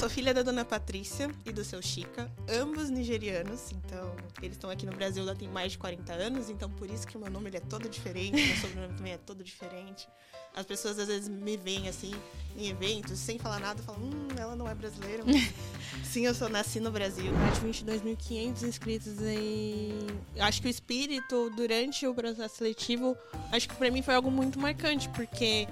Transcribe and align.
sou 0.00 0.08
filha 0.08 0.32
da 0.32 0.42
dona 0.42 0.64
Patrícia 0.64 1.30
e 1.44 1.52
do 1.52 1.62
seu 1.62 1.82
Chica, 1.82 2.32
ambos 2.48 2.88
nigerianos. 2.88 3.70
Então, 3.70 4.10
eles 4.40 4.56
estão 4.56 4.70
aqui 4.70 4.86
no 4.86 4.92
Brasil 4.92 5.22
já 5.26 5.34
tem 5.34 5.46
mais 5.46 5.72
de 5.72 5.78
40 5.78 6.14
anos, 6.14 6.48
então 6.48 6.70
por 6.70 6.88
isso 6.88 7.06
que 7.06 7.18
o 7.18 7.20
meu 7.20 7.30
nome 7.30 7.50
ele 7.50 7.58
é 7.58 7.60
todo 7.60 7.86
diferente, 7.86 8.42
meu 8.42 8.56
sobrenome 8.56 8.94
também 8.94 9.12
é 9.12 9.18
todo 9.18 9.44
diferente. 9.44 10.08
As 10.56 10.64
pessoas 10.64 10.98
às 10.98 11.06
vezes 11.06 11.28
me 11.28 11.54
veem 11.58 11.86
assim 11.86 12.14
em 12.56 12.68
eventos, 12.68 13.18
sem 13.18 13.38
falar 13.38 13.60
nada, 13.60 13.82
falam: 13.82 14.00
"Hum, 14.00 14.28
ela 14.38 14.56
não 14.56 14.66
é 14.66 14.74
brasileira". 14.74 15.22
Mas, 15.22 15.52
sim, 16.02 16.24
eu 16.24 16.34
sou 16.34 16.48
nasci 16.48 16.80
no 16.80 16.90
Brasil. 16.90 17.30
Mais 17.34 17.60
de 17.60 17.84
22.500 17.84 18.62
inscritos 18.62 19.20
em 19.20 19.98
acho 20.38 20.62
que 20.62 20.68
o 20.68 20.70
espírito 20.70 21.50
durante 21.50 22.06
o 22.06 22.14
processo 22.14 22.56
seletivo, 22.56 23.14
acho 23.52 23.68
que 23.68 23.74
para 23.74 23.90
mim 23.90 24.00
foi 24.00 24.14
algo 24.14 24.30
muito 24.30 24.58
marcante, 24.58 25.10
porque 25.10 25.68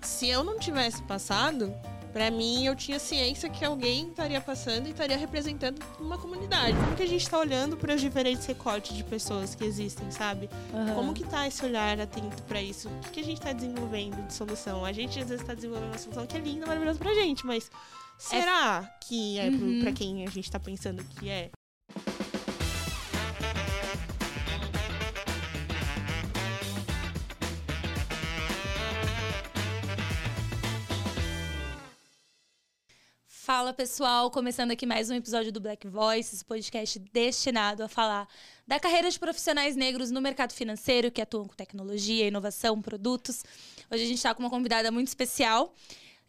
se 0.00 0.28
eu 0.28 0.42
não 0.42 0.58
tivesse 0.58 1.02
passado, 1.02 1.70
para 2.14 2.30
mim, 2.30 2.64
eu 2.64 2.76
tinha 2.76 2.96
ciência 3.00 3.50
que 3.50 3.64
alguém 3.64 4.08
estaria 4.08 4.40
passando 4.40 4.86
e 4.86 4.92
estaria 4.92 5.16
representando 5.16 5.84
uma 5.98 6.16
comunidade. 6.16 6.76
Como 6.76 6.94
que 6.94 7.02
a 7.02 7.08
gente 7.08 7.22
está 7.22 7.36
olhando 7.36 7.76
para 7.76 7.92
os 7.92 8.00
diferentes 8.00 8.46
recortes 8.46 8.96
de 8.96 9.02
pessoas 9.02 9.56
que 9.56 9.64
existem, 9.64 10.08
sabe? 10.12 10.48
Uhum. 10.72 10.94
Como 10.94 11.12
que 11.12 11.24
tá 11.24 11.48
esse 11.48 11.64
olhar 11.64 12.00
atento 12.00 12.40
para 12.44 12.62
isso? 12.62 12.88
O 12.88 13.00
que, 13.00 13.10
que 13.10 13.20
a 13.20 13.24
gente 13.24 13.38
está 13.38 13.52
desenvolvendo 13.52 14.24
de 14.28 14.32
solução? 14.32 14.84
A 14.84 14.92
gente 14.92 15.18
às 15.18 15.28
vezes 15.28 15.42
está 15.42 15.54
desenvolvendo 15.54 15.88
uma 15.88 15.98
solução 15.98 16.24
que 16.24 16.36
é 16.36 16.40
linda, 16.40 16.66
maravilhosa 16.66 17.00
pra 17.00 17.12
gente, 17.14 17.44
mas 17.44 17.68
será 18.16 18.88
é... 18.88 19.04
que 19.04 19.40
é 19.40 19.48
uhum. 19.48 19.80
para 19.82 19.92
quem 19.92 20.22
a 20.22 20.30
gente 20.30 20.44
está 20.44 20.60
pensando 20.60 21.02
que 21.02 21.28
é? 21.28 21.50
Fala 33.64 33.72
pessoal, 33.72 34.30
começando 34.30 34.72
aqui 34.72 34.84
mais 34.84 35.08
um 35.08 35.14
episódio 35.14 35.50
do 35.50 35.58
Black 35.58 35.88
Voices, 35.88 36.42
podcast 36.42 36.98
destinado 36.98 37.82
a 37.82 37.88
falar 37.88 38.28
da 38.68 38.78
carreira 38.78 39.10
de 39.10 39.18
profissionais 39.18 39.74
negros 39.74 40.10
no 40.10 40.20
mercado 40.20 40.52
financeiro 40.52 41.10
que 41.10 41.22
atuam 41.22 41.46
com 41.46 41.54
tecnologia, 41.54 42.26
inovação, 42.26 42.82
produtos. 42.82 43.42
Hoje 43.90 44.02
a 44.02 44.06
gente 44.06 44.18
está 44.18 44.34
com 44.34 44.42
uma 44.42 44.50
convidada 44.50 44.90
muito 44.90 45.08
especial. 45.08 45.74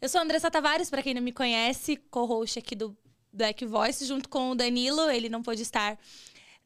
Eu 0.00 0.08
sou 0.08 0.18
a 0.18 0.24
Andressa 0.24 0.50
Tavares, 0.50 0.88
para 0.88 1.02
quem 1.02 1.12
não 1.12 1.20
me 1.20 1.30
conhece, 1.30 1.98
co-host 2.10 2.58
aqui 2.58 2.74
do 2.74 2.96
Black 3.30 3.66
Voice, 3.66 4.06
junto 4.06 4.30
com 4.30 4.52
o 4.52 4.54
Danilo. 4.54 5.10
Ele 5.10 5.28
não 5.28 5.42
pôde 5.42 5.60
estar 5.60 5.98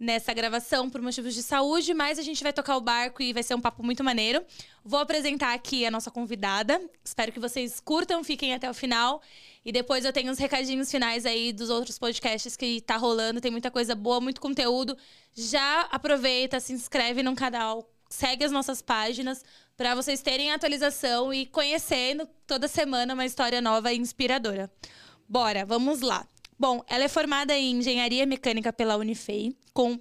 nessa 0.00 0.32
gravação 0.32 0.88
por 0.88 1.02
motivos 1.02 1.34
de 1.34 1.42
saúde, 1.42 1.92
mas 1.92 2.18
a 2.18 2.22
gente 2.22 2.42
vai 2.42 2.54
tocar 2.54 2.74
o 2.78 2.80
barco 2.80 3.22
e 3.22 3.34
vai 3.34 3.42
ser 3.42 3.54
um 3.54 3.60
papo 3.60 3.82
muito 3.82 4.02
maneiro. 4.02 4.42
Vou 4.82 4.98
apresentar 4.98 5.52
aqui 5.52 5.84
a 5.84 5.90
nossa 5.90 6.10
convidada. 6.10 6.80
Espero 7.04 7.30
que 7.30 7.38
vocês 7.38 7.80
curtam, 7.80 8.24
fiquem 8.24 8.54
até 8.54 8.70
o 8.70 8.72
final. 8.72 9.20
E 9.62 9.70
depois 9.70 10.06
eu 10.06 10.12
tenho 10.12 10.32
uns 10.32 10.38
recadinhos 10.38 10.90
finais 10.90 11.26
aí 11.26 11.52
dos 11.52 11.68
outros 11.68 11.98
podcasts 11.98 12.56
que 12.56 12.80
tá 12.80 12.96
rolando. 12.96 13.42
Tem 13.42 13.50
muita 13.50 13.70
coisa 13.70 13.94
boa, 13.94 14.22
muito 14.22 14.40
conteúdo. 14.40 14.96
Já 15.34 15.82
aproveita, 15.90 16.58
se 16.60 16.72
inscreve 16.72 17.22
no 17.22 17.36
canal, 17.36 17.86
segue 18.08 18.42
as 18.42 18.50
nossas 18.50 18.80
páginas 18.80 19.44
para 19.76 19.94
vocês 19.94 20.22
terem 20.22 20.50
atualização 20.50 21.32
e 21.32 21.44
conhecendo 21.44 22.26
toda 22.46 22.66
semana 22.66 23.12
uma 23.12 23.26
história 23.26 23.60
nova 23.60 23.92
e 23.92 23.98
inspiradora. 23.98 24.70
Bora, 25.28 25.66
vamos 25.66 26.00
lá. 26.00 26.26
Bom, 26.60 26.84
ela 26.86 27.04
é 27.04 27.08
formada 27.08 27.56
em 27.56 27.76
Engenharia 27.76 28.26
Mecânica 28.26 28.70
pela 28.70 28.98
Unifei, 28.98 29.56
com 29.72 29.92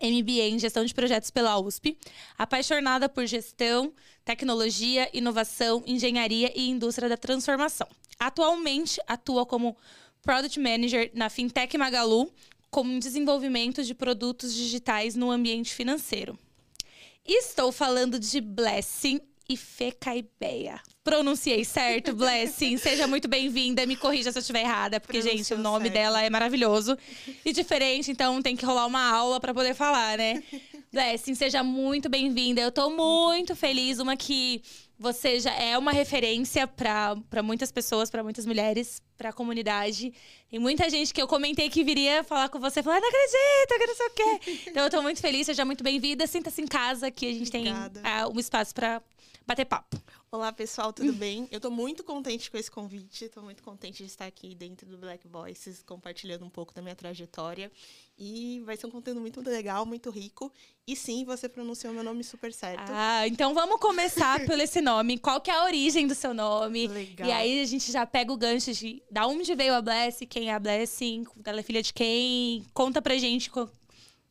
MBA 0.00 0.46
em 0.50 0.56
Gestão 0.56 0.84
de 0.84 0.94
Projetos 0.94 1.32
pela 1.32 1.58
USP, 1.58 1.98
apaixonada 2.38 3.08
por 3.08 3.26
gestão, 3.26 3.92
tecnologia, 4.24 5.10
inovação, 5.12 5.82
engenharia 5.84 6.52
e 6.54 6.68
indústria 6.68 7.08
da 7.08 7.16
transformação. 7.16 7.88
Atualmente 8.20 9.00
atua 9.04 9.44
como 9.44 9.76
Product 10.22 10.60
Manager 10.60 11.10
na 11.12 11.28
Fintech 11.28 11.76
Magalu, 11.76 12.32
com 12.70 13.00
desenvolvimento 13.00 13.82
de 13.82 13.92
produtos 13.92 14.54
digitais 14.54 15.16
no 15.16 15.28
ambiente 15.28 15.74
financeiro. 15.74 16.38
Estou 17.26 17.72
falando 17.72 18.16
de 18.16 18.40
Blessing 18.40 19.20
e 19.48 19.56
Fecaibeia. 19.56 20.80
Pronunciei 21.02 21.64
certo, 21.66 22.14
Blessing. 22.14 22.76
Seja 22.76 23.06
muito 23.06 23.28
bem-vinda. 23.28 23.86
Me 23.86 23.96
corrija 23.96 24.30
se 24.30 24.38
eu 24.38 24.40
estiver 24.40 24.62
errada, 24.62 25.00
porque, 25.00 25.18
Pronunciou 25.18 25.38
gente, 25.38 25.54
o 25.54 25.58
nome 25.58 25.86
certo. 25.86 25.94
dela 25.94 26.22
é 26.22 26.30
maravilhoso 26.30 26.96
e 27.44 27.52
diferente, 27.52 28.10
então 28.10 28.40
tem 28.42 28.56
que 28.56 28.64
rolar 28.64 28.86
uma 28.86 29.10
aula 29.10 29.40
para 29.40 29.54
poder 29.54 29.74
falar, 29.74 30.18
né? 30.18 30.42
Blessing, 30.92 31.34
seja 31.34 31.62
muito 31.62 32.08
bem-vinda. 32.08 32.60
Eu 32.60 32.72
tô 32.72 32.90
muito 32.90 33.54
feliz. 33.54 34.00
Uma 34.00 34.16
que 34.16 34.60
você 34.98 35.40
já 35.40 35.54
é 35.54 35.78
uma 35.78 35.92
referência 35.92 36.66
para 36.66 37.42
muitas 37.42 37.72
pessoas, 37.72 38.10
para 38.10 38.22
muitas 38.22 38.44
mulheres, 38.44 39.00
para 39.16 39.30
a 39.30 39.32
comunidade. 39.32 40.12
Tem 40.50 40.58
muita 40.58 40.90
gente 40.90 41.14
que 41.14 41.22
eu 41.22 41.26
comentei 41.26 41.70
que 41.70 41.82
viria 41.82 42.22
falar 42.22 42.48
com 42.48 42.58
você, 42.58 42.82
falar, 42.82 43.00
não 43.00 43.08
acredito, 43.08 43.78
que 43.78 43.86
não 43.86 43.94
sei 43.94 44.06
o 44.06 44.10
quê. 44.10 44.60
Então 44.70 44.84
eu 44.84 44.90
tô 44.90 45.00
muito 45.00 45.20
feliz, 45.20 45.46
seja 45.46 45.64
muito 45.64 45.82
bem-vinda. 45.82 46.26
Sinta-se 46.26 46.60
em 46.60 46.66
casa, 46.66 47.10
que 47.10 47.24
a 47.24 47.32
gente 47.32 47.48
Obrigada. 47.48 48.00
tem 48.00 48.24
uh, 48.24 48.36
um 48.36 48.38
espaço 48.40 48.74
para 48.74 49.00
bater 49.50 49.64
papo. 49.64 50.00
Olá, 50.30 50.52
pessoal, 50.52 50.92
tudo 50.92 51.12
bem? 51.12 51.48
Eu 51.50 51.56
estou 51.56 51.72
muito 51.72 52.04
contente 52.04 52.48
com 52.48 52.56
esse 52.56 52.70
convite, 52.70 53.24
estou 53.24 53.42
muito 53.42 53.64
contente 53.64 54.04
de 54.04 54.08
estar 54.08 54.26
aqui 54.26 54.54
dentro 54.54 54.86
do 54.86 54.96
Black 54.96 55.26
Voices, 55.26 55.82
compartilhando 55.82 56.44
um 56.44 56.48
pouco 56.48 56.72
da 56.72 56.80
minha 56.80 56.94
trajetória. 56.94 57.68
E 58.16 58.62
vai 58.64 58.76
ser 58.76 58.86
um 58.86 58.92
conteúdo 58.92 59.20
muito 59.20 59.40
legal, 59.40 59.84
muito 59.84 60.08
rico. 60.08 60.52
E 60.86 60.94
sim, 60.94 61.24
você 61.24 61.48
pronunciou 61.48 61.92
meu 61.92 62.04
nome 62.04 62.22
super 62.22 62.52
certo. 62.52 62.92
Ah, 62.92 63.26
então 63.26 63.52
vamos 63.52 63.80
começar 63.80 64.38
pelo 64.46 64.62
esse 64.62 64.80
nome. 64.80 65.18
Qual 65.18 65.40
que 65.40 65.50
é 65.50 65.54
a 65.54 65.64
origem 65.64 66.06
do 66.06 66.14
seu 66.14 66.32
nome? 66.32 66.86
Legal. 66.86 67.28
E 67.28 67.32
aí 67.32 67.60
a 67.60 67.66
gente 67.66 67.90
já 67.90 68.06
pega 68.06 68.32
o 68.32 68.36
gancho 68.36 68.72
de 68.72 69.02
da 69.10 69.26
onde 69.26 69.52
veio 69.56 69.74
a 69.74 69.82
Bless, 69.82 70.24
quem 70.26 70.48
é 70.48 70.54
a 70.54 70.60
Blessing, 70.60 71.26
ela 71.44 71.58
é 71.58 71.62
filha 71.64 71.82
de 71.82 71.92
quem. 71.92 72.64
Conta 72.72 73.02
pra 73.02 73.18
gente 73.18 73.50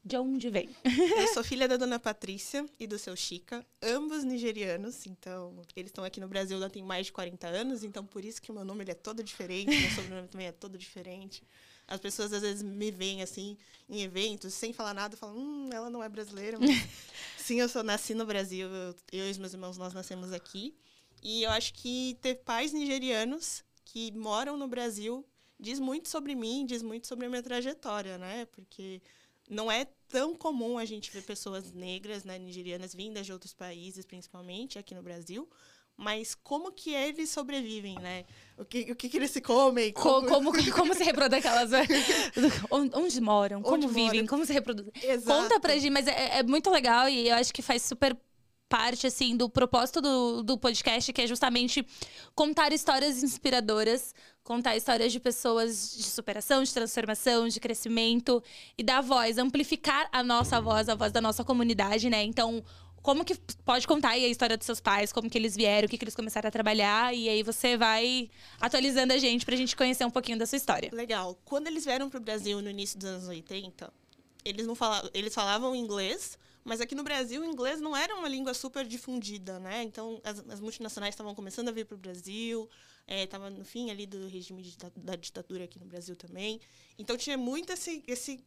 de 0.10 0.18
onde 0.18 0.50
vem? 0.50 0.68
Eu 0.84 1.28
sou 1.34 1.44
filha 1.44 1.68
da 1.68 1.78
dona 1.78 2.00
Patrícia 2.00 2.66
e 2.80 2.88
do 2.88 2.98
seu 2.98 3.16
Chica, 3.16 3.64
ambos 3.80 4.24
nigerianos. 4.24 5.06
Então, 5.06 5.62
eles 5.76 5.90
estão 5.92 6.04
aqui 6.04 6.20
no 6.20 6.28
Brasil 6.28 6.60
já 6.60 6.68
tem 6.68 6.84
mais 6.84 7.06
de 7.06 7.12
40 7.12 7.48
anos, 7.48 7.84
então 7.84 8.04
por 8.04 8.26
isso 8.26 8.42
que 8.42 8.52
o 8.52 8.56
meu 8.56 8.66
nome 8.66 8.84
ele 8.84 8.92
é 8.92 8.96
todo 8.96 9.24
diferente, 9.24 9.70
meu 9.70 9.92
sobrenome 9.92 10.28
também 10.28 10.48
é 10.48 10.52
todo 10.52 10.80
diferente. 10.80 11.44
As 11.88 12.00
pessoas 12.00 12.34
às 12.34 12.42
vezes 12.42 12.64
me 12.64 12.90
veem 12.90 13.22
assim 13.22 13.56
em 13.88 14.02
eventos, 14.02 14.54
sem 14.56 14.74
falar 14.74 14.96
nada, 14.96 15.16
falam: 15.16 15.38
"Hum, 15.38 15.70
ela 15.72 15.92
não 15.92 16.04
é 16.04 16.10
brasileira". 16.10 16.58
Mas, 16.58 16.70
sim, 17.38 17.60
eu 17.60 17.70
sou 17.70 17.84
nasci 17.84 18.16
no 18.16 18.26
Brasil, 18.26 18.68
eu, 18.68 18.96
eu 19.12 19.28
e 19.28 19.32
os 19.32 19.38
meus 19.38 19.54
irmãos 19.54 19.78
nós 19.78 19.94
nascemos 19.94 20.34
aqui. 20.34 20.76
E 21.22 21.44
eu 21.44 21.52
acho 21.52 21.74
que 21.74 22.18
ter 22.22 22.36
pais 22.36 22.74
nigerianos 22.74 23.64
que 23.86 24.12
moram 24.12 24.58
no 24.58 24.68
Brasil 24.68 25.24
diz 25.60 25.80
muito 25.80 26.08
sobre 26.08 26.34
mim, 26.34 26.66
diz 26.66 26.82
muito 26.82 27.06
sobre 27.06 27.26
a 27.26 27.30
minha 27.30 27.44
trajetória, 27.44 28.18
né? 28.18 28.46
Porque 28.46 29.02
não 29.50 29.72
é 29.72 29.86
tão 30.08 30.36
comum 30.36 30.78
a 30.78 30.86
gente 30.86 31.12
ver 31.12 31.24
pessoas 31.24 31.74
negras, 31.74 32.24
né, 32.24 32.38
nigerianas, 32.38 32.94
vindas 32.94 33.26
de 33.26 33.34
outros 33.34 33.54
países, 33.54 34.06
principalmente 34.06 34.78
aqui 34.78 34.94
no 34.94 35.02
Brasil. 35.02 35.50
Mas 35.98 36.34
como 36.34 36.72
que 36.72 36.94
eles 36.94 37.30
sobrevivem, 37.30 38.00
né? 38.00 38.24
O 38.58 38.64
que, 38.64 38.90
o 38.90 38.96
que, 38.96 39.10
que 39.10 39.18
eles 39.18 39.32
se 39.32 39.42
comem? 39.42 39.92
Como, 39.92 40.26
como, 40.30 40.54
como, 40.54 40.72
como 40.72 40.94
se 40.94 41.04
reproduzem 41.04 41.40
aquelas... 41.40 41.72
Onde 42.72 43.20
moram? 43.20 43.62
Como 43.62 43.76
Onde 43.76 43.88
vivem? 43.88 44.22
Moram? 44.22 44.28
Como 44.28 44.46
se 44.46 44.54
reproduzem? 44.54 44.94
Exato. 45.04 45.42
Conta 45.42 45.60
pra 45.60 45.74
gente, 45.74 45.90
mas 45.90 46.08
é, 46.08 46.40
é 46.40 46.44
muito 46.44 46.70
legal 46.70 47.10
e 47.10 47.28
eu 47.28 47.36
acho 47.36 47.54
que 47.54 47.62
faz 47.62 47.82
super 47.82 48.18
parte, 48.70 49.08
assim, 49.08 49.36
do 49.36 49.50
propósito 49.50 50.00
do, 50.00 50.44
do 50.44 50.58
podcast, 50.58 51.12
que 51.12 51.22
é 51.22 51.28
justamente 51.28 51.86
contar 52.36 52.72
histórias 52.72 53.24
inspiradoras, 53.24 54.14
contar 54.44 54.78
histórias 54.78 55.12
de 55.12 55.20
pessoas 55.20 55.96
de 55.98 56.04
superação, 56.04 56.64
de 56.64 56.74
transformação, 56.74 57.48
de 57.48 57.60
crescimento 57.60 58.42
e 58.78 58.84
dar 58.84 59.02
voz, 59.02 59.40
amplificar 59.40 60.08
a 60.12 60.24
nossa 60.24 60.62
voz, 60.62 60.88
a 60.88 60.96
voz 60.96 61.12
da 61.12 61.20
nossa 61.20 61.44
comunidade, 61.44 62.10
né? 62.10 62.24
Então, 62.24 62.64
como 63.02 63.26
que 63.26 63.36
pode 63.66 63.88
contar 63.88 64.10
aí 64.10 64.26
a 64.26 64.28
história 64.28 64.58
dos 64.58 64.66
seus 64.66 64.80
pais, 64.80 65.12
como 65.12 65.30
que 65.30 65.38
eles 65.38 65.56
vieram, 65.56 65.88
o 65.88 65.90
que, 65.90 65.98
que 65.98 66.04
eles 66.04 66.16
começaram 66.16 66.48
a 66.48 66.52
trabalhar, 66.52 67.14
e 67.14 67.28
aí 67.28 67.44
você 67.44 67.78
vai 67.78 68.30
atualizando 68.60 69.14
a 69.14 69.18
gente 69.18 69.46
pra 69.46 69.56
gente 69.56 69.76
conhecer 69.76 70.06
um 70.06 70.12
pouquinho 70.12 70.38
da 70.38 70.46
sua 70.46 70.58
história. 70.58 70.90
Legal. 70.94 71.38
Quando 71.46 71.68
eles 71.68 71.86
vieram 71.86 72.10
pro 72.10 72.20
Brasil 72.20 72.62
no 72.62 72.70
início 72.70 73.00
dos 73.00 73.10
anos 73.10 73.28
80, 73.28 73.92
eles 74.46 74.68
não 74.68 74.76
falavam, 74.76 75.10
eles 75.14 75.34
falavam 75.34 75.76
inglês, 75.76 76.38
mas 76.70 76.80
aqui 76.80 76.94
no 76.94 77.04
Brasil, 77.04 77.42
o 77.42 77.46
inglês 77.46 77.82
não 77.82 77.98
era 77.98 78.16
uma 78.16 78.30
língua 78.30 78.54
super 78.54 78.86
difundida, 78.86 79.58
né? 79.58 79.82
Então, 79.82 80.22
as, 80.24 80.38
as 80.48 80.60
multinacionais 80.60 81.16
estavam 81.16 81.34
começando 81.34 81.68
a 81.68 81.72
vir 81.72 81.84
para 81.84 81.96
o 81.96 81.98
Brasil, 81.98 82.70
estava 83.08 83.48
é, 83.48 83.50
no 83.50 83.66
fim 83.66 83.90
ali 83.90 84.06
do 84.06 84.28
regime 84.28 84.62
de, 84.62 84.78
da 84.96 85.16
ditadura 85.16 85.64
aqui 85.64 85.80
no 85.80 85.88
Brasil 85.88 86.16
também. 86.16 86.62
Então, 86.96 87.18
tinha 87.18 87.36
muito 87.40 87.74
esse, 87.74 88.04
esse, 88.06 88.46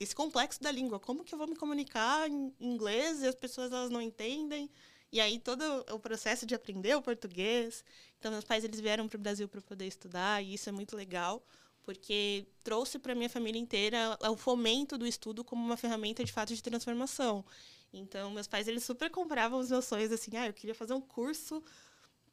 esse 0.00 0.14
complexo 0.14 0.62
da 0.62 0.70
língua. 0.70 0.98
Como 0.98 1.22
que 1.22 1.34
eu 1.34 1.38
vou 1.38 1.46
me 1.46 1.56
comunicar 1.56 2.26
em 2.30 2.54
inglês 2.58 3.20
e 3.20 3.26
as 3.26 3.34
pessoas 3.34 3.70
elas 3.70 3.90
não 3.90 4.00
entendem? 4.00 4.70
E 5.12 5.20
aí, 5.20 5.38
todo 5.38 5.62
o 5.92 6.00
processo 6.00 6.46
de 6.46 6.54
aprender 6.54 6.96
o 6.96 7.02
português. 7.02 7.84
Então, 8.18 8.32
meus 8.32 8.44
pais 8.44 8.64
eles 8.64 8.80
vieram 8.80 9.06
para 9.06 9.18
o 9.18 9.20
Brasil 9.20 9.46
para 9.46 9.60
poder 9.60 9.86
estudar, 9.86 10.42
e 10.42 10.54
isso 10.54 10.70
é 10.70 10.72
muito 10.72 10.96
legal 10.96 11.44
porque 11.88 12.44
trouxe 12.62 12.98
para 12.98 13.14
minha 13.14 13.30
família 13.30 13.58
inteira 13.58 14.18
o 14.30 14.36
fomento 14.36 14.98
do 14.98 15.06
estudo 15.06 15.42
como 15.42 15.64
uma 15.64 15.74
ferramenta 15.74 16.22
de 16.22 16.30
fato 16.30 16.54
de 16.54 16.62
transformação. 16.62 17.42
Então, 17.90 18.30
meus 18.30 18.46
pais 18.46 18.68
eles 18.68 18.84
super 18.84 19.08
compravam 19.08 19.58
os 19.58 19.70
meus 19.70 19.86
sonhos 19.86 20.12
assim, 20.12 20.36
ah, 20.36 20.46
eu 20.46 20.52
queria 20.52 20.74
fazer 20.74 20.92
um 20.92 21.00
curso 21.00 21.64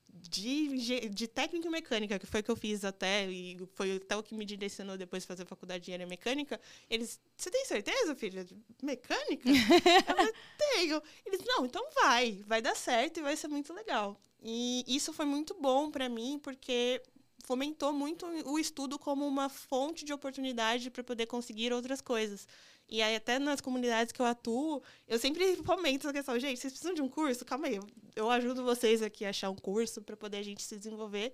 de, 0.09 1.07
de 1.07 1.25
técnica 1.25 1.69
mecânica, 1.69 2.19
que 2.19 2.25
foi 2.25 2.41
o 2.41 2.43
que 2.43 2.51
eu 2.51 2.55
fiz 2.57 2.83
até, 2.83 3.31
e 3.31 3.57
foi 3.75 3.95
até 3.95 4.17
o 4.17 4.23
que 4.23 4.35
me 4.35 4.43
direcionou 4.43 4.97
depois 4.97 5.23
de 5.23 5.27
fazer 5.27 5.45
faculdade 5.45 5.85
de 5.85 5.91
engenharia 5.91 6.05
mecânica, 6.05 6.59
eles, 6.89 7.17
você 7.37 7.49
tem 7.49 7.63
certeza, 7.63 8.13
filha? 8.13 8.45
Mecânica? 8.83 9.47
eu 9.49 10.15
falei, 10.15 10.33
tenho. 10.57 11.01
Eles, 11.25 11.39
não, 11.45 11.65
então 11.65 11.87
vai, 11.93 12.43
vai 12.45 12.61
dar 12.61 12.75
certo 12.75 13.21
e 13.21 13.23
vai 13.23 13.37
ser 13.37 13.47
muito 13.47 13.73
legal. 13.73 14.19
E 14.43 14.83
isso 14.85 15.13
foi 15.13 15.25
muito 15.25 15.53
bom 15.53 15.89
para 15.89 16.09
mim, 16.09 16.39
porque 16.43 17.01
fomentou 17.45 17.93
muito 17.93 18.25
o 18.45 18.57
estudo 18.59 18.97
como 18.97 19.25
uma 19.27 19.49
fonte 19.49 20.03
de 20.03 20.11
oportunidade 20.11 20.89
para 20.89 21.03
poder 21.03 21.25
conseguir 21.27 21.71
outras 21.71 22.01
coisas. 22.01 22.47
E 22.87 23.01
aí, 23.01 23.15
até 23.15 23.39
nas 23.39 23.61
comunidades 23.61 24.11
que 24.11 24.21
eu 24.21 24.25
atuo, 24.25 24.81
eu 25.07 25.17
sempre 25.17 25.55
fomento 25.63 26.07
essa 26.07 26.13
questão. 26.13 26.39
Gente, 26.39 26.59
vocês 26.59 26.73
precisam 26.73 26.93
de 26.93 27.01
um 27.01 27.09
curso? 27.09 27.43
Calma 27.43 27.67
aí, 27.67 27.79
eu 28.15 28.29
ajudo 28.29 28.63
vocês 28.63 29.01
aqui 29.01 29.25
a 29.25 29.29
achar 29.29 29.49
um 29.49 29.55
curso 29.55 30.01
para 30.01 30.15
poder 30.15 30.37
a 30.37 30.43
gente 30.43 30.61
se 30.61 30.77
desenvolver. 30.77 31.33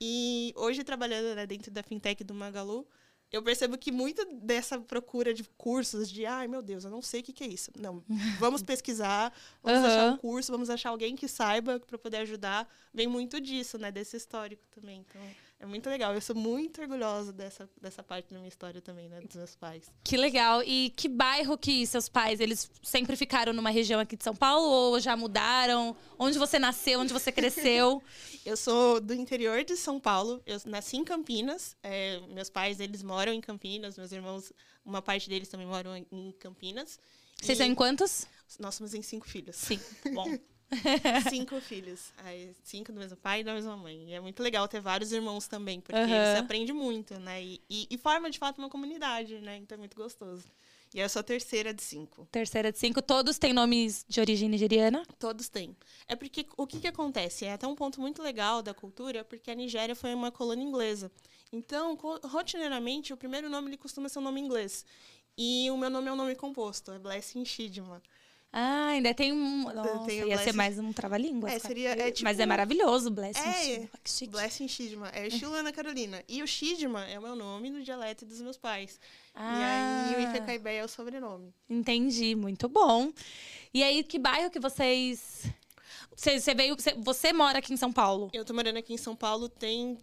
E 0.00 0.52
hoje, 0.56 0.84
trabalhando 0.84 1.34
né, 1.34 1.46
dentro 1.46 1.70
da 1.70 1.82
fintech 1.82 2.22
do 2.22 2.34
Magalu, 2.34 2.86
eu 3.30 3.42
percebo 3.42 3.76
que 3.76 3.90
muito 3.90 4.24
dessa 4.40 4.80
procura 4.80 5.34
de 5.34 5.44
cursos, 5.56 6.10
de 6.10 6.24
ai 6.24 6.46
meu 6.46 6.62
Deus, 6.62 6.84
eu 6.84 6.90
não 6.90 7.02
sei 7.02 7.20
o 7.20 7.24
que, 7.24 7.32
que 7.32 7.44
é 7.44 7.48
isso. 7.48 7.70
Não, 7.78 8.02
vamos 8.38 8.62
pesquisar, 8.62 9.32
vamos 9.62 9.80
uhum. 9.80 9.86
achar 9.86 10.12
um 10.12 10.16
curso, 10.16 10.52
vamos 10.52 10.70
achar 10.70 10.90
alguém 10.90 11.16
que 11.16 11.28
saiba 11.28 11.80
para 11.80 11.98
poder 11.98 12.18
ajudar. 12.18 12.68
Vem 12.94 13.06
muito 13.06 13.40
disso, 13.40 13.78
né? 13.78 13.90
Desse 13.90 14.16
histórico 14.16 14.62
também. 14.70 15.04
Então, 15.08 15.22
é 15.58 15.64
muito 15.64 15.88
legal. 15.88 16.14
Eu 16.14 16.20
sou 16.20 16.36
muito 16.36 16.80
orgulhosa 16.82 17.32
dessa, 17.32 17.68
dessa 17.80 18.02
parte 18.02 18.32
da 18.32 18.38
minha 18.38 18.48
história 18.48 18.80
também, 18.80 19.08
né? 19.08 19.20
Dos 19.20 19.36
meus 19.36 19.56
pais. 19.56 19.90
Que 20.04 20.16
legal. 20.16 20.62
E 20.62 20.92
que 20.94 21.08
bairro 21.08 21.56
que 21.56 21.86
seus 21.86 22.08
pais, 22.08 22.40
eles 22.40 22.70
sempre 22.82 23.16
ficaram 23.16 23.52
numa 23.54 23.70
região 23.70 23.98
aqui 23.98 24.16
de 24.16 24.24
São 24.24 24.36
Paulo 24.36 24.66
ou 24.66 25.00
já 25.00 25.16
mudaram? 25.16 25.96
Onde 26.18 26.38
você 26.38 26.58
nasceu, 26.58 27.00
onde 27.00 27.12
você 27.12 27.32
cresceu? 27.32 28.02
eu 28.44 28.56
sou 28.56 29.00
do 29.00 29.14
interior 29.14 29.64
de 29.64 29.76
São 29.76 29.98
Paulo. 29.98 30.42
Eu 30.44 30.60
nasci 30.66 30.98
em 30.98 31.04
Campinas. 31.04 31.74
É, 31.82 32.20
meus 32.28 32.50
pais, 32.50 32.78
eles 32.78 33.02
moram 33.02 33.32
em 33.32 33.40
Campinas. 33.40 33.96
Meus 33.96 34.12
irmãos, 34.12 34.52
uma 34.84 35.00
parte 35.00 35.28
deles 35.28 35.48
também 35.48 35.66
moram 35.66 35.96
em 35.96 36.32
Campinas. 36.32 36.98
Vocês 37.40 37.58
e... 37.58 37.62
são 37.62 37.66
em 37.66 37.74
quantos? 37.74 38.26
Nós 38.58 38.74
somos 38.74 38.92
em 38.92 39.00
cinco 39.00 39.26
filhos. 39.26 39.56
Sim, 39.56 39.80
bom. 40.12 40.26
cinco 41.30 41.60
filhos. 41.60 42.12
Aí, 42.18 42.54
cinco 42.62 42.92
do 42.92 42.98
mesmo 42.98 43.16
pai 43.16 43.40
e 43.40 43.44
da 43.44 43.54
mesma 43.54 43.76
mãe. 43.76 44.10
E 44.10 44.12
é 44.12 44.20
muito 44.20 44.42
legal 44.42 44.66
ter 44.66 44.80
vários 44.80 45.12
irmãos 45.12 45.46
também, 45.46 45.80
porque 45.80 45.98
uhum. 45.98 46.08
você 46.08 46.38
aprende 46.38 46.72
muito, 46.72 47.18
né? 47.20 47.42
E, 47.42 47.60
e, 47.68 47.86
e, 47.90 47.98
forma, 47.98 48.30
de 48.30 48.38
fato, 48.38 48.58
uma 48.58 48.68
comunidade, 48.68 49.40
né? 49.40 49.56
Então 49.56 49.76
é 49.76 49.78
muito 49.78 49.96
gostoso. 49.96 50.44
E 50.94 51.00
eu 51.00 51.08
sou 51.08 51.20
a 51.20 51.22
terceira 51.22 51.74
de 51.74 51.82
cinco. 51.82 52.26
Terceira 52.30 52.72
de 52.72 52.78
cinco. 52.78 53.02
Todos 53.02 53.38
têm 53.38 53.52
nomes 53.52 54.04
de 54.08 54.20
origem 54.20 54.48
nigeriana? 54.48 55.04
Todos 55.18 55.48
têm. 55.48 55.76
É 56.06 56.14
porque 56.16 56.46
o 56.56 56.66
que, 56.66 56.80
que 56.80 56.86
acontece? 56.86 57.44
É 57.44 57.52
até 57.52 57.66
um 57.66 57.74
ponto 57.74 58.00
muito 58.00 58.22
legal 58.22 58.62
da 58.62 58.72
cultura, 58.72 59.24
porque 59.24 59.50
a 59.50 59.54
Nigéria 59.54 59.94
foi 59.94 60.14
uma 60.14 60.30
colônia 60.30 60.64
inglesa. 60.64 61.10
Então, 61.52 61.98
rotineiramente, 62.24 63.12
o 63.12 63.16
primeiro 63.16 63.50
nome 63.50 63.68
ele 63.68 63.76
costuma 63.76 64.08
ser 64.08 64.20
um 64.20 64.22
nome 64.22 64.40
inglês. 64.40 64.86
E 65.36 65.70
o 65.70 65.76
meu 65.76 65.90
nome 65.90 66.08
é 66.08 66.12
um 66.12 66.16
nome 66.16 66.34
composto, 66.34 66.90
é 66.92 66.98
Blessing 66.98 67.44
Shidma. 67.44 68.02
Ah, 68.58 68.86
ainda 68.92 69.12
tem 69.12 69.34
um. 69.34 69.64
Nossa, 69.64 70.06
tem 70.06 70.26
ia 70.26 70.38
ser 70.38 70.54
mais 70.54 70.78
um 70.78 70.90
trava-língua. 70.90 71.50
É, 71.50 71.58
seria. 71.58 71.90
É, 71.90 72.10
tipo, 72.10 72.24
Mas 72.24 72.40
é 72.40 72.46
maravilhoso, 72.46 73.10
Blessing 73.10 73.46
é, 73.46 73.86
Shidma. 74.02 74.38
Blessing 74.38 74.66
Shidma. 74.66 75.10
É 75.10 75.26
estilo 75.26 75.52
Ana 75.52 75.70
Carolina. 75.70 76.24
E 76.26 76.42
o 76.42 76.46
Shidma 76.46 77.04
é 77.04 77.18
o 77.18 77.22
meu 77.22 77.36
nome 77.36 77.68
no 77.68 77.82
dialeto 77.82 78.24
dos 78.24 78.40
meus 78.40 78.56
pais. 78.56 78.98
Ah, 79.34 80.08
e 80.10 80.14
aí 80.14 80.24
o 80.24 80.28
Ifecaibé 80.30 80.76
é 80.76 80.84
o 80.86 80.88
sobrenome. 80.88 81.52
Entendi, 81.68 82.34
muito 82.34 82.66
bom. 82.66 83.12
E 83.74 83.82
aí, 83.82 84.02
que 84.02 84.18
bairro 84.18 84.50
que 84.50 84.58
vocês. 84.58 85.44
Você, 86.16 86.40
você 86.40 86.54
veio. 86.54 86.76
Você, 86.76 86.94
você 86.94 87.34
mora 87.34 87.58
aqui 87.58 87.74
em 87.74 87.76
São 87.76 87.92
Paulo? 87.92 88.30
Eu 88.32 88.42
tô 88.42 88.54
morando 88.54 88.78
aqui 88.78 88.94
em 88.94 88.96
São 88.96 89.14
Paulo 89.14 89.50
tem 89.50 89.98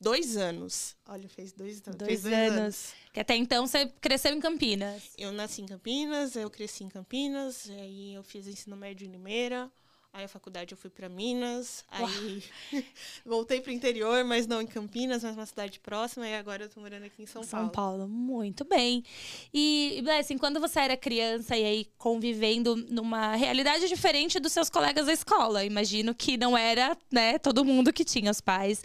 dois 0.00 0.36
anos. 0.36 0.96
Olha, 1.06 1.28
fez 1.28 1.52
dois, 1.52 1.80
dois, 1.80 1.96
dois 1.96 2.26
anos. 2.26 2.58
anos. 2.58 2.94
Que 3.12 3.20
até 3.20 3.34
então 3.36 3.66
você 3.66 3.86
cresceu 4.00 4.34
em 4.34 4.40
Campinas. 4.40 5.02
Eu 5.16 5.32
nasci 5.32 5.62
em 5.62 5.66
Campinas, 5.66 6.36
eu 6.36 6.50
cresci 6.50 6.84
em 6.84 6.88
Campinas, 6.88 7.68
aí 7.70 8.14
eu 8.14 8.22
fiz 8.22 8.46
ensino 8.46 8.76
médio 8.76 9.06
em 9.06 9.10
Limeira. 9.10 9.70
Aí 10.16 10.24
a 10.24 10.28
faculdade 10.28 10.72
eu 10.72 10.78
fui 10.78 10.88
para 10.88 11.10
Minas, 11.10 11.84
aí 11.90 12.42
voltei 13.22 13.60
para 13.60 13.70
o 13.70 13.74
interior, 13.74 14.24
mas 14.24 14.46
não 14.46 14.62
em 14.62 14.66
Campinas, 14.66 15.22
mas 15.22 15.36
uma 15.36 15.44
cidade 15.44 15.78
próxima, 15.78 16.26
e 16.26 16.34
agora 16.34 16.64
eu 16.64 16.70
tô 16.70 16.80
morando 16.80 17.04
aqui 17.04 17.22
em 17.22 17.26
São, 17.26 17.42
São 17.42 17.68
Paulo. 17.68 17.98
São 17.98 18.06
Paulo, 18.06 18.08
muito 18.08 18.64
bem. 18.64 19.04
E, 19.52 20.00
Blessing, 20.02 20.38
quando 20.38 20.58
você 20.58 20.80
era 20.80 20.96
criança 20.96 21.54
e 21.54 21.62
aí 21.62 21.86
convivendo 21.98 22.74
numa 22.76 23.36
realidade 23.36 23.86
diferente 23.88 24.40
dos 24.40 24.52
seus 24.52 24.70
colegas 24.70 25.04
da 25.04 25.12
escola, 25.12 25.66
imagino 25.66 26.14
que 26.14 26.38
não 26.38 26.56
era, 26.56 26.96
né, 27.12 27.38
todo 27.38 27.62
mundo 27.62 27.92
que 27.92 28.02
tinha 28.02 28.30
os 28.30 28.40
pais 28.40 28.82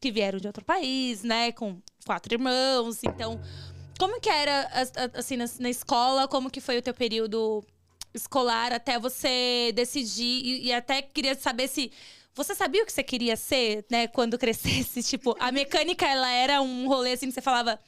que 0.00 0.10
vieram 0.10 0.38
de 0.38 0.46
outro 0.46 0.64
país, 0.64 1.22
né? 1.22 1.52
Com 1.52 1.80
quatro 2.06 2.34
irmãos. 2.34 3.00
Então, 3.04 3.40
como 3.98 4.20
que 4.20 4.30
era, 4.30 4.68
assim, 5.14 5.36
na, 5.36 5.44
na 5.58 5.68
escola? 5.68 6.26
Como 6.26 6.50
que 6.50 6.60
foi 6.60 6.78
o 6.78 6.82
teu 6.82 6.94
período 6.94 7.62
escolar 8.14 8.72
até 8.72 8.98
você 8.98 9.72
decidir? 9.74 10.42
E, 10.44 10.66
e 10.68 10.72
até 10.72 11.02
queria 11.02 11.34
saber 11.34 11.68
se... 11.68 11.92
Você 12.34 12.54
sabia 12.54 12.82
o 12.82 12.86
que 12.86 12.92
você 12.92 13.02
queria 13.02 13.36
ser, 13.36 13.84
né? 13.90 14.08
Quando 14.08 14.38
crescesse? 14.38 15.02
Tipo, 15.02 15.36
a 15.38 15.52
mecânica, 15.52 16.06
ela 16.06 16.30
era 16.30 16.62
um 16.62 16.88
rolê, 16.88 17.12
assim, 17.12 17.26
que 17.26 17.32
você 17.32 17.42
falava... 17.42 17.78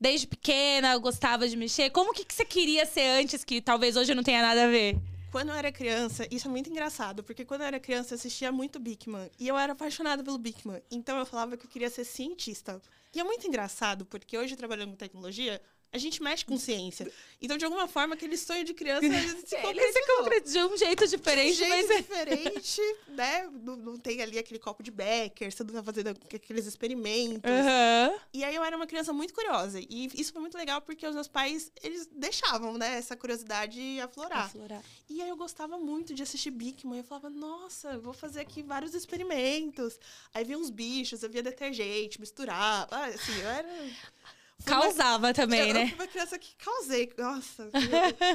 Desde 0.00 0.26
pequena, 0.26 0.98
gostava 0.98 1.48
de 1.48 1.56
mexer. 1.56 1.88
Como 1.88 2.12
que, 2.12 2.24
que 2.24 2.34
você 2.34 2.44
queria 2.44 2.84
ser 2.84 3.06
antes, 3.20 3.44
que 3.44 3.60
talvez 3.60 3.96
hoje 3.96 4.12
não 4.12 4.24
tenha 4.24 4.42
nada 4.42 4.64
a 4.64 4.66
ver? 4.66 4.98
Quando 5.34 5.48
eu 5.48 5.56
era 5.56 5.72
criança, 5.72 6.28
isso 6.30 6.46
é 6.46 6.50
muito 6.52 6.70
engraçado, 6.70 7.24
porque 7.24 7.44
quando 7.44 7.62
eu 7.62 7.66
era 7.66 7.80
criança 7.80 8.14
eu 8.14 8.16
assistia 8.16 8.52
muito 8.52 8.78
Bigman. 8.78 9.28
E 9.36 9.48
eu 9.48 9.58
era 9.58 9.72
apaixonada 9.72 10.22
pelo 10.22 10.38
Bigman. 10.38 10.80
Então 10.92 11.18
eu 11.18 11.26
falava 11.26 11.56
que 11.56 11.66
eu 11.66 11.68
queria 11.68 11.90
ser 11.90 12.04
cientista. 12.04 12.80
E 13.12 13.18
é 13.18 13.24
muito 13.24 13.44
engraçado, 13.44 14.06
porque 14.06 14.38
hoje, 14.38 14.54
trabalhando 14.54 14.90
com 14.90 14.96
tecnologia, 14.96 15.60
a 15.94 15.98
gente 15.98 16.20
mexe 16.20 16.44
com 16.44 16.58
ciência. 16.58 17.08
Então, 17.40 17.56
de 17.56 17.64
alguma 17.64 17.86
forma, 17.86 18.16
aquele 18.16 18.36
sonho 18.36 18.64
de 18.64 18.74
criança 18.74 19.06
se 19.46 19.56
concretizou. 19.62 19.92
Se 19.92 20.16
concretizou 20.16 20.68
de 20.68 20.74
um 20.74 20.76
jeito 20.76 21.06
diferente. 21.06 21.56
De 21.56 21.62
um 21.62 21.66
jeito 21.66 21.88
mas... 21.88 21.90
É 21.90 22.02
diferente, 22.02 22.80
né? 23.08 23.48
Não, 23.62 23.76
não, 23.76 23.96
tem 23.96 24.20
ali 24.20 24.36
aquele 24.36 24.58
copo 24.58 24.82
de 24.82 24.90
Becker, 24.90 25.52
você 25.52 25.62
não 25.62 25.72
tá 25.72 25.82
fazendo 25.84 26.08
aqueles 26.08 26.66
experimentos. 26.66 27.48
Uhum. 27.48 28.18
E 28.32 28.42
aí, 28.42 28.56
eu 28.56 28.64
era 28.64 28.76
uma 28.76 28.88
criança 28.88 29.12
muito 29.12 29.32
curiosa. 29.32 29.78
E 29.78 30.10
isso 30.16 30.32
foi 30.32 30.40
muito 30.40 30.58
legal, 30.58 30.82
porque 30.82 31.06
os 31.06 31.14
meus 31.14 31.28
pais, 31.28 31.70
eles 31.80 32.08
deixavam, 32.10 32.76
né? 32.76 32.96
Essa 32.96 33.14
curiosidade 33.14 34.00
aflorar. 34.00 34.46
aflorar. 34.46 34.82
E 35.08 35.22
aí, 35.22 35.28
eu 35.28 35.36
gostava 35.36 35.78
muito 35.78 36.12
de 36.12 36.24
assistir 36.24 36.50
Bigman. 36.50 36.98
Eu 36.98 37.04
falava, 37.04 37.30
nossa, 37.30 37.96
vou 38.00 38.12
fazer 38.12 38.40
aqui 38.40 38.64
vários 38.64 38.94
experimentos. 38.94 39.96
Aí, 40.34 40.42
via 40.42 40.58
uns 40.58 40.70
bichos, 40.70 41.22
eu 41.22 41.30
via 41.30 41.42
detergente, 41.42 42.20
misturava. 42.20 42.96
Assim, 43.06 43.40
eu 43.40 43.48
era... 43.48 43.68
Causava 44.64 45.32
também, 45.32 45.68
eu, 45.68 45.74
né? 45.74 45.82
Eu 45.84 45.88
fui 45.88 45.94
uma 45.96 46.06
criança 46.06 46.38
que 46.38 46.54
causei. 46.56 47.12
Nossa, 47.18 47.70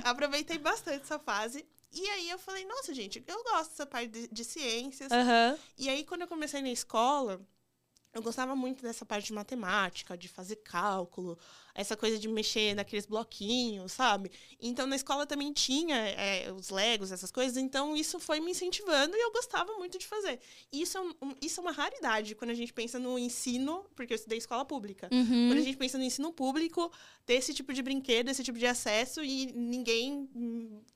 aproveitei 0.04 0.58
bastante 0.58 1.04
essa 1.04 1.20
fase. 1.20 1.66
E 1.92 2.08
aí 2.10 2.30
eu 2.30 2.38
falei, 2.38 2.66
nossa, 2.66 2.94
gente, 2.94 3.24
eu 3.28 3.44
gosto 3.44 3.72
dessa 3.72 3.86
parte 3.86 4.10
de, 4.10 4.28
de 4.28 4.44
ciências. 4.44 5.12
Uhum. 5.12 5.60
E 5.78 5.90
aí, 5.90 6.06
quando 6.06 6.22
eu 6.22 6.28
comecei 6.28 6.62
na 6.62 6.70
escola, 6.70 7.42
eu 8.14 8.22
gostava 8.22 8.56
muito 8.56 8.82
dessa 8.82 9.06
parte 9.06 9.28
de 9.28 9.34
matemática, 9.34 10.18
de 10.18 10.28
fazer 10.28 10.58
cálculo, 10.58 11.38
essa 11.74 11.96
coisa 11.96 12.18
de 12.18 12.28
mexer 12.28 12.76
naqueles 12.76 13.06
bloquinhos, 13.06 13.92
sabe? 13.92 14.32
Então, 14.60 14.86
na 14.88 14.96
escola 14.96 15.26
também 15.26 15.52
tinha 15.54 15.96
é, 15.96 16.52
os 16.52 16.70
Legos, 16.70 17.12
essas 17.12 17.32
coisas, 17.32 17.58
então 17.58 17.96
isso 17.96 18.20
foi 18.20 18.40
me 18.40 18.52
incentivando 18.52 19.16
e 19.16 19.20
eu 19.20 19.32
gostava 19.32 19.74
muito 19.78 19.98
de 19.98 20.06
fazer. 20.06 20.40
Isso 20.72 20.98
é, 20.98 21.02
um, 21.02 21.14
isso 21.42 21.60
é 21.60 21.64
uma 21.64 21.72
raridade 21.72 22.36
quando 22.36 22.52
a 22.52 22.54
gente 22.56 22.74
pensa 22.74 23.00
no 23.00 23.18
ensino, 23.18 23.86
porque 23.96 24.14
eu 24.14 24.16
estudei 24.16 24.38
escola 24.38 24.66
pública. 24.66 25.10
Uhum. 25.12 25.50
Quando 25.50 25.60
a 25.60 25.64
gente 25.64 25.78
pensa 25.78 25.98
no 25.98 26.04
ensino 26.04 26.32
público, 26.32 26.92
ter 27.26 27.36
esse 27.36 27.54
tipo 27.54 27.74
de 27.74 27.82
brinquedo, 27.82 28.30
esse 28.30 28.44
tipo 28.44 28.58
de 28.58 28.66
acesso 28.66 29.24
e 29.24 29.52
ninguém 29.54 30.30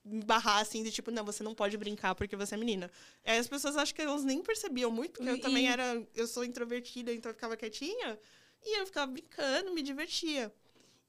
barrar 0.04 0.60
assim, 0.60 0.82
de 0.82 0.90
tipo, 0.90 1.10
não, 1.10 1.24
você 1.24 1.42
não 1.42 1.54
pode 1.54 1.76
brincar 1.76 2.14
porque 2.14 2.36
você 2.36 2.54
é 2.54 2.58
menina. 2.58 2.90
Aí 3.24 3.38
as 3.38 3.48
pessoas 3.48 3.76
acham 3.76 3.94
que 3.94 4.02
elas 4.02 4.24
nem 4.24 4.42
percebiam 4.42 4.90
muito, 4.90 5.12
porque 5.12 5.30
eu 5.30 5.40
também 5.40 5.68
era. 5.68 6.02
Eu 6.14 6.26
sou 6.26 6.44
introvertida, 6.44 7.12
então 7.12 7.30
eu 7.30 7.34
ficava 7.34 7.56
quietinha. 7.56 8.18
E 8.62 8.80
eu 8.80 8.86
ficava 8.86 9.10
brincando, 9.12 9.72
me 9.72 9.82
divertia. 9.82 10.52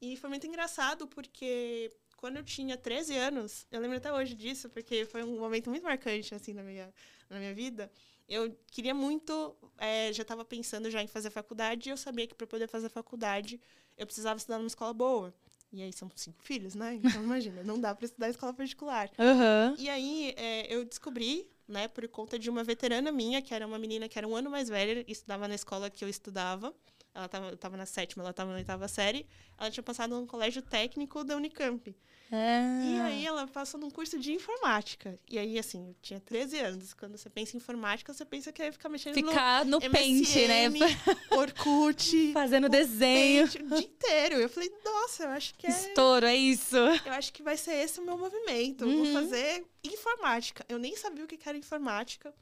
E 0.00 0.16
foi 0.16 0.28
muito 0.28 0.46
engraçado 0.46 1.06
porque 1.06 1.90
quando 2.16 2.38
eu 2.38 2.44
tinha 2.44 2.76
13 2.76 3.16
anos, 3.16 3.66
eu 3.70 3.80
lembro 3.80 3.96
até 3.96 4.12
hoje 4.12 4.34
disso, 4.34 4.68
porque 4.70 5.04
foi 5.04 5.22
um 5.22 5.38
momento 5.38 5.70
muito 5.70 5.82
marcante 5.82 6.34
assim 6.34 6.52
na 6.52 6.62
minha, 6.62 6.92
na 7.28 7.38
minha 7.38 7.54
vida. 7.54 7.90
Eu 8.28 8.56
queria 8.70 8.94
muito, 8.94 9.56
é, 9.78 10.12
já 10.12 10.22
estava 10.22 10.44
pensando 10.44 10.90
já 10.90 11.02
em 11.02 11.06
fazer 11.06 11.30
faculdade, 11.30 11.88
e 11.88 11.92
eu 11.92 11.96
sabia 11.96 12.26
que 12.26 12.34
para 12.34 12.46
poder 12.46 12.66
fazer 12.68 12.88
faculdade 12.88 13.60
eu 13.96 14.04
precisava 14.04 14.36
estudar 14.36 14.58
numa 14.58 14.66
escola 14.66 14.92
boa. 14.92 15.34
E 15.72 15.82
aí 15.82 15.92
são 15.92 16.10
cinco 16.14 16.42
filhos, 16.42 16.74
né? 16.74 16.94
Então 17.02 17.22
imagina, 17.22 17.62
não 17.62 17.80
dá 17.80 17.94
para 17.94 18.06
estudar 18.06 18.28
em 18.28 18.30
escola 18.30 18.52
particular. 18.52 19.10
Uhum. 19.18 19.76
E 19.78 19.88
aí 19.88 20.34
é, 20.36 20.74
eu 20.74 20.84
descobri, 20.84 21.48
né, 21.68 21.86
por 21.88 22.06
conta 22.08 22.38
de 22.38 22.48
uma 22.48 22.64
veterana 22.64 23.12
minha, 23.12 23.42
que 23.42 23.52
era 23.54 23.66
uma 23.66 23.78
menina 23.78 24.08
que 24.08 24.18
era 24.18 24.26
um 24.26 24.34
ano 24.34 24.50
mais 24.50 24.68
velha, 24.68 25.04
e 25.06 25.12
estudava 25.12 25.46
na 25.46 25.54
escola 25.54 25.90
que 25.90 26.04
eu 26.04 26.08
estudava 26.08 26.74
ela 27.16 27.28
tava, 27.28 27.48
eu 27.48 27.56
tava 27.56 27.76
na 27.78 27.86
sétima, 27.86 28.22
ela 28.22 28.32
tava 28.32 28.50
na 28.50 28.58
oitava 28.58 28.86
série, 28.88 29.26
ela 29.58 29.70
tinha 29.70 29.82
passado 29.82 30.20
no 30.20 30.26
colégio 30.26 30.60
técnico 30.60 31.24
da 31.24 31.34
Unicamp. 31.34 31.96
Ah. 32.30 32.82
E 32.84 33.00
aí 33.00 33.26
ela 33.26 33.46
passou 33.46 33.78
num 33.78 33.88
curso 33.88 34.18
de 34.18 34.32
informática. 34.32 35.18
E 35.30 35.38
aí, 35.38 35.58
assim, 35.58 35.88
eu 35.88 35.96
tinha 36.02 36.20
13 36.20 36.58
anos. 36.58 36.92
Quando 36.92 37.16
você 37.16 37.30
pensa 37.30 37.56
em 37.56 37.58
informática, 37.58 38.12
você 38.12 38.24
pensa 38.24 38.52
que 38.52 38.62
ia 38.62 38.72
ficar 38.72 38.88
mexendo 38.88 39.14
Ficar 39.14 39.64
no, 39.64 39.78
no 39.78 39.90
pente, 39.90 40.46
né? 40.46 40.68
Orkut, 41.30 42.32
Fazendo 42.32 42.68
desenho. 42.68 43.48
Paint, 43.48 43.62
o 43.62 43.68
dia 43.76 43.86
inteiro. 43.86 44.34
Eu 44.36 44.48
falei, 44.48 44.70
nossa, 44.84 45.22
eu 45.22 45.30
acho 45.30 45.54
que 45.54 45.68
é... 45.68 45.70
Estouro, 45.70 46.26
é 46.26 46.34
isso. 46.34 46.76
Eu 46.76 47.12
acho 47.12 47.32
que 47.32 47.42
vai 47.42 47.56
ser 47.56 47.74
esse 47.74 48.00
o 48.00 48.04
meu 48.04 48.18
movimento. 48.18 48.84
Uhum. 48.84 49.04
vou 49.04 49.22
fazer 49.22 49.64
informática. 49.84 50.66
Eu 50.68 50.78
nem 50.78 50.96
sabia 50.96 51.24
o 51.24 51.28
que 51.28 51.38
era 51.48 51.56
informática. 51.56 52.34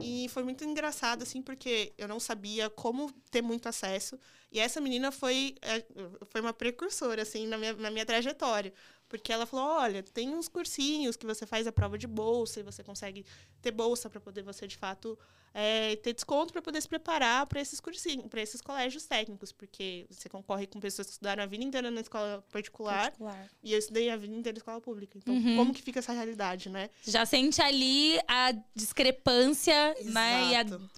E 0.00 0.28
foi 0.30 0.42
muito 0.42 0.64
engraçado, 0.64 1.22
assim, 1.22 1.42
porque 1.42 1.92
eu 1.96 2.08
não 2.08 2.18
sabia 2.18 2.68
como 2.70 3.12
ter 3.30 3.42
muito 3.42 3.68
acesso. 3.68 4.18
E 4.50 4.58
essa 4.58 4.80
menina 4.80 5.12
foi, 5.12 5.54
é, 5.62 5.84
foi 6.26 6.40
uma 6.40 6.52
precursora, 6.52 7.22
assim, 7.22 7.46
na 7.46 7.56
minha, 7.58 7.72
na 7.74 7.90
minha 7.90 8.04
trajetória. 8.06 8.72
Porque 9.12 9.30
ela 9.30 9.44
falou, 9.44 9.66
olha, 9.66 10.02
tem 10.02 10.30
uns 10.34 10.48
cursinhos 10.48 11.16
que 11.16 11.26
você 11.26 11.44
faz 11.44 11.66
a 11.66 11.72
prova 11.72 11.98
de 11.98 12.06
bolsa 12.06 12.60
e 12.60 12.62
você 12.62 12.82
consegue 12.82 13.26
ter 13.60 13.70
bolsa 13.70 14.08
para 14.08 14.18
poder 14.18 14.40
você, 14.42 14.66
de 14.66 14.78
fato, 14.78 15.18
é, 15.52 15.96
ter 15.96 16.14
desconto 16.14 16.50
para 16.50 16.62
poder 16.62 16.80
se 16.80 16.88
preparar 16.88 17.44
para 17.46 17.60
esses 17.60 17.78
cursinhos, 17.78 18.26
para 18.28 18.40
esses 18.40 18.62
colégios 18.62 19.04
técnicos. 19.04 19.52
Porque 19.52 20.06
você 20.08 20.30
concorre 20.30 20.66
com 20.66 20.80
pessoas 20.80 21.08
que 21.08 21.12
estudaram 21.12 21.42
a 21.42 21.46
vida 21.46 21.62
inteira 21.62 21.90
na 21.90 22.00
escola 22.00 22.42
particular. 22.50 23.02
Particular. 23.10 23.50
E 23.62 23.74
eu 23.74 23.78
estudei 23.78 24.08
a 24.08 24.16
vida 24.16 24.34
inteira 24.34 24.56
na 24.56 24.60
escola 24.60 24.80
pública. 24.80 25.18
Então, 25.18 25.34
Uhum. 25.34 25.56
como 25.58 25.74
que 25.74 25.82
fica 25.82 25.98
essa 25.98 26.14
realidade, 26.14 26.70
né? 26.70 26.88
Já 27.02 27.26
sente 27.26 27.60
ali 27.60 28.18
a 28.26 28.52
discrepância, 28.74 29.94
né? 30.04 30.52
E 30.52 30.56
a, 30.56 30.62
Exato. 30.62 30.90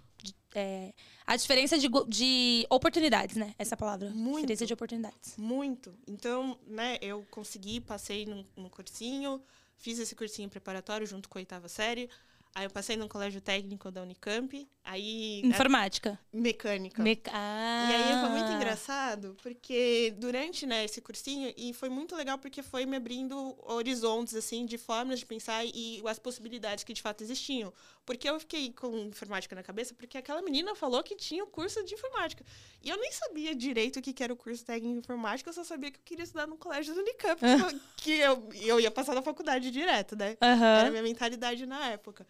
É, 0.55 0.93
a 1.27 1.37
diferença 1.37 1.77
de, 1.79 1.89
de 2.09 2.67
oportunidades, 2.71 3.37
né? 3.37 3.55
Essa 3.59 3.77
palavra. 3.77 4.11
Muito. 4.11 4.41
Diferença 4.43 4.67
de 4.67 4.73
oportunidades. 4.75 5.35
Muito. 5.37 5.95
Então, 6.09 6.59
né, 6.67 6.97
eu 7.01 7.27
consegui, 7.31 7.81
passei 7.81 8.25
num, 8.27 8.45
num 8.57 8.69
cursinho, 8.69 9.43
fiz 9.77 9.99
esse 9.99 10.15
cursinho 10.15 10.49
preparatório 10.49 11.07
junto 11.07 11.29
com 11.29 11.39
a 11.39 11.41
oitava 11.41 11.69
série. 11.69 12.09
Aí 12.57 12.67
eu 12.67 12.71
passei 12.71 12.97
num 12.97 13.09
colégio 13.09 13.41
técnico 13.41 13.91
da 13.91 14.01
Unicamp. 14.03 14.69
Aí. 14.85 15.41
Informática. 15.45 16.13
a- 16.33 16.37
mecânica. 16.37 17.03
Meca- 17.03 17.33
Ah. 17.35 17.89
E 17.91 17.95
aí 17.97 18.21
foi 18.21 18.29
muito 18.29 18.53
engraçado, 18.53 19.37
porque 19.43 20.15
durante 20.19 20.65
né, 20.65 20.85
esse 20.85 21.01
cursinho, 21.01 21.53
e 21.57 21.73
foi 21.73 21.89
muito 21.89 22.15
legal 22.15 22.39
porque 22.39 22.63
foi 22.63 22.87
me 22.87 22.97
abrindo 22.97 23.57
horizontes, 23.65 24.37
assim, 24.37 24.65
de 24.67 24.79
formas 24.79 25.19
de 25.19 25.27
pensar 25.27 25.65
e 25.65 26.01
as 26.07 26.21
possibilidades 26.21 26.85
que 26.85 26.93
de 26.93 27.03
fato 27.03 27.25
existiam. 27.25 27.73
Porque 28.05 28.29
eu 28.29 28.39
fiquei 28.39 28.71
com 28.73 28.97
informática 28.99 29.55
na 29.55 29.63
cabeça, 29.63 29.95
porque 29.95 30.19
aquela 30.19 30.43
menina 30.43 30.75
falou 30.75 31.03
que 31.03 31.17
tinha 31.17 31.43
o 31.43 31.47
curso 31.47 31.83
de 31.85 31.95
informática. 31.95 32.45
E 32.83 32.91
eu 32.91 32.99
nem 32.99 33.11
sabia 33.13 33.55
direito 33.55 33.99
o 33.99 34.03
que 34.03 34.23
era 34.23 34.33
o 34.33 34.37
curso 34.37 34.65
técnico 34.65 34.93
de 34.95 34.99
informática, 34.99 35.49
eu 35.49 35.55
só 35.55 35.65
sabia 35.65 35.91
que 35.91 35.99
eu 35.99 36.03
queria 36.05 36.25
estudar 36.25 36.47
no 36.47 36.57
colégio 36.59 36.95
do 36.95 37.01
Unicamp, 37.01 37.41
que 37.97 38.13
eu- 38.13 38.49
eu, 38.55 38.79
ia 38.79 38.91
passar 38.91 39.15
na 39.15 39.23
faculdade 39.23 39.71
direto, 39.71 40.15
né? 40.17 40.37
Aham. 40.41 40.79
Era 40.79 40.89
a 40.89 40.91
minha 40.91 41.03
mentalidade 41.03 41.65
na 41.65 41.89
época. 41.91 42.27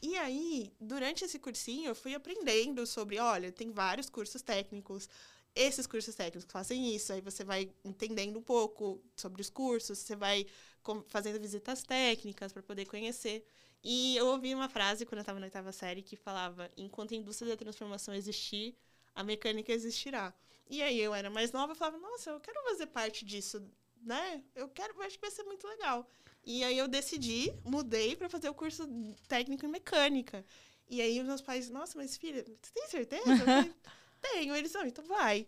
E 0.00 0.16
aí, 0.16 0.72
durante 0.80 1.24
esse 1.24 1.38
cursinho, 1.38 1.88
eu 1.88 1.94
fui 1.94 2.14
aprendendo 2.14 2.86
sobre, 2.86 3.18
olha, 3.18 3.50
tem 3.50 3.70
vários 3.72 4.08
cursos 4.08 4.42
técnicos. 4.42 5.08
Esses 5.54 5.86
cursos 5.86 6.14
técnicos 6.14 6.46
fazem 6.48 6.94
isso, 6.94 7.12
aí 7.12 7.20
você 7.20 7.42
vai 7.42 7.70
entendendo 7.84 8.38
um 8.38 8.42
pouco 8.42 9.02
sobre 9.16 9.40
os 9.40 9.48
cursos, 9.50 9.98
você 9.98 10.14
vai 10.14 10.46
fazendo 11.08 11.40
visitas 11.40 11.82
técnicas 11.82 12.52
para 12.52 12.62
poder 12.62 12.84
conhecer. 12.84 13.44
E 13.88 14.16
eu 14.16 14.26
ouvi 14.26 14.52
uma 14.52 14.68
frase 14.68 15.06
quando 15.06 15.18
eu 15.18 15.20
estava 15.20 15.38
na 15.38 15.46
oitava 15.46 15.70
série 15.70 16.02
que 16.02 16.16
falava: 16.16 16.68
enquanto 16.76 17.14
a 17.14 17.16
indústria 17.16 17.52
da 17.52 17.56
transformação 17.56 18.12
existir, 18.12 18.74
a 19.14 19.22
mecânica 19.22 19.72
existirá. 19.72 20.34
E 20.68 20.82
aí 20.82 21.00
eu 21.00 21.14
era 21.14 21.30
mais 21.30 21.52
nova, 21.52 21.70
eu 21.70 21.76
falava: 21.76 21.96
nossa, 21.96 22.30
eu 22.30 22.40
quero 22.40 22.60
fazer 22.64 22.86
parte 22.86 23.24
disso, 23.24 23.64
né? 24.02 24.42
Eu 24.56 24.68
quero, 24.68 25.00
acho 25.02 25.14
que 25.14 25.20
vai 25.20 25.30
ser 25.30 25.44
muito 25.44 25.68
legal. 25.68 26.04
E 26.44 26.64
aí 26.64 26.76
eu 26.76 26.88
decidi, 26.88 27.54
mudei 27.64 28.16
para 28.16 28.28
fazer 28.28 28.48
o 28.48 28.54
curso 28.54 28.88
técnico 29.28 29.64
em 29.64 29.68
mecânica. 29.68 30.44
E 30.88 31.00
aí 31.00 31.20
os 31.20 31.26
meus 31.26 31.40
pais, 31.40 31.70
nossa, 31.70 31.96
mas 31.96 32.16
filha, 32.16 32.44
você 32.44 32.72
tem 32.74 32.88
certeza? 32.88 33.36
Falei, 33.36 33.72
Tenho. 34.20 34.56
Eles, 34.56 34.72
não, 34.72 34.84
então 34.84 35.04
vai. 35.04 35.46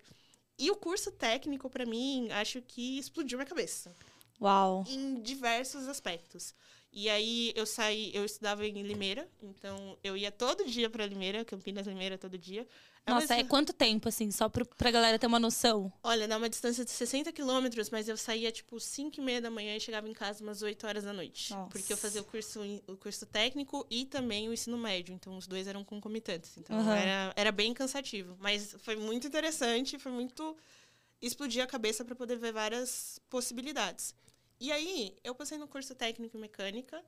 E 0.57 0.71
o 0.71 0.77
curso 0.77 1.11
técnico, 1.11 1.69
para 1.69 1.85
mim, 1.85 2.31
acho 2.31 2.63
que 2.63 2.99
explodiu 2.99 3.37
minha 3.37 3.47
cabeça 3.47 3.93
Uau. 4.41 4.85
em 4.87 5.21
diversos 5.21 5.89
aspectos. 5.89 6.55
E 6.91 7.09
aí 7.09 7.53
eu 7.55 7.67
saí, 7.67 8.11
eu 8.15 8.25
estudava 8.25 8.67
em 8.67 8.83
Limeira, 8.83 9.29
então 9.43 9.97
eu 10.03 10.17
ia 10.17 10.33
todo 10.33 10.65
dia 10.65 10.89
para 10.89 11.07
Limeira, 11.07 11.45
Campinas 11.45 11.87
Limeira 11.87 12.17
todo 12.17 12.37
dia. 12.39 12.67
É 13.07 13.11
uma 13.13 13.21
Nossa, 13.21 13.35
é 13.35 13.37
distância- 13.37 13.49
quanto 13.51 13.73
tempo, 13.73 14.09
assim, 14.09 14.31
só 14.31 14.49
pro, 14.49 14.67
pra 14.67 14.91
galera 14.91 15.19
ter 15.19 15.27
uma 15.27 15.39
noção? 15.39 15.93
Olha, 16.03 16.27
dá 16.27 16.37
uma 16.37 16.49
distância 16.49 16.85
de 16.85 16.91
60 16.91 17.31
quilômetros, 17.33 17.91
mas 17.91 18.09
eu 18.09 18.17
saía 18.17 18.51
tipo 18.51 18.81
5 18.81 19.21
e 19.21 19.23
meia 19.23 19.41
da 19.41 19.51
manhã 19.51 19.77
e 19.77 19.81
chegava 19.81 20.09
em 20.09 20.13
casa 20.15 20.43
umas 20.43 20.63
8 20.63 20.87
horas 20.87 21.05
da 21.05 21.13
noite. 21.13 21.53
Nossa. 21.55 21.71
Porque 21.71 21.93
eu 21.93 21.97
fazia 21.97 22.21
o 22.23 22.25
curso, 22.25 22.61
o 22.87 22.97
curso 22.97 23.27
técnico 23.27 23.87
e 23.91 24.05
também 24.07 24.49
o 24.49 24.53
ensino 24.53 24.77
médio, 24.79 25.15
então 25.15 25.37
os 25.37 25.47
dois 25.47 25.67
eram 25.67 25.85
concomitantes. 25.85 26.57
Então 26.59 26.79
Aham. 26.79 26.97
era, 26.97 27.33
era 27.37 27.53
bem 27.53 27.73
cansativo. 27.75 28.37
Mas 28.41 28.75
foi 28.81 28.97
muito 28.97 29.27
interessante, 29.27 29.99
foi 29.99 30.11
muito 30.13 30.57
explodir 31.21 31.63
a 31.63 31.67
cabeça 31.67 32.05
para 32.05 32.15
poder 32.15 32.37
ver 32.39 32.53
várias 32.53 33.21
possibilidades. 33.31 34.15
E 34.61 34.73
aí, 34.73 35.17
eu 35.23 35.35
passei 35.35 35.57
no 35.59 35.69
curso 35.69 35.95
técnico 35.95 36.37
em 36.37 36.41
mecânica, 36.41 37.03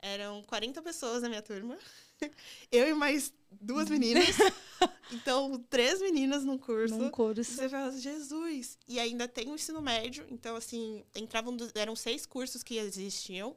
eram 0.00 0.42
40 0.44 0.80
pessoas 0.82 1.22
na 1.22 1.28
minha 1.28 1.42
turma, 1.42 1.78
eu 2.70 2.88
e 2.88 2.94
mais 2.94 3.32
duas 3.50 3.88
meninas. 3.88 4.26
Então, 5.12 5.62
três 5.68 6.00
meninas 6.00 6.44
no 6.44 6.58
curso. 6.58 6.96
Num 6.96 7.10
curso. 7.10 7.44
Você 7.44 7.68
fala, 7.68 7.92
Jesus! 7.92 8.78
E 8.88 8.98
ainda 8.98 9.28
tem 9.28 9.50
o 9.50 9.54
ensino 9.54 9.80
médio, 9.80 10.26
então, 10.30 10.56
assim, 10.56 11.04
entravam, 11.14 11.54
eram 11.74 11.94
seis 11.94 12.24
cursos 12.24 12.62
que 12.62 12.78
existiam, 12.78 13.54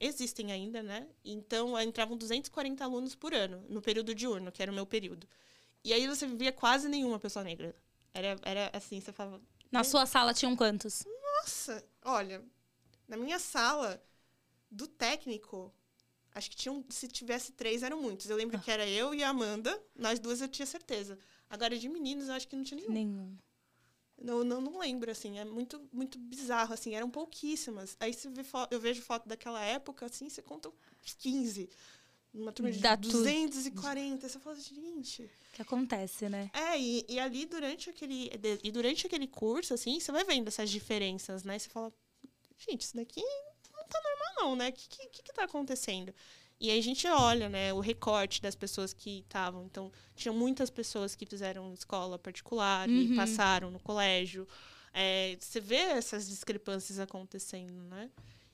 existem 0.00 0.50
ainda, 0.50 0.82
né? 0.82 1.06
Então, 1.24 1.80
entravam 1.80 2.16
240 2.16 2.84
alunos 2.84 3.14
por 3.14 3.32
ano, 3.32 3.64
no 3.68 3.80
período 3.80 4.14
diurno, 4.14 4.50
que 4.50 4.60
era 4.60 4.70
o 4.70 4.74
meu 4.74 4.84
período. 4.84 5.26
E 5.84 5.92
aí 5.92 6.06
você 6.08 6.26
via 6.26 6.52
quase 6.52 6.88
nenhuma 6.88 7.20
pessoa 7.20 7.44
negra. 7.44 7.74
Era, 8.12 8.36
era 8.42 8.70
assim, 8.72 9.00
você 9.00 9.12
falava, 9.12 9.40
Na 9.70 9.84
sua 9.84 10.04
sala 10.06 10.34
tinham 10.34 10.56
quantos? 10.56 11.04
nossa, 11.38 11.82
olha, 12.04 12.42
na 13.10 13.16
minha 13.16 13.40
sala 13.40 14.00
do 14.70 14.86
técnico, 14.86 15.72
acho 16.32 16.48
que 16.48 16.56
tinham, 16.56 16.84
se 16.88 17.08
tivesse 17.08 17.52
três, 17.52 17.82
eram 17.82 18.00
muitos. 18.00 18.30
Eu 18.30 18.36
lembro 18.36 18.58
que 18.60 18.70
era 18.70 18.88
eu 18.88 19.12
e 19.12 19.22
a 19.22 19.30
Amanda, 19.30 19.82
nós 19.96 20.20
duas 20.20 20.40
eu 20.40 20.48
tinha 20.48 20.64
certeza. 20.64 21.18
Agora, 21.48 21.76
de 21.76 21.88
meninos, 21.88 22.28
eu 22.28 22.34
acho 22.34 22.46
que 22.46 22.54
não 22.54 22.62
tinha 22.62 22.78
nenhum. 22.78 22.92
Nenhum. 22.92 23.36
Não, 24.22 24.44
não, 24.44 24.60
não 24.60 24.78
lembro, 24.78 25.10
assim, 25.10 25.38
é 25.38 25.44
muito, 25.44 25.80
muito 25.92 26.18
bizarro, 26.18 26.72
assim, 26.72 26.94
eram 26.94 27.10
pouquíssimas. 27.10 27.96
Aí 27.98 28.14
você 28.14 28.28
vê 28.28 28.42
eu 28.70 28.78
vejo 28.78 29.02
foto 29.02 29.28
daquela 29.28 29.60
época, 29.60 30.06
assim, 30.06 30.28
você 30.28 30.40
conta 30.40 30.68
uns 30.68 31.14
15. 31.14 31.68
Uma 32.32 32.52
turma 32.52 32.70
de 32.70 32.78
Dá 32.78 32.96
tudo. 32.96 33.10
240. 33.10 34.28
Você 34.28 34.38
fala, 34.38 34.54
gente. 34.54 35.28
Que 35.52 35.62
acontece, 35.62 36.28
né? 36.28 36.48
É, 36.52 36.78
e, 36.78 37.04
e 37.08 37.18
ali 37.18 37.44
durante 37.44 37.90
aquele. 37.90 38.30
E 38.62 38.70
durante 38.70 39.04
aquele 39.06 39.26
curso, 39.26 39.74
assim, 39.74 39.98
você 39.98 40.12
vai 40.12 40.22
vendo 40.22 40.46
essas 40.46 40.70
diferenças, 40.70 41.42
né? 41.42 41.58
Você 41.58 41.68
fala, 41.68 41.92
gente, 42.68 42.82
isso 42.82 42.96
daqui 42.96 43.22
não 43.74 43.84
tá 43.88 44.00
normal, 44.02 44.32
não, 44.36 44.56
né? 44.56 44.68
O 44.68 44.72
que, 44.72 44.88
que, 45.08 45.22
que 45.22 45.32
tá 45.32 45.44
acontecendo? 45.44 46.14
E 46.60 46.70
aí 46.70 46.78
a 46.78 46.82
gente 46.82 47.06
olha, 47.08 47.48
né, 47.48 47.72
o 47.72 47.80
recorte 47.80 48.42
das 48.42 48.54
pessoas 48.54 48.92
que 48.92 49.20
estavam. 49.20 49.64
Então, 49.64 49.90
tinha 50.14 50.32
muitas 50.32 50.68
pessoas 50.68 51.14
que 51.14 51.24
fizeram 51.24 51.72
escola 51.72 52.18
particular 52.18 52.88
e 52.88 53.08
Uhum. 53.08 53.16
passaram 53.16 53.70
no 53.70 53.80
colégio. 53.80 54.46
É, 54.92 55.36
você 55.40 55.58
vê 55.60 55.76
essas 55.76 56.28
discrepâncias 56.28 56.98
acontecendo, 56.98 57.82
né? 57.84 58.10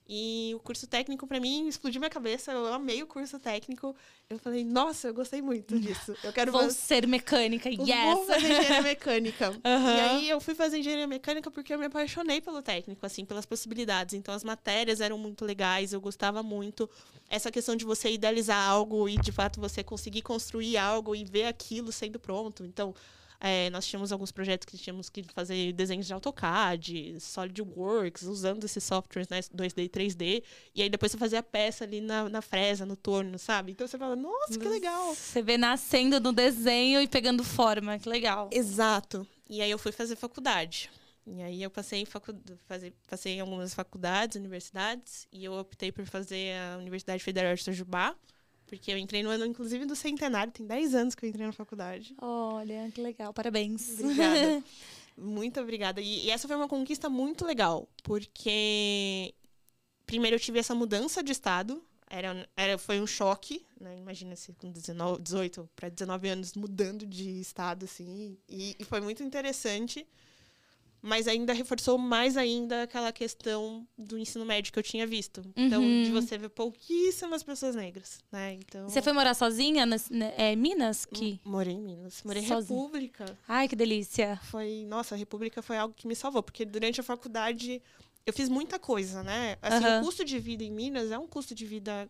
E 0.09 0.53
o 0.55 0.61
curso 0.61 0.87
técnico, 0.87 1.27
para 1.27 1.41
mim, 1.41 1.67
explodiu 1.67 2.01
minha 2.01 2.09
cabeça. 2.11 2.53
Eu 2.53 2.73
amei 2.73 3.03
o 3.03 3.07
curso 3.09 3.39
técnico. 3.41 3.95
Eu 4.31 4.39
falei, 4.39 4.65
nossa, 4.65 5.09
eu 5.09 5.15
gostei 5.15 5.43
muito 5.43 5.79
disso. 5.81 6.17
Eu 6.23 6.33
quero 6.33 6.53
Vou 6.53 6.61
fazer- 6.63 6.75
ser 6.75 7.07
mecânica, 7.09 7.69
Vou 7.77 7.87
yes! 7.87 8.27
fazer 8.27 8.47
engenharia 8.53 8.83
mecânica. 8.83 9.49
Aham. 9.65 9.97
E 9.97 10.01
aí 10.01 10.29
eu 10.29 10.41
fui 10.41 10.55
fazer 10.55 10.79
engenharia 10.79 11.09
mecânica 11.09 11.51
porque 11.51 11.75
eu 11.75 11.79
me 11.79 11.87
apaixonei 11.87 12.41
pelo 12.41 12.63
técnico, 12.63 13.05
assim, 13.05 13.25
pelas 13.25 13.45
possibilidades. 13.45 14.15
Então 14.15 14.33
as 14.33 14.45
matérias 14.45 15.01
eram 15.01 15.19
muito 15.19 15.45
legais, 15.45 15.93
eu 15.93 16.01
gostava 16.01 16.41
muito. 16.43 16.89
Essa 17.29 17.51
questão 17.51 17.75
de 17.75 17.85
você 17.85 18.11
idealizar 18.13 18.69
algo 18.69 19.09
e 19.09 19.17
de 19.17 19.33
fato 19.33 19.61
você 19.61 19.83
conseguir 19.83 20.23
construir 20.23 20.77
algo 20.77 21.17
e 21.17 21.25
ver 21.25 21.47
aquilo 21.47 21.91
sendo 21.91 22.21
pronto. 22.21 22.65
Então, 22.65 22.95
é, 23.41 23.71
nós 23.71 23.87
tínhamos 23.87 24.13
alguns 24.13 24.33
projetos 24.33 24.65
que 24.65 24.79
tínhamos 24.79 25.09
que 25.09 25.23
fazer 25.35 25.73
desenhos 25.73 26.07
de 26.07 26.13
AutoCAD, 26.13 27.17
SolidWorks, 27.21 28.23
usando 28.23 28.65
esses 28.65 28.83
softwares 28.83 29.29
né, 29.29 29.41
2D 29.41 29.85
e 29.85 29.89
3D. 29.89 30.43
E 30.75 30.83
aí 30.83 30.89
depois 30.89 31.13
você 31.13 31.19
fazia 31.19 31.41
a 31.41 31.43
peça 31.43 31.85
ali 31.85 32.01
na, 32.01 32.29
na 32.29 32.43
fresa, 32.43 32.87
no 32.87 32.97
torno, 32.97 33.39
sabe? 33.39 33.73
Então 33.73 33.87
você 33.87 33.99
fala, 33.99 34.17
nossa, 34.17 34.59
que 34.59 34.69
legal! 34.69 35.15
Você 35.15 35.43
vê 35.43 35.57
nascendo 35.57 36.21
no 36.21 36.33
desenho 36.33 37.01
e 37.01 37.09
pegando 37.09 37.45
forma, 37.45 37.99
que 37.99 38.09
legal. 38.09 38.49
Exato. 38.53 39.27
E 39.49 39.61
aí 39.63 39.71
eu 39.71 39.79
fui 39.79 39.93
fazer 39.93 40.17
faculdade. 40.17 40.91
E 41.27 41.43
aí 41.43 41.63
eu 41.63 41.71
passei 41.71 42.01
em, 42.01 42.05
facu... 42.05 42.35
fazer... 42.67 42.95
passei 43.07 43.35
em 43.35 43.41
algumas 43.41 43.75
faculdades, 43.75 44.37
universidades, 44.37 45.27
e 45.33 45.45
eu 45.45 45.53
optei 45.55 45.91
por 45.91 46.07
fazer 46.07 46.57
a 46.57 46.79
Universidade 46.79 47.23
Federal 47.23 47.55
de 47.55 47.63
Itajubá, 47.63 48.15
Porque 48.67 48.91
eu 48.91 48.99
entrei 48.99 49.23
no 49.23 49.31
ano, 49.31 49.47
inclusive, 49.47 49.87
do 49.87 49.95
centenário. 49.95 50.53
Tem 50.53 50.67
10 50.67 50.95
anos 50.95 51.15
que 51.15 51.25
eu 51.25 51.29
entrei 51.29 51.47
na 51.47 51.53
faculdade. 51.53 52.15
Olha, 52.21 52.91
que 52.93 53.01
legal. 53.01 53.33
Parabéns. 53.33 54.01
Obrigada. 54.01 54.65
muito 55.17 55.61
obrigada. 55.61 56.01
E, 56.01 56.27
e 56.27 56.31
essa 56.31 56.49
foi 56.49 56.57
uma 56.57 56.69
conquista 56.69 57.09
muito 57.09 57.45
legal. 57.45 57.89
Porque, 58.03 59.35
primeiro, 60.05 60.37
eu 60.37 60.41
tive 60.41 60.59
essa 60.59 60.75
mudança 60.75 61.23
de 61.23 61.33
estado. 61.33 61.83
Era, 62.09 62.49
era, 62.57 62.79
foi 62.79 63.01
um 63.01 63.07
choque, 63.07 63.65
né? 63.81 63.99
Imagina-se 63.99 64.53
com 64.55 64.71
19, 64.71 65.23
18 65.23 65.71
para 65.75 65.89
19 65.89 66.29
anos 66.29 66.55
mudando 66.55 67.07
de 67.07 67.41
estado, 67.41 67.85
assim. 67.85 68.37
E, 68.49 68.77
e 68.79 68.85
foi 68.85 69.01
muito 69.01 69.23
interessante 69.23 70.07
mas 71.03 71.29
ainda 71.29 71.53
reforçou 71.53 71.97
mais 71.99 72.37
ainda 72.37 72.83
aquela 72.83 73.13
questão 73.13 73.87
do 73.97 74.19
ensino 74.19 74.45
médio 74.45 74.73
que 74.73 74.79
eu 74.79 74.83
tinha 74.83 75.07
visto. 75.07 75.43
Então, 75.57 75.83
Uhum. 75.83 76.03
de 76.03 76.11
você 76.11 76.37
ver 76.37 76.49
pouquíssimas 76.49 77.43
pessoas 77.43 77.75
negras, 77.75 78.19
né? 78.33 78.55
Então, 78.55 78.89
Você 78.89 79.01
foi 79.01 79.13
morar 79.13 79.35
sozinha 79.35 79.87
nas, 79.87 80.11
né, 80.11 80.35
é, 80.37 80.57
Minas? 80.57 81.05
Que... 81.07 81.41
morei 81.45 81.75
em 81.75 81.81
Minas, 81.81 82.23
morei 82.25 82.43
em. 82.43 82.47
República. 82.47 83.39
Ai, 83.47 83.69
que 83.69 83.77
delícia. 83.77 84.41
Foi, 84.45 84.85
nossa, 84.89 85.15
a 85.15 85.19
República 85.19 85.63
foi 85.63 85.77
algo 85.77 85.95
que 85.95 86.07
me 86.07 86.15
salvou, 86.17 86.43
porque 86.43 86.65
durante 86.65 87.01
a 87.01 87.05
faculdade 87.05 87.81
eu 88.25 88.33
fiz 88.33 88.49
muita 88.49 88.79
coisa, 88.79 89.23
né? 89.23 89.57
Assim, 89.63 89.85
Aham. 89.85 90.01
o 90.01 90.05
custo 90.05 90.25
de 90.25 90.39
vida 90.39 90.65
em 90.65 90.71
Minas 90.71 91.11
é 91.13 91.19
um 91.19 91.27
custo 91.29 91.55
de 91.55 91.65
vida 91.65 92.09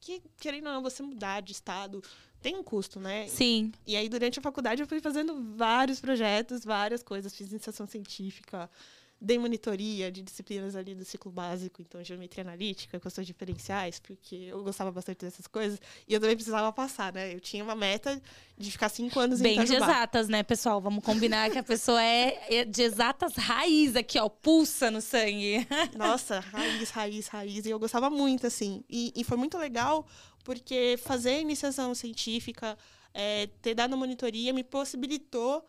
que, 0.00 0.22
querendo 0.40 0.68
ou 0.68 0.72
não, 0.74 0.82
você 0.82 1.02
mudar 1.02 1.42
de 1.42 1.52
estado 1.52 2.02
tem 2.40 2.56
um 2.56 2.62
custo, 2.62 3.00
né? 3.00 3.26
Sim. 3.26 3.72
E 3.86 3.96
aí, 3.96 4.08
durante 4.08 4.38
a 4.38 4.42
faculdade, 4.42 4.80
eu 4.82 4.86
fui 4.86 5.00
fazendo 5.00 5.54
vários 5.56 6.00
projetos, 6.00 6.64
várias 6.64 7.02
coisas. 7.02 7.34
Fiz 7.34 7.50
iniciação 7.50 7.86
científica, 7.86 8.70
dei 9.20 9.38
monitoria 9.38 10.12
de 10.12 10.22
disciplinas 10.22 10.76
ali 10.76 10.94
do 10.94 11.04
ciclo 11.04 11.30
básico, 11.30 11.82
então 11.82 12.02
geometria 12.04 12.44
analítica, 12.44 13.00
questões 13.00 13.26
diferenciais, 13.26 13.98
porque 13.98 14.36
eu 14.36 14.62
gostava 14.62 14.92
bastante 14.92 15.24
dessas 15.24 15.46
coisas. 15.46 15.80
E 16.06 16.14
eu 16.14 16.20
também 16.20 16.36
precisava 16.36 16.72
passar, 16.72 17.12
né? 17.12 17.34
Eu 17.34 17.40
tinha 17.40 17.64
uma 17.64 17.74
meta 17.74 18.20
de 18.56 18.70
ficar 18.70 18.88
cinco 18.88 19.18
anos 19.18 19.40
em 19.40 19.42
Bem 19.42 19.64
de 19.64 19.74
exatas, 19.74 20.28
né, 20.28 20.42
pessoal? 20.42 20.80
Vamos 20.80 21.02
combinar 21.04 21.50
que 21.50 21.58
a 21.58 21.62
pessoa 21.62 22.02
é 22.02 22.38
é 22.48 22.64
de 22.64 22.82
exatas 22.82 23.34
raiz 23.34 23.96
aqui, 23.96 24.18
ó. 24.18 24.28
Pulsa 24.28 24.90
no 24.90 25.00
sangue. 25.00 25.66
Nossa, 25.96 26.40
raiz, 26.40 26.90
raiz, 26.90 27.28
raiz. 27.28 27.66
E 27.66 27.70
eu 27.70 27.78
gostava 27.78 28.08
muito, 28.08 28.46
assim. 28.46 28.84
E, 28.88 29.12
e 29.16 29.24
foi 29.24 29.36
muito 29.36 29.58
legal, 29.58 30.06
porque 30.44 30.96
fazer 31.02 31.40
iniciação 31.40 31.94
científica, 31.94 32.78
é, 33.12 33.48
ter 33.60 33.74
dado 33.74 33.96
monitoria, 33.96 34.52
me 34.52 34.62
possibilitou 34.62 35.64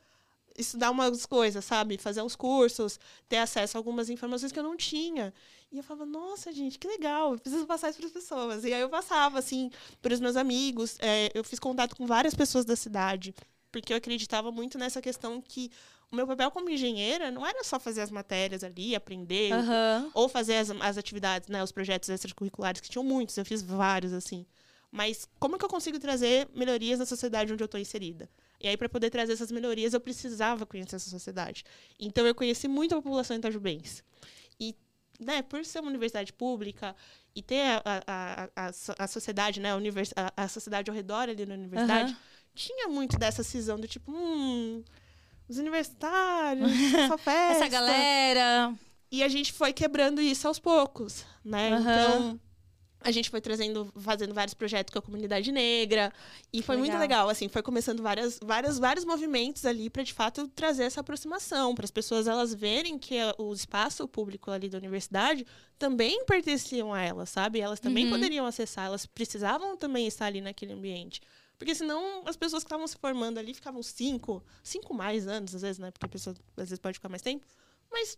estudar 0.60 0.92
umas 0.92 1.26
coisas, 1.26 1.64
sabe? 1.64 1.98
Fazer 1.98 2.22
uns 2.22 2.36
cursos, 2.36 3.00
ter 3.28 3.38
acesso 3.38 3.78
a 3.78 3.80
algumas 3.80 4.10
informações 4.10 4.52
que 4.52 4.60
eu 4.60 4.64
não 4.64 4.76
tinha. 4.76 5.34
E 5.72 5.78
eu 5.78 5.84
falava, 5.84 6.06
nossa, 6.06 6.52
gente, 6.52 6.78
que 6.78 6.88
legal, 6.88 7.34
eu 7.34 7.40
preciso 7.40 7.66
passar 7.66 7.90
isso 7.90 8.00
para 8.00 8.08
as 8.08 8.14
pessoas. 8.14 8.64
E 8.64 8.74
aí 8.74 8.82
eu 8.82 8.90
passava, 8.90 9.40
assim, 9.40 9.72
para 10.02 10.14
os 10.14 10.20
meus 10.20 10.36
amigos. 10.36 10.98
é, 11.00 11.32
eu 11.34 11.44
fiz 11.44 11.60
contato 11.60 11.96
com 11.96 12.06
várias 12.06 12.34
pessoas 12.34 12.66
da 12.66 12.76
cidade, 12.76 13.34
porque 13.72 13.94
eu 13.94 13.98
acreditava 13.98 14.52
muito 14.52 14.78
nessa 14.78 15.02
questão 15.02 15.42
que 15.42 15.72
o 16.12 16.16
meu 16.16 16.26
papel 16.26 16.50
como 16.50 16.70
engenheira 16.70 17.30
não 17.30 17.46
era 17.46 17.64
só 17.64 17.80
fazer 17.80 18.02
as 18.02 18.10
matérias 18.10 18.64
ali, 18.64 18.96
aprender, 18.96 19.54
Aham. 19.54 20.10
ou 20.14 20.28
fazer 20.28 20.56
as, 20.56 20.72
as 20.72 20.98
atividades, 20.98 21.48
né, 21.50 21.64
os 21.64 21.72
projetos 21.72 22.10
extracurriculares, 22.10 22.82
que 22.82 22.90
tinham 22.90 23.04
muitos, 23.04 23.38
eu 23.38 23.46
fiz 23.46 23.62
vários, 23.62 24.12
assim. 24.12 24.46
Mas 24.92 25.28
como 25.40 25.58
que 25.58 25.64
eu 25.64 25.70
consigo 25.70 26.00
trazer 26.00 26.50
melhorias 26.54 26.98
na 26.98 27.06
sociedade 27.06 27.54
onde 27.54 27.62
eu 27.62 27.66
estou 27.66 27.80
inserida? 27.80 28.28
E 28.60 28.68
aí, 28.68 28.76
para 28.76 28.90
poder 28.90 29.10
trazer 29.10 29.34
essas 29.34 29.52
melhorias, 29.52 29.94
eu 29.94 30.00
precisava 30.02 30.66
conhecer 30.66 30.96
essa 30.98 31.10
sociedade. 31.10 31.64
Então, 32.00 32.26
eu 32.28 32.36
conheci 32.36 32.68
muito 32.68 32.94
a 32.94 33.02
população 33.02 33.38
itajubense. 33.38 34.04
E, 34.60 34.76
né, 35.20 35.42
por 35.42 35.64
ser 35.66 35.80
uma 35.80 35.90
universidade 35.90 36.34
pública 36.34 36.96
e 37.36 37.42
ter 37.42 37.62
a, 37.62 37.82
a, 37.86 38.50
a, 38.56 38.66
a, 38.68 38.74
so- 38.74 38.96
a 38.98 39.08
sociedade, 39.08 39.60
né, 39.60 39.72
a, 39.72 39.76
univers, 39.78 40.12
a, 40.16 40.44
a 40.44 40.48
sociedade 40.48 40.90
ao 40.90 40.96
redor 40.96 41.30
ali 41.30 41.46
na 41.46 41.54
universidade, 41.54 42.12
Aham. 42.12 42.18
tinha 42.54 42.88
muito 42.90 43.18
dessa 43.18 43.44
cisão 43.44 43.80
do 43.80 43.88
tipo, 43.88 44.12
hum, 44.12 44.84
os 45.48 45.58
universitários, 45.58 46.70
só 47.08 47.18
festa. 47.18 47.64
Essa 47.66 47.68
galera. 47.70 48.74
E 49.12 49.24
a 49.24 49.28
gente 49.28 49.54
foi 49.54 49.74
quebrando 49.74 50.22
isso 50.22 50.48
aos 50.48 50.60
poucos, 50.60 51.26
né? 51.44 51.72
Aham. 51.74 51.82
Então, 52.20 52.40
a 53.02 53.12
gente 53.12 53.30
foi 53.30 53.40
trazendo, 53.40 53.92
fazendo 53.98 54.34
vários 54.34 54.54
projetos 54.54 54.92
com 54.92 55.00
a 55.00 55.02
comunidade 55.02 55.52
negra. 55.52 56.12
E 56.52 56.62
foi 56.62 56.76
muito 56.76 56.92
Legal. 56.92 57.02
legal, 57.02 57.30
assim, 57.30 57.48
foi 57.48 57.62
começando 57.62 58.02
várias, 58.04 58.40
várias, 58.44 58.78
vários 58.78 59.06
movimentos 59.06 59.66
ali 59.66 59.90
para 59.90 60.04
de 60.04 60.14
fato 60.14 60.48
trazer 60.50 60.84
essa 60.84 61.00
aproximação, 61.02 61.74
para 61.74 61.86
as 61.86 61.92
pessoas 61.92 62.28
elas 62.28 62.54
verem 62.54 62.98
que 63.00 63.16
o 63.38 63.54
espaço 63.54 64.08
público 64.08 64.52
ali 64.52 64.68
da 64.70 64.78
universidade 64.78 65.46
também 65.78 66.26
pertenciam 66.26 66.94
a 66.94 67.02
elas, 67.02 67.30
sabe? 67.30 67.60
Elas 67.62 67.80
também 67.80 68.06
Uhum. 68.06 68.12
poderiam 68.12 68.46
acessar, 68.46 68.86
elas 68.88 69.06
precisavam 69.06 69.78
também 69.78 70.06
estar 70.08 70.26
ali 70.26 70.42
naquele 70.42 70.74
ambiente. 70.74 71.22
Porque 71.58 71.76
senão 71.76 72.24
as 72.26 72.38
pessoas 72.38 72.64
que 72.64 72.68
estavam 72.68 72.88
se 72.88 72.98
formando 72.98 73.38
ali 73.38 73.54
ficavam 73.54 73.84
cinco, 73.84 74.44
cinco 74.64 74.94
mais 74.94 75.28
anos, 75.28 75.56
às 75.56 75.62
vezes, 75.62 75.78
né? 75.78 75.92
Porque 75.92 76.06
a 76.06 76.10
pessoa 76.10 76.36
às 76.58 76.70
vezes 76.70 76.80
pode 76.80 76.96
ficar 76.96 77.10
mais 77.10 77.22
tempo. 77.22 77.46
Mas 77.92 78.18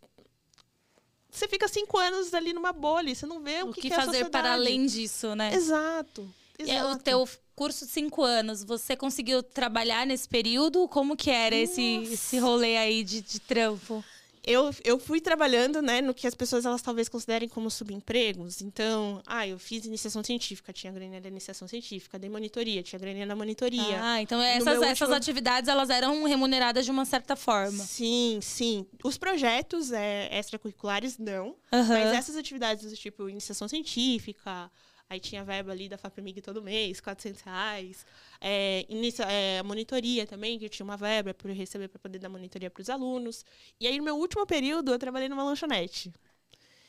você 1.32 1.48
fica 1.48 1.68
cinco 1.68 1.98
anos 1.98 2.34
ali 2.34 2.54
numa 2.54 2.74
bolha, 2.74 3.14
você 3.16 3.26
não 3.26 3.40
vê 3.40 3.64
o, 3.64 3.70
O 3.70 3.74
que, 3.74 3.82
que 3.82 3.88
que 3.88 3.94
é 3.94 3.96
fazer 3.96 4.30
para 4.30 4.54
além 4.54 4.86
disso, 4.86 5.34
né? 5.36 5.54
Exato. 5.54 6.30
E 6.60 6.70
é 6.70 6.76
exato. 6.76 6.96
o 6.96 7.00
teu 7.00 7.30
curso 7.56 7.86
de 7.86 7.92
cinco 7.92 8.24
anos, 8.24 8.64
você 8.64 8.96
conseguiu 8.96 9.42
trabalhar 9.42 10.06
nesse 10.06 10.28
período? 10.28 10.88
Como 10.88 11.16
que 11.16 11.30
era 11.30 11.56
esse, 11.56 12.04
esse 12.12 12.38
rolê 12.38 12.78
aí 12.78 13.04
de, 13.04 13.22
de 13.22 13.40
trampo? 13.40 14.04
Eu, 14.46 14.72
eu 14.84 14.98
fui 15.00 15.22
trabalhando, 15.22 15.82
né, 15.82 16.02
no 16.02 16.14
que 16.14 16.26
as 16.26 16.34
pessoas 16.34 16.66
elas 16.66 16.82
talvez 16.82 17.08
considerem 17.08 17.48
como 17.48 17.70
subempregos. 17.70 18.62
Então, 18.62 19.22
ah, 19.26 19.48
eu 19.48 19.60
fiz 19.60 19.86
iniciação 19.86 20.24
científica, 20.24 20.74
tinha 20.74 20.92
graninha 20.92 21.22
da 21.22 21.30
iniciação 21.30 21.68
científica, 21.68 22.18
dei 22.18 22.30
monitoria, 22.30 22.82
tinha 22.82 23.00
graninha 23.00 23.28
da 23.28 23.36
monitoria. 23.36 24.02
Ah, 24.02 24.22
então 24.22 24.42
essas, 24.42 24.66
meu 24.66 24.84
essas 24.84 25.02
último- 25.02 25.16
atividades, 25.16 25.68
elas 25.68 25.90
eram 25.90 26.24
remuneradas 26.24 26.86
de 26.86 26.92
uma 26.92 27.06
certa 27.06 27.36
forma. 27.36 27.84
Sim, 27.84 28.40
sim. 28.42 28.86
Os 29.04 29.18
projetos 29.18 29.92
é, 29.92 30.30
extracurriculares, 30.38 31.18
não. 31.18 31.56
Aham. 31.72 31.88
Mas 31.94 32.14
essas 32.14 32.36
atividades 32.36 32.90
do 32.90 32.96
tipo 32.98 33.30
iniciação 33.30 33.68
científica, 33.68 34.72
aí 35.12 35.20
tinha 35.20 35.44
verba 35.44 35.74
ali 35.74 35.90
da 35.90 35.98
FAPEMIG 35.98 36.42
todo 36.42 36.62
mês, 36.62 37.02
400 37.02 37.42
reais. 37.42 38.06
É, 38.40 38.86
inicia, 38.88 39.26
é, 39.26 39.60
a 39.60 39.64
monitoria 39.64 40.26
também, 40.26 40.58
que 40.58 40.64
eu 40.64 40.70
tinha 40.70 40.86
uma 40.86 40.96
verba 40.96 41.34
para 41.34 41.52
receber 41.52 41.90
para 41.90 42.00
poder 42.00 42.18
dar 42.18 42.30
monitoria 42.30 42.70
para 42.70 42.82
os 42.82 42.90
alunos. 42.90 43.44
E 43.78 43.88
aí, 43.88 43.98
no 43.98 44.06
meu 44.06 44.16
último 44.16 44.46
período, 44.46 44.94
eu 44.94 44.98
trabalhei 44.98 45.28
numa 45.28 45.44
lanchonete. 45.44 46.14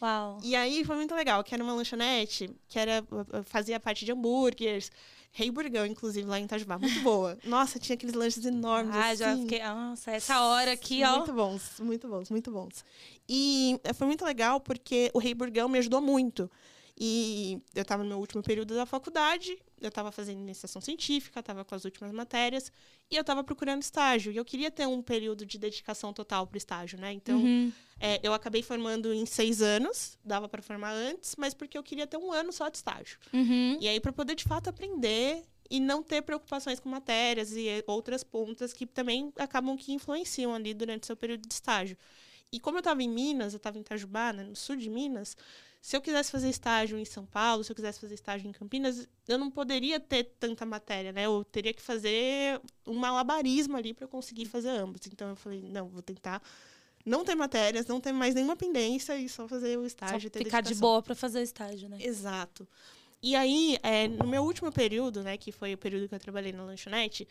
Uau. 0.01 0.39
E 0.41 0.55
aí 0.55 0.85
foi 0.85 0.95
muito 0.95 1.13
legal, 1.17 1.43
que 1.43 1.53
era 1.53 1.65
uma 1.65 1.75
lanchonete, 1.75 2.49
que 2.69 2.79
era 2.79 3.05
fazia 3.45 3.81
parte 3.81 4.05
de 4.05 4.13
hambúrgueres. 4.13 4.93
Rei 5.35 5.51
Burgão, 5.51 5.87
inclusive, 5.87 6.29
lá 6.29 6.39
em 6.39 6.45
Itajubá. 6.45 6.79
Muito 6.79 7.01
boa. 7.01 7.37
Nossa, 7.45 7.79
tinha 7.79 7.95
aqueles 7.95 8.15
lanches 8.15 8.45
enormes. 8.45 8.95
Ah, 8.95 9.15
já 9.15 9.33
assim. 9.33 9.43
fiquei. 9.43 9.65
Nossa, 9.65 10.11
essa 10.13 10.41
hora 10.43 10.73
aqui, 10.73 11.03
ó. 11.03 11.17
Muito 11.17 11.33
bons, 11.33 11.81
muito 11.81 12.09
bons, 12.09 12.31
muito 12.31 12.51
bons. 12.53 12.85
E 13.29 13.81
eh, 13.83 13.93
foi 13.95 14.07
muito 14.07 14.25
legal 14.25 14.61
porque 14.61 15.11
o 15.13 15.19
Rei 15.19 15.35
Burgão 15.35 15.69
me 15.69 15.79
ajudou 15.79 16.01
muito. 16.01 16.49
E 16.97 17.61
eu 17.75 17.83
estava 17.83 18.03
no 18.03 18.09
meu 18.11 18.19
último 18.19 18.43
período 18.43 18.75
da 18.75 18.85
faculdade, 18.85 19.59
eu 19.81 19.89
estava 19.89 20.13
fazendo 20.13 20.39
iniciação 20.41 20.81
científica, 20.81 21.41
estava 21.41 21.65
com 21.65 21.75
as 21.75 21.85
últimas 21.85 22.13
matérias, 22.13 22.71
e 23.11 23.17
eu 23.17 23.23
estava 23.23 23.43
procurando 23.43 23.83
estágio. 23.83 24.31
E 24.31 24.37
eu 24.37 24.45
queria 24.45 24.71
ter 24.71 24.87
um 24.87 25.01
período 25.03 25.45
de 25.47 25.59
dedicação 25.59 26.13
total 26.13 26.47
para 26.47 26.55
o 26.55 26.59
estágio, 26.59 27.01
né? 27.01 27.13
Então, 27.13 27.41
Uhum. 27.41 27.73
eh, 27.99 28.21
eu 28.23 28.33
acabei 28.35 28.63
formando 28.63 29.13
em 29.13 29.25
seis 29.27 29.63
anos, 29.63 30.19
dava 30.25 30.49
para 30.49 30.61
formar 30.63 30.93
antes, 30.93 31.35
mas 31.37 31.55
porque 31.55 31.77
eu 31.79 31.83
queria 31.83 32.07
ter 32.07 32.19
um 32.19 32.31
ano 32.31 32.53
só 32.53 32.69
de 32.69 32.77
estágio. 32.77 33.19
Uhum. 33.33 33.79
E 33.81 33.89
aí, 33.89 33.99
para 33.99 34.13
poder 34.13 34.35
de 34.35 34.45
fato 34.45 34.69
aprender 34.69 35.43
e 35.71 35.81
não 35.81 36.03
ter 36.03 36.21
preocupações 36.23 36.79
com 36.79 36.89
matérias 36.91 37.53
e 37.53 37.67
eh, 37.69 37.85
outras 37.87 38.23
pontas 38.23 38.73
que 38.75 38.85
também 38.87 39.33
acabam 39.39 39.77
que 39.77 39.93
influenciam 39.93 40.55
ali 40.55 40.75
durante 40.75 41.05
o 41.05 41.07
seu 41.07 41.17
período 41.17 41.49
de 41.49 41.55
estágio. 41.55 41.97
E 42.53 42.61
como 42.61 42.77
eu 42.77 42.81
estava 42.81 43.03
em 43.03 43.09
Minas, 43.09 43.55
eu 43.55 43.57
estava 43.57 43.79
em 43.79 43.81
Itajubá, 43.81 44.31
né, 44.35 44.45
no 44.45 44.55
sul 44.55 44.77
de 44.77 44.91
Minas, 44.91 45.35
se 45.83 45.97
eu 45.97 46.01
quisesse 46.01 46.31
fazer 46.31 46.49
estágio 46.49 46.97
em 46.97 47.05
São 47.05 47.27
Paulo, 47.27 47.65
se 47.65 47.73
eu 47.73 47.75
quisesse 47.75 47.99
fazer 47.99 48.15
estágio 48.15 48.49
em 48.49 48.53
Campinas, 48.53 49.09
eu 49.27 49.37
não 49.37 49.51
poderia 49.51 49.99
ter 49.99 50.23
tanta 50.39 50.65
matéria, 50.65 51.11
né? 51.11 51.27
Eu 51.27 51.45
teria 51.45 51.75
que 51.75 51.83
fazer 51.83 52.61
um 52.87 52.95
malabarismo 52.95 53.77
ali 53.77 53.93
para 53.93 54.07
conseguir 54.07 54.47
fazer 54.47 54.69
ambos. 54.69 55.01
Então 55.09 55.31
eu 55.31 55.35
falei, 55.35 55.61
não, 55.61 55.89
vou 55.89 56.01
tentar 56.01 56.41
não 57.05 57.25
ter 57.25 57.35
matérias, 57.35 57.85
não 57.87 58.01
ter 58.01 58.13
mais 58.13 58.33
nenhuma 58.33 58.55
pendência 58.55 59.19
e 59.19 59.29
só 59.29 59.49
fazer 59.49 59.77
o 59.77 59.81
Só 59.81 59.87
estágio. 59.89 60.31
ter 60.31 60.45
ficar 60.45 60.61
de 60.61 60.77
boa 60.77 61.03
pra 61.03 61.17
fazer 61.17 61.41
o 61.41 61.43
estágio, 61.43 61.89
né? 61.89 61.99
Exato. 62.01 62.67
E 63.21 63.35
aí, 63.35 63.77
é, 63.83 64.07
no 64.07 64.27
meu 64.29 64.45
último 64.45 64.71
período, 64.71 65.21
né, 65.25 65.37
que 65.37 65.51
foi 65.51 65.75
o 65.75 65.79
período 65.79 66.09
que 66.09 66.15
eu 66.15 66.21
trabalhei 66.21 66.53
na 66.53 66.63
lanchonete, 66.63 67.27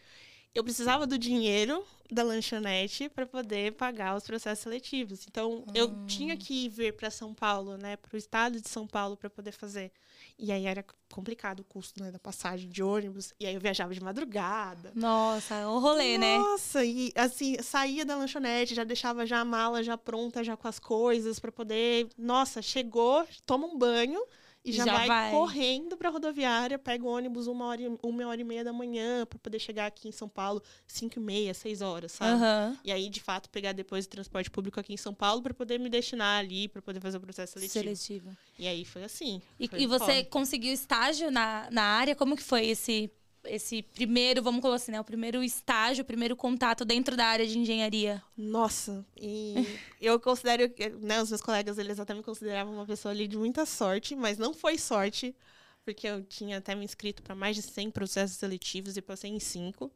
eu 0.54 0.64
precisava 0.64 1.08
do 1.08 1.18
dinheiro 1.18 1.84
da 2.12 2.24
lanchonete 2.24 3.08
para 3.08 3.26
poder 3.26 3.74
pagar 3.74 4.16
os 4.18 4.26
processos 4.26 4.64
seletivos. 4.64 5.26
Então, 5.26 5.64
eu 5.74 6.06
tinha 6.06 6.36
que 6.36 6.68
vir 6.68 6.94
para 6.94 7.10
São 7.10 7.34
Paulo, 7.34 7.78
né, 7.78 7.96
para 7.96 8.14
o 8.14 8.18
estado 8.18 8.60
de 8.60 8.68
São 8.68 8.86
Paulo 8.86 9.16
para 9.16 9.30
poder 9.30 9.54
fazer. 9.54 9.92
E 10.38 10.52
aí 10.52 10.66
era 10.66 10.84
complicado 11.10 11.62
o 11.62 11.64
custo 11.64 12.04
né, 12.04 12.12
da 12.12 12.20
passagem 12.20 12.70
de 12.70 12.84
ônibus. 12.84 13.34
E 13.40 13.46
aí 13.46 13.54
eu 13.54 13.62
viajava 13.62 13.94
de 13.94 14.02
madrugada. 14.02 14.92
Nossa, 14.94 15.56
é 15.56 15.68
um 15.68 15.80
rolê, 15.80 16.18
né? 16.18 16.38
Nossa, 16.38 16.84
e 16.84 17.14
assim, 17.16 17.56
saía 17.62 18.04
da 18.04 18.16
lanchonete, 18.18 18.76
já 18.76 18.84
deixava 18.84 19.26
já 19.26 19.40
a 19.40 19.46
mala 19.46 19.82
já 19.82 19.98
pronta, 19.98 20.44
já 20.44 20.58
com 20.58 20.68
as 20.68 20.80
coisas 20.80 21.40
para 21.40 21.52
poder. 21.52 22.10
Nossa, 22.18 22.62
chegou, 22.62 23.26
toma 23.46 23.68
um 23.68 23.78
banho, 23.78 24.22
e 24.64 24.72
já, 24.72 24.86
Já 24.86 24.94
vai, 24.94 25.08
vai. 25.08 25.32
correndo 25.32 25.98
pra 25.98 26.10
rodoviária, 26.10 26.78
pega 26.78 27.04
o 27.04 27.08
ônibus 27.08 27.48
uma 27.48 27.66
hora, 27.66 27.82
e- 27.82 27.98
uma 28.04 28.28
hora 28.28 28.40
e 28.40 28.44
meia 28.44 28.64
da 28.64 28.72
manhã 28.72 29.26
pra 29.26 29.40
poder 29.40 29.58
chegar 29.60 29.88
aqui 29.88 30.08
em 30.08 30.12
São 30.12 30.30
Paulo 30.30 30.62
cinco 30.86 31.18
e 31.18 31.22
meia, 31.22 31.54
seis 31.54 31.82
horas, 31.82 32.12
sabe? 32.12 32.32
Aham. 32.32 32.78
E 32.84 32.92
aí, 32.92 33.10
de 33.10 33.20
fato, 33.22 33.50
pegar 33.50 33.72
depois 33.74 34.06
o 34.06 34.10
transporte 34.10 34.52
público 34.52 34.80
aqui 34.80 34.94
em 34.94 34.98
São 34.98 35.14
Paulo 35.14 35.42
pra 35.42 35.54
poder 35.54 35.80
me 35.80 35.90
destinar 35.90 36.40
ali, 36.40 36.68
pra 36.68 36.82
poder 36.82 37.00
fazer 37.00 37.18
o 37.18 37.22
processo 37.22 37.54
seletivo. 37.54 37.96
Seletivo. 37.96 38.38
E 38.60 38.68
aí 38.68 38.86
foi 38.86 39.04
assim. 39.04 39.42
E, 39.60 39.68
foi 39.68 39.82
e 39.82 39.88
você 39.88 40.24
conseguiu 40.24 40.72
estágio 40.74 41.32
na, 41.32 41.68
na 41.72 41.84
área? 41.84 42.16
Como 42.16 42.36
que 42.36 42.44
foi 42.44 42.68
esse, 42.68 43.10
esse 43.46 43.82
primeiro, 43.82 44.42
vamos 44.42 44.62
colocar 44.62 44.78
assim, 44.78 44.92
né? 44.92 45.00
O 45.00 45.04
primeiro 45.04 45.44
estágio, 45.44 46.04
o 46.04 46.06
primeiro 46.06 46.36
contato 46.36 46.86
dentro 46.86 47.16
da 47.16 47.26
área 47.26 47.46
de 47.46 47.58
engenharia? 47.58 48.22
Nossa, 48.38 49.06
e 49.18 49.56
eu 50.02 50.20
considero, 50.20 50.70
que, 50.70 50.90
né, 50.90 51.22
os 51.22 51.30
meus 51.30 51.42
colegas, 51.42 51.78
eles 51.78 52.00
até 52.00 52.14
me 52.14 52.24
consideravam 52.24 52.74
uma 52.74 52.86
pessoa 52.86 53.12
ali 53.12 53.28
de 53.28 53.38
muita 53.38 53.66
sorte, 53.66 54.16
mas 54.16 54.38
não 54.38 54.54
foi 54.54 54.78
sorte, 54.78 55.36
porque 55.84 56.08
eu 56.08 56.24
tinha 56.24 56.58
até 56.58 56.76
me 56.76 56.86
inscrito 56.86 57.24
para 57.24 57.36
mais 57.36 57.56
de 57.56 57.62
100 57.62 57.92
processos 57.92 58.38
seletivos 58.38 58.98
e 58.98 59.02
passei 59.02 59.32
em 59.32 59.40
5. 59.40 59.92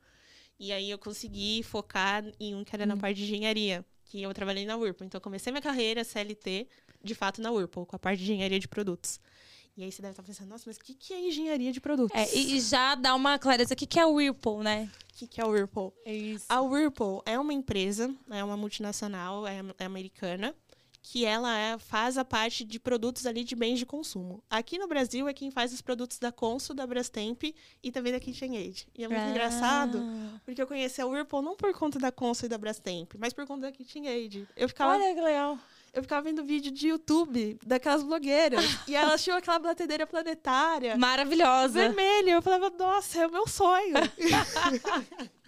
E 0.60 0.71
aí 0.71 0.89
eu 0.89 0.97
consegui 0.97 1.62
focar 1.63 2.23
em 2.39 2.55
um 2.55 2.63
que 2.63 2.75
era 2.75 2.86
na 2.86 2.95
parte 2.95 3.17
de 3.17 3.23
engenharia, 3.23 3.86
que 4.05 4.21
eu 4.21 4.34
trabalhei 4.34 4.65
na 4.65 4.77
Whirlpool. 4.77 5.05
Então 5.05 5.17
eu 5.17 5.21
comecei 5.21 5.51
minha 5.51 5.62
carreira 5.62 6.03
CLT, 6.03 6.67
de 7.03 7.13
fato, 7.13 7.41
na 7.41 7.51
Whirlpool, 7.51 7.86
com 7.86 7.95
a 7.95 7.99
parte 7.99 8.23
de 8.23 8.31
engenharia 8.31 8.60
de 8.60 8.67
produtos. 8.67 9.19
E 9.78 9.84
aí 9.84 9.92
você 9.92 10.02
deve 10.02 10.14
estar 10.14 10.24
pensando, 10.24 10.48
nossa, 10.50 10.64
mas 10.68 10.78
o 10.78 10.80
que, 10.80 10.94
que 10.94 11.14
é 11.14 11.20
engenharia 11.28 11.72
de 11.74 11.82
produtos? 11.82 12.16
É, 12.18 12.34
e, 12.34 12.62
já 12.62 12.96
dá 12.96 13.14
uma 13.14 13.38
clareza. 13.38 13.74
O 13.74 13.78
que, 13.78 13.86
que 13.86 14.00
é 14.00 14.06
o 14.06 14.14
Whirlpool, 14.14 14.64
né? 14.64 14.90
O 15.12 15.14
que, 15.18 15.28
que 15.28 15.42
é 15.42 15.44
a 15.44 15.48
Whirlpool? 15.48 15.94
É 16.06 16.14
isso. 16.14 16.46
A 16.48 16.62
Whirlpool 16.62 17.22
é 17.26 17.38
uma 17.38 17.54
empresa, 17.54 18.14
é 18.30 18.42
uma 18.44 18.56
multinacional, 18.56 19.46
é, 19.46 19.62
é 19.78 19.84
americana, 19.86 20.56
que 21.02 21.24
ela 21.26 21.56
é- 21.58 21.78
faz 21.78 22.18
a 22.18 22.24
parte 22.26 22.64
de 22.64 22.80
produtos 22.80 23.26
ali 23.26 23.44
de 23.44 23.54
bens 23.56 23.78
de 23.78 23.86
consumo. 23.86 24.42
Aqui 24.50 24.78
no 24.80 24.88
Brasil 24.88 25.28
é 25.28 25.34
quem 25.34 25.52
faz 25.52 25.74
os 25.74 25.82
produtos 25.82 26.20
da 26.20 26.32
Consul, 26.32 26.74
da 26.76 26.88
Brastemp 26.88 27.44
e 27.84 27.92
também 27.92 28.12
da 28.14 28.20
KitchenAid. 28.20 28.88
E 28.96 29.04
é 29.04 29.08
muito 29.10 29.22
Ah. 29.22 29.30
engraçado, 29.30 30.02
porque 30.46 30.62
eu 30.62 30.66
conheci 30.68 31.02
a 31.02 31.06
Whirlpool 31.06 31.42
não 31.44 31.56
por 31.56 31.72
conta 31.78 32.00
da 32.00 32.12
Consul 32.14 32.48
e 32.48 32.50
da 32.50 32.58
Brastemp, 32.58 33.14
mas 33.20 33.34
por 33.34 33.46
conta 33.46 33.68
da 33.68 33.72
KitchenAid. 33.74 34.48
Eu 34.56 34.68
ficava, 34.70 34.94
Olha 34.94 35.14
que 35.14 35.22
legal. 35.22 35.60
Eu 35.95 36.01
ficava 36.03 36.21
vendo 36.21 36.43
vídeo 36.43 36.71
de 36.71 36.89
YouTube 36.89 37.58
daquelas 37.65 38.03
blogueiras, 38.03 38.63
e 38.86 38.95
elas 38.95 39.23
tinham 39.23 39.38
aquela 39.38 39.58
batedeira 39.58 40.05
planetária. 40.05 40.97
Maravilhosa. 40.97 41.79
Vermelha, 41.79 42.31
eu 42.31 42.41
falava, 42.41 42.69
nossa, 42.77 43.21
é 43.21 43.27
o 43.27 43.31
meu 43.31 43.47
sonho. 43.47 43.95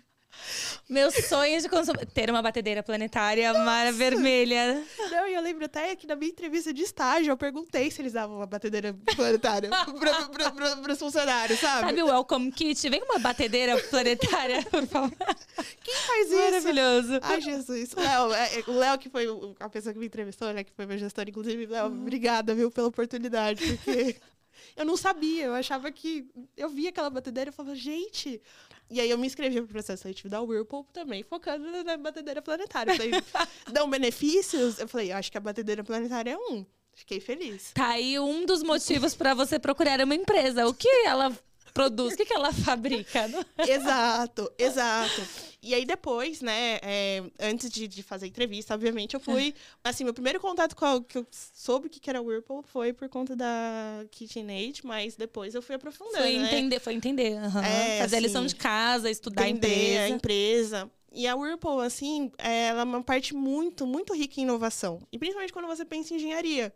Meu 0.90 1.12
sonho 1.12 1.62
de 1.62 1.70
consumo. 1.70 2.00
Ter 2.14 2.30
uma 2.30 2.42
batedeira 2.42 2.82
planetária 2.82 3.54
mara 3.54 3.92
vermelha. 3.92 4.84
Não, 5.12 5.28
e 5.28 5.34
eu 5.34 5.42
lembro 5.42 5.66
até 5.66 5.96
que 5.96 6.08
na 6.08 6.16
minha 6.16 6.32
entrevista 6.32 6.74
de 6.74 6.84
estágio 6.84 7.32
eu 7.32 7.38
perguntei 7.38 7.92
se 7.92 8.02
eles 8.02 8.14
davam 8.14 8.38
uma 8.38 8.46
batedeira 8.46 8.96
planetária 9.16 9.70
para 9.70 10.94
os 10.94 11.00
funcionários, 11.00 11.60
sabe? 11.60 11.88
Sabe 11.88 12.04
o 12.04 12.08
Welcome 12.08 12.52
Kit? 12.52 12.90
Vem 12.90 13.00
com 13.02 13.14
uma 13.14 13.20
batedeira 13.20 13.78
planetária, 13.84 14.64
por 14.64 14.86
favor. 14.88 15.18
Quem 15.84 15.96
faz 15.96 16.28
isso? 16.28 16.38
Maravilhoso. 16.38 17.20
Ai, 17.22 17.42
Jesus. 17.42 17.94
Léo, 17.94 18.34
é, 18.34 18.60
é, 18.60 18.64
o 18.68 18.72
Léo 18.72 18.98
que 18.98 19.10
foi 19.10 19.26
a 19.60 19.70
pessoa 19.70 19.94
que 19.94 20.00
me 20.00 20.06
entrevistou, 20.06 20.54
né? 20.54 20.64
Que 20.64 20.72
foi 20.72 20.86
meu 20.86 20.98
gestor, 20.98 21.26
inclusive. 21.28 21.66
Léo, 21.66 21.88
obrigada, 21.88 22.54
viu, 22.56 22.72
pela 22.72 22.88
oportunidade, 22.88 23.66
porque 23.78 24.16
eu 24.76 24.86
não 24.86 24.98
sabia. 24.98 25.46
Eu 25.46 25.54
achava 25.54 25.92
que... 25.92 26.26
Eu 26.56 26.70
via 26.70 26.90
aquela 26.90 27.10
batedeira 27.10 27.50
e 27.50 27.54
falava, 27.54 27.76
gente... 27.76 28.42
E 28.90 29.02
aí 29.02 29.10
eu 29.10 29.18
me 29.18 29.28
inscrevi 29.28 29.58
pro 29.62 29.68
processo 29.68 30.04
seletivo 30.04 30.30
da 30.30 30.42
Whirlpool 30.42 30.86
também, 30.94 31.24
focando 31.24 31.84
na- 31.84 31.98
batedeira 31.98 32.42
planetária. 32.42 32.96
Falei, 32.96 33.12
dão 33.72 33.90
benefícios? 33.90 34.80
Eu 34.80 34.88
falei, 34.88 35.12
acho 35.12 35.32
que 35.32 35.38
a 35.38 35.42
batedeira 35.42 35.84
planetária 35.84 36.32
é 36.32 36.38
um. 36.38 36.66
Fiquei 36.94 37.20
feliz. 37.20 37.72
Tá 37.74 37.90
aí 37.90 38.18
um 38.20 38.46
dos 38.46 38.64
motivos 38.64 39.14
pra 39.14 39.34
você 39.36 39.60
procurar 39.60 40.02
uma 40.02 40.16
empresa. 40.16 40.66
O 40.68 40.74
que 40.74 40.88
ela 41.06 41.32
produz? 41.78 42.14
O 42.14 42.18
que, 42.18 42.26
que 42.26 42.34
ela 42.34 42.52
fabrica? 42.52 43.30
Exato, 43.68 44.52
exato. 44.58 45.22
E 45.62 45.74
aí 45.74 45.86
depois, 45.86 46.42
né, 46.42 46.80
é, 46.82 47.24
antes 47.40 47.70
de, 47.70 47.88
de 47.88 48.02
fazer 48.04 48.26
a 48.26 48.30
entrevista, 48.30 48.74
obviamente, 48.74 49.14
eu 49.14 49.20
fui... 49.20 49.54
Assim, 49.84 50.04
meu 50.04 50.14
primeiro 50.14 50.40
contato 50.40 50.76
com 50.76 50.86
a, 50.86 51.04
que 51.04 51.18
eu 51.18 51.28
soube 51.32 51.88
o 51.88 51.90
que 51.90 52.10
era 52.10 52.22
Whirlpool 52.22 52.64
foi 52.64 52.94
por 52.94 53.10
conta 53.10 53.36
da 53.36 54.06
KitchenAid, 54.12 54.86
mas 54.86 55.16
depois 55.16 55.56
eu 55.56 55.62
fui 55.62 55.76
aprofundando, 55.76 56.18
Foi 56.18 56.38
né? 56.38 56.48
entender, 56.48 56.80
foi 56.80 56.94
entender. 56.94 57.38
aham. 57.38 57.64
É, 57.64 58.00
Fazer 58.00 58.18
a 58.18 58.20
lição 58.20 58.42
assim, 58.44 58.50
de 58.50 58.56
casa, 58.56 59.10
estudar 59.10 59.44
a 59.44 59.50
Entender 59.50 59.98
a 59.98 60.10
empresa. 60.10 60.80
empresa. 60.80 60.92
E 61.12 61.26
a 61.28 61.36
Whirlpool, 61.36 61.80
assim, 61.80 62.32
ela 62.38 62.82
é 62.82 62.84
uma 62.84 63.02
parte 63.04 63.34
muito, 63.34 63.88
muito 63.88 64.14
rica 64.14 64.40
em 64.40 64.44
inovação. 64.44 65.02
E 65.12 65.18
principalmente 65.18 65.52
quando 65.54 65.66
você 65.68 65.84
pensa 65.84 66.14
em 66.14 66.18
engenharia. 66.18 66.74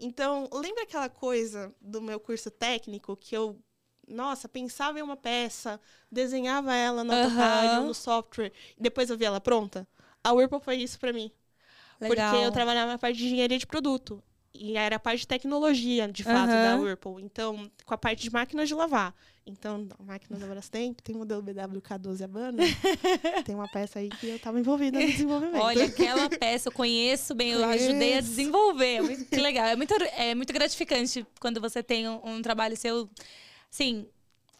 Então, 0.00 0.48
lembra 0.52 0.82
aquela 0.82 1.08
coisa 1.08 1.72
do 1.80 2.02
meu 2.02 2.18
curso 2.18 2.50
técnico 2.50 3.16
que 3.16 3.36
eu, 3.36 3.56
nossa, 4.08 4.48
pensava 4.48 4.98
em 4.98 5.02
uma 5.02 5.16
peça, 5.16 5.80
desenhava 6.10 6.74
ela 6.74 7.04
no. 7.04 7.12
AutoCAD, 7.12 7.84
no 7.84 7.94
software, 7.94 8.52
e 8.78 8.82
depois 8.82 9.10
eu 9.10 9.16
via 9.16 9.28
ela 9.28 9.40
pronta? 9.40 9.86
A 10.22 10.32
Whirlpool 10.32 10.60
foi 10.60 10.76
isso 10.76 10.98
pra 10.98 11.12
mim. 11.12 11.30
Legal. 12.00 12.30
Porque 12.32 12.46
eu 12.46 12.52
trabalhava 12.52 12.92
na 12.92 12.98
parte 12.98 13.18
de 13.18 13.26
engenharia 13.26 13.58
de 13.58 13.66
produto. 13.66 14.22
E 14.56 14.76
era 14.76 14.96
a 14.96 14.98
parte 15.00 15.20
de 15.20 15.26
tecnologia, 15.26 16.06
de 16.06 16.22
fato, 16.22 16.46
da. 16.46 16.76
Whirlpool. 16.76 17.18
Então, 17.18 17.68
com 17.84 17.92
a 17.92 17.98
parte 17.98 18.22
de 18.22 18.32
máquinas 18.32 18.68
de 18.68 18.74
lavar. 18.74 19.12
Então, 19.44 19.86
a 19.98 20.02
máquina 20.02 20.38
da 20.38 20.46
Brastemp, 20.46 21.00
tem 21.00 21.14
modelo 21.14 21.42
BWK12 21.42 22.22
Habana. 22.22 22.62
tem 23.44 23.54
uma 23.54 23.68
peça 23.68 23.98
aí 23.98 24.08
que 24.08 24.28
eu 24.28 24.36
estava 24.36 24.58
envolvida 24.58 24.98
no 24.98 25.04
desenvolvimento. 25.04 25.60
Olha, 25.60 25.84
aquela 25.84 26.30
peça 26.30 26.68
eu 26.68 26.72
conheço 26.72 27.34
bem, 27.34 27.50
eu 27.50 27.60
Conheço. 27.60 27.84
ajudei 27.84 28.16
a 28.16 28.20
desenvolver. 28.20 29.12
É 29.12 29.24
que 29.24 29.40
legal. 29.40 29.66
É 29.66 29.76
muito, 29.76 29.92
é 30.16 30.34
muito 30.34 30.52
gratificante 30.52 31.26
quando 31.40 31.60
você 31.60 31.82
tem 31.82 32.08
um, 32.08 32.20
um 32.24 32.40
trabalho 32.40 32.76
seu, 32.76 33.10
assim, 33.74 34.08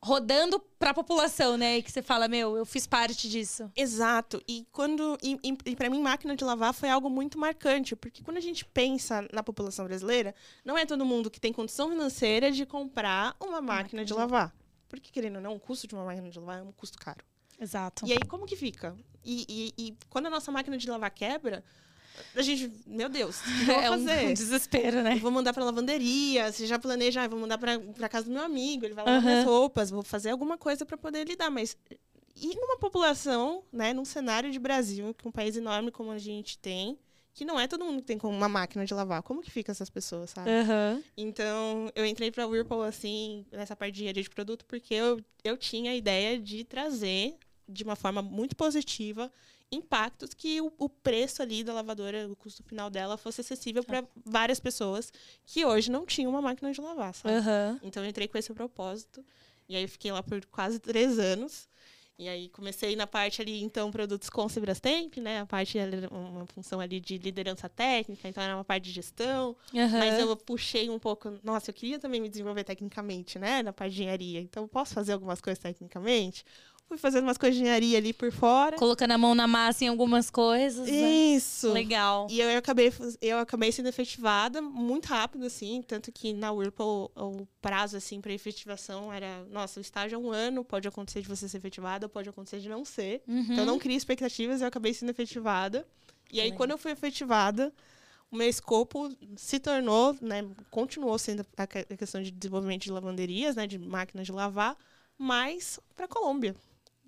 rodando 0.03 0.59
pra 0.77 0.93
população, 0.93 1.57
né? 1.57 1.79
E 1.79 1.83
que 1.83 1.91
você 1.91 2.03
fala, 2.03 2.27
meu, 2.27 2.57
eu 2.57 2.67
fiz 2.67 2.85
parte 2.85 3.29
disso. 3.29 3.71
Exato. 3.77 4.43
E 4.47 4.67
quando 4.73 5.17
e, 5.23 5.39
e, 5.65 5.77
para 5.77 5.89
mim 5.89 6.03
máquina 6.03 6.35
de 6.35 6.45
lavar 6.45 6.75
foi 6.75 6.91
algo 6.91 7.09
muito 7.09 7.39
marcante, 7.39 7.95
porque 7.95 8.23
quando 8.23 8.39
a 8.39 8.41
gente 8.41 8.65
pensa 8.65 9.27
na 9.33 9.43
população 9.43 9.85
brasileira, 9.85 10.35
não 10.65 10.77
é 10.77 10.85
todo 10.85 11.07
mundo 11.07 11.31
que 11.31 11.41
tem 11.41 11.53
condição 11.53 11.89
financeira 11.89 12.51
de 12.51 12.67
comprar 12.67 13.37
uma 13.41 13.63
máquina 13.63 14.05
de 14.05 14.13
lavar. 14.13 14.53
Porque 14.89 15.13
querendo 15.13 15.37
ou 15.37 15.43
não, 15.43 15.55
o 15.55 15.61
custo 15.61 15.87
de 15.87 15.95
uma 15.95 16.05
máquina 16.05 16.29
de 16.29 16.39
lavar 16.39 16.59
é 16.59 16.63
um 16.63 16.73
custo 16.73 16.99
caro. 16.99 17.25
Exato. 17.59 18.05
E 18.05 18.13
aí 18.13 18.19
como 18.29 18.47
que 18.47 18.57
fica? 18.57 18.97
E, 19.25 19.73
e, 19.79 19.87
e 19.87 19.97
quando 20.11 20.27
a 20.27 20.31
nossa 20.31 20.51
máquina 20.51 20.77
de 20.77 20.91
lavar 20.91 21.11
quebra, 21.13 21.65
a 22.35 22.43
gente, 22.43 22.71
meu 22.87 23.09
Deus, 23.09 23.41
o 23.41 23.45
que 23.45 23.61
eu 23.63 23.67
vou 23.67 23.79
é 23.83 23.89
fazer? 23.89 24.27
um 24.27 24.33
desespero, 24.35 25.03
né? 25.03 25.15
Eu 25.15 25.19
vou 25.21 25.31
mandar 25.31 25.53
pra 25.53 25.65
lavanderia, 25.65 26.51
você 26.53 26.67
já 26.67 26.79
planeja, 26.79 27.23
ah, 27.23 27.29
vou 27.29 27.39
mandar 27.39 27.59
pra, 27.59 27.79
pra 27.79 28.09
casa 28.09 28.27
do 28.27 28.33
meu 28.33 28.43
amigo, 28.43 28.85
ele 28.85 28.95
vai 28.95 29.05
lavar 29.05 29.21
Aham. 29.21 29.31
minhas 29.31 29.45
roupas, 29.45 29.91
vou 29.91 30.03
fazer 30.03 30.31
alguma 30.31 30.57
coisa 30.59 30.85
pra 30.87 30.97
poder 30.97 31.27
lidar, 31.27 31.51
mas 31.51 31.77
e 32.37 32.55
numa 32.57 32.77
população, 32.79 33.63
né, 33.73 33.93
num 33.93 34.05
cenário 34.05 34.51
de 34.51 34.59
Brasil, 34.59 35.15
que 35.15 35.27
é 35.27 35.29
um 35.29 35.33
país 35.33 35.57
enorme 35.57 35.91
como 35.91 36.11
a 36.11 36.19
gente 36.19 36.59
tem, 36.59 36.99
que 37.33 37.45
não 37.45 37.59
é 37.59 37.67
todo 37.67 37.85
mundo 37.85 38.01
que 38.01 38.07
tem 38.07 38.19
uma 38.23 38.49
máquina 38.49 38.85
de 38.85 38.95
lavar, 38.95 39.23
como 39.23 39.41
que 39.43 39.51
fica 39.51 39.73
essas 39.73 39.91
pessoas, 39.91 40.31
sabe? 40.31 40.51
Aham. 40.51 41.03
Então, 41.17 41.91
eu 41.95 42.05
entrei 42.05 42.31
pra 42.31 42.47
Whirlpool, 42.47 42.83
assim, 42.83 43.45
nessa 43.53 43.75
parte 43.77 43.95
de 43.95 44.13
de 44.13 44.31
produto, 44.31 44.65
porque 44.67 44.95
eu, 44.95 45.21
eu 45.43 45.57
tinha 45.57 45.93
a 45.93 45.95
ideia 45.95 46.39
de 46.39 46.65
trazer, 46.65 47.37
de 47.69 47.83
uma 47.85 47.97
forma 47.97 48.21
muito 48.23 48.55
positiva, 48.57 49.33
impactos 49.75 50.33
que 50.35 50.61
o, 50.61 50.73
o 50.79 50.89
preço 50.89 51.43
ali 51.43 51.63
da 51.65 51.73
lavadora, 51.73 52.29
o 52.29 52.37
custo 52.37 52.63
final 52.63 52.89
dela, 52.89 53.17
fosse 53.17 53.41
acessível 53.41 53.85
para 53.85 54.05
várias 54.25 54.61
pessoas 54.61 55.13
que 55.45 55.65
hoje 55.65 55.91
não 55.91 56.07
tinham 56.07 56.31
uma 56.31 56.43
máquina 56.43 56.73
de 56.73 56.81
lavar, 56.81 57.15
sabe? 57.15 57.35
Aham. 57.35 57.81
Então, 57.83 58.03
eu 58.03 58.09
entrei 58.09 58.29
com 58.29 58.39
esse 58.39 58.53
propósito. 58.53 59.25
E 59.69 59.77
aí, 59.77 59.87
fiquei 59.87 60.13
lá 60.13 60.23
por 60.23 60.45
quase 60.47 60.79
três 60.79 61.19
anos. 61.19 61.69
E 62.17 62.29
aí, 62.29 62.49
comecei 62.49 62.95
na 62.95 63.09
parte 63.09 63.43
ali, 63.43 63.61
então, 63.63 63.91
produtos 63.91 64.31
com 64.31 64.47
Brastemp, 64.61 65.17
né? 65.17 65.41
A 65.41 65.47
parte, 65.47 65.77
era 65.77 66.09
uma 66.09 66.47
função 66.47 66.79
ali 66.79 67.01
de 67.01 67.19
liderança 67.19 67.69
técnica, 67.69 68.29
então 68.29 68.41
era 68.41 68.55
uma 68.55 68.65
parte 68.65 68.85
de 68.85 68.93
gestão. 68.93 69.57
Aham. 69.75 69.99
Mas 69.99 70.19
eu 70.21 70.37
puxei 70.37 70.89
um 70.89 70.99
pouco. 70.99 71.33
Nossa, 71.43 71.71
eu 71.71 71.75
queria 71.75 71.99
também 71.99 72.21
me 72.21 72.29
desenvolver 72.29 72.63
tecnicamente, 72.63 73.37
né? 73.37 73.65
Na 73.65 73.73
parte 73.73 73.95
de 73.95 74.03
engenharia. 74.03 74.41
Então, 74.41 74.69
posso 74.69 74.95
fazer 74.95 75.13
algumas 75.13 75.41
coisas 75.41 75.59
tecnicamente. 75.59 76.45
Fui 76.87 76.99
fazendo 76.99 77.25
umas 77.25 77.39
engenharia 77.43 77.99
ali 77.99 78.13
por 78.13 78.31
fora. 78.31 78.77
Colocando 78.77 79.13
a 79.13 79.19
mão 79.19 79.35
na 79.35 79.47
massa 79.47 79.85
em 79.85 79.89
algumas 79.89 80.31
coisas. 80.31 80.87
né? 80.87 81.11
Isso! 81.11 81.73
Legal. 81.73 82.27
E 82.31 82.41
eu 82.41 82.59
acabei, 82.59 82.93
eu 83.21 83.39
acabei 83.39 83.73
sendo 83.73 83.89
efetivada 83.89 84.61
muito 84.61 85.07
rápido, 85.07 85.47
assim. 85.47 85.83
Tanto 85.83 86.13
que 86.13 86.33
na 86.33 86.53
Whirlpool 86.53 87.11
o 87.17 87.49
prazo, 87.61 87.97
assim, 87.97 88.21
para 88.21 88.33
efetivação 88.33 89.13
era... 89.13 89.45
Nossa, 89.51 89.81
o 89.81 89.83
estágio 89.83 90.17
é 90.17 90.19
um 90.19 90.31
ano, 90.31 90.65
pode 90.65 90.87
acontecer 90.87 91.23
de 91.23 91.29
você 91.29 91.49
ser 91.49 91.57
efetivada, 91.57 92.09
pode 92.09 92.29
acontecer 92.29 92.61
de 92.61 92.69
não 92.69 92.85
ser. 92.85 93.23
Uhum. 93.27 93.41
Então, 93.41 93.59
eu 93.59 93.67
não 93.67 93.79
cria 93.79 93.97
expectativas, 93.97 94.61
eu 94.61 94.69
acabei 94.69 94.93
sendo 94.93 95.11
efetivada. 95.11 95.87
E 96.31 96.39
aí, 96.39 96.47
Legal. 96.47 96.59
quando 96.59 96.71
eu 96.73 96.79
fui 96.79 96.93
efetivada, 96.93 97.73
o 98.31 98.37
meu 98.37 98.49
escopo 98.49 99.09
se 99.37 99.59
tornou, 99.59 100.17
né, 100.21 100.45
continuou 100.71 101.17
sendo 101.19 101.47
a 101.57 101.67
questão 101.67 102.23
de 102.23 102.31
desenvolvimento 102.31 102.83
de 102.83 102.93
lavanderias, 102.93 103.57
né, 103.57 103.67
de 103.67 103.79
máquinas 103.79 104.27
de 104.27 104.33
lavar, 104.33 104.77
mas 105.17 105.79
para 105.95 106.07
a 106.07 106.09
Colômbia. 106.09 106.55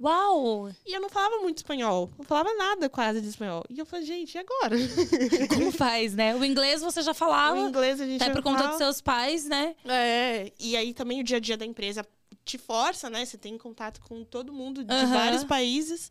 Uau! 0.00 0.70
E 0.84 0.94
eu 0.94 1.00
não 1.00 1.08
falava 1.08 1.38
muito 1.38 1.58
espanhol. 1.58 2.10
Não 2.18 2.24
falava 2.24 2.52
nada 2.54 2.88
quase 2.88 3.20
de 3.20 3.28
espanhol. 3.28 3.64
E 3.70 3.78
eu 3.78 3.86
falei, 3.86 4.04
gente, 4.04 4.34
e 4.34 4.38
agora? 4.38 4.76
Como 5.54 5.72
faz, 5.72 6.14
né? 6.14 6.34
O 6.34 6.44
inglês 6.44 6.82
você 6.82 7.02
já 7.02 7.14
falava. 7.14 7.58
O 7.58 7.68
inglês 7.68 8.00
a 8.00 8.06
gente 8.06 8.22
Até 8.22 8.26
já 8.26 8.32
por 8.32 8.42
conta 8.42 8.58
fala. 8.58 8.68
dos 8.70 8.78
seus 8.78 9.00
pais, 9.00 9.46
né? 9.46 9.74
É, 9.86 10.52
e 10.60 10.76
aí 10.76 10.92
também 10.92 11.20
o 11.20 11.24
dia 11.24 11.38
a 11.38 11.40
dia 11.40 11.56
da 11.56 11.64
empresa 11.64 12.06
te 12.44 12.58
força, 12.58 13.08
né? 13.08 13.24
Você 13.24 13.38
tem 13.38 13.56
contato 13.56 14.00
com 14.02 14.22
todo 14.22 14.52
mundo 14.52 14.84
de 14.84 15.06
vários 15.06 15.44
países. 15.44 16.10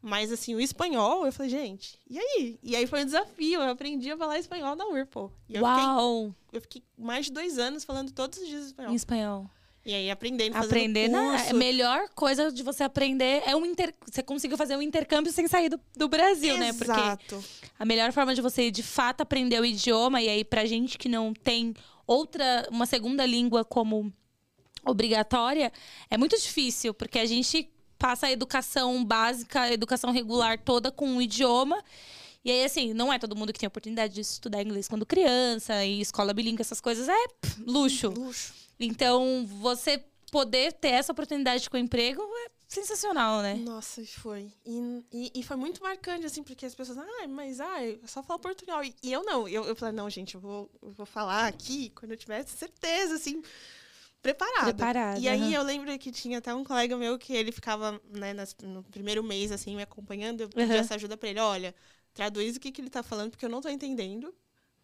Mas, 0.00 0.30
assim, 0.30 0.54
o 0.54 0.60
espanhol, 0.60 1.26
eu 1.26 1.32
falei, 1.32 1.50
gente, 1.50 1.98
e 2.08 2.18
aí? 2.18 2.58
E 2.62 2.76
aí 2.76 2.86
foi 2.86 3.02
um 3.02 3.04
desafio. 3.04 3.60
Eu 3.60 3.70
aprendi 3.70 4.10
a 4.10 4.16
falar 4.16 4.38
espanhol 4.38 4.76
na 4.76 4.86
URPO. 4.86 5.32
E 5.48 5.56
eu 5.56 5.66
fiquei, 5.66 5.84
Uau! 5.84 6.34
eu 6.52 6.60
fiquei 6.60 6.82
mais 6.96 7.26
de 7.26 7.32
dois 7.32 7.58
anos 7.58 7.84
falando 7.84 8.12
todos 8.12 8.38
os 8.38 8.46
dias 8.46 8.66
espanhol. 8.66 8.92
Em 8.92 8.94
espanhol. 8.94 9.50
E 9.88 9.94
aí 9.94 10.10
aprendendo, 10.10 10.54
Aprender, 10.54 11.08
né? 11.08 11.18
curso. 11.30 11.50
A 11.50 11.54
melhor 11.54 12.10
coisa 12.14 12.52
de 12.52 12.62
você 12.62 12.82
aprender 12.84 13.42
é 13.46 13.56
um 13.56 13.64
inter... 13.64 13.94
você 14.04 14.22
conseguiu 14.22 14.58
fazer 14.58 14.76
um 14.76 14.82
intercâmbio 14.82 15.32
sem 15.32 15.48
sair 15.48 15.70
do, 15.70 15.80
do 15.96 16.06
Brasil, 16.06 16.58
né? 16.58 16.74
Porque 16.74 16.92
Exato. 16.92 17.42
a 17.78 17.86
melhor 17.86 18.12
forma 18.12 18.34
de 18.34 18.42
você 18.42 18.70
de 18.70 18.82
fato 18.82 19.22
aprender 19.22 19.58
o 19.58 19.64
idioma 19.64 20.20
e 20.20 20.28
aí 20.28 20.44
pra 20.44 20.66
gente 20.66 20.98
que 20.98 21.08
não 21.08 21.32
tem 21.32 21.72
outra 22.06 22.68
uma 22.70 22.84
segunda 22.84 23.24
língua 23.24 23.64
como 23.64 24.12
obrigatória 24.84 25.72
é 26.10 26.18
muito 26.18 26.36
difícil 26.38 26.92
porque 26.92 27.18
a 27.18 27.24
gente 27.24 27.70
passa 27.98 28.26
a 28.26 28.30
educação 28.30 29.02
básica 29.02 29.62
a 29.62 29.72
educação 29.72 30.12
regular 30.12 30.58
toda 30.62 30.92
com 30.92 31.16
o 31.16 31.22
idioma 31.22 31.82
e 32.44 32.50
aí 32.50 32.64
assim 32.64 32.92
não 32.92 33.10
é 33.10 33.18
todo 33.18 33.34
mundo 33.34 33.54
que 33.54 33.58
tem 33.58 33.66
a 33.66 33.68
oportunidade 33.68 34.14
de 34.14 34.20
estudar 34.20 34.62
inglês 34.62 34.86
quando 34.86 35.06
criança 35.06 35.82
e 35.82 36.00
escola 36.00 36.34
bilíngue 36.34 36.60
essas 36.60 36.80
coisas 36.80 37.08
é 37.08 37.28
pff, 37.40 37.62
luxo 37.66 38.10
Luxo. 38.10 38.67
Então 38.80 39.46
você 39.46 40.02
poder 40.30 40.72
ter 40.74 40.88
essa 40.90 41.12
oportunidade 41.12 41.68
com 41.70 41.76
o 41.76 41.80
emprego 41.80 42.22
é 42.22 42.50
sensacional 42.68 43.40
né 43.42 43.54
Nossa, 43.54 44.04
foi. 44.04 44.52
E, 44.66 45.04
e, 45.10 45.32
e 45.36 45.42
foi 45.42 45.56
muito 45.56 45.82
marcante, 45.82 46.26
assim, 46.26 46.42
porque 46.42 46.66
as 46.66 46.74
pessoas, 46.74 46.98
ah, 46.98 47.26
mas 47.28 47.60
ah, 47.60 47.82
eu 47.84 47.98
só 48.06 48.22
falo 48.22 48.38
portunhol. 48.38 48.84
E, 48.84 48.94
e 49.02 49.10
eu 49.10 49.24
não. 49.24 49.48
Eu, 49.48 49.64
eu 49.64 49.74
falei, 49.74 49.94
não, 49.94 50.08
gente, 50.10 50.34
eu 50.34 50.40
vou, 50.40 50.70
eu 50.82 50.90
vou 50.90 51.06
falar 51.06 51.46
aqui 51.46 51.90
quando 51.90 52.12
eu 52.12 52.16
tiver 52.18 52.44
certeza, 52.46 53.14
assim, 53.14 53.42
preparada. 54.22 54.72
Preparada, 54.74 55.18
E 55.20 55.28
aí 55.28 55.40
aham. 55.40 55.52
eu 55.54 55.62
lembro 55.62 55.98
que 55.98 56.10
tinha 56.12 56.38
até 56.38 56.54
um 56.54 56.64
colega 56.64 56.96
meu 56.96 57.18
que 57.18 57.32
ele 57.32 57.52
ficava, 57.52 58.00
né, 58.10 58.32
nas- 58.34 58.54
no 58.62 58.82
primeiro 58.84 59.22
mês, 59.22 59.50
assim, 59.50 59.74
me 59.76 59.82
acompanhando. 59.82 60.42
Eu 60.42 60.48
pedi 60.48 60.64
Aham. 60.64 60.80
essa 60.80 60.94
ajuda 60.94 61.16
pra 61.16 61.28
ele, 61.28 61.40
olha, 61.40 61.74
traduz 62.12 62.56
o 62.56 62.60
que, 62.60 62.70
que 62.72 62.80
ele 62.80 62.90
tá 62.90 63.02
falando, 63.02 63.30
porque 63.30 63.44
eu 63.44 63.50
não 63.50 63.60
tô 63.60 63.68
entendendo. 63.68 64.34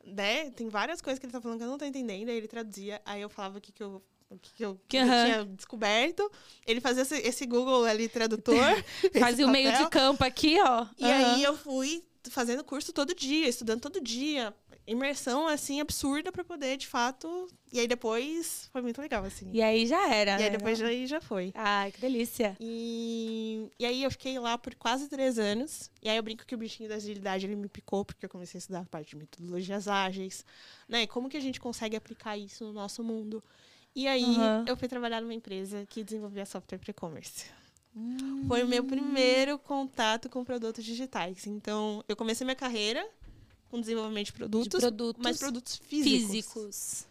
Né? 0.07 0.51
Tem 0.51 0.69
várias 0.69 1.01
coisas 1.01 1.19
que 1.19 1.27
ele 1.27 1.33
tá 1.33 1.41
falando 1.41 1.59
que 1.59 1.65
eu 1.65 1.69
não 1.69 1.79
tô 1.79 1.85
entendendo. 1.85 2.29
Aí 2.29 2.37
ele 2.37 2.49
traduzia, 2.49 3.01
aí 3.05 3.21
eu 3.23 3.29
falava 3.29 3.59
o 3.59 3.61
que, 3.61 3.73
que 3.73 3.83
eu. 3.83 4.03
O 4.31 4.39
que, 4.39 4.53
que 4.55 4.65
eu, 4.65 4.81
que 4.89 4.97
eu 4.97 5.03
Aham. 5.03 5.25
tinha 5.25 5.45
descoberto. 5.45 6.31
Ele 6.67 6.81
fazia 6.81 7.03
esse, 7.03 7.17
esse 7.19 7.47
Google 7.47 7.85
ali, 7.85 8.09
tradutor. 8.09 8.65
fazia 9.21 9.47
o 9.47 9.51
meio 9.51 9.73
de 9.73 9.89
campo 9.91 10.25
aqui 10.25 10.59
ó 10.61 10.87
E 10.99 11.05
Aham. 11.05 11.35
aí 11.35 11.43
eu 11.45 11.57
fui 11.57 12.03
fazendo 12.31 12.65
curso 12.65 12.93
todo 12.93 13.15
dia, 13.15 13.49
estudando 13.49 13.81
todo 13.81 14.01
dia. 14.01 14.53
Imersão, 14.87 15.47
assim, 15.47 15.81
absurda 15.81 16.31
pra 16.31 16.45
poder, 16.45 16.77
de 16.77 16.87
fato. 16.87 17.49
E 17.73 17.81
aí 17.81 17.89
depois 17.89 18.69
foi 18.71 18.83
muito 18.83 19.01
legal, 19.01 19.25
assim. 19.25 19.49
E 19.53 19.63
aí 19.63 19.87
já 19.87 20.09
era. 20.13 20.33
E 20.33 20.35
aí 20.35 20.51
né? 20.51 20.51
depois 20.51 20.79
já, 20.79 20.87
aí 20.87 21.07
já 21.07 21.21
foi. 21.21 21.53
Ai, 21.55 21.91
que 21.91 22.01
delícia. 22.01 22.57
E, 22.61 23.69
e 23.79 23.87
aí 23.87 24.03
eu 24.03 24.11
fiquei 24.11 24.39
lá 24.39 24.59
por 24.59 24.75
quase 24.75 25.09
três 25.09 25.39
anos. 25.39 25.91
E 26.03 26.09
aí 26.09 26.17
eu 26.17 26.23
brinco 26.23 26.45
que 26.45 26.55
o 26.55 26.59
bichinho 26.59 26.89
da 26.89 26.97
agilidade 26.97 27.47
ele 27.47 27.57
me 27.57 27.69
picou, 27.69 28.05
porque 28.05 28.27
eu 28.27 28.29
comecei 28.29 28.59
a 28.59 28.61
estudar 28.61 28.81
a 28.81 28.85
parte 28.85 29.11
de 29.11 29.17
metodologias 29.17 29.89
ágeis, 29.89 30.45
né? 30.87 31.07
Como 31.07 31.29
que 31.29 31.37
a 31.37 31.41
gente 31.41 31.59
consegue 31.59 31.97
aplicar 31.97 32.37
isso 32.37 32.65
no 32.65 32.73
nosso 32.73 33.03
mundo? 33.03 33.43
E 33.97 34.07
aí 34.07 34.25
Aham. 34.25 34.65
eu 34.67 34.77
fui 34.77 34.89
trabalhar 34.89 35.21
numa 35.21 35.35
empresa 35.35 35.87
que 35.89 36.05
desenvolvia 36.05 36.45
software 36.45 36.79
para 36.79 36.91
e-commerce. 36.91 37.47
Foi 38.49 38.63
o 38.63 38.67
meu 38.67 38.83
primeiro 38.85 39.57
contato 39.59 40.29
com 40.29 40.45
produtos 40.45 40.85
digitais. 40.85 41.47
Então, 41.47 42.05
eu 42.09 42.17
comecei 42.17 42.45
minha 42.45 42.57
carreira 42.57 43.09
com 43.75 43.81
desenvolvimento 43.81 44.27
de 44.27 44.33
De 44.33 44.39
produtos, 44.39 44.81
produtos 44.81 45.23
mas 45.23 45.39
produtos 45.39 45.81
físicos. 45.89 46.31
físicos. 46.31 47.07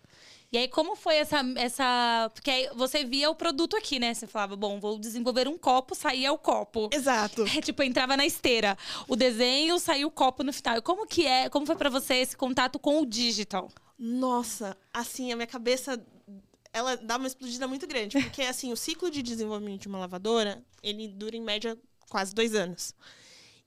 E 0.49 0.57
aí, 0.57 0.67
como 0.67 0.95
foi 0.95 1.15
essa, 1.15 1.41
essa. 1.57 2.31
Porque 2.33 2.49
aí 2.49 2.69
você 2.75 3.03
via 3.03 3.29
o 3.29 3.35
produto 3.35 3.75
aqui, 3.75 3.99
né? 3.99 4.13
Você 4.13 4.27
falava, 4.27 4.55
bom, 4.55 4.79
vou 4.79 4.99
desenvolver 4.99 5.47
um 5.47 5.57
copo, 5.57 5.95
saía 5.95 6.31
o 6.31 6.37
copo. 6.37 6.89
Exato. 6.93 7.43
É, 7.57 7.59
tipo, 7.59 7.81
entrava 7.81 8.15
na 8.15 8.25
esteira. 8.25 8.77
O 9.07 9.15
desenho, 9.15 9.79
saía 9.79 10.05
o 10.05 10.11
copo 10.11 10.43
no 10.43 10.53
final. 10.53 10.77
E 10.77 10.81
como 10.81 11.07
que 11.07 11.25
é? 11.25 11.49
Como 11.49 11.65
foi 11.65 11.75
pra 11.75 11.89
você 11.89 12.15
esse 12.15 12.37
contato 12.37 12.77
com 12.77 13.01
o 13.01 13.05
digital? 13.05 13.69
Nossa, 13.97 14.77
assim, 14.93 15.31
a 15.31 15.35
minha 15.35 15.47
cabeça 15.47 15.99
ela 16.71 16.95
dá 16.97 17.17
uma 17.17 17.27
explodida 17.27 17.67
muito 17.67 17.87
grande. 17.87 18.21
Porque, 18.21 18.43
assim, 18.43 18.71
o 18.71 18.77
ciclo 18.77 19.09
de 19.09 19.23
desenvolvimento 19.23 19.81
de 19.81 19.87
uma 19.87 19.99
lavadora, 19.99 20.63
ele 20.83 21.07
dura, 21.07 21.35
em 21.35 21.41
média, 21.41 21.77
quase 22.09 22.33
dois 22.33 22.53
anos. 22.53 22.93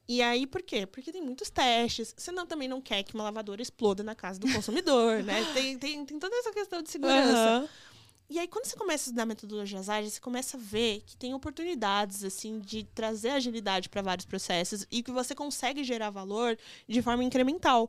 E 0.08 0.22
aí, 0.22 0.46
por 0.46 0.62
quê? 0.62 0.86
Porque 0.86 1.10
tem 1.10 1.20
muitos 1.20 1.50
testes. 1.50 2.14
Você 2.16 2.30
não, 2.30 2.46
também 2.46 2.68
não 2.68 2.80
quer 2.80 3.02
que 3.02 3.14
uma 3.14 3.24
lavadora 3.24 3.60
exploda 3.60 4.04
na 4.04 4.14
casa 4.14 4.38
do 4.38 4.50
consumidor, 4.52 5.22
né? 5.24 5.44
Tem, 5.52 5.78
tem, 5.78 6.04
tem 6.04 6.18
toda 6.18 6.34
essa 6.36 6.52
questão 6.52 6.80
de 6.80 6.90
segurança. 6.90 7.30
Aham. 7.32 7.68
E 8.28 8.40
aí, 8.40 8.48
quando 8.48 8.66
você 8.66 8.76
começa 8.76 9.04
a 9.04 9.06
estudar 9.06 9.24
metodologias 9.24 9.88
ágeis, 9.88 10.14
você 10.14 10.20
começa 10.20 10.56
a 10.56 10.60
ver 10.60 11.00
que 11.06 11.16
tem 11.16 11.32
oportunidades, 11.32 12.24
assim, 12.24 12.58
de 12.58 12.82
trazer 12.82 13.30
agilidade 13.30 13.88
para 13.88 14.02
vários 14.02 14.26
processos 14.26 14.84
e 14.90 15.00
que 15.00 15.12
você 15.12 15.32
consegue 15.34 15.84
gerar 15.84 16.10
valor 16.10 16.58
de 16.88 17.02
forma 17.02 17.22
incremental. 17.22 17.88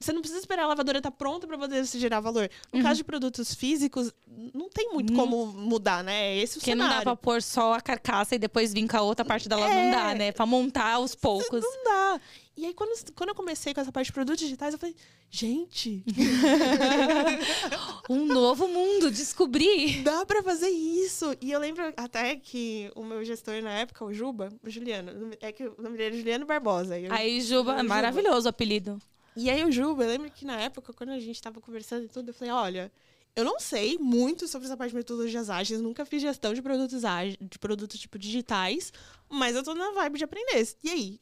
Você 0.00 0.12
não 0.12 0.20
precisa 0.20 0.40
esperar 0.40 0.62
a 0.62 0.66
lavadora 0.68 0.98
estar 0.98 1.10
pronta 1.10 1.44
para 1.46 1.58
poder 1.58 1.84
se 1.84 1.98
gerar 1.98 2.20
valor. 2.20 2.48
No 2.72 2.82
caso 2.82 2.98
de 2.98 3.04
produtos 3.04 3.52
físicos, 3.52 4.12
não 4.54 4.68
tem 4.68 4.90
muito 4.92 5.12
como 5.12 5.46
mudar, 5.46 6.04
né? 6.04 6.28
É 6.28 6.36
esse 6.36 6.58
o 6.58 6.60
Porque 6.60 6.72
não 6.74 6.84
cenário. 6.84 7.04
dá 7.04 7.14
pra 7.14 7.16
pôr 7.16 7.42
só 7.42 7.74
a 7.74 7.80
carcaça 7.80 8.36
e 8.36 8.38
depois 8.38 8.72
vir 8.72 8.86
com 8.88 8.96
a 8.96 9.02
outra 9.02 9.24
parte 9.24 9.48
dela. 9.48 9.66
Não 9.68 9.74
É. 9.74 9.90
dá, 9.90 10.14
né? 10.14 10.30
Pra 10.30 10.46
montar 10.46 10.92
aos 10.94 11.16
poucos. 11.16 11.62
Não 11.64 11.84
dá. 11.84 12.20
E 12.56 12.66
aí, 12.66 12.74
quando, 12.74 12.92
quando 13.14 13.30
eu 13.30 13.34
comecei 13.34 13.74
com 13.74 13.80
essa 13.80 13.90
parte 13.90 14.06
de 14.06 14.12
produtos 14.12 14.40
digitais, 14.40 14.72
eu 14.72 14.78
falei, 14.80 14.94
gente, 15.30 16.04
Um 18.08 18.24
novo 18.26 18.66
mundo, 18.68 19.10
descobri. 19.10 20.00
dá 20.02 20.24
pra 20.24 20.42
fazer 20.42 20.68
isso. 20.68 21.34
E 21.40 21.50
eu 21.52 21.60
lembro 21.60 21.92
até 21.96 22.36
que 22.36 22.90
o 22.94 23.04
meu 23.04 23.24
gestor 23.24 23.60
na 23.62 23.70
época, 23.70 24.04
o 24.04 24.12
Juba, 24.12 24.50
o 24.64 24.70
Juliano, 24.70 25.30
é 25.40 25.52
que 25.52 25.64
o 25.66 25.74
nome 25.82 25.96
dele 25.96 26.16
é 26.16 26.18
Juliano 26.18 26.46
Barbosa. 26.46 26.98
Eu- 26.98 27.12
Aí, 27.12 27.40
Juba, 27.40 27.72
Juba. 27.72 27.82
maravilhoso 27.82 28.46
o 28.46 28.50
apelido. 28.50 29.00
E 29.38 29.48
aí 29.48 29.64
o 29.64 29.70
Juba, 29.70 30.02
eu 30.02 30.08
lembro 30.08 30.28
que 30.32 30.44
na 30.44 30.60
época, 30.60 30.92
quando 30.92 31.10
a 31.10 31.20
gente 31.20 31.40
tava 31.40 31.60
conversando 31.60 32.04
e 32.04 32.08
tudo, 32.08 32.30
eu 32.30 32.34
falei, 32.34 32.52
olha, 32.52 32.92
eu 33.36 33.44
não 33.44 33.60
sei 33.60 33.96
muito 33.96 34.48
sobre 34.48 34.66
essa 34.66 34.76
parte 34.76 34.90
de 34.90 34.96
metodologias 34.96 35.48
ágeis, 35.48 35.80
nunca 35.80 36.04
fiz 36.04 36.20
gestão 36.20 36.52
de 36.52 36.60
produtos 36.60 37.04
ágeis, 37.04 37.36
de 37.40 37.56
produtos 37.56 38.00
tipo 38.00 38.18
digitais, 38.18 38.92
mas 39.28 39.54
eu 39.54 39.62
tô 39.62 39.76
na 39.76 39.92
vibe 39.92 40.18
de 40.18 40.24
aprender. 40.24 40.68
E 40.82 40.90
aí? 40.90 41.20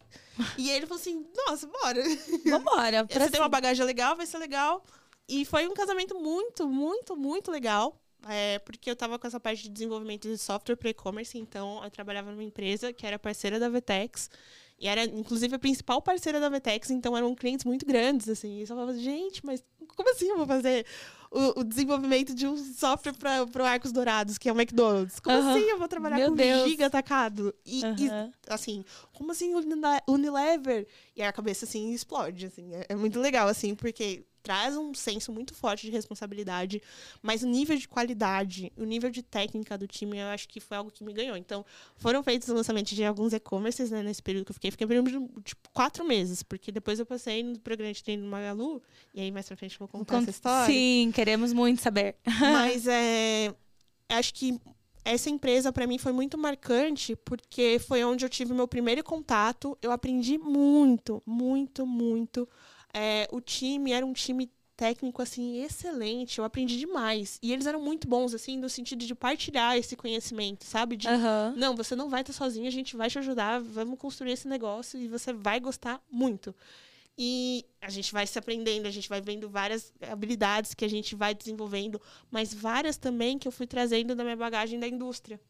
E 0.57 0.71
aí 0.71 0.77
ele 0.79 0.87
falou 0.87 0.99
assim, 0.99 1.27
nossa, 1.47 1.67
bora. 1.67 2.03
Vambora. 2.49 3.05
pra 3.05 3.21
Você 3.27 3.33
tem 3.33 3.41
uma 3.41 3.51
bagagem 3.51 3.85
legal, 3.85 4.17
vai 4.17 4.25
ser 4.25 4.39
legal. 4.39 4.83
E 5.29 5.45
foi 5.45 5.69
um 5.69 5.75
casamento 5.75 6.19
muito, 6.19 6.67
muito, 6.67 7.15
muito 7.15 7.51
legal. 7.51 8.01
É, 8.27 8.59
porque 8.61 8.91
eu 8.91 8.97
tava 8.97 9.19
com 9.19 9.27
essa 9.27 9.39
parte 9.39 9.65
de 9.65 9.69
desenvolvimento 9.69 10.27
de 10.27 10.39
software 10.39 10.77
para 10.77 10.89
e-commerce, 10.89 11.37
então 11.37 11.85
eu 11.85 11.91
trabalhava 11.91 12.31
numa 12.31 12.43
empresa 12.43 12.95
que 12.95 13.07
era 13.07 13.19
parceira 13.19 13.61
da 13.61 13.69
Vetex. 13.69 14.31
E 14.79 14.87
era, 14.89 15.05
inclusive, 15.05 15.55
a 15.55 15.59
principal 15.59 16.03
parceira 16.03 16.39
da 16.39 16.49
Vetex, 16.51 16.91
então 16.91 17.17
eram 17.17 17.35
clientes 17.35 17.65
muito 17.65 17.87
grandes, 17.87 18.29
assim. 18.29 18.59
E 18.59 18.61
eu 18.63 18.67
falava, 18.67 18.95
gente, 18.99 19.45
mas 19.45 19.65
como 19.97 20.11
assim 20.11 20.29
eu 20.29 20.37
vou 20.37 20.47
fazer 20.47 20.85
o, 21.31 21.61
o 21.61 21.65
desenvolvimento 21.65 22.35
de 22.35 22.47
um 22.47 22.57
software 22.59 23.15
para 23.15 23.63
o 23.63 23.67
Arcos 23.67 23.91
Dourados, 23.91 24.37
que 24.37 24.49
é 24.49 24.53
o 24.53 24.55
McDonald's? 24.55 25.19
Como 25.19 25.35
Aham. 25.39 25.51
assim 25.51 25.61
eu 25.71 25.79
vou 25.79 25.89
trabalhar 25.89 26.17
Meu 26.17 26.29
com 26.29 26.37
Deus. 26.37 26.69
giga 26.69 26.87
atacado? 26.87 27.55
E, 27.65 27.81
e, 27.99 28.09
Aham. 28.09 28.31
assim, 28.49 28.85
como 29.15 29.33
assim 29.33 29.55
Unile- 29.55 30.03
Unilever? 30.07 30.87
E 31.17 31.23
a 31.23 31.33
cabeça, 31.33 31.65
assim, 31.65 31.93
explode, 31.93 32.45
assim. 32.47 32.75
É, 32.75 32.87
é 32.91 32.95
muito 32.97 33.19
legal, 33.19 33.49
assim, 33.49 33.75
porque 33.75 34.25
traz 34.47 34.77
um 34.77 34.95
senso 34.95 35.33
muito 35.33 35.53
forte 35.53 35.87
de 35.87 35.91
responsabilidade, 35.91 36.81
mas 37.21 37.43
o 37.43 37.49
nível 37.49 37.77
de 37.77 37.89
qualidade, 37.89 38.73
o 38.77 38.85
nível 38.85 39.11
de 39.11 39.21
técnica 39.21 39.77
do 39.77 39.89
time, 39.89 40.19
eu 40.19 40.29
acho 40.29 40.49
que 40.49 40.61
foi 40.61 40.77
algo 40.77 40.89
que 40.89 41.03
me 41.03 41.13
ganhou. 41.13 41.37
Então, 41.37 41.67
foram 41.97 42.23
feitos 42.23 42.49
os 42.49 42.55
lançamentos 42.55 42.93
de 42.93 43.05
alguns 43.05 43.33
e-commerces, 43.33 43.91
né, 43.91 44.05
nesse 44.05 44.23
período 44.23 44.45
que 44.45 44.53
eu 44.53 44.55
fiquei. 44.55 44.71
Fiquei 44.71 44.87
período 44.87 45.11
de, 45.11 45.43
tipo, 45.43 45.69
quatro 45.73 46.05
meses, 46.05 46.45
porque 46.45 46.71
depois 46.71 47.01
eu 47.01 47.05
passei 47.05 47.43
no 47.43 47.59
programa 47.59 47.93
de 47.93 48.05
treino 48.05 48.23
no 48.23 48.31
Magalu, 48.31 48.81
e 49.13 49.21
aí 49.21 49.33
mais 49.33 49.49
pra 49.49 49.57
frente 49.57 49.73
eu 49.73 49.81
vou 49.81 49.89
contar 49.89 50.19
essa 50.19 50.31
história. 50.31 50.73
Sim, 50.73 51.11
queremos 51.13 51.53
muito 51.53 51.83
saber. 51.83 52.15
Mas 52.41 52.87
é, 52.87 53.53
acho 54.09 54.33
que 54.33 54.61
essa 55.05 55.29
empresa 55.29 55.73
para 55.73 55.89
mim 55.89 55.99
foi 55.99 56.13
muito 56.13 56.39
marcante 56.39 57.17
porque 57.17 57.81
foi 57.81 58.05
onde 58.05 58.25
eu 58.25 58.29
tive 58.29 58.55
meu 58.55 58.69
primeiro 58.69 59.03
contato. 59.03 59.77
Eu 59.83 59.91
aprendi 59.91 60.39
muito, 60.39 61.21
muito, 61.27 61.85
muito. 61.85 62.49
É, 62.93 63.29
o 63.31 63.41
time 63.41 63.93
era 63.93 64.05
um 64.05 64.13
time 64.13 64.51
técnico 64.77 65.23
assim 65.23 65.63
excelente. 65.63 66.39
Eu 66.39 66.45
aprendi 66.45 66.79
demais 66.79 67.39
e 67.43 67.53
eles 67.53 67.67
eram 67.67 67.81
muito 67.81 68.07
bons 68.07 68.35
assim 68.35 68.57
no 68.59 68.69
sentido 68.69 69.05
de 69.07 69.15
partilhar 69.15 69.77
esse 69.77 69.97
conhecimento, 69.97 70.65
sabe? 70.65 70.97
De 70.97 71.09
Aham. 71.09 71.55
não, 71.57 71.75
você 71.75 71.97
não 71.97 72.11
vai 72.11 72.21
estar 72.21 72.33
sozinho, 72.33 72.67
a 72.69 72.71
gente 72.71 72.97
vai 72.97 73.09
te 73.09 73.19
ajudar, 73.19 73.61
vamos 73.61 73.99
construir 73.99 74.33
esse 74.33 74.47
negócio 74.47 75.01
e 75.01 75.09
você 75.09 75.33
vai 75.33 75.59
gostar 75.59 76.03
muito. 76.11 76.55
E 77.19 77.65
a 77.81 77.89
gente 77.89 78.13
vai 78.13 78.27
se 78.27 78.39
aprendendo, 78.39 78.87
a 78.87 78.91
gente 78.91 79.09
vai 79.09 79.23
vendo 79.23 79.49
várias 79.49 79.91
habilidades 80.03 80.75
que 80.75 80.85
a 80.85 80.89
gente 80.89 81.15
vai 81.15 81.35
desenvolvendo, 81.35 81.99
mas 82.31 82.53
várias 82.53 82.99
também 82.99 83.39
que 83.39 83.49
eu 83.49 83.53
fui 83.53 83.67
trazendo 83.67 84.15
da 84.15 84.23
minha 84.23 84.37
bagagem 84.37 84.79
da 84.79 84.87
indústria. 84.87 85.41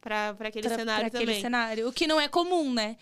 pra 0.00 0.30
aquele 0.40 0.66
pra, 0.66 0.78
cenário 0.78 1.10
pra 1.10 1.18
aquele 1.18 1.32
também. 1.32 1.42
cenário. 1.42 1.86
O 1.86 1.92
que 1.92 2.06
não 2.06 2.18
é 2.18 2.28
comum, 2.28 2.72
né? 2.72 2.96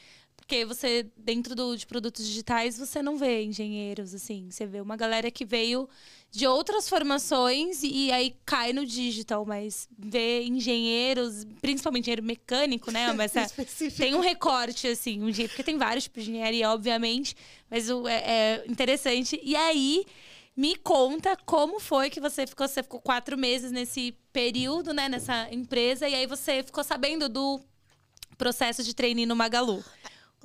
Porque 0.49 0.65
você, 0.65 1.07
dentro 1.15 1.55
do, 1.55 1.77
de 1.77 1.87
produtos 1.87 2.27
digitais, 2.27 2.79
você 2.79 3.03
não 3.03 3.19
vê 3.19 3.43
engenheiros, 3.43 4.15
assim. 4.15 4.51
Você 4.51 4.65
vê 4.65 4.81
uma 4.81 4.97
galera 4.97 5.31
que 5.31 5.45
veio 5.45 5.87
de 6.31 6.47
outras 6.47 6.89
formações 6.89 7.83
e, 7.83 8.07
e 8.07 8.13
aí 8.13 8.35
cai 8.47 8.73
no 8.73 8.87
digital, 8.87 9.45
mas 9.45 9.87
vê 9.99 10.45
engenheiros, 10.45 11.45
principalmente 11.61 12.05
engenheiro 12.05 12.23
mecânico, 12.23 12.91
né? 12.91 13.13
Mas 13.13 13.37
é, 13.37 13.47
tem 13.95 14.15
um 14.15 14.21
recorte, 14.21 14.89
assim, 14.89 15.23
um 15.23 15.31
jeito, 15.31 15.51
porque 15.51 15.63
tem 15.63 15.77
vários 15.77 16.05
tipos 16.05 16.25
de 16.25 16.31
engenharia, 16.31 16.71
obviamente, 16.71 17.37
mas 17.71 17.91
o, 17.91 18.09
é, 18.09 18.15
é 18.17 18.65
interessante. 18.67 19.39
E 19.43 19.55
aí, 19.55 20.07
me 20.57 20.77
conta 20.77 21.37
como 21.45 21.79
foi 21.79 22.09
que 22.09 22.21
você 22.21 22.47
ficou, 22.47 22.67
você 22.67 22.83
ficou 22.83 23.03
quatro 23.03 23.37
meses 23.37 23.71
nesse 23.71 24.17
período, 24.33 24.95
né, 24.95 25.11
nessa 25.11 25.47
empresa, 25.53 26.09
e 26.09 26.15
aí 26.15 26.27
você 26.27 26.63
ficou 26.63 26.83
sabendo 26.83 27.29
do 27.29 27.61
processo 28.39 28.83
de 28.83 28.95
trainee 28.95 29.27
no 29.27 29.37
Magalu. 29.37 29.85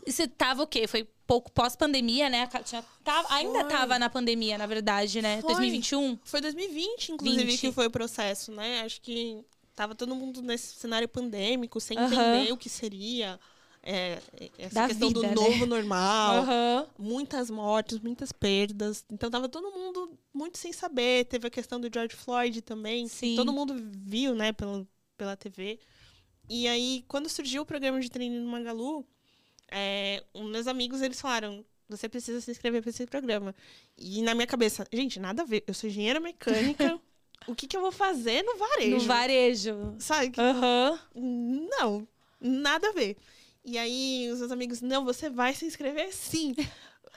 Você 0.05 0.27
tava 0.27 0.63
o 0.63 0.67
quê? 0.67 0.87
Foi 0.87 1.07
pouco 1.25 1.51
pós-pandemia, 1.51 2.29
né? 2.29 2.47
Tinha- 2.65 2.83
tava- 3.03 3.33
ainda 3.33 3.61
Foi. 3.61 3.69
tava 3.69 3.97
na 3.99 4.09
pandemia, 4.09 4.57
na 4.57 4.65
verdade, 4.65 5.21
né? 5.21 5.41
Foi. 5.41 5.49
2021? 5.53 6.19
Foi 6.23 6.41
2020, 6.41 7.11
inclusive, 7.13 7.43
20. 7.45 7.59
que 7.61 7.71
foi 7.71 7.87
o 7.87 7.91
processo, 7.91 8.51
né? 8.51 8.81
Acho 8.81 8.99
que 9.01 9.43
tava 9.75 9.95
todo 9.95 10.13
mundo 10.15 10.41
nesse 10.41 10.75
cenário 10.75 11.07
pandêmico, 11.07 11.79
sem 11.79 11.97
entender 11.97 12.51
o 12.51 12.57
que 12.57 12.69
seria 12.69 13.39
é, 13.85 14.21
essa 14.57 14.75
Da 14.75 14.87
questão 14.87 15.11
do 15.11 15.21
vida, 15.21 15.35
né? 15.35 15.41
novo 15.41 15.65
normal. 15.65 16.45
Muitas 16.97 17.49
mortes, 17.49 17.99
muitas 17.99 18.31
perdas. 18.31 19.03
Então 19.11 19.29
tava 19.29 19.49
todo 19.49 19.71
mundo 19.71 20.11
muito 20.33 20.57
sem 20.57 20.71
saber. 20.71 21.25
Teve 21.25 21.47
a 21.47 21.49
questão 21.49 21.79
do 21.81 21.89
George 21.93 22.15
Floyd 22.15 22.61
também. 22.61 23.07
Sim. 23.07 23.35
Todo 23.35 23.51
mundo 23.51 23.75
viu, 24.05 24.35
né, 24.35 24.53
pela, 24.53 24.85
pela 25.17 25.35
TV. 25.35 25.79
E 26.49 26.67
aí, 26.67 27.03
quando 27.07 27.27
surgiu 27.29 27.63
o 27.63 27.65
programa 27.65 27.99
de 27.99 28.09
treino 28.09 28.39
no 28.41 28.49
Magalu, 28.51 29.05
é, 29.73 30.23
um, 30.33 30.43
meus 30.43 30.67
amigos, 30.67 31.01
eles 31.01 31.19
falaram, 31.19 31.65
você 31.89 32.07
precisa 32.07 32.39
se 32.39 32.51
inscrever 32.51 32.81
para 32.81 32.89
esse 32.89 33.05
programa. 33.05 33.55
E 33.97 34.21
na 34.21 34.35
minha 34.35 34.47
cabeça, 34.47 34.85
gente, 34.93 35.19
nada 35.19 35.41
a 35.41 35.45
ver. 35.45 35.63
Eu 35.67 35.73
sou 35.73 35.89
engenheira 35.89 36.19
mecânica. 36.19 36.99
o 37.47 37.55
que, 37.55 37.67
que 37.67 37.75
eu 37.75 37.81
vou 37.81 37.91
fazer 37.91 38.43
no 38.43 38.55
varejo? 38.57 38.97
No 38.97 38.99
varejo. 39.01 39.95
Sabe? 39.99 40.31
Aham. 40.37 40.99
Não, 41.15 42.07
nada 42.39 42.89
a 42.89 42.91
ver. 42.91 43.17
E 43.65 43.77
aí, 43.77 44.29
os 44.31 44.39
meus 44.39 44.51
amigos, 44.51 44.81
não, 44.81 45.03
você 45.03 45.29
vai 45.29 45.53
se 45.53 45.65
inscrever 45.65 46.13
sim. 46.13 46.53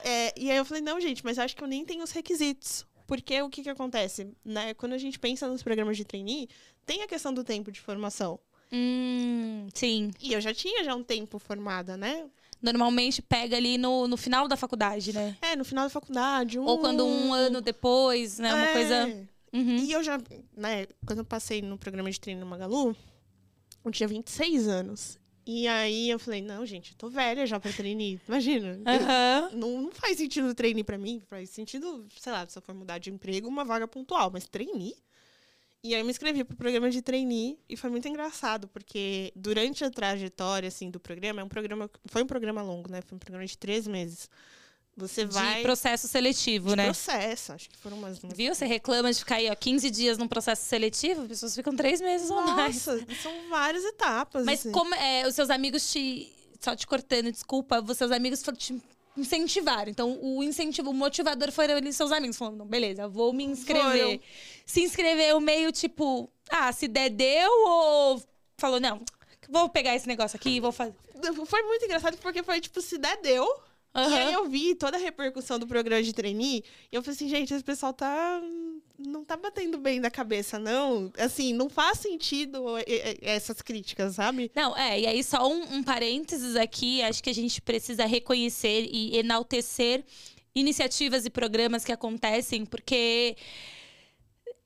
É, 0.03 0.31
e 0.37 0.51
aí 0.51 0.57
eu 0.57 0.63
falei, 0.63 0.83
não, 0.83 1.01
gente, 1.01 1.25
mas 1.25 1.39
acho 1.39 1.55
que 1.55 1.63
eu 1.63 1.67
nem 1.67 1.83
tenho 1.83 2.03
os 2.03 2.11
requisitos. 2.11 2.85
Porque 3.07 3.41
o 3.41 3.49
que, 3.49 3.63
que 3.63 3.69
acontece? 3.69 4.31
Né? 4.45 4.75
Quando 4.75 4.93
a 4.93 4.97
gente 4.99 5.17
pensa 5.17 5.47
nos 5.47 5.63
programas 5.63 5.97
de 5.97 6.05
trainee, 6.05 6.47
tem 6.85 7.01
a 7.01 7.07
questão 7.07 7.33
do 7.33 7.43
tempo 7.43 7.71
de 7.71 7.81
formação. 7.81 8.39
Hum, 8.71 9.67
sim. 9.73 10.11
E 10.21 10.33
eu 10.33 10.41
já 10.41 10.53
tinha 10.53 10.83
já 10.83 10.93
um 10.93 11.03
tempo 11.03 11.39
formada, 11.39 11.97
né? 11.97 12.29
Normalmente 12.61 13.21
pega 13.21 13.55
ali 13.57 13.77
no, 13.77 14.07
no 14.07 14.17
final 14.17 14.47
da 14.47 14.55
faculdade, 14.57 15.13
né? 15.13 15.37
É, 15.41 15.55
no 15.55 15.63
final 15.63 15.85
da 15.85 15.89
faculdade. 15.89 16.57
Um... 16.59 16.65
Ou 16.65 16.79
quando 16.79 17.05
um 17.05 17.33
ano 17.33 17.61
depois, 17.61 18.39
né? 18.39 18.53
Uma 18.53 18.65
É. 18.67 18.73
coisa. 18.73 19.27
Uhum. 19.53 19.77
E 19.77 19.91
eu 19.91 20.03
já, 20.03 20.17
né, 20.55 20.87
quando 21.05 21.19
eu 21.19 21.25
passei 21.25 21.61
no 21.61 21.77
programa 21.77 22.11
de 22.11 22.19
treino 22.19 22.41
no 22.41 22.45
Magalu, 22.47 22.95
eu 23.83 23.91
tinha 23.91 24.07
26 24.07 24.67
anos. 24.67 25.17
E 25.45 25.65
aí 25.65 26.09
eu 26.09 26.19
falei, 26.19 26.41
não, 26.41 26.65
gente, 26.65 26.91
eu 26.91 26.97
tô 26.97 27.09
velha 27.09 27.45
já 27.47 27.57
pra 27.57 27.71
trainee. 27.71 28.19
Imagina. 28.27 28.77
Aham. 28.85 29.49
Não, 29.53 29.81
não 29.83 29.91
faz 29.93 30.17
sentido 30.17 30.53
trainee 30.53 30.83
pra 30.83 30.97
mim. 30.97 31.21
Faz 31.27 31.49
sentido, 31.51 32.05
sei 32.19 32.33
lá, 32.33 32.45
se 32.45 32.57
eu 32.57 32.61
for 32.61 32.75
mudar 32.75 32.97
de 32.97 33.09
emprego, 33.09 33.47
uma 33.47 33.63
vaga 33.63 33.87
pontual. 33.87 34.29
Mas 34.29 34.45
trainee? 34.45 34.93
E 35.87 35.93
aí 35.93 36.01
eu 36.01 36.05
me 36.05 36.11
inscrevi 36.11 36.43
pro 36.43 36.57
programa 36.57 36.89
de 36.91 37.01
trainee 37.01 37.57
e 37.69 37.77
foi 37.77 37.89
muito 37.89 38.05
engraçado, 38.09 38.67
porque 38.67 39.31
durante 39.33 39.85
a 39.85 39.89
trajetória, 39.89 40.67
assim, 40.67 40.91
do 40.91 40.99
programa, 40.99 41.39
é 41.39 41.43
um 41.45 41.47
programa... 41.47 41.89
Foi 42.07 42.23
um 42.23 42.27
programa 42.27 42.61
longo, 42.61 42.91
né? 42.91 43.01
Foi 43.01 43.15
um 43.15 43.19
programa 43.19 43.45
de 43.45 43.57
três 43.57 43.87
meses. 43.87 44.29
Você 44.97 45.23
vai... 45.23 45.57
De 45.57 45.61
processo 45.61 46.05
seletivo, 46.05 46.71
de 46.71 46.75
né? 46.75 46.83
processo. 46.83 47.53
Acho 47.53 47.69
que 47.69 47.77
foram 47.77 47.99
umas... 47.99 48.19
Viu? 48.35 48.53
Você 48.53 48.65
reclama 48.65 49.13
de 49.13 49.19
ficar 49.19 49.35
aí, 49.35 49.49
ó, 49.49 49.55
15 49.55 49.89
dias 49.89 50.17
num 50.17 50.27
processo 50.27 50.65
seletivo, 50.65 51.21
as 51.21 51.27
pessoas 51.29 51.55
ficam 51.55 51.73
três 51.73 52.01
meses 52.01 52.29
ou 52.29 52.41
mais. 52.41 52.85
Nossa, 52.85 53.05
são 53.23 53.49
várias 53.49 53.85
etapas. 53.85 54.43
Mas 54.43 54.59
assim. 54.59 54.71
como 54.73 54.93
é, 54.93 55.25
os 55.25 55.35
seus 55.35 55.49
amigos 55.49 55.89
te. 55.89 56.33
Só 56.59 56.75
te 56.75 56.85
cortando, 56.85 57.31
desculpa, 57.31 57.79
os 57.79 57.97
seus 57.97 58.11
amigos 58.11 58.41
te 58.41 58.73
incentivaram. 59.17 59.89
Então, 59.89 60.17
o 60.21 60.43
incentivo, 60.43 60.91
o 60.91 60.93
motivador 60.93 61.51
foram 61.51 61.75
ali 61.75 61.91
seus 61.91 62.11
amigos, 62.11 62.37
falando, 62.37 62.57
não, 62.57 62.65
beleza, 62.65 63.07
vou 63.07 63.33
me 63.33 63.43
inscrever. 63.43 64.05
Foram. 64.05 64.19
Se 64.65 64.81
inscreveu 64.81 65.39
meio 65.39 65.71
tipo, 65.71 66.29
ah, 66.49 66.71
se 66.71 66.87
der, 66.87 67.09
deu, 67.09 67.51
ou 67.67 68.21
falou, 68.57 68.79
não, 68.79 69.01
vou 69.49 69.69
pegar 69.69 69.95
esse 69.95 70.07
negócio 70.07 70.35
aqui 70.35 70.51
e 70.51 70.59
vou 70.59 70.71
fazer. 70.71 70.95
Foi 71.45 71.63
muito 71.63 71.85
engraçado 71.85 72.17
porque 72.17 72.43
foi 72.43 72.59
tipo, 72.61 72.81
se 72.81 72.97
der, 72.97 73.17
deu. 73.21 73.45
E 73.95 74.13
aí 74.13 74.33
eu 74.33 74.47
vi 74.47 74.75
toda 74.75 74.95
a 74.95 74.99
repercussão 74.99 75.57
do 75.57 75.65
programa 75.65 76.03
de 76.03 76.13
trainee 76.13 76.63
e 76.91 76.95
eu 76.95 77.01
falei 77.01 77.15
assim, 77.15 77.27
gente, 77.27 77.53
esse 77.53 77.63
pessoal 77.63 77.93
tá. 77.93 78.41
Não 78.97 79.23
tá 79.23 79.37
batendo 79.37 79.77
bem 79.77 80.01
da 80.01 80.09
cabeça, 80.09 80.57
não. 80.57 81.11
Assim, 81.17 81.53
não 81.53 81.69
faz 81.69 81.99
sentido 81.99 82.77
eh, 82.79 82.83
eh, 82.87 83.17
essas 83.21 83.61
críticas, 83.61 84.15
sabe? 84.15 84.51
Não, 84.55 84.75
é, 84.75 84.99
e 84.99 85.05
aí 85.05 85.23
só 85.23 85.47
um, 85.47 85.75
um 85.75 85.83
parênteses 85.83 86.55
aqui, 86.55 87.01
acho 87.03 87.23
que 87.23 87.29
a 87.29 87.33
gente 87.33 87.61
precisa 87.61 88.05
reconhecer 88.05 88.89
e 88.91 89.17
enaltecer 89.17 90.03
iniciativas 90.55 91.25
e 91.25 91.29
programas 91.29 91.85
que 91.85 91.91
acontecem, 91.91 92.65
porque 92.65 93.37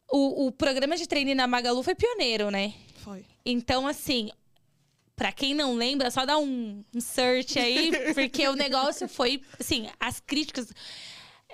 o, 0.09 0.47
o 0.47 0.51
programa 0.51 0.95
de 0.95 1.07
treino 1.07 1.35
na 1.35 1.47
Magalu 1.47 1.83
foi 1.83 1.95
pioneiro, 1.95 2.49
né? 2.49 2.73
Foi. 2.97 3.25
Então, 3.45 3.85
assim, 3.85 4.29
pra 5.15 5.31
quem 5.31 5.53
não 5.53 5.75
lembra, 5.75 6.09
só 6.09 6.25
dá 6.25 6.37
um, 6.37 6.83
um 6.95 7.01
search 7.01 7.59
aí, 7.59 7.91
porque 8.15 8.47
o 8.47 8.55
negócio 8.55 9.07
foi, 9.07 9.41
assim, 9.59 9.89
as 9.99 10.19
críticas. 10.19 10.73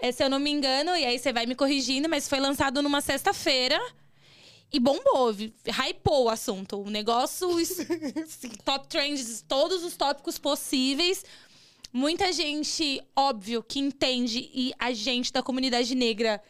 É, 0.02 0.12
se 0.12 0.24
eu 0.24 0.30
não 0.30 0.40
me 0.40 0.50
engano, 0.50 0.96
e 0.96 1.06
aí 1.06 1.18
você 1.18 1.34
vai 1.34 1.46
me 1.46 1.56
corrigindo, 1.56 2.08
mas 2.10 2.28
foi 2.28 2.40
lançado 2.40 2.82
numa 2.82 3.02
sexta-feira. 3.02 3.80
E 4.72 4.80
bombou, 4.80 5.32
hypou 5.66 6.26
o 6.26 6.30
assunto. 6.30 6.82
O 6.82 6.90
negócio, 6.90 7.48
top 8.66 8.88
trends, 8.88 9.44
todos 9.48 9.84
os 9.84 9.96
tópicos 9.96 10.38
possíveis. 10.38 11.24
Muita 11.94 12.34
gente, 12.34 13.02
óbvio, 13.16 13.64
que 13.64 13.80
entende 13.80 14.52
e 14.54 14.74
a 14.78 14.92
gente 14.92 15.32
da 15.32 15.42
comunidade 15.42 15.96
negra, 15.96 16.44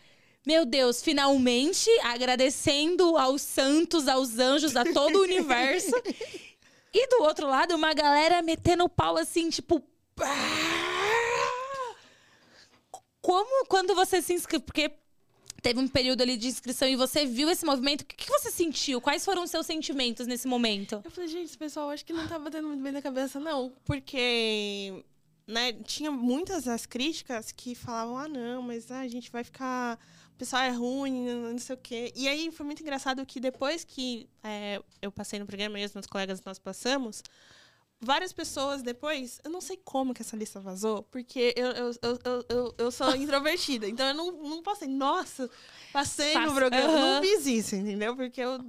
meu 0.45 0.65
Deus, 0.65 1.03
finalmente 1.03 1.89
agradecendo 2.01 3.15
aos 3.17 3.43
santos, 3.43 4.07
aos 4.07 4.39
anjos, 4.39 4.75
a 4.75 4.83
todo 4.83 5.17
o 5.17 5.23
universo. 5.23 5.91
E 6.93 7.07
do 7.10 7.21
outro 7.21 7.47
lado, 7.47 7.75
uma 7.75 7.93
galera 7.93 8.41
metendo 8.41 8.86
o 8.86 8.89
pau 8.89 9.17
assim, 9.17 9.49
tipo. 9.49 9.83
Como 13.27 13.65
quando 13.65 13.93
você 13.93 14.21
se 14.21 14.33
inscreveu? 14.33 14.61
Porque 14.61 14.89
teve 15.61 15.77
um 15.81 15.87
período 15.89 16.21
ali 16.21 16.37
de 16.37 16.47
inscrição 16.47 16.87
e 16.87 16.95
você 16.95 17.25
viu 17.25 17.49
esse 17.49 17.65
movimento, 17.65 18.03
o 18.03 18.05
que, 18.05 18.15
que 18.15 18.31
você 18.31 18.49
sentiu? 18.49 19.01
Quais 19.01 19.25
foram 19.25 19.43
os 19.43 19.51
seus 19.51 19.65
sentimentos 19.65 20.25
nesse 20.25 20.47
momento? 20.47 21.01
Eu 21.03 21.11
falei, 21.11 21.27
gente, 21.27 21.43
esse 21.43 21.57
pessoal 21.57 21.89
acho 21.89 22.05
que 22.05 22.13
não 22.13 22.25
tá 22.25 22.39
batendo 22.39 22.69
muito 22.69 22.81
bem 22.81 22.93
na 22.93 23.01
cabeça, 23.01 23.37
não. 23.37 23.73
Porque, 23.83 25.03
né, 25.45 25.73
tinha 25.73 26.09
muitas 26.09 26.63
das 26.63 26.85
críticas 26.85 27.51
que 27.51 27.75
falavam, 27.75 28.17
ah, 28.17 28.29
não, 28.29 28.61
mas 28.61 28.89
ah, 28.89 29.01
a 29.01 29.07
gente 29.09 29.29
vai 29.29 29.43
ficar. 29.43 29.99
O 30.33 30.37
pessoal 30.37 30.61
é 30.61 30.69
ruim, 30.69 31.27
não 31.51 31.59
sei 31.59 31.75
o 31.75 31.79
quê. 31.79 32.13
E 32.15 32.29
aí 32.29 32.49
foi 32.49 32.65
muito 32.65 32.81
engraçado 32.81 33.25
que 33.25 33.41
depois 33.41 33.83
que 33.83 34.29
é, 34.41 34.81
eu 35.01 35.11
passei 35.11 35.37
no 35.37 35.45
programa 35.45 35.77
e 35.77 35.83
os 35.83 35.93
meus 35.93 36.07
colegas 36.07 36.41
nós 36.45 36.57
passamos, 36.59 37.21
várias 37.99 38.31
pessoas 38.31 38.81
depois, 38.81 39.39
eu 39.43 39.49
não 39.49 39.62
sei 39.62 39.79
como 39.83 40.13
que 40.13 40.21
essa 40.21 40.36
lista 40.36 40.60
vazou, 40.60 41.03
porque 41.03 41.53
eu, 41.55 41.67
eu, 41.67 41.91
eu, 42.01 42.45
eu, 42.49 42.75
eu, 42.77 42.91
sou 42.91 43.13
introvertida. 43.15 43.88
Então 43.88 44.07
eu 44.07 44.13
não, 44.13 44.31
não 44.31 44.63
passei, 44.63 44.88
nossa, 44.88 45.49
passei 45.91 46.33
Passa- 46.33 46.47
no 46.47 46.55
programa. 46.55 46.93
Aham. 46.93 47.15
Não 47.15 47.21
fiz 47.21 47.45
isso, 47.45 47.75
entendeu? 47.75 48.15
Porque 48.15 48.41
eu 48.41 48.60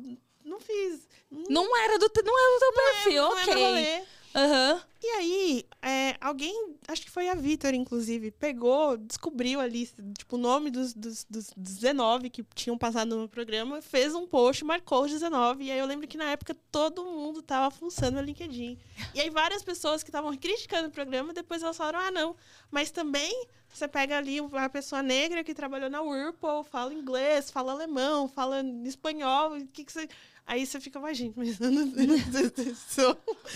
não 0.44 0.60
fiz. 0.60 1.06
Não 1.30 1.76
era 1.76 1.98
do, 1.98 2.10
não 2.24 2.38
era 2.38 2.54
do 2.54 2.60
teu 2.60 2.72
perfil, 2.72 3.22
não 3.22 3.38
é 3.38 3.46
meu 3.46 3.54
ok. 3.54 4.06
Aham. 4.38 4.80
E 5.02 5.06
aí, 5.06 5.66
é, 5.82 6.16
alguém, 6.20 6.76
acho 6.86 7.02
que 7.02 7.10
foi 7.10 7.28
a 7.28 7.34
Vitor, 7.34 7.74
inclusive, 7.74 8.30
pegou, 8.30 8.96
descobriu 8.96 9.60
ali, 9.60 9.88
tipo, 10.16 10.36
o 10.36 10.38
nome 10.38 10.70
dos, 10.70 10.94
dos, 10.94 11.24
dos 11.28 11.52
19 11.56 12.30
que 12.30 12.44
tinham 12.54 12.78
passado 12.78 13.16
no 13.16 13.28
programa, 13.28 13.82
fez 13.82 14.14
um 14.14 14.28
post, 14.28 14.64
marcou 14.64 15.04
os 15.04 15.10
19. 15.10 15.64
E 15.64 15.72
aí 15.72 15.78
eu 15.78 15.86
lembro 15.86 16.06
que 16.06 16.16
na 16.16 16.30
época 16.30 16.56
todo 16.70 17.04
mundo 17.04 17.42
tava 17.42 17.68
funcionando 17.74 18.22
o 18.22 18.26
LinkedIn. 18.26 18.78
E 19.12 19.20
aí 19.20 19.30
várias 19.30 19.62
pessoas 19.62 20.04
que 20.04 20.08
estavam 20.10 20.36
criticando 20.36 20.88
o 20.88 20.92
programa, 20.92 21.32
depois 21.32 21.62
elas 21.62 21.76
falaram, 21.76 21.98
ah, 22.00 22.10
não. 22.12 22.36
Mas 22.70 22.92
também 22.92 23.46
você 23.68 23.86
pega 23.86 24.18
ali 24.18 24.40
uma 24.40 24.68
pessoa 24.68 25.02
negra 25.02 25.44
que 25.44 25.54
trabalhou 25.54 25.90
na 25.90 26.00
Whirlpool, 26.00 26.64
fala 26.64 26.94
inglês, 26.94 27.50
fala 27.50 27.72
alemão, 27.72 28.28
fala 28.28 28.62
espanhol, 28.84 29.56
o 29.56 29.66
que 29.66 29.84
que 29.84 29.92
você... 29.92 30.08
Aí 30.48 30.64
você 30.64 30.80
fica, 30.80 30.98
mas 30.98 31.18
gente, 31.18 31.34
mas 31.36 31.60
eu 31.60 31.70
não, 31.70 31.84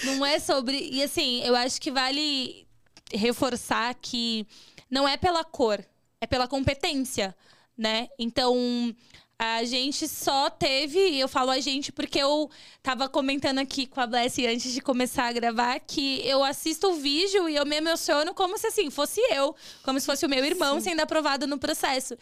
não 0.04 0.26
é 0.26 0.38
sobre. 0.38 0.76
E 0.92 1.02
assim, 1.02 1.42
eu 1.42 1.56
acho 1.56 1.80
que 1.80 1.90
vale 1.90 2.66
reforçar 3.10 3.94
que 3.94 4.46
não 4.90 5.08
é 5.08 5.16
pela 5.16 5.42
cor, 5.42 5.82
é 6.20 6.26
pela 6.26 6.46
competência, 6.46 7.34
né? 7.78 8.08
Então, 8.18 8.94
A 9.44 9.64
gente 9.64 10.06
só 10.06 10.48
teve, 10.48 11.18
eu 11.18 11.26
falo 11.26 11.50
a 11.50 11.58
gente 11.58 11.90
porque 11.90 12.20
eu 12.20 12.48
tava 12.80 13.08
comentando 13.08 13.58
aqui 13.58 13.88
com 13.88 14.00
a 14.00 14.06
Bless 14.06 14.46
antes 14.46 14.72
de 14.72 14.80
começar 14.80 15.24
a 15.24 15.32
gravar 15.32 15.80
que 15.80 16.24
eu 16.24 16.44
assisto 16.44 16.90
o 16.90 16.94
vídeo 16.94 17.48
e 17.48 17.56
eu 17.56 17.66
me 17.66 17.74
emociono 17.74 18.34
como 18.34 18.56
se 18.56 18.68
assim 18.68 18.88
fosse 18.88 19.20
eu, 19.34 19.52
como 19.82 19.98
se 19.98 20.06
fosse 20.06 20.24
o 20.24 20.28
meu 20.28 20.44
irmão 20.44 20.76
Sim. 20.76 20.90
sendo 20.90 21.00
aprovado 21.00 21.44
no 21.48 21.58
processo. 21.58 22.16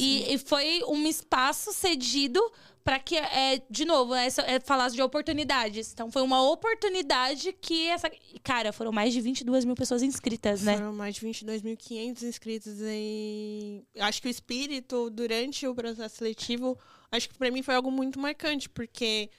E, 0.00 0.34
e 0.34 0.36
foi 0.36 0.82
um 0.88 1.06
espaço 1.06 1.72
cedido 1.72 2.40
para 2.84 3.00
que, 3.00 3.16
é, 3.16 3.62
de 3.70 3.86
novo, 3.86 4.14
essa, 4.14 4.42
é, 4.42 4.60
falasse 4.60 4.94
de 4.94 5.00
oportunidades. 5.00 5.90
Então, 5.90 6.10
foi 6.10 6.20
uma 6.20 6.42
oportunidade 6.50 7.52
que 7.54 7.88
essa. 7.88 8.10
Cara, 8.42 8.74
foram 8.74 8.92
mais 8.92 9.14
de 9.14 9.22
22 9.22 9.64
mil 9.64 9.74
pessoas 9.74 10.02
inscritas, 10.02 10.62
né? 10.62 10.76
Foram 10.76 10.92
mais 10.92 11.14
de 11.14 11.26
22.500 11.26 12.22
inscritos 12.22 12.74
e 12.82 13.82
acho 13.98 14.20
que 14.20 14.28
o 14.28 14.30
espírito 14.30 15.08
durante 15.08 15.66
o 15.66 15.74
processo 15.74 16.16
seletivo, 16.16 16.78
acho 17.10 17.30
que 17.30 17.38
pra 17.38 17.50
mim 17.50 17.62
foi 17.62 17.74
algo 17.74 17.90
muito 17.90 18.20
marcante, 18.20 18.68
porque 18.68 19.30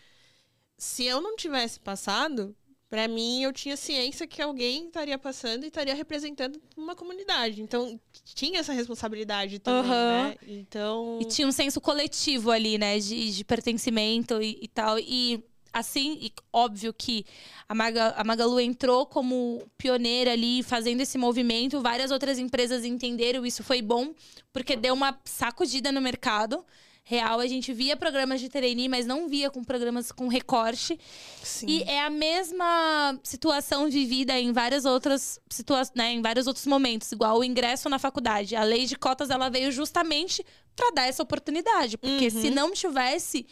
se 0.76 1.06
eu 1.06 1.22
não 1.22 1.36
tivesse 1.36 1.80
passado, 1.80 2.56
pra 2.90 3.08
mim 3.08 3.44
eu 3.44 3.52
tinha 3.52 3.76
ciência 3.76 4.28
que 4.28 4.42
alguém 4.42 4.88
estaria 4.88 5.18
passando 5.18 5.64
e 5.64 5.68
estaria 5.68 5.94
representando 5.94 6.62
uma 6.78 6.96
comunidade. 6.96 7.62
Então 7.62 8.00
tinha 8.24 8.60
essa 8.60 8.74
responsabilidade 8.74 9.60
também, 9.60 9.92
Aham. 9.92 10.28
né? 10.30 10.36
Então 10.48 11.20
E 11.22 11.26
tinha 11.26 11.48
um 11.48 11.52
senso 11.52 11.82
coletivo 11.82 12.52
ali, 12.52 12.78
né? 12.78 13.00
De, 13.00 13.32
de 13.32 13.44
pertencimento 13.44 14.42
e, 14.42 14.60
e 14.62 14.68
tal. 14.68 15.00
E 15.00 15.44
assim, 15.74 16.18
e 16.22 16.32
óbvio 16.54 16.94
que 16.94 17.26
a, 17.68 17.76
Maga, 17.76 18.14
a 18.16 18.24
Magalu 18.24 18.62
entrou 18.62 19.06
como 19.06 19.62
pioneira 19.78 20.32
ali, 20.32 20.64
fazendo 20.64 21.02
esse 21.02 21.18
movimento. 21.18 21.82
Várias 21.82 22.12
outras 22.12 22.40
empresas 22.40 22.86
entenderam, 22.86 23.46
isso 23.46 23.62
foi 23.62 23.82
bom, 23.82 24.14
porque 24.54 24.78
deu 24.78 24.94
uma 24.94 25.20
sacudida 25.26 25.92
no 25.92 26.00
mercado. 26.00 26.66
Real, 27.08 27.40
a 27.40 27.46
gente 27.46 27.72
via 27.72 27.96
programas 27.96 28.42
de 28.42 28.50
trainee, 28.50 28.90
mas 28.90 29.06
não 29.06 29.28
via 29.30 29.52
com 29.52 29.64
programas 29.64 30.12
com 30.12 30.28
recorte. 30.28 31.00
sim. 31.44 31.68
E 31.68 31.84
é 31.84 32.02
a 32.02 32.10
mesma 32.10 33.20
situação 33.24 33.88
vivida 33.90 34.40
em 34.40 34.52
várias 34.52 34.86
outras 34.86 35.40
situações, 35.48 35.96
né, 35.96 36.12
em 36.14 36.22
vários 36.24 36.48
outros 36.48 36.66
momentos, 36.66 37.12
igual 37.12 37.38
o 37.38 37.44
ingresso 37.44 37.88
na 37.90 38.00
faculdade. 38.00 38.56
A 38.56 38.64
lei 38.64 38.88
de 38.88 38.96
cotas 38.96 39.30
ela 39.30 39.50
veio 39.50 39.72
justamente 39.72 40.44
para 40.76 40.90
dar 40.96 41.08
essa 41.08 41.22
oportunidade, 41.22 41.96
porque 41.96 42.26
Uhum. 42.26 42.42
se 42.42 42.50
não 42.50 42.72
tivesse 42.72 43.46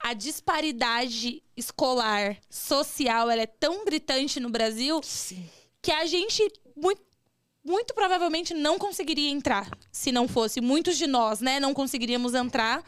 a 0.00 0.12
disparidade 0.12 1.40
escolar, 1.56 2.36
social, 2.50 3.30
ela 3.30 3.42
é 3.42 3.46
tão 3.46 3.84
gritante 3.84 4.40
no 4.40 4.50
Brasil 4.50 5.00
Sim. 5.04 5.48
que 5.80 5.92
a 5.92 6.04
gente 6.04 6.42
muito, 6.76 7.00
muito 7.68 7.94
provavelmente 7.94 8.54
não 8.54 8.78
conseguiria 8.78 9.30
entrar 9.30 9.68
se 9.92 10.10
não 10.10 10.26
fosse. 10.26 10.60
Muitos 10.60 10.96
de 10.96 11.06
nós, 11.06 11.40
né, 11.40 11.60
não 11.60 11.72
conseguiríamos 11.74 12.34
entrar. 12.34 12.82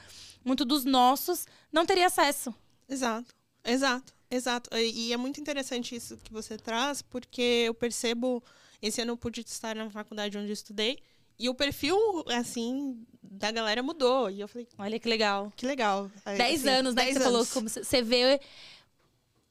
Muito 0.44 0.64
dos 0.64 0.84
nossos 0.84 1.46
não 1.70 1.84
teria 1.86 2.06
acesso. 2.06 2.52
Exato, 2.88 3.34
exato, 3.64 4.12
exato. 4.30 4.70
E 4.76 5.12
é 5.12 5.16
muito 5.16 5.40
interessante 5.40 5.94
isso 5.94 6.16
que 6.24 6.32
você 6.32 6.56
traz, 6.56 7.02
porque 7.02 7.64
eu 7.66 7.74
percebo. 7.74 8.42
Esse 8.82 9.02
ano 9.02 9.12
eu 9.12 9.16
pude 9.16 9.42
estar 9.42 9.76
na 9.76 9.90
faculdade 9.90 10.38
onde 10.38 10.48
eu 10.48 10.54
estudei, 10.54 10.98
e 11.38 11.48
o 11.50 11.54
perfil, 11.54 11.96
assim, 12.28 13.04
da 13.22 13.50
galera 13.50 13.82
mudou. 13.82 14.30
E 14.30 14.40
eu 14.40 14.48
falei, 14.48 14.66
Olha 14.78 14.98
que 14.98 15.08
legal. 15.08 15.52
que 15.56 15.66
legal. 15.66 16.10
Aí, 16.24 16.38
Dez 16.38 16.60
assim, 16.66 16.70
anos, 16.78 16.94
né? 16.94 17.02
que 17.02 17.06
10 17.12 17.18
você 17.18 17.24
falou. 17.24 17.38
anos. 17.40 17.52
Como 17.52 17.68
você- 17.68 17.84
você 17.84 18.02
vê. 18.02 18.40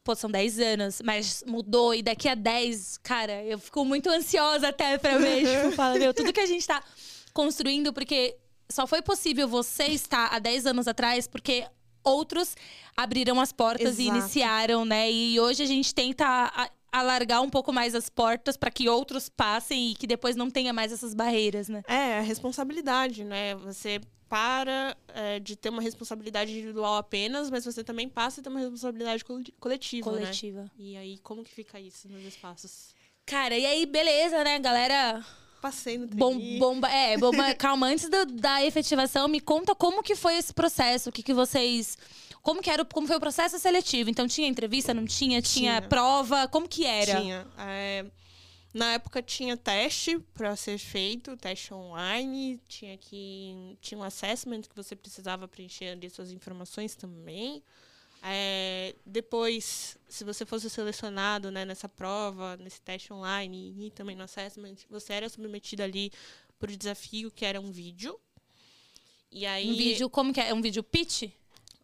Pô, 0.10 0.16
são 0.16 0.32
10 0.32 0.60
anos, 0.60 1.02
mas 1.06 1.44
mudou. 1.46 1.94
E 1.94 2.02
daqui 2.02 2.28
a 2.28 2.34
10, 2.34 2.98
cara, 3.04 3.44
eu 3.44 3.60
fico 3.60 3.86
muito 3.86 4.10
ansiosa 4.10 4.70
até 4.70 4.98
pra 4.98 5.20
ver. 5.20 5.46
tipo, 5.62 5.76
fala, 5.76 6.00
meu, 6.00 6.16
tudo 6.16 6.34
que 6.34 6.40
a 6.40 6.48
gente 6.48 6.66
tá 6.66 6.82
construindo, 7.32 7.94
porque 7.94 8.36
só 8.68 8.88
foi 8.88 9.04
possível 9.04 9.48
você 9.48 9.84
estar 9.84 10.34
há 10.34 10.40
10 10.40 10.66
anos 10.66 10.88
atrás, 10.88 11.28
porque 11.28 11.64
outros 12.04 12.56
abriram 12.98 13.40
as 13.40 13.52
portas 13.52 14.00
e 14.00 14.06
Exato. 14.06 14.18
iniciaram, 14.18 14.84
né? 14.84 15.12
E 15.12 15.40
hoje 15.40 15.62
a 15.62 15.68
gente 15.68 15.94
tenta 15.94 16.52
alargar 16.92 17.44
um 17.44 17.50
pouco 17.50 17.72
mais 17.72 17.94
as 17.94 18.10
portas 18.10 18.58
para 18.58 18.72
que 18.72 18.90
outros 18.90 19.30
passem 19.30 19.92
e 19.92 19.94
que 19.94 20.08
depois 20.08 20.36
não 20.36 20.50
tenha 20.50 20.74
mais 20.74 20.92
essas 20.92 21.14
barreiras, 21.14 21.70
né? 21.70 21.84
É, 21.88 22.18
a 22.18 22.22
responsabilidade, 22.22 23.24
né? 23.24 23.54
Você 23.58 24.02
para 24.30 24.96
é, 25.14 25.40
de 25.40 25.56
ter 25.56 25.70
uma 25.70 25.82
responsabilidade 25.82 26.52
individual 26.52 26.98
apenas, 26.98 27.50
mas 27.50 27.66
você 27.66 27.84
também 27.84 28.08
passa 28.08 28.40
a 28.40 28.44
ter 28.44 28.50
uma 28.50 28.60
responsabilidade 28.60 29.26
cole- 29.26 29.54
coletiva, 29.60 30.12
né? 30.12 30.20
Coletiva. 30.20 30.72
E 30.78 30.96
aí, 30.96 31.18
como 31.18 31.44
que 31.44 31.52
fica 31.52 31.80
isso 31.80 32.08
nos 32.08 32.24
espaços? 32.24 32.94
Cara, 33.26 33.58
e 33.58 33.66
aí, 33.66 33.86
beleza, 33.86 34.44
né, 34.44 34.60
galera? 34.60 35.26
Passei 35.62 35.98
no 35.98 36.08
Bom, 36.08 36.40
bomba, 36.58 36.90
é, 36.90 37.18
bomba, 37.18 37.54
calma, 37.56 37.88
antes 37.88 38.08
do- 38.08 38.26
da 38.28 38.64
efetivação, 38.64 39.28
me 39.28 39.42
conta 39.42 39.76
como 39.76 40.02
que 40.04 40.16
foi 40.16 40.36
esse 40.38 40.54
processo, 40.54 41.10
o 41.10 41.12
que 41.12 41.22
que 41.22 41.34
vocês, 41.34 41.98
como 42.42 42.62
que 42.62 42.70
era, 42.70 42.84
o- 42.84 42.86
como 42.86 43.08
foi 43.08 43.18
o 43.18 43.20
processo 43.20 43.60
seletivo? 43.60 44.10
Então 44.10 44.26
tinha 44.28 44.48
entrevista, 44.48 44.94
não 44.94 45.06
tinha, 45.06 45.42
tinha, 45.42 45.78
Tinha. 45.78 45.82
prova, 45.82 46.48
como 46.48 46.68
que 46.68 46.86
era? 46.86 47.20
Tinha. 47.20 47.48
é, 47.58 48.06
na 48.74 48.94
época 48.94 49.22
tinha 49.22 49.58
teste 49.58 50.20
para 50.34 50.56
ser 50.56 50.78
feito, 50.78 51.36
teste 51.38 51.74
online, 51.74 52.60
tinha 52.68 52.98
que 52.98 53.78
tinha 53.82 54.00
um 54.00 54.04
assessment 54.04 54.62
que 54.62 54.76
você 54.76 54.96
precisava 54.96 55.48
preencher 55.48 55.90
ali 55.90 56.10
suas 56.10 56.32
informações 56.32 56.96
também. 56.96 57.64
É, 58.22 58.96
depois, 59.06 59.98
se 60.08 60.24
você 60.24 60.46
fosse 60.46 60.70
selecionado 60.70 61.50
né, 61.50 61.64
nessa 61.64 61.88
prova, 61.88 62.58
nesse 62.58 62.82
teste 62.82 63.14
online 63.14 63.74
e 63.78 63.92
também 63.92 64.16
no 64.16 64.24
assessment, 64.24 64.76
você 64.90 65.14
era 65.14 65.30
submetido 65.30 65.82
ali 65.82 66.12
por 66.60 66.70
desafio 66.70 67.32
que 67.32 67.46
era 67.46 67.60
um 67.60 67.72
vídeo. 67.72 68.20
E 69.32 69.46
aí 69.46 69.70
Um 69.70 69.76
vídeo, 69.76 70.10
como 70.10 70.34
que 70.34 70.42
é? 70.42 70.54
Um 70.54 70.62
vídeo 70.62 70.84
pitch? 70.84 71.32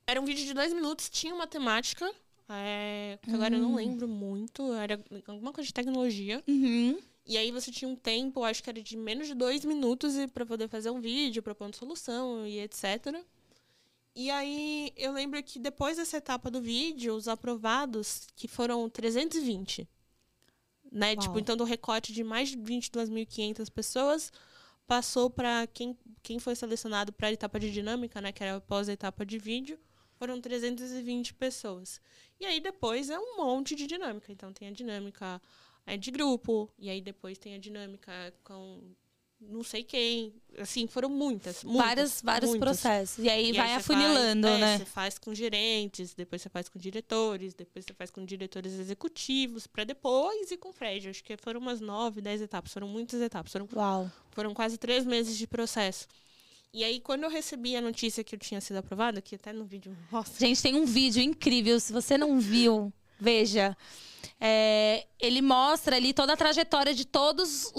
era 0.07 0.21
um 0.21 0.25
vídeo 0.25 0.45
de 0.45 0.53
dois 0.53 0.71
minutos, 0.73 1.09
tinha 1.09 1.33
uma 1.33 1.47
temática, 1.47 2.09
é, 2.49 3.19
agora 3.27 3.55
eu 3.55 3.59
Hum. 3.59 3.69
não 3.69 3.75
lembro 3.75 4.07
muito, 4.07 4.73
era 4.73 5.03
alguma 5.27 5.51
coisa 5.51 5.67
de 5.67 5.73
tecnologia. 5.73 6.43
Uhum. 6.47 6.99
E 7.25 7.37
aí 7.37 7.49
você 7.51 7.71
tinha 7.71 7.89
um 7.89 7.95
tempo, 7.95 8.43
acho 8.43 8.61
que 8.61 8.69
era 8.69 8.81
de 8.81 8.95
menos 8.95 9.27
de 9.27 9.33
dois 9.33 9.65
minutos 9.65 10.13
para 10.33 10.45
poder 10.45 10.67
fazer 10.67 10.91
um 10.91 11.01
vídeo, 11.01 11.41
propondo 11.41 11.75
solução 11.75 12.45
e 12.45 12.59
etc. 12.59 13.23
E 14.15 14.29
aí 14.29 14.93
eu 14.95 15.11
lembro 15.11 15.41
que 15.43 15.57
depois 15.59 15.97
dessa 15.97 16.17
etapa 16.17 16.51
do 16.51 16.61
vídeo, 16.61 17.15
os 17.15 17.27
aprovados, 17.27 18.27
que 18.35 18.47
foram 18.47 18.87
320. 18.89 19.87
Né? 20.91 21.13
Uau. 21.13 21.17
Tipo, 21.17 21.39
então 21.39 21.57
do 21.57 21.63
recorte 21.63 22.13
de 22.13 22.23
mais 22.23 22.49
de 22.49 22.57
22.500 22.57 23.69
pessoas, 23.71 24.31
passou 24.87 25.29
para 25.29 25.67
quem, 25.67 25.97
quem 26.21 26.37
foi 26.39 26.55
selecionado 26.55 27.11
para 27.11 27.27
a 27.27 27.33
etapa 27.33 27.59
de 27.59 27.71
dinâmica, 27.71 28.21
né? 28.21 28.31
Que 28.31 28.43
era 28.43 28.57
após 28.57 28.87
a 28.87 28.93
etapa 28.93 29.25
de 29.25 29.37
vídeo, 29.39 29.79
foram 30.25 30.41
320 30.41 31.35
pessoas. 31.35 32.01
E 32.39 32.45
aí 32.45 32.59
depois 32.59 33.09
é 33.09 33.19
um 33.19 33.37
monte 33.37 33.75
de 33.75 33.85
dinâmica. 33.85 34.31
Então 34.31 34.51
tem 34.51 34.67
a 34.67 34.71
dinâmica 34.71 35.39
é, 35.85 35.95
de 35.95 36.09
grupo, 36.09 36.67
e 36.79 36.89
aí 36.89 36.99
depois 36.99 37.37
tem 37.37 37.53
a 37.53 37.59
dinâmica 37.59 38.33
com 38.43 38.81
não 39.39 39.61
sei 39.63 39.83
quem. 39.83 40.33
Assim, 40.57 40.87
foram 40.87 41.09
muitas. 41.09 41.63
muitas 41.63 41.85
vários 41.85 42.21
vários 42.21 42.49
muitas. 42.49 42.81
processos. 42.81 43.23
E 43.23 43.29
aí 43.29 43.49
E 43.49 43.53
vai 43.53 43.67
você 43.67 43.73
afunilando, 43.75 44.47
faz, 44.47 44.57
é, 44.57 44.65
né? 44.65 44.77
Você 44.79 44.85
faz 44.85 45.19
com 45.19 45.33
gerentes, 45.35 46.15
depois 46.15 46.41
você 46.41 46.49
faz 46.49 46.67
com 46.69 46.79
diretores, 46.79 47.53
depois 47.53 47.85
você 47.85 47.93
faz 47.93 48.09
com 48.09 48.25
diretores 48.25 48.73
executivos, 48.73 49.67
para 49.67 49.83
depois 49.83 50.49
ir 50.49 50.57
com 50.57 50.73
Fred. 50.73 51.09
Acho 51.09 51.23
que 51.23 51.37
foram 51.37 51.59
umas 51.59 51.79
nove, 51.79 52.21
dez 52.21 52.41
etapas. 52.41 52.73
Foram 52.73 52.87
muitas 52.87 53.21
etapas. 53.21 53.51
Foram, 53.51 53.67
Uau. 53.75 54.11
foram 54.31 54.53
quase 54.55 54.77
três 54.77 55.05
meses 55.05 55.37
de 55.37 55.45
processo. 55.45 56.07
E 56.75 56.83
aí, 56.83 56.99
quando 56.99 57.23
eu 57.23 57.29
recebi 57.29 57.73
a 57.77 57.79
notícia 57.79 58.21
que 58.21 58.35
eu 58.35 58.39
tinha 58.39 58.59
sido 58.59 58.75
aprovada, 58.75 59.21
que 59.21 59.35
até 59.35 59.53
no 59.53 59.63
vídeo. 59.63 59.95
Nossa, 60.11 60.37
Gente, 60.37 60.61
tem 60.61 60.75
um 60.75 60.83
vídeo 60.85 61.23
incrível. 61.23 61.79
Se 61.79 61.93
você 61.93 62.17
não 62.17 62.37
viu, 62.37 62.91
veja. 63.19 63.75
É, 64.39 65.05
ele 65.19 65.41
mostra 65.41 65.95
ali 65.95 66.13
toda 66.13 66.33
a 66.33 66.37
trajetória 66.37 66.93
de 66.93 67.05
todas 67.05 67.71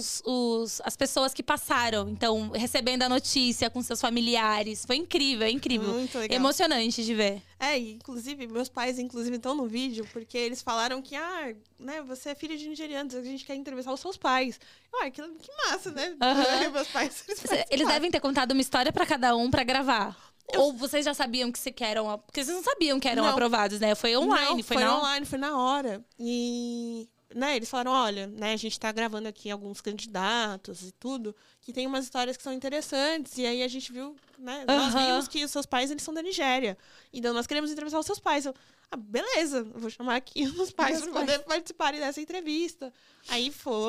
as 0.82 0.96
pessoas 0.96 1.34
que 1.34 1.42
passaram. 1.42 2.08
Então, 2.08 2.50
recebendo 2.50 3.02
a 3.02 3.08
notícia 3.08 3.68
com 3.68 3.82
seus 3.82 4.00
familiares. 4.00 4.84
Foi 4.86 4.96
incrível, 4.96 5.46
é 5.46 5.50
incrível. 5.50 5.92
muito 5.92 6.18
legal. 6.18 6.34
Emocionante 6.34 7.04
de 7.04 7.14
ver. 7.14 7.42
É, 7.60 7.78
e, 7.78 7.92
inclusive, 7.92 8.46
meus 8.46 8.68
pais, 8.68 8.98
inclusive, 8.98 9.36
estão 9.36 9.54
no 9.54 9.66
vídeo, 9.66 10.06
porque 10.12 10.36
eles 10.36 10.62
falaram 10.62 11.00
que, 11.02 11.14
ah, 11.14 11.54
né, 11.78 12.02
você 12.02 12.30
é 12.30 12.34
filha 12.34 12.56
de 12.56 12.68
nigerianos, 12.68 13.14
a 13.14 13.22
gente 13.22 13.44
quer 13.44 13.54
entrevistar 13.54 13.92
os 13.92 14.00
seus 14.00 14.16
pais. 14.16 14.58
Ah, 14.94 15.10
que, 15.10 15.22
que 15.22 15.50
massa, 15.66 15.90
né? 15.90 16.16
Aham. 16.20 16.70
meus 16.72 16.88
pais. 16.88 17.24
Eles. 17.28 17.66
Eles 17.70 17.88
devem 17.88 18.10
ter 18.10 18.20
contado 18.20 18.52
uma 18.52 18.60
história 18.60 18.92
pra 18.92 19.04
cada 19.04 19.36
um 19.36 19.50
pra 19.50 19.62
gravar. 19.62 20.16
Ou 20.54 20.72
vocês 20.72 21.04
já 21.04 21.14
sabiam 21.14 21.50
que, 21.50 21.58
se 21.58 21.72
que 21.72 21.82
eram. 21.82 22.18
Porque 22.18 22.44
vocês 22.44 22.56
não 22.56 22.62
sabiam 22.62 23.00
que 23.00 23.08
eram 23.08 23.24
Não. 23.24 23.30
aprovados, 23.30 23.80
né? 23.80 23.94
Foi 23.94 24.16
online, 24.16 24.56
Não, 24.56 24.62
foi, 24.62 24.76
foi 24.76 24.84
na 24.84 24.98
online, 24.98 25.26
foi 25.26 25.38
na 25.38 25.58
hora. 25.58 26.04
E 26.18 27.08
né, 27.34 27.56
eles 27.56 27.68
falaram, 27.68 27.92
olha, 27.92 28.26
né, 28.26 28.52
a 28.52 28.56
gente 28.56 28.72
está 28.72 28.90
gravando 28.92 29.28
aqui 29.28 29.50
alguns 29.50 29.80
candidatos 29.80 30.82
e 30.82 30.92
tudo, 30.92 31.34
que 31.60 31.72
tem 31.72 31.86
umas 31.86 32.04
histórias 32.04 32.36
que 32.36 32.42
são 32.42 32.52
interessantes, 32.52 33.36
e 33.36 33.44
aí 33.44 33.62
a 33.62 33.68
gente 33.68 33.92
viu, 33.92 34.16
né, 34.38 34.64
nós 34.66 34.94
vimos 34.94 35.28
que 35.28 35.44
os 35.44 35.50
seus 35.50 35.66
pais, 35.66 35.90
eles 35.90 36.02
são 36.02 36.14
da 36.14 36.22
Nigéria, 36.22 36.78
então 37.12 37.34
nós 37.34 37.46
queremos 37.46 37.70
entrevistar 37.70 37.98
os 37.98 38.06
seus 38.06 38.20
pais. 38.20 38.46
Eu, 38.46 38.54
ah, 38.90 38.96
beleza, 38.96 39.64
vou 39.74 39.90
chamar 39.90 40.16
aqui 40.16 40.44
os 40.58 40.70
pais 40.70 41.00
para 41.02 41.12
poder 41.12 41.38
participarem 41.40 42.00
dessa 42.00 42.20
entrevista. 42.20 42.92
Aí 43.28 43.50
foi, 43.50 43.80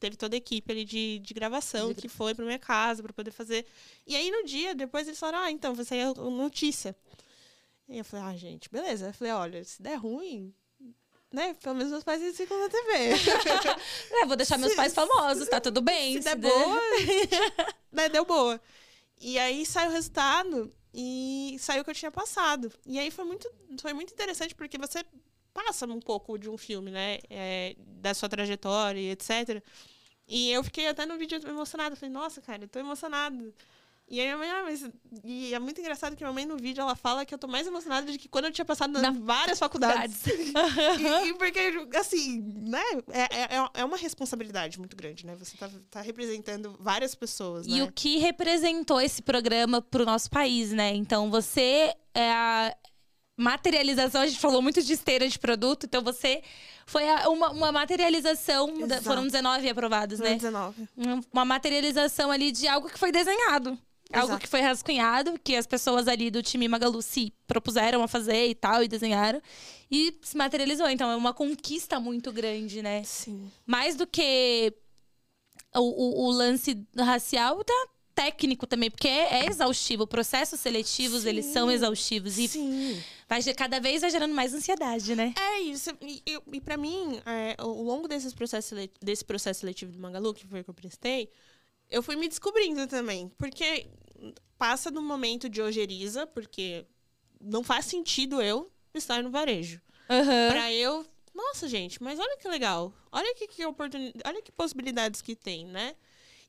teve 0.00 0.16
toda 0.16 0.34
a 0.34 0.38
equipe 0.38 0.70
ali 0.72 0.84
de, 0.84 1.18
de 1.20 1.32
gravação 1.34 1.94
que 1.94 2.08
foi 2.08 2.34
para 2.34 2.44
minha 2.44 2.58
casa 2.58 3.02
para 3.02 3.12
poder 3.12 3.30
fazer. 3.30 3.64
E 4.06 4.16
aí 4.16 4.30
no 4.30 4.44
dia, 4.44 4.74
depois 4.74 5.06
eles 5.06 5.18
falaram, 5.18 5.44
ah, 5.44 5.50
então, 5.50 5.74
sair 5.84 6.02
a 6.02 6.12
notícia. 6.14 6.94
E 7.88 7.98
eu 7.98 8.04
falei, 8.04 8.26
ah, 8.26 8.36
gente, 8.36 8.68
beleza. 8.68 9.06
Eu 9.06 9.14
falei, 9.14 9.32
olha, 9.32 9.62
se 9.64 9.80
der 9.80 9.94
ruim, 9.94 10.52
né, 11.32 11.54
pelo 11.62 11.76
menos 11.76 11.92
meus 11.92 12.02
pais 12.02 12.20
eles 12.20 12.36
ficam 12.36 12.58
na 12.60 12.68
TV. 12.68 12.82
É, 14.10 14.26
vou 14.26 14.36
deixar 14.36 14.58
meus 14.58 14.72
Se- 14.72 14.76
pais 14.76 14.92
famosos, 14.94 15.48
tá 15.48 15.60
tudo 15.60 15.80
bem. 15.80 16.14
se 16.14 16.20
der 16.24 16.36
der- 16.36 16.50
boa, 16.50 16.80
né, 17.92 18.08
deu 18.08 18.24
boa. 18.24 18.60
E 19.20 19.38
aí 19.38 19.64
saiu 19.64 19.90
o 19.90 19.92
resultado 19.92 20.72
e 20.98 21.58
saiu 21.58 21.82
o 21.82 21.84
que 21.84 21.90
eu 21.90 21.94
tinha 21.94 22.10
passado. 22.10 22.72
E 22.86 22.98
aí 22.98 23.10
foi 23.10 23.26
muito, 23.26 23.52
foi 23.82 23.92
muito 23.92 24.14
interessante 24.14 24.54
porque 24.54 24.78
você 24.78 25.04
passa 25.52 25.84
um 25.86 26.00
pouco 26.00 26.38
de 26.38 26.48
um 26.48 26.56
filme, 26.56 26.90
né? 26.90 27.18
é, 27.28 27.76
da 27.78 28.14
sua 28.14 28.30
trajetória 28.30 28.98
e 28.98 29.10
etc. 29.10 29.62
E 30.26 30.50
eu 30.50 30.64
fiquei 30.64 30.88
até 30.88 31.04
no 31.04 31.18
vídeo 31.18 31.38
emocionada. 31.46 31.94
Falei, 31.94 32.12
nossa, 32.12 32.40
cara, 32.40 32.64
eu 32.64 32.68
tô 32.68 32.78
emocionada. 32.78 33.52
E 34.08 34.20
aí 34.20 34.26
minha 34.26 34.38
mãe, 34.38 34.48
ah, 34.50 34.62
mas. 34.62 34.88
E 35.24 35.52
é 35.52 35.58
muito 35.58 35.80
engraçado 35.80 36.14
que 36.14 36.22
minha 36.22 36.32
mãe 36.32 36.46
no 36.46 36.56
vídeo 36.56 36.80
ela 36.80 36.94
fala 36.94 37.24
que 37.26 37.34
eu 37.34 37.38
tô 37.38 37.48
mais 37.48 37.66
emocionada 37.66 38.10
do 38.10 38.16
que 38.16 38.28
quando 38.28 38.44
eu 38.44 38.52
tinha 38.52 38.64
passado 38.64 38.92
Na 39.00 39.08
em 39.08 39.20
várias 39.20 39.58
faculdades. 39.58 40.22
E, 41.26 41.28
e 41.30 41.34
porque, 41.34 41.58
assim, 41.98 42.40
né? 42.40 42.82
É, 43.10 43.56
é, 43.56 43.68
é 43.74 43.84
uma 43.84 43.96
responsabilidade 43.96 44.78
muito 44.78 44.96
grande, 44.96 45.26
né? 45.26 45.34
Você 45.36 45.56
tá, 45.56 45.68
tá 45.90 46.00
representando 46.00 46.76
várias 46.78 47.14
pessoas, 47.16 47.66
E 47.66 47.70
né? 47.70 47.82
o 47.82 47.90
que 47.92 48.18
representou 48.18 49.00
esse 49.00 49.20
programa 49.22 49.82
pro 49.82 50.04
nosso 50.06 50.30
país, 50.30 50.70
né? 50.72 50.94
Então 50.94 51.28
você 51.30 51.92
é 52.14 52.30
a 52.32 52.76
materialização, 53.36 54.22
a 54.22 54.26
gente 54.26 54.38
falou 54.40 54.62
muito 54.62 54.80
de 54.82 54.92
esteira 54.92 55.28
de 55.28 55.38
produto, 55.38 55.84
então 55.84 56.02
você 56.02 56.42
foi 56.86 57.06
a- 57.08 57.28
uma, 57.28 57.50
uma 57.50 57.72
materialização, 57.72 58.86
da- 58.86 59.02
foram 59.02 59.24
19 59.24 59.68
aprovados, 59.68 60.18
né? 60.20 60.36
19. 60.36 60.88
Um- 60.96 61.20
Uma 61.32 61.44
materialização 61.44 62.30
ali 62.30 62.50
de 62.52 62.66
algo 62.66 62.88
que 62.88 62.98
foi 62.98 63.12
desenhado. 63.12 63.78
Algo 64.12 64.28
Exato. 64.28 64.40
que 64.42 64.48
foi 64.48 64.60
rascunhado, 64.60 65.38
que 65.42 65.56
as 65.56 65.66
pessoas 65.66 66.06
ali 66.06 66.30
do 66.30 66.42
time 66.42 66.68
Magalu 66.68 67.02
se 67.02 67.32
propuseram 67.46 68.02
a 68.02 68.08
fazer 68.08 68.46
e 68.46 68.54
tal, 68.54 68.82
e 68.82 68.88
desenharam. 68.88 69.42
E 69.90 70.16
se 70.22 70.36
materializou. 70.36 70.88
Então 70.88 71.10
é 71.10 71.16
uma 71.16 71.34
conquista 71.34 71.98
muito 71.98 72.30
grande, 72.32 72.82
né? 72.82 73.02
Sim. 73.04 73.50
mais 73.66 73.96
do 73.96 74.06
que 74.06 74.72
o, 75.74 75.80
o- 75.80 76.26
o 76.26 76.30
lance 76.30 76.86
racial, 76.96 77.62
tá 77.64 77.88
técnico 78.14 78.66
também, 78.66 78.90
porque 78.90 79.08
é, 79.08 79.40
é 79.44 79.46
exaustivo. 79.50 80.06
Processos 80.06 80.58
seletivos, 80.60 81.22
Sim. 81.22 81.28
eles 81.28 81.46
são 81.46 81.70
exaustivos. 81.70 82.38
E 82.38 82.48
Sim. 82.48 83.02
vai, 83.28 83.42
cada 83.54 83.78
vez 83.78 84.00
vai 84.00 84.10
gerando 84.10 84.34
mais 84.34 84.54
ansiedade, 84.54 85.14
né? 85.14 85.34
É 85.38 85.60
isso. 85.60 85.90
E, 86.00 86.22
e, 86.26 86.38
e 86.54 86.60
pra 86.60 86.76
mim, 86.78 87.20
é, 87.26 87.54
ao 87.58 87.70
longo 87.82 88.08
desses 88.08 88.32
processos 88.32 88.78
desse 89.02 89.24
processo 89.24 89.60
seletivo 89.60 89.92
do 89.92 89.98
Magalu, 89.98 90.32
que 90.32 90.46
foi 90.46 90.60
o 90.60 90.64
que 90.64 90.70
eu 90.70 90.74
prestei, 90.74 91.28
eu 91.90 92.02
fui 92.02 92.16
me 92.16 92.28
descobrindo 92.28 92.86
também. 92.86 93.28
Porque 93.38 93.88
passa 94.58 94.90
do 94.90 95.02
momento 95.02 95.48
de 95.48 95.60
ojeriza, 95.60 96.26
porque 96.26 96.86
não 97.40 97.62
faz 97.62 97.84
sentido 97.86 98.40
eu 98.40 98.70
estar 98.94 99.22
no 99.22 99.30
varejo. 99.30 99.80
Aham. 100.08 100.48
Pra 100.50 100.72
eu. 100.72 101.06
Nossa, 101.34 101.68
gente, 101.68 102.02
mas 102.02 102.18
olha 102.18 102.36
que 102.38 102.48
legal. 102.48 102.94
Olha 103.12 103.34
que, 103.34 103.46
que 103.46 103.64
oportunidade. 103.66 104.22
Olha 104.24 104.40
que 104.40 104.50
possibilidades 104.50 105.20
que 105.20 105.36
tem, 105.36 105.66
né? 105.66 105.94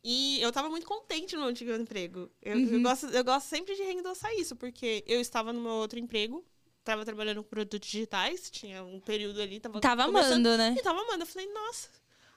E 0.03 0.39
eu 0.41 0.51
tava 0.51 0.69
muito 0.69 0.87
contente 0.87 1.35
no 1.35 1.41
meu 1.41 1.49
antigo 1.49 1.71
emprego. 1.73 2.31
Eu, 2.41 2.57
eu 2.57 2.77
Uhum. 2.77 2.83
gosto, 2.83 3.07
eu 3.07 3.23
gosto 3.23 3.47
sempre 3.47 3.75
de 3.75 3.83
reendossar 3.83 4.33
isso, 4.35 4.55
porque 4.55 5.03
eu 5.05 5.19
estava 5.19 5.51
no 5.51 5.59
meu 5.59 5.71
outro 5.73 5.99
emprego, 5.99 6.45
tava 6.85 7.03
trabalhando 7.03 7.43
com 7.43 7.49
produtos 7.49 7.89
digitais, 7.89 8.49
tinha 8.49 8.81
um 8.85 9.01
período 9.01 9.41
ali, 9.41 9.59
tava. 9.59 9.81
Tava 9.81 10.03
amando, 10.05 10.55
né? 10.55 10.73
E 10.77 10.81
tava 10.81 11.01
amando. 11.01 11.23
Eu 11.23 11.27
falei, 11.27 11.51
nossa, 11.51 11.89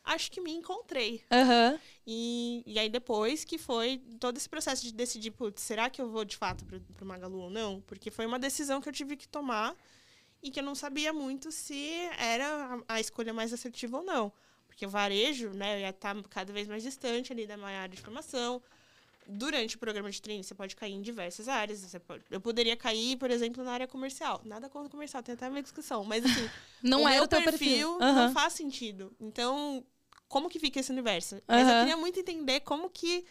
acho 0.05 0.31
que 0.31 0.41
me 0.41 0.53
encontrei. 0.53 1.25
Aham. 1.31 1.79
E, 2.07 2.63
e 2.67 2.79
aí 2.79 2.89
depois 2.89 3.45
que 3.45 3.59
foi 3.59 3.99
todo 4.19 4.37
esse 4.37 4.49
processo 4.49 4.83
de 4.83 4.93
decidir, 4.93 5.31
putz, 5.31 5.63
será 5.63 5.89
que 5.89 6.01
eu 6.01 6.09
vou 6.09 6.25
de 6.25 6.37
fato 6.37 6.65
pro, 6.65 6.81
pro 6.81 7.07
Magalu 7.07 7.39
ou 7.39 7.51
não? 7.51 7.81
Porque 7.83 8.11
foi 8.11 8.27
uma 8.27 8.39
decisão 8.39 8.81
que 8.81 8.89
eu 8.89 8.93
tive 8.93 9.17
que 9.17 9.29
tomar 9.29 9.77
e 10.43 10.51
que 10.51 10.61
eu 10.61 10.65
não 10.65 10.75
sabia 10.75 11.13
muito 11.13 11.53
se 11.53 11.91
era 12.19 12.83
a, 12.89 12.95
a 12.95 13.01
escolha 13.01 13.33
mais 13.33 13.53
assertiva 13.53 13.99
ou 13.99 14.03
não. 14.03 14.33
Porque 14.67 14.87
o 14.87 14.89
varejo, 14.89 15.51
né, 15.51 15.81
ia 15.81 15.91
estar 15.91 16.21
cada 16.25 16.53
vez 16.53 16.67
mais 16.67 16.83
distante 16.83 17.33
ali 17.33 17.47
da 17.47 17.57
minha 17.57 17.81
área 17.81 17.95
de 17.95 18.01
formação. 18.01 18.63
Durante 19.31 19.77
o 19.77 19.79
programa 19.79 20.11
de 20.11 20.21
treino, 20.21 20.43
você 20.45 20.55
pode 20.55 20.75
cair 20.77 20.93
em 20.93 21.01
diversas 21.01 21.49
áreas. 21.49 21.81
Você 21.81 21.99
pode- 21.99 22.25
eu 22.31 22.41
poderia 22.41 22.77
cair, 22.77 23.17
por 23.17 23.31
exemplo, 23.31 23.63
na 23.65 23.73
área 23.73 23.87
comercial. 23.89 24.41
Nada 24.45 24.69
contra 24.69 24.91
comercial, 24.91 25.23
tem 25.23 25.35
até 25.35 25.49
uma 25.49 25.63
discussão. 25.63 26.05
Mas, 26.05 26.25
assim, 26.25 26.49
Não 26.83 27.03
o 27.05 27.09
era 27.09 27.17
meu 27.17 27.25
o 27.25 27.29
teu 27.29 27.41
perfil, 27.43 27.99
perfil. 27.99 27.99
não 28.01 28.07
Aham. 28.25 28.33
faz 28.33 28.53
sentido. 28.55 29.13
Então, 29.21 29.85
como 30.29 30.49
que 30.49 30.59
fica 30.59 30.81
esse 30.81 30.91
universo? 30.93 31.41
Mas 31.49 31.69
eu 31.69 31.75
queria 31.81 31.97
muito 31.97 32.19
entender 32.21 32.61
como 32.61 32.91
que 32.91 33.25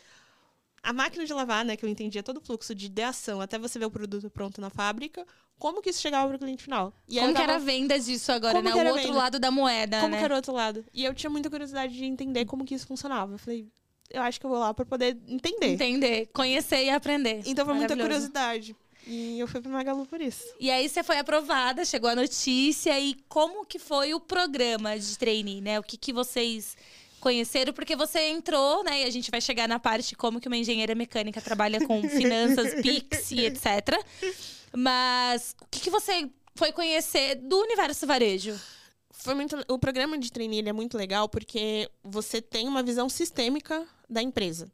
a 0.81 0.93
máquina 0.93 1.25
de 1.25 1.33
lavar, 1.33 1.65
né, 1.65 1.75
que 1.75 1.83
eu 1.83 1.89
entendia 1.89 2.23
todo 2.23 2.37
o 2.37 2.41
fluxo 2.41 2.73
de 2.73 2.85
ideação 2.85 3.41
até 3.41 3.59
você 3.59 3.77
ver 3.77 3.85
o 3.85 3.91
produto 3.91 4.29
pronto 4.29 4.61
na 4.61 4.69
fábrica, 4.69 5.25
como 5.57 5.81
que 5.81 5.89
isso 5.89 6.01
chegava 6.01 6.27
para 6.29 6.37
o 6.37 6.39
cliente 6.39 6.63
final? 6.63 6.93
E 7.05 7.15
Como 7.17 7.31
eu 7.31 7.35
que 7.35 7.41
era 7.41 7.53
a 7.53 7.55
tava- 7.55 7.65
venda 7.65 7.99
disso 7.99 8.31
agora, 8.31 8.53
Como 8.53 8.69
né? 8.69 8.71
que 8.71 8.87
O 8.89 8.93
outro 8.93 9.11
lado 9.13 9.39
da 9.39 9.51
moeda, 9.51 9.99
como 9.99 10.11
né? 10.13 10.19
que 10.19 10.23
era 10.23 10.33
o 10.33 10.37
outro 10.37 10.53
lado? 10.53 10.85
E 10.93 11.03
eu 11.03 11.13
tinha 11.13 11.29
muita 11.29 11.49
curiosidade 11.49 11.93
de 11.93 12.05
entender 12.05 12.45
como 12.45 12.63
que 12.63 12.73
isso 12.73 12.87
funcionava. 12.87 13.33
Eu 13.33 13.37
falei, 13.37 13.67
eu 14.09 14.21
acho 14.21 14.39
que 14.39 14.45
eu 14.45 14.49
vou 14.49 14.59
lá 14.59 14.73
para 14.73 14.85
poder 14.85 15.17
entender. 15.27 15.73
Entender, 15.73 16.29
conhecer 16.33 16.83
e 16.85 16.89
aprender. 16.89 17.41
Então 17.45 17.65
foi 17.65 17.75
muita 17.75 17.95
curiosidade. 17.95 18.75
E 19.05 19.39
eu 19.39 19.47
fui 19.47 19.61
pro 19.61 19.71
Magalu 19.71 20.05
por 20.05 20.21
isso. 20.21 20.43
E 20.59 20.69
aí 20.69 20.87
você 20.87 21.01
foi 21.03 21.17
aprovada, 21.17 21.83
chegou 21.83 22.09
a 22.09 22.15
notícia 22.15 22.99
e 22.99 23.15
como 23.27 23.65
que 23.65 23.79
foi 23.79 24.13
o 24.13 24.19
programa 24.19 24.97
de 24.99 25.17
trainee, 25.17 25.61
né? 25.61 25.79
O 25.79 25.83
que 25.83 25.97
que 25.97 26.13
vocês 26.13 26.77
conheceram? 27.19 27.73
Porque 27.73 27.95
você 27.95 28.29
entrou, 28.29 28.83
né? 28.83 29.01
E 29.01 29.05
a 29.05 29.09
gente 29.09 29.31
vai 29.31 29.41
chegar 29.41 29.67
na 29.67 29.79
parte 29.79 30.15
como 30.15 30.39
que 30.39 30.47
uma 30.47 30.57
engenheira 30.57 30.93
mecânica 30.93 31.41
trabalha 31.41 31.85
com 31.85 32.01
finanças, 32.09 32.81
Pix 32.81 33.31
e 33.31 33.45
etc. 33.45 33.97
Mas 34.75 35.55
o 35.61 35.65
que 35.71 35.79
que 35.79 35.89
você 35.89 36.29
foi 36.55 36.71
conhecer 36.71 37.35
do 37.35 37.57
universo 37.59 38.05
varejo? 38.05 38.59
Foi 39.19 39.35
muito, 39.35 39.57
o 39.67 39.77
programa 39.77 40.17
de 40.17 40.31
trainee 40.31 40.67
é 40.67 40.73
muito 40.73 40.97
legal 40.97 41.27
porque 41.27 41.89
você 42.01 42.41
tem 42.41 42.67
uma 42.67 42.81
visão 42.81 43.09
sistêmica 43.09 43.85
da 44.09 44.21
empresa. 44.21 44.71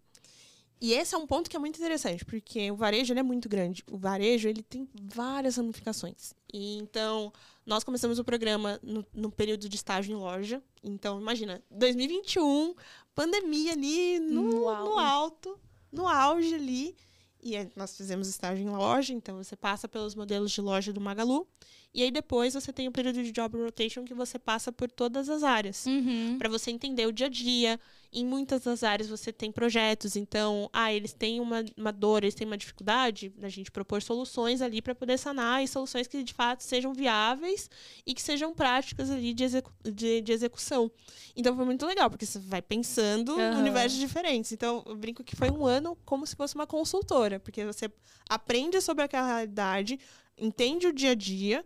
E 0.79 0.93
esse 0.93 1.15
é 1.15 1.17
um 1.17 1.25
ponto 1.25 1.49
que 1.49 1.55
é 1.55 1.59
muito 1.59 1.77
interessante, 1.77 2.23
porque 2.23 2.69
o 2.69 2.75
varejo 2.75 3.11
ele 3.11 3.21
é 3.21 3.23
muito 3.23 3.49
grande. 3.49 3.83
O 3.89 3.97
varejo 3.97 4.47
ele 4.47 4.61
tem 4.61 4.87
várias 4.93 5.55
ramificações. 5.55 6.35
E 6.53 6.77
então, 6.77 7.33
nós 7.65 7.83
começamos 7.83 8.19
o 8.19 8.23
programa 8.23 8.79
no, 8.83 9.03
no 9.13 9.31
período 9.31 9.67
de 9.67 9.75
estágio 9.77 10.13
em 10.13 10.19
loja. 10.19 10.61
Então, 10.83 11.19
imagina, 11.19 11.63
2021, 11.71 12.75
pandemia 13.15 13.71
ali 13.71 14.19
no, 14.19 14.43
No 14.83 14.99
alto, 14.99 15.59
no 15.91 16.07
auge 16.07 16.53
ali. 16.53 16.95
E 17.41 17.53
nós 17.75 17.97
fizemos 17.97 18.27
estágio 18.27 18.63
em 18.63 18.69
loja, 18.69 19.11
então 19.11 19.37
você 19.37 19.55
passa 19.55 19.87
pelos 19.87 20.13
modelos 20.13 20.51
de 20.51 20.61
loja 20.61 20.93
do 20.93 21.01
Magalu. 21.01 21.47
E 21.95 22.03
aí 22.03 22.11
depois 22.11 22.53
você 22.53 22.73
tem 22.73 22.89
o 22.89 22.91
período 22.91 23.23
de 23.23 23.31
job 23.31 23.57
rotation 23.57 24.03
que 24.03 24.13
você 24.13 24.37
passa 24.37 24.69
por 24.69 24.91
todas 24.91 25.29
as 25.29 25.43
áreas. 25.43 25.85
Uhum. 25.85 26.35
Para 26.37 26.49
você 26.49 26.69
entender 26.69 27.07
o 27.07 27.11
dia 27.11 27.27
a 27.27 27.29
dia. 27.29 27.79
Em 28.11 28.25
muitas 28.25 28.63
das 28.63 28.83
áreas 28.83 29.09
você 29.09 29.31
tem 29.31 29.51
projetos, 29.51 30.15
então, 30.15 30.69
ah, 30.71 30.93
eles 30.93 31.11
têm 31.11 31.41
uma, 31.41 31.65
uma 31.75 31.91
dor, 31.91 32.23
eles 32.23 32.33
têm 32.33 32.47
uma 32.47 32.57
dificuldade, 32.57 33.33
a 33.41 33.49
gente 33.49 33.69
propor 33.69 34.01
soluções 34.01 34.61
ali 34.61 34.81
para 34.81 34.95
poder 34.95 35.17
sanar 35.17 35.61
e 35.61 35.67
soluções 35.67 36.07
que 36.07 36.23
de 36.23 36.33
fato 36.33 36.63
sejam 36.63 36.93
viáveis 36.93 37.69
e 38.05 38.13
que 38.13 38.21
sejam 38.21 38.53
práticas 38.53 39.09
ali 39.09 39.33
de, 39.33 39.43
execu 39.43 39.71
de, 39.83 40.21
de 40.21 40.31
execução. 40.31 40.89
Então 41.35 41.55
foi 41.57 41.65
muito 41.65 41.85
legal, 41.85 42.09
porque 42.09 42.25
você 42.25 42.39
vai 42.39 42.61
pensando 42.61 43.37
em 43.37 43.43
Aham. 43.43 43.59
universos 43.59 43.99
diferentes. 43.99 44.51
Então, 44.53 44.81
eu 44.85 44.95
brinco 44.95 45.21
que 45.21 45.35
foi 45.35 45.49
um 45.49 45.65
ano 45.65 45.97
como 46.05 46.25
se 46.25 46.37
fosse 46.37 46.55
uma 46.55 46.67
consultora, 46.67 47.37
porque 47.39 47.65
você 47.65 47.91
aprende 48.29 48.79
sobre 48.79 49.03
aquela 49.03 49.27
realidade, 49.27 49.99
entende 50.37 50.87
o 50.87 50.93
dia 50.93 51.11
a 51.11 51.15
dia, 51.15 51.65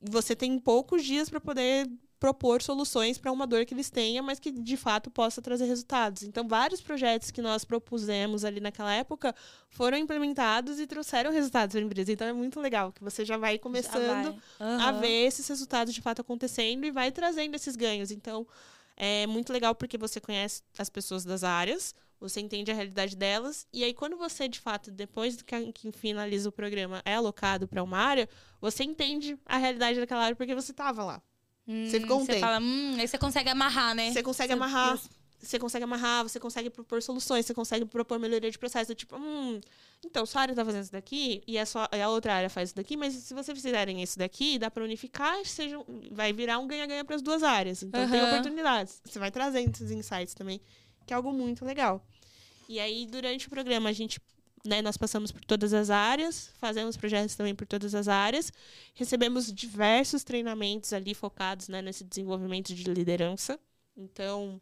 você 0.00 0.34
tem 0.34 0.58
poucos 0.58 1.04
dias 1.04 1.28
para 1.28 1.40
poder 1.40 1.88
propor 2.18 2.60
soluções 2.60 3.16
para 3.16 3.32
uma 3.32 3.46
dor 3.46 3.64
que 3.64 3.72
eles 3.72 3.88
tenham, 3.88 4.22
mas 4.22 4.38
que 4.38 4.50
de 4.50 4.76
fato 4.76 5.10
possa 5.10 5.40
trazer 5.40 5.64
resultados. 5.64 6.22
Então, 6.22 6.46
vários 6.46 6.82
projetos 6.82 7.30
que 7.30 7.40
nós 7.40 7.64
propusemos 7.64 8.44
ali 8.44 8.60
naquela 8.60 8.92
época 8.92 9.34
foram 9.70 9.96
implementados 9.96 10.78
e 10.78 10.86
trouxeram 10.86 11.32
resultados 11.32 11.72
para 11.72 11.80
a 11.80 11.84
empresa. 11.84 12.12
Então, 12.12 12.28
é 12.28 12.32
muito 12.32 12.60
legal 12.60 12.92
que 12.92 13.02
você 13.02 13.24
já 13.24 13.38
vai 13.38 13.58
começando 13.58 13.94
Já 13.96 14.32
vai. 14.60 14.78
a 14.78 14.90
Aham. 14.90 15.00
ver 15.00 15.26
esses 15.26 15.48
resultados 15.48 15.94
de 15.94 16.02
fato 16.02 16.20
acontecendo 16.20 16.84
e 16.84 16.90
vai 16.90 17.10
trazendo 17.10 17.54
esses 17.54 17.74
ganhos. 17.74 18.10
Então, 18.10 18.46
é 18.98 19.26
muito 19.26 19.50
legal 19.50 19.74
porque 19.74 19.96
você 19.96 20.20
conhece 20.20 20.62
as 20.78 20.90
pessoas 20.90 21.24
das 21.24 21.42
áreas, 21.42 21.94
você 22.20 22.40
entende 22.40 22.70
a 22.70 22.74
realidade 22.74 23.16
delas, 23.16 23.66
e 23.72 23.82
aí 23.82 23.94
quando 23.94 24.16
você, 24.16 24.46
de 24.48 24.60
fato, 24.60 24.90
depois 24.90 25.40
que, 25.42 25.72
que 25.72 25.90
finaliza 25.92 26.48
o 26.48 26.52
programa, 26.52 27.00
é 27.04 27.14
alocado 27.14 27.66
para 27.66 27.82
uma 27.82 27.98
área, 27.98 28.28
você 28.60 28.84
entende 28.84 29.38
a 29.46 29.56
realidade 29.56 29.98
daquela 29.98 30.22
área 30.24 30.36
porque 30.36 30.54
você 30.54 30.70
estava 30.72 31.02
lá. 31.02 31.22
você 31.66 31.98
ficou 32.00 32.18
um 32.18 32.20
você 32.20 32.32
tempo. 32.34 32.40
fala, 32.40 32.58
hum, 32.60 32.96
aí 32.98 33.08
você 33.08 33.16
consegue 33.18 33.48
amarrar, 33.48 33.94
né? 33.94 34.10
Você 34.12 34.22
consegue 34.22 34.48
Você- 34.48 34.52
amarrar, 34.54 35.00
você 35.42 35.58
consegue 35.58 35.84
amarrar, 35.84 36.22
você 36.24 36.38
consegue 36.38 36.68
propor 36.68 37.02
soluções, 37.02 37.46
você 37.46 37.54
consegue 37.54 37.86
propor 37.86 38.18
melhoria 38.18 38.50
de 38.50 38.58
processo. 38.58 38.94
Tipo, 38.94 39.16
hum, 39.16 39.58
então, 40.04 40.26
sua 40.26 40.42
área 40.42 40.54
tá 40.54 40.62
fazendo 40.64 40.82
isso 40.82 40.92
daqui 40.92 41.42
e 41.46 41.58
a, 41.58 41.64
sua, 41.64 41.88
a 41.90 42.08
outra 42.10 42.34
área 42.34 42.50
faz 42.50 42.68
isso 42.70 42.76
daqui, 42.76 42.94
mas 42.96 43.14
se 43.14 43.32
vocês 43.32 43.56
fizerem 43.58 44.02
isso 44.02 44.18
daqui, 44.18 44.58
dá 44.58 44.70
para 44.70 44.84
unificar, 44.84 45.42
seja, 45.46 45.76
vai 46.10 46.30
virar 46.32 46.58
um 46.58 46.66
ganha-ganha 46.66 47.04
para 47.06 47.16
as 47.16 47.22
duas 47.22 47.42
áreas. 47.42 47.82
Então, 47.82 48.06
tem 48.10 48.20
Aham. 48.20 48.28
oportunidades. 48.28 49.00
Você 49.04 49.18
vai 49.18 49.30
trazendo 49.30 49.70
esses 49.74 49.90
insights 49.90 50.34
também, 50.34 50.60
que 51.10 51.12
é 51.12 51.16
algo 51.16 51.32
muito 51.32 51.64
legal. 51.64 52.00
E 52.68 52.78
aí, 52.78 53.04
durante 53.04 53.48
o 53.48 53.50
programa, 53.50 53.88
a 53.88 53.92
gente. 53.92 54.20
Né, 54.64 54.82
nós 54.82 54.96
passamos 54.96 55.32
por 55.32 55.42
todas 55.42 55.72
as 55.72 55.88
áreas, 55.88 56.52
fazemos 56.60 56.94
projetos 56.94 57.34
também 57.34 57.54
por 57.54 57.66
todas 57.66 57.94
as 57.94 58.08
áreas, 58.08 58.52
recebemos 58.92 59.50
diversos 59.50 60.22
treinamentos 60.22 60.92
ali 60.92 61.14
focados 61.14 61.66
né, 61.66 61.80
nesse 61.80 62.04
desenvolvimento 62.04 62.74
de 62.74 62.84
liderança. 62.84 63.58
Então, 63.96 64.60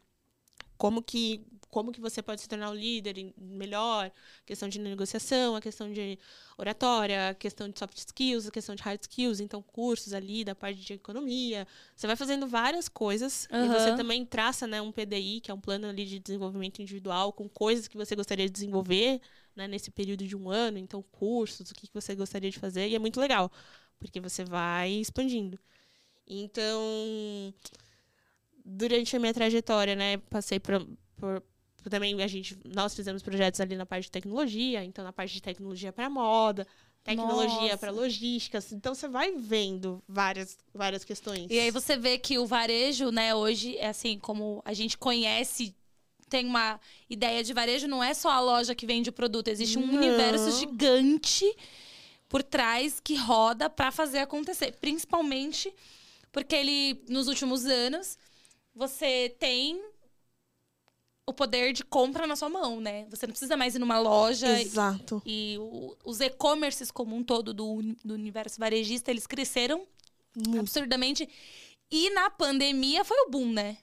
como 0.79 1.03
que 1.03 1.45
como 1.71 1.93
que 1.93 2.01
você 2.01 2.23
pode 2.23 2.41
se 2.41 2.49
tornar 2.49 2.71
um 2.71 2.75
líder 2.75 3.33
melhor, 3.37 4.11
questão 4.47 4.69
de 4.69 4.79
negociação, 4.79 5.55
a 5.55 5.61
questão 5.61 5.93
de 5.93 6.19
oratória, 6.57 7.29
a 7.29 7.35
questão 7.35 7.69
de 7.69 7.79
soft 7.79 7.99
skills, 7.99 8.47
a 8.47 8.51
questão 8.51 8.75
de 8.75 8.83
hard 8.83 9.01
skills, 9.03 9.39
então 9.39 9.63
cursos 9.63 10.13
ali 10.15 10.45
da 10.45 10.55
parte 10.55 10.81
de 10.81 10.95
economia. 10.95 11.67
Você 11.95 12.07
vai 12.07 12.17
fazendo 12.17 12.47
várias 12.47 12.89
coisas 12.89 13.47
e 13.51 13.55
Aham. 13.55 13.79
você 13.79 13.95
também 13.95 14.25
traça, 14.25 14.67
né, 14.67 14.81
um 14.81 14.91
PDI, 14.91 15.41
que 15.43 15.51
é 15.51 15.55
um 15.55 15.61
plano 15.61 15.89
ali 15.89 16.07
de 16.07 16.19
desenvolvimento 16.19 16.81
individual 16.81 17.33
com 17.33 17.49
coisas 17.49 17.87
que 17.87 17.97
você 17.97 18.17
gostaria 18.17 18.47
de 18.47 18.53
desenvolver, 18.53 19.21
né, 19.55 19.69
nesse 19.69 19.91
período 19.91 20.27
de 20.27 20.37
um 20.37 20.51
ano, 20.51 20.79
então 20.79 21.03
cursos, 21.13 21.71
o 21.71 21.75
que 21.75 21.89
você 21.93 22.15
gostaria 22.15 22.51
de 22.51 22.59
fazer, 22.59 22.89
e 22.89 22.95
é 22.95 22.99
muito 22.99 23.21
legal, 23.21 23.53
porque 23.99 24.21
você 24.21 24.43
vai 24.43 24.91
expandindo. 24.93 25.59
Então, 26.27 27.53
durante 28.69 29.17
a 29.17 29.19
minha 29.19 29.33
trajetória, 29.33 29.97
né, 29.97 30.19
passei 30.29 30.61
por, 30.61 30.87
por, 31.17 31.43
também 31.89 32.21
a 32.23 32.27
gente 32.27 32.59
nós 32.67 32.95
fizemos 32.95 33.23
projetos 33.23 33.61
ali 33.61 33.75
na 33.75 33.87
parte 33.87 34.05
de 34.05 34.11
tecnologia, 34.11 34.85
então 34.85 35.03
na 35.03 35.13
parte 35.13 35.33
de 35.33 35.43
tecnologia 35.43 35.91
para 35.91 36.11
moda, 36.11 36.67
tecnologia 37.03 37.79
para 37.79 37.91
logística, 37.91 38.59
então 38.73 38.95
você 38.95 39.09
vai 39.09 39.33
vendo 39.33 40.03
várias 40.07 40.59
várias 40.75 41.03
questões. 41.03 41.47
E 41.51 41.59
aí 41.59 41.71
você 41.71 41.97
vê 41.97 42.19
que 42.19 42.39
o 42.39 42.47
varejo, 42.47 43.11
né, 43.11 43.35
hoje, 43.35 43.79
é 43.79 43.89
assim, 43.89 44.19
como 44.19 44.61
a 44.67 44.75
gente 44.75 44.99
conhece, 44.99 45.75
tem 46.29 46.45
uma 46.45 46.79
ideia 47.09 47.43
de 47.43 47.55
varejo, 47.55 47.89
não 47.89 48.05
é 48.05 48.13
só 48.13 48.31
a 48.31 48.41
loja 48.41 48.75
que 48.75 48.85
vende 48.85 49.09
o 49.09 49.13
produto, 49.13 49.49
existe 49.49 49.79
um 49.79 49.87
Não. 49.87 49.95
universo 49.95 50.59
gigante 50.59 51.51
por 52.29 52.43
trás 52.43 53.01
que 53.01 53.17
roda 53.17 53.71
para 53.71 53.91
fazer 53.91 54.19
acontecer. 54.19 54.77
Principalmente 54.79 55.73
porque 56.31 56.55
ele, 56.55 57.03
nos 57.09 57.27
últimos 57.27 57.65
anos, 57.65 58.19
você 58.79 59.35
tem 59.41 59.83
o 61.27 61.33
poder 61.35 61.73
de 61.73 61.85
compra 61.85 62.27
na 62.27 62.37
sua 62.37 62.49
mão, 62.49 62.81
né? 62.81 63.07
Você 63.11 63.27
não 63.27 63.33
precisa 63.33 63.57
mais 63.57 63.75
ir 63.75 63.79
numa 63.79 63.99
loja 63.99 64.61
Exato. 64.61 65.21
e 65.27 65.57
o- 65.59 65.95
os 66.05 66.21
e-commerces 66.21 66.91
como 66.91 67.15
um 67.15 67.23
todo 67.23 67.53
do, 67.53 67.83
do 68.05 68.15
universo 68.15 68.59
varejista, 68.59 69.11
eles 69.11 69.27
cresceram 69.27 69.87
Muito. 70.35 70.61
absurdamente. 70.61 71.29
E 71.91 72.09
na 72.11 72.31
pandemia 72.31 73.05
foi 73.05 73.19
o 73.27 73.31
boom, 73.31 73.53
né? 73.53 73.77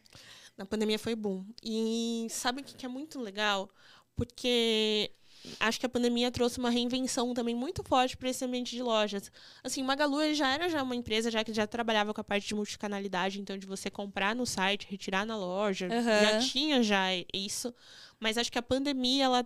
Na 0.57 0.65
pandemia 0.65 0.97
foi 0.97 1.13
bom. 1.15 1.45
E 1.61 2.25
sabe 2.29 2.61
o 2.61 2.63
que 2.63 2.85
é 2.85 2.89
muito 2.89 3.19
legal? 3.19 3.69
Porque 4.15 5.11
acho 5.59 5.79
que 5.79 5.85
a 5.85 5.89
pandemia 5.89 6.31
trouxe 6.31 6.57
uma 6.59 6.69
reinvenção 6.69 7.33
também 7.33 7.55
muito 7.55 7.83
forte 7.83 8.15
para 8.17 8.29
esse 8.29 8.43
ambiente 8.43 8.75
de 8.75 8.81
lojas. 8.81 9.31
Assim, 9.63 9.81
o 9.81 9.85
Magalu 9.85 10.33
já 10.33 10.53
era 10.53 10.69
já 10.69 10.83
uma 10.83 10.95
empresa 10.95 11.31
já 11.31 11.43
que 11.43 11.53
já 11.53 11.67
trabalhava 11.67 12.13
com 12.13 12.21
a 12.21 12.23
parte 12.23 12.47
de 12.47 12.55
multicanalidade, 12.55 13.39
então 13.39 13.57
de 13.57 13.65
você 13.65 13.89
comprar 13.89 14.35
no 14.35 14.45
site, 14.45 14.87
retirar 14.89 15.25
na 15.25 15.37
loja, 15.37 15.87
Aham. 15.87 16.21
já 16.21 16.39
tinha 16.39 16.83
já 16.83 17.07
isso. 17.33 17.73
Mas 18.19 18.37
acho 18.37 18.51
que 18.51 18.59
a 18.59 18.63
pandemia 18.63 19.25
ela 19.25 19.45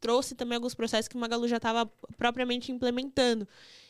trouxe 0.00 0.34
também 0.34 0.56
alguns 0.56 0.74
processos 0.74 1.08
que 1.08 1.16
o 1.16 1.18
Magalu 1.18 1.48
já 1.48 1.56
estava 1.56 1.86
propriamente 2.16 2.72
implementando. 2.72 3.46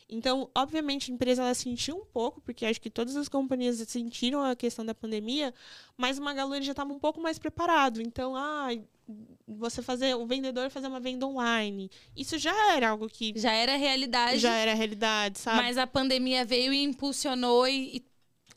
Então, 0.08 0.48
obviamente, 0.54 1.10
a 1.10 1.14
empresa 1.14 1.42
ela 1.42 1.54
sentiu 1.54 1.96
um 1.96 2.04
pouco, 2.04 2.40
porque 2.40 2.64
acho 2.64 2.80
que 2.80 2.88
todas 2.88 3.16
as 3.16 3.28
companhias 3.28 3.76
sentiram 3.88 4.42
a 4.42 4.54
questão 4.54 4.84
da 4.84 4.94
pandemia, 4.94 5.52
mas 5.96 6.18
o 6.18 6.22
Magalu 6.22 6.62
já 6.62 6.70
estava 6.72 6.92
um 6.92 6.98
pouco 6.98 7.20
mais 7.20 7.38
preparado. 7.38 8.00
Então, 8.00 8.36
ah, 8.36 8.68
você 9.46 9.82
fazer 9.82 10.14
o 10.14 10.26
vendedor 10.26 10.70
fazer 10.70 10.86
uma 10.88 11.00
venda 11.00 11.26
online, 11.26 11.90
isso 12.16 12.38
já 12.38 12.72
era 12.74 12.90
algo 12.90 13.08
que 13.08 13.32
Já 13.36 13.52
era 13.52 13.76
realidade, 13.76 14.38
já 14.38 14.54
era 14.54 14.74
realidade, 14.74 15.38
sabe? 15.38 15.62
mas 15.62 15.78
a 15.78 15.86
pandemia 15.86 16.44
veio 16.44 16.72
e 16.72 16.82
impulsionou 16.82 17.66
e, 17.68 17.96
e 17.96 18.04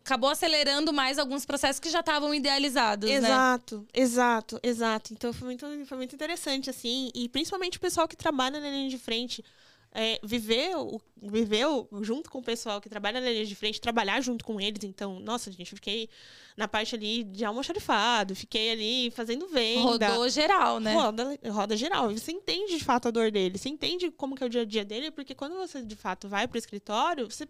acabou 0.03 0.29
acelerando 0.29 0.91
mais 0.91 1.19
alguns 1.19 1.45
processos 1.45 1.79
que 1.79 1.89
já 1.89 1.99
estavam 1.99 2.33
idealizados, 2.33 3.07
né? 3.09 3.15
Exato, 3.15 3.87
exato, 3.93 4.59
exato. 4.63 5.13
Então 5.13 5.31
foi 5.31 5.47
muito, 5.47 5.65
foi 5.85 5.97
muito 5.97 6.15
interessante, 6.15 6.69
assim. 6.69 7.11
E 7.13 7.29
principalmente 7.29 7.77
o 7.77 7.81
pessoal 7.81 8.07
que 8.07 8.15
trabalha 8.15 8.59
na 8.59 8.69
linha 8.69 8.89
de 8.89 8.97
frente. 8.97 9.43
É, 9.91 10.19
viver, 10.23 10.75
o- 10.77 11.01
viver 11.19 11.65
o- 11.65 11.87
junto 12.03 12.29
com 12.29 12.37
o 12.37 12.43
pessoal 12.43 12.79
que 12.79 12.87
trabalha 12.87 13.19
na 13.19 13.27
linha 13.29 13.43
de 13.45 13.55
frente, 13.55 13.81
trabalhar 13.81 14.21
junto 14.21 14.45
com 14.45 14.61
eles. 14.61 14.83
Então, 14.83 15.19
nossa, 15.19 15.51
gente, 15.51 15.71
eu 15.71 15.75
fiquei 15.77 16.07
na 16.55 16.67
parte 16.67 16.93
ali 16.95 17.23
de 17.23 17.43
almoxarifado, 17.43 18.35
fiquei 18.35 18.69
ali 18.69 19.11
fazendo 19.11 19.47
venda. 19.47 19.81
Rodou 20.09 20.29
geral, 20.29 20.79
né? 20.79 20.93
Roda, 20.93 21.39
roda 21.47 21.75
geral. 21.75 22.11
Você 22.11 22.31
entende 22.31 22.77
de 22.77 22.83
fato 22.83 23.07
a 23.07 23.11
dor 23.11 23.31
dele, 23.31 23.57
você 23.57 23.67
entende 23.69 24.11
como 24.11 24.35
que 24.35 24.43
é 24.43 24.45
o 24.45 24.49
dia 24.49 24.61
a 24.61 24.65
dia 24.65 24.85
dele, 24.85 25.09
porque 25.09 25.33
quando 25.33 25.55
você 25.55 25.81
de 25.83 25.95
fato 25.95 26.27
vai 26.27 26.47
para 26.47 26.55
o 26.55 26.59
escritório, 26.59 27.25
você, 27.29 27.47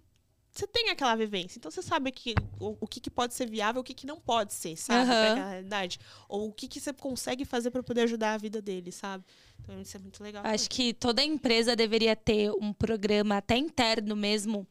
você 0.52 0.68
tem 0.68 0.90
aquela 0.90 1.16
vivência. 1.16 1.58
Então 1.58 1.72
você 1.72 1.82
sabe 1.82 2.12
que, 2.12 2.34
o, 2.60 2.76
o 2.82 2.88
que, 2.88 3.00
que 3.00 3.10
pode 3.10 3.34
ser 3.34 3.50
viável, 3.50 3.82
o 3.82 3.84
que, 3.84 3.94
que 3.94 4.08
não 4.08 4.20
pode 4.20 4.54
ser, 4.54 4.76
sabe? 4.76 5.06
Pra 5.06 5.16
Aham. 5.16 5.32
aquela 5.32 5.50
realidade. 5.50 6.00
Ou 6.28 6.48
o 6.48 6.52
que, 6.52 6.68
que 6.68 6.80
você 6.80 6.92
consegue 6.92 7.46
fazer 7.46 7.72
para 7.72 7.84
poder 7.84 8.02
ajudar 8.02 8.34
a 8.34 8.38
vida 8.38 8.62
dele, 8.62 8.92
sabe? 8.92 9.24
Então 9.62 9.80
isso 9.80 9.96
é 9.96 10.00
muito 10.00 10.24
legal. 10.24 10.44
Acho 10.46 10.70
que 10.70 10.94
toda 10.94 11.24
empresa 11.24 11.76
deveria 11.76 12.16
ter 12.16 12.52
um 12.60 12.74
programa 12.74 13.38
até 13.38 13.56
interno 13.58 14.16
mesmo. 14.16 14.68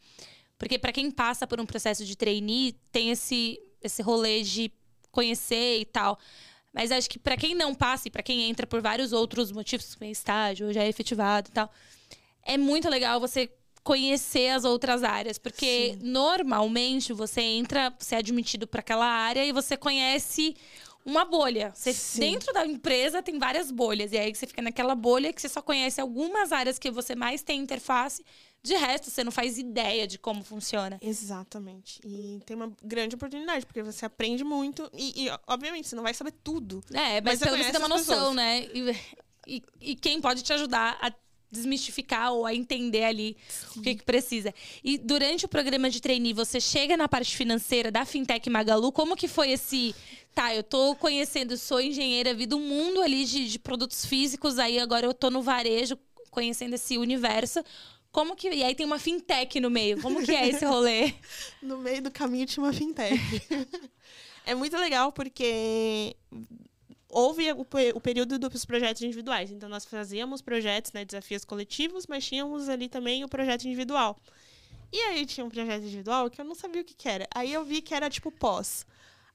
Porque 0.59 0.79
para 0.79 0.93
quem 0.93 1.11
passa 1.11 1.47
por 1.47 1.61
um 1.61 1.67
processo 1.67 2.05
de 2.05 2.17
trainee, 2.17 2.73
tem 2.91 3.11
esse, 3.11 3.61
esse 3.81 4.03
rolê 4.03 4.43
de 4.43 4.73
conhecer 5.13 5.81
e 5.81 5.85
tal. 5.85 6.19
Mas 6.73 6.91
acho 6.91 7.09
que 7.09 7.19
para 7.19 7.37
quem 7.37 7.55
não 7.55 7.75
passa 7.75 8.09
e 8.09 8.11
para 8.11 8.23
quem 8.23 8.43
entra 8.51 8.67
por 8.67 8.81
vários 8.81 9.13
outros 9.13 9.53
motivos, 9.53 9.95
como 9.95 10.09
é 10.09 10.11
estágio, 10.11 10.67
ou 10.67 10.73
já 10.73 10.83
é 10.83 10.89
efetivado 10.89 11.49
e 11.49 11.53
tal, 11.53 11.73
é 12.43 12.59
muito 12.59 12.89
legal 12.89 13.21
você 13.21 13.51
conhecer 13.89 14.51
as 14.51 14.65
outras 14.65 15.03
áreas, 15.03 15.39
porque 15.39 15.97
normalmente 16.03 17.11
você 17.15 17.41
entra, 17.41 17.91
você 17.99 18.17
é 18.17 18.19
admitido 18.19 18.67
para 18.67 18.81
aquela 18.81 19.07
área 19.07 19.43
e 19.47 19.51
você 19.51 19.79
conhece 19.79 20.55
uma 21.07 21.25
bolha. 21.25 21.73
Você, 21.75 21.95
Sim. 21.95 22.21
dentro 22.21 22.53
da 22.53 22.67
empresa 22.67 23.23
tem 23.23 23.39
várias 23.39 23.71
bolhas 23.71 24.13
e 24.13 24.19
aí 24.19 24.35
você 24.35 24.47
fica 24.47 24.61
naquela 24.61 24.95
bolha 24.95 25.33
que 25.33 25.41
você 25.41 25.49
só 25.49 25.63
conhece 25.63 26.03
algumas 26.03 26.53
áreas 26.53 26.79
que 26.79 26.91
você 26.91 27.15
mais 27.15 27.43
tem 27.43 27.63
interface. 27.63 28.23
De 28.63 28.75
resto, 28.75 29.11
você 29.11 29.25
não 29.25 29.33
faz 29.33 29.57
ideia 29.57 30.07
de 30.07 30.19
como 30.19 30.45
funciona. 30.45 30.99
Exatamente. 31.01 31.99
E 32.05 32.43
tem 32.45 32.55
uma 32.55 32.71
grande 32.85 33.15
oportunidade, 33.15 33.65
porque 33.65 33.83
você 33.83 34.05
aprende 34.05 34.45
muito. 34.45 34.91
E, 34.93 35.25
e, 35.25 35.31
obviamente, 35.47 35.89
você 35.89 35.97
não 35.97 36.03
vai 36.03 36.13
saber 36.13 36.35
tudo. 36.45 36.85
É, 36.93 37.23
mas, 37.23 37.25
Mas 37.25 37.39
você 37.39 37.45
pelo 37.47 37.57
menos 37.57 37.71
conhece 37.71 37.73
tem 37.73 37.81
uma 37.81 37.89
noção, 37.89 38.15
pessoas. 38.17 38.37
né? 38.37 38.67
E, 38.75 38.97
e, 39.47 39.63
e 39.81 39.97
quem 39.97 40.21
pode 40.21 40.43
te 40.43 40.53
ajudar 40.53 40.99
a 41.01 41.11
desmistificar 41.51 42.33
ou 42.33 42.45
a 42.45 42.55
entender 42.55 43.05
ali 43.05 43.37
o 43.77 43.81
que, 43.81 43.95
que 43.97 44.05
precisa. 44.05 44.55
E 44.85 44.99
durante 44.99 45.45
o 45.45 45.49
programa 45.49 45.89
de 45.89 46.01
trainee, 46.01 46.33
você 46.33 46.61
chega 46.61 46.97
na 46.97 47.09
parte 47.09 47.37
financeira 47.37 47.91
da 47.91 48.05
Fintech 48.05 48.49
Magalu, 48.51 48.93
como 48.93 49.17
que 49.17 49.29
foi 49.29 49.51
esse... 49.51 49.95
Tá, 50.35 50.55
eu 50.55 50.63
tô 50.63 50.95
conhecendo, 50.95 51.57
sou 51.57 51.81
engenheira, 51.81 52.33
vi 52.33 52.47
do 52.47 52.61
mundo 52.61 53.03
ali 53.03 53.25
de, 53.25 53.49
de 53.49 53.59
produtos 53.59 54.05
físicos, 54.05 54.59
aí 54.59 54.79
agora 54.79 55.05
eu 55.05 55.13
tô 55.13 55.31
no 55.31 55.43
varejo, 55.43 55.99
conhecendo 56.31 56.75
esse 56.75 56.97
universo. 56.97 57.61
Como 58.13 58.37
que... 58.37 58.49
E 58.49 58.63
aí 58.63 58.75
tem 58.75 58.87
uma 58.87 58.99
fintech 58.99 59.59
no 59.59 59.71
meio. 59.71 60.01
Como 60.01 60.23
que 60.23 60.31
é 60.31 60.49
esse 60.49 60.65
rolê? 60.65 61.13
No 61.61 61.79
meio 61.79 62.03
do 62.03 62.11
caminho 62.11 62.47
tinha 62.47 62.65
uma 62.65 62.73
fintech. 62.73 63.19
é 64.47 64.55
muito 64.55 64.77
legal 64.77 65.11
porque 65.11 66.15
houve 67.11 67.51
o, 67.53 67.67
o 67.95 68.01
período 68.01 68.39
dos 68.39 68.65
projetos 68.65 69.03
individuais. 69.03 69.51
Então, 69.51 69.69
nós 69.69 69.85
fazíamos 69.85 70.43
projetos, 70.43 70.93
né, 70.93 71.05
desafios 71.05 71.45
coletivos, 71.45 72.07
mas 72.07 72.25
tínhamos 72.27 72.69
ali 72.69 72.89
também 72.89 73.25
o 73.25 73.29
projeto 73.29 73.65
individual. 73.65 74.19
E 74.93 74.99
aí 75.01 75.27
tinha 75.27 75.45
um 75.45 75.51
projeto 75.51 75.83
individual 75.83 76.31
que 76.31 76.41
eu 76.41 76.45
não 76.45 76.55
sabia 76.55 76.83
o 76.83 76.85
que, 76.85 76.95
que 76.95 77.09
era. 77.09 77.29
Aí 77.35 77.53
eu 77.53 77.65
vi 77.65 77.83
que 77.83 77.95
era 77.95 78.09
tipo 78.09 78.31
pós. 78.31 78.87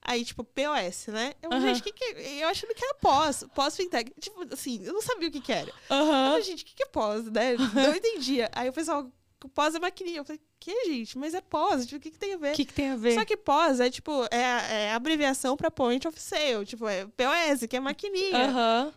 Aí, 0.05 0.26
tipo, 0.26 0.43
POS, 0.43 1.07
né? 1.07 1.34
Eu, 1.41 1.49
Aham. 1.49 1.61
gente, 1.61 1.82
que, 1.82 1.93
que 1.93 2.03
é? 2.03 2.43
Eu 2.43 2.49
achando 2.49 2.76
que 2.76 2.84
era 2.84 2.93
pós, 2.95 3.45
pós-fintech. 3.55 4.11
Tipo, 4.19 4.53
assim, 4.53 4.84
eu 4.84 4.91
não 4.91 5.01
sabia 5.01 5.30
o 5.30 5.32
que, 5.32 5.39
que 5.39 5.51
era. 5.53 5.69
Eu 5.69 5.95
Aham. 5.95 6.30
falei, 6.32 6.41
gente, 6.43 6.63
o 6.63 6.65
que, 6.65 6.76
que 6.76 6.84
é 6.84 6.88
pós, 6.88 7.24
né? 7.32 7.55
Não 7.74 7.95
entendia. 7.95 8.49
Aí 8.53 8.67
o 8.67 8.74
pessoal, 8.74 9.09
pós 9.50 9.76
é 9.76 9.80
maquininha. 9.80 10.18
Eu 10.20 10.26
falei, 10.26 10.39
que, 10.60 10.86
gente? 10.86 11.18
Mas 11.18 11.34
é 11.34 11.41
pós, 11.41 11.86
tipo, 11.86 11.98
o 11.98 12.00
que, 12.00 12.12
que 12.12 12.18
tem 12.20 12.34
a 12.34 12.38
ver? 12.38 12.54
O 12.54 12.56
que, 12.56 12.66
que 12.66 12.74
tem 12.74 12.89
a 12.91 12.96
ver? 12.96 13.14
Só 13.16 13.26
que 13.26 13.36
pós 13.38 13.80
é, 13.80 13.89
tipo, 13.89 14.12
é, 14.32 14.46
a- 14.46 14.68
é 14.72 14.94
abreviação 14.94 15.56
pra 15.58 15.70
Point 15.72 16.08
of 16.08 16.20
Sale. 16.20 16.66
Tipo, 16.66 16.88
é 16.88 17.06
POS, 17.06 17.68
que 17.68 17.76
é 17.76 17.80
maquininha. 17.80 18.46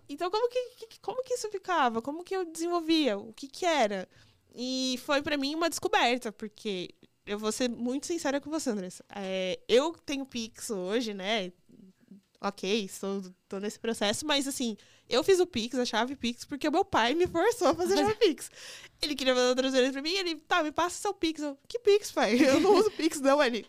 Então, 0.08 0.30
como 0.30 0.48
que, 0.48 0.86
que- 0.86 1.00
como 1.00 1.22
que 1.24 1.34
isso 1.34 1.48
ficava? 1.50 2.00
Como 2.02 2.22
que 2.24 2.34
eu 2.36 2.44
desenvolvia? 2.44 3.18
O 3.18 3.32
que 3.32 3.48
que 3.48 3.64
era? 3.66 4.08
E 4.54 4.98
foi 5.04 5.20
pra 5.22 5.36
mim 5.36 5.54
uma 5.54 5.68
descoberta, 5.68 6.32
porque 6.32 6.90
eu 7.26 7.38
vou 7.38 7.50
ser 7.52 7.68
muito 7.68 8.06
sincera 8.06 8.40
com 8.40 8.48
você, 8.48 8.70
Andressa. 8.70 9.04
É, 9.14 9.58
eu 9.68 9.92
tenho 10.06 10.24
Pix 10.24 10.70
hoje, 10.70 11.12
né? 11.12 11.52
Ok, 12.40 12.84
estou, 12.84 13.22
tô 13.48 13.58
nesse 13.58 13.78
processo, 13.78 14.26
mas 14.26 14.46
assim, 14.46 14.76
eu 15.08 15.22
fiz 15.24 15.40
o 15.40 15.46
Pix, 15.46 15.78
a 15.78 15.84
chave 15.84 16.16
Pix, 16.16 16.44
porque 16.44 16.68
o 16.68 16.72
meu 16.72 16.84
pai 16.84 17.14
me 17.14 17.26
forçou 17.26 17.68
a 17.68 17.74
fazer 17.74 17.94
a 17.94 17.96
chave 18.04 18.14
Pix. 18.16 18.50
Ele 19.00 19.14
queria 19.14 19.34
fazer 19.34 19.50
a 19.50 19.54
transferência 19.54 19.92
pra 19.92 20.02
mim, 20.02 20.14
ele, 20.14 20.36
tá, 20.36 20.62
me 20.62 20.72
passa 20.72 21.00
seu 21.00 21.14
Pix. 21.14 21.42
Eu, 21.42 21.58
que 21.68 21.78
Pix, 21.78 22.12
pai? 22.12 22.36
Eu 22.42 22.60
não 22.60 22.74
uso 22.74 22.90
Pix, 22.90 23.20
não. 23.20 23.42
Ele, 23.42 23.66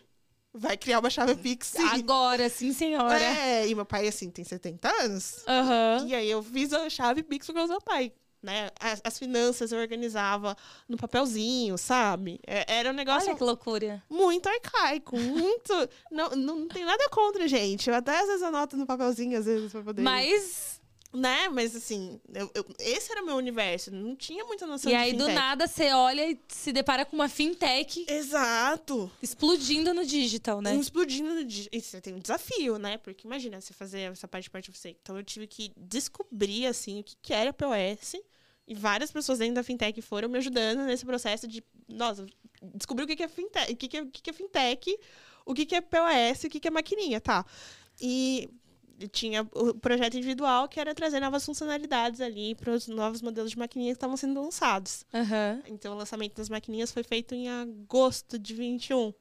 vai 0.52 0.76
criar 0.76 0.98
uma 0.98 1.10
chave 1.10 1.34
Pix, 1.36 1.68
sim. 1.68 1.82
Agora, 1.82 2.48
sim, 2.48 2.72
senhora. 2.72 3.22
É, 3.22 3.68
e 3.68 3.74
meu 3.74 3.86
pai, 3.86 4.08
assim, 4.08 4.30
tem 4.30 4.44
70 4.44 4.88
anos. 5.02 5.44
Aham. 5.46 6.06
E 6.06 6.14
aí 6.14 6.30
eu 6.30 6.42
fiz 6.42 6.72
a 6.72 6.88
chave 6.90 7.22
Pix 7.22 7.46
causa 7.46 7.66
do 7.66 7.70
meu 7.70 7.80
pai. 7.80 8.12
Né? 8.42 8.70
As, 8.78 9.00
as 9.02 9.18
finanças 9.18 9.72
eu 9.72 9.80
organizava 9.80 10.56
no 10.88 10.96
papelzinho, 10.96 11.76
sabe? 11.76 12.38
É- 12.46 12.76
Era 12.78 12.90
um 12.90 12.94
negócio 12.94 13.28
Olha 13.28 13.36
que 13.36 13.42
loucura. 13.42 14.02
muito 14.08 14.48
arcaico, 14.48 15.18
muito. 15.18 15.72
não, 16.10 16.30
não 16.30 16.68
tem 16.68 16.84
nada 16.84 17.08
contra, 17.10 17.48
gente. 17.48 17.90
Eu 17.90 17.96
até 17.96 18.16
às 18.20 18.26
vezes 18.28 18.42
anoto 18.42 18.76
no 18.76 18.86
papelzinho, 18.86 19.36
às 19.38 19.44
vezes, 19.46 19.72
pra 19.72 19.82
poder. 19.82 20.02
Mas, 20.02 20.77
Né? 21.12 21.48
Mas 21.48 21.74
assim, 21.74 22.20
eu- 22.34 22.50
eu- 22.54 22.66
esse 22.78 23.10
era 23.10 23.22
o 23.22 23.26
meu 23.26 23.36
universo. 23.36 23.90
Não 23.90 24.14
tinha 24.14 24.44
muita 24.44 24.66
noção 24.66 24.92
e 24.92 24.94
de 24.94 25.00
aí 25.00 25.12
do 25.14 25.20
fintech. 25.20 25.34
nada 25.34 25.66
você 25.66 25.90
olha 25.92 26.30
e 26.30 26.38
se 26.48 26.70
depara 26.70 27.04
com 27.06 27.16
uma 27.16 27.30
fintech 27.30 28.04
Exato. 28.06 29.10
explodindo 29.22 29.94
no 29.94 30.04
digital, 30.04 30.60
né? 30.60 30.76
Explodindo 30.76 31.34
no 31.34 31.44
di- 31.44 31.68
E 31.72 31.80
você 31.80 31.98
tem 32.00 32.14
um 32.14 32.18
desafio, 32.18 32.78
né? 32.78 32.98
Porque 32.98 33.26
imagina 33.26 33.58
você 33.60 33.72
fazer 33.72 34.00
essa 34.12 34.28
parte 34.28 34.44
de 34.44 34.50
parte 34.50 34.70
de 34.70 34.76
você. 34.78 34.90
Então 35.00 35.16
eu 35.16 35.24
tive 35.24 35.46
que 35.46 35.72
descobrir, 35.76 36.66
assim, 36.66 37.00
o 37.00 37.04
que, 37.04 37.16
que 37.22 37.32
era 37.32 37.52
POS. 37.54 38.16
E 38.66 38.74
várias 38.74 39.10
pessoas 39.10 39.38
dentro 39.38 39.54
da 39.54 39.62
fintech 39.62 40.00
foram 40.02 40.28
me 40.28 40.36
ajudando 40.36 40.84
nesse 40.84 41.06
processo 41.06 41.48
de, 41.48 41.64
nossa, 41.88 42.26
descobrir 42.74 43.04
o 43.04 43.06
que, 43.06 43.16
que 43.16 43.22
é 43.22 43.28
fintech, 43.28 43.72
o 43.72 43.76
que, 43.76 43.88
que, 43.88 43.96
é, 43.96 44.02
o 44.02 44.06
que, 44.10 44.20
que 44.20 44.28
é 44.28 44.32
fintech, 44.34 44.98
o 45.46 45.54
que, 45.54 45.64
que 45.64 45.74
é 45.74 45.80
POS, 45.80 46.44
o 46.44 46.50
que, 46.50 46.60
que 46.60 46.68
é 46.68 46.70
maquininha, 46.70 47.18
tá? 47.18 47.46
E 47.98 48.46
tinha 49.06 49.42
o 49.54 49.74
projeto 49.74 50.16
individual 50.16 50.68
que 50.68 50.80
era 50.80 50.94
trazer 50.94 51.20
novas 51.20 51.44
funcionalidades 51.44 52.20
ali 52.20 52.54
para 52.54 52.72
os 52.72 52.88
novos 52.88 53.22
modelos 53.22 53.52
de 53.52 53.58
maquininha 53.58 53.92
que 53.92 53.96
estavam 53.96 54.16
sendo 54.16 54.40
lançados. 54.40 55.04
Aham. 55.14 55.62
Então, 55.66 55.94
o 55.94 55.96
lançamento 55.96 56.34
das 56.34 56.48
maquininhas 56.48 56.90
foi 56.90 57.04
feito 57.04 57.34
em 57.34 57.48
agosto 57.48 58.38
de 58.38 58.54
21. 58.54 59.12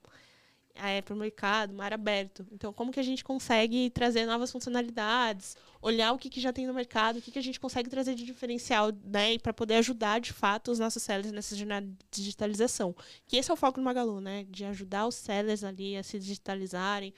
É, 0.79 1.01
para 1.01 1.15
o 1.15 1.17
mercado, 1.17 1.73
mar 1.73 1.91
aberto. 1.91 2.45
Então, 2.51 2.71
como 2.71 2.91
que 2.91 2.99
a 2.99 3.03
gente 3.03 3.23
consegue 3.23 3.89
trazer 3.89 4.27
novas 4.27 4.51
funcionalidades, 4.51 5.57
olhar 5.81 6.13
o 6.13 6.19
que, 6.19 6.29
que 6.29 6.39
já 6.39 6.53
tem 6.53 6.67
no 6.67 6.73
mercado, 6.73 7.17
o 7.17 7.21
que, 7.21 7.31
que 7.31 7.39
a 7.39 7.41
gente 7.41 7.59
consegue 7.59 7.89
trazer 7.89 8.13
de 8.13 8.23
diferencial, 8.23 8.91
né, 9.03 9.39
para 9.39 9.51
poder 9.51 9.73
ajudar 9.77 10.19
de 10.19 10.31
fato 10.31 10.69
os 10.69 10.77
nossos 10.77 11.01
sellers 11.01 11.31
nessa 11.31 11.55
jornada 11.55 11.87
de 11.87 11.97
digitalização. 12.11 12.95
Que 13.25 13.37
esse 13.37 13.49
é 13.49 13.53
o 13.55 13.57
foco 13.57 13.79
do 13.79 13.83
Magalu, 13.83 14.21
né, 14.21 14.45
de 14.51 14.65
ajudar 14.65 15.07
os 15.07 15.15
sellers 15.15 15.63
ali 15.63 15.97
a 15.97 16.03
se 16.03 16.19
digitalizarem, 16.19 17.11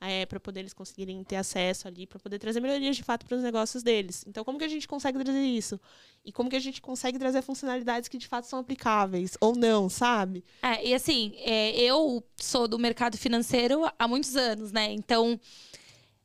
é, 0.00 0.26
para 0.26 0.38
poder 0.38 0.60
eles 0.60 0.72
conseguirem 0.72 1.22
ter 1.24 1.36
acesso 1.36 1.88
ali, 1.88 2.06
para 2.06 2.18
poder 2.18 2.38
trazer 2.38 2.60
melhorias 2.60 2.96
de 2.96 3.02
fato 3.02 3.24
para 3.24 3.36
os 3.36 3.42
negócios 3.42 3.82
deles. 3.82 4.24
Então, 4.26 4.44
como 4.44 4.58
que 4.58 4.64
a 4.64 4.68
gente 4.68 4.86
consegue 4.86 5.22
trazer 5.22 5.42
isso? 5.42 5.80
E 6.24 6.32
como 6.32 6.50
que 6.50 6.56
a 6.56 6.60
gente 6.60 6.82
consegue 6.82 7.18
trazer 7.18 7.42
funcionalidades 7.42 8.08
que 8.08 8.18
de 8.18 8.26
fato 8.26 8.46
são 8.46 8.58
aplicáveis 8.58 9.36
ou 9.40 9.56
não, 9.56 9.88
sabe? 9.88 10.44
É, 10.62 10.86
e 10.86 10.94
assim, 10.94 11.34
é, 11.38 11.78
eu 11.80 12.22
sou 12.36 12.68
do 12.68 12.78
mercado 12.78 13.16
financeiro 13.16 13.90
há 13.98 14.06
muitos 14.06 14.36
anos, 14.36 14.72
né? 14.72 14.92
Então, 14.92 15.40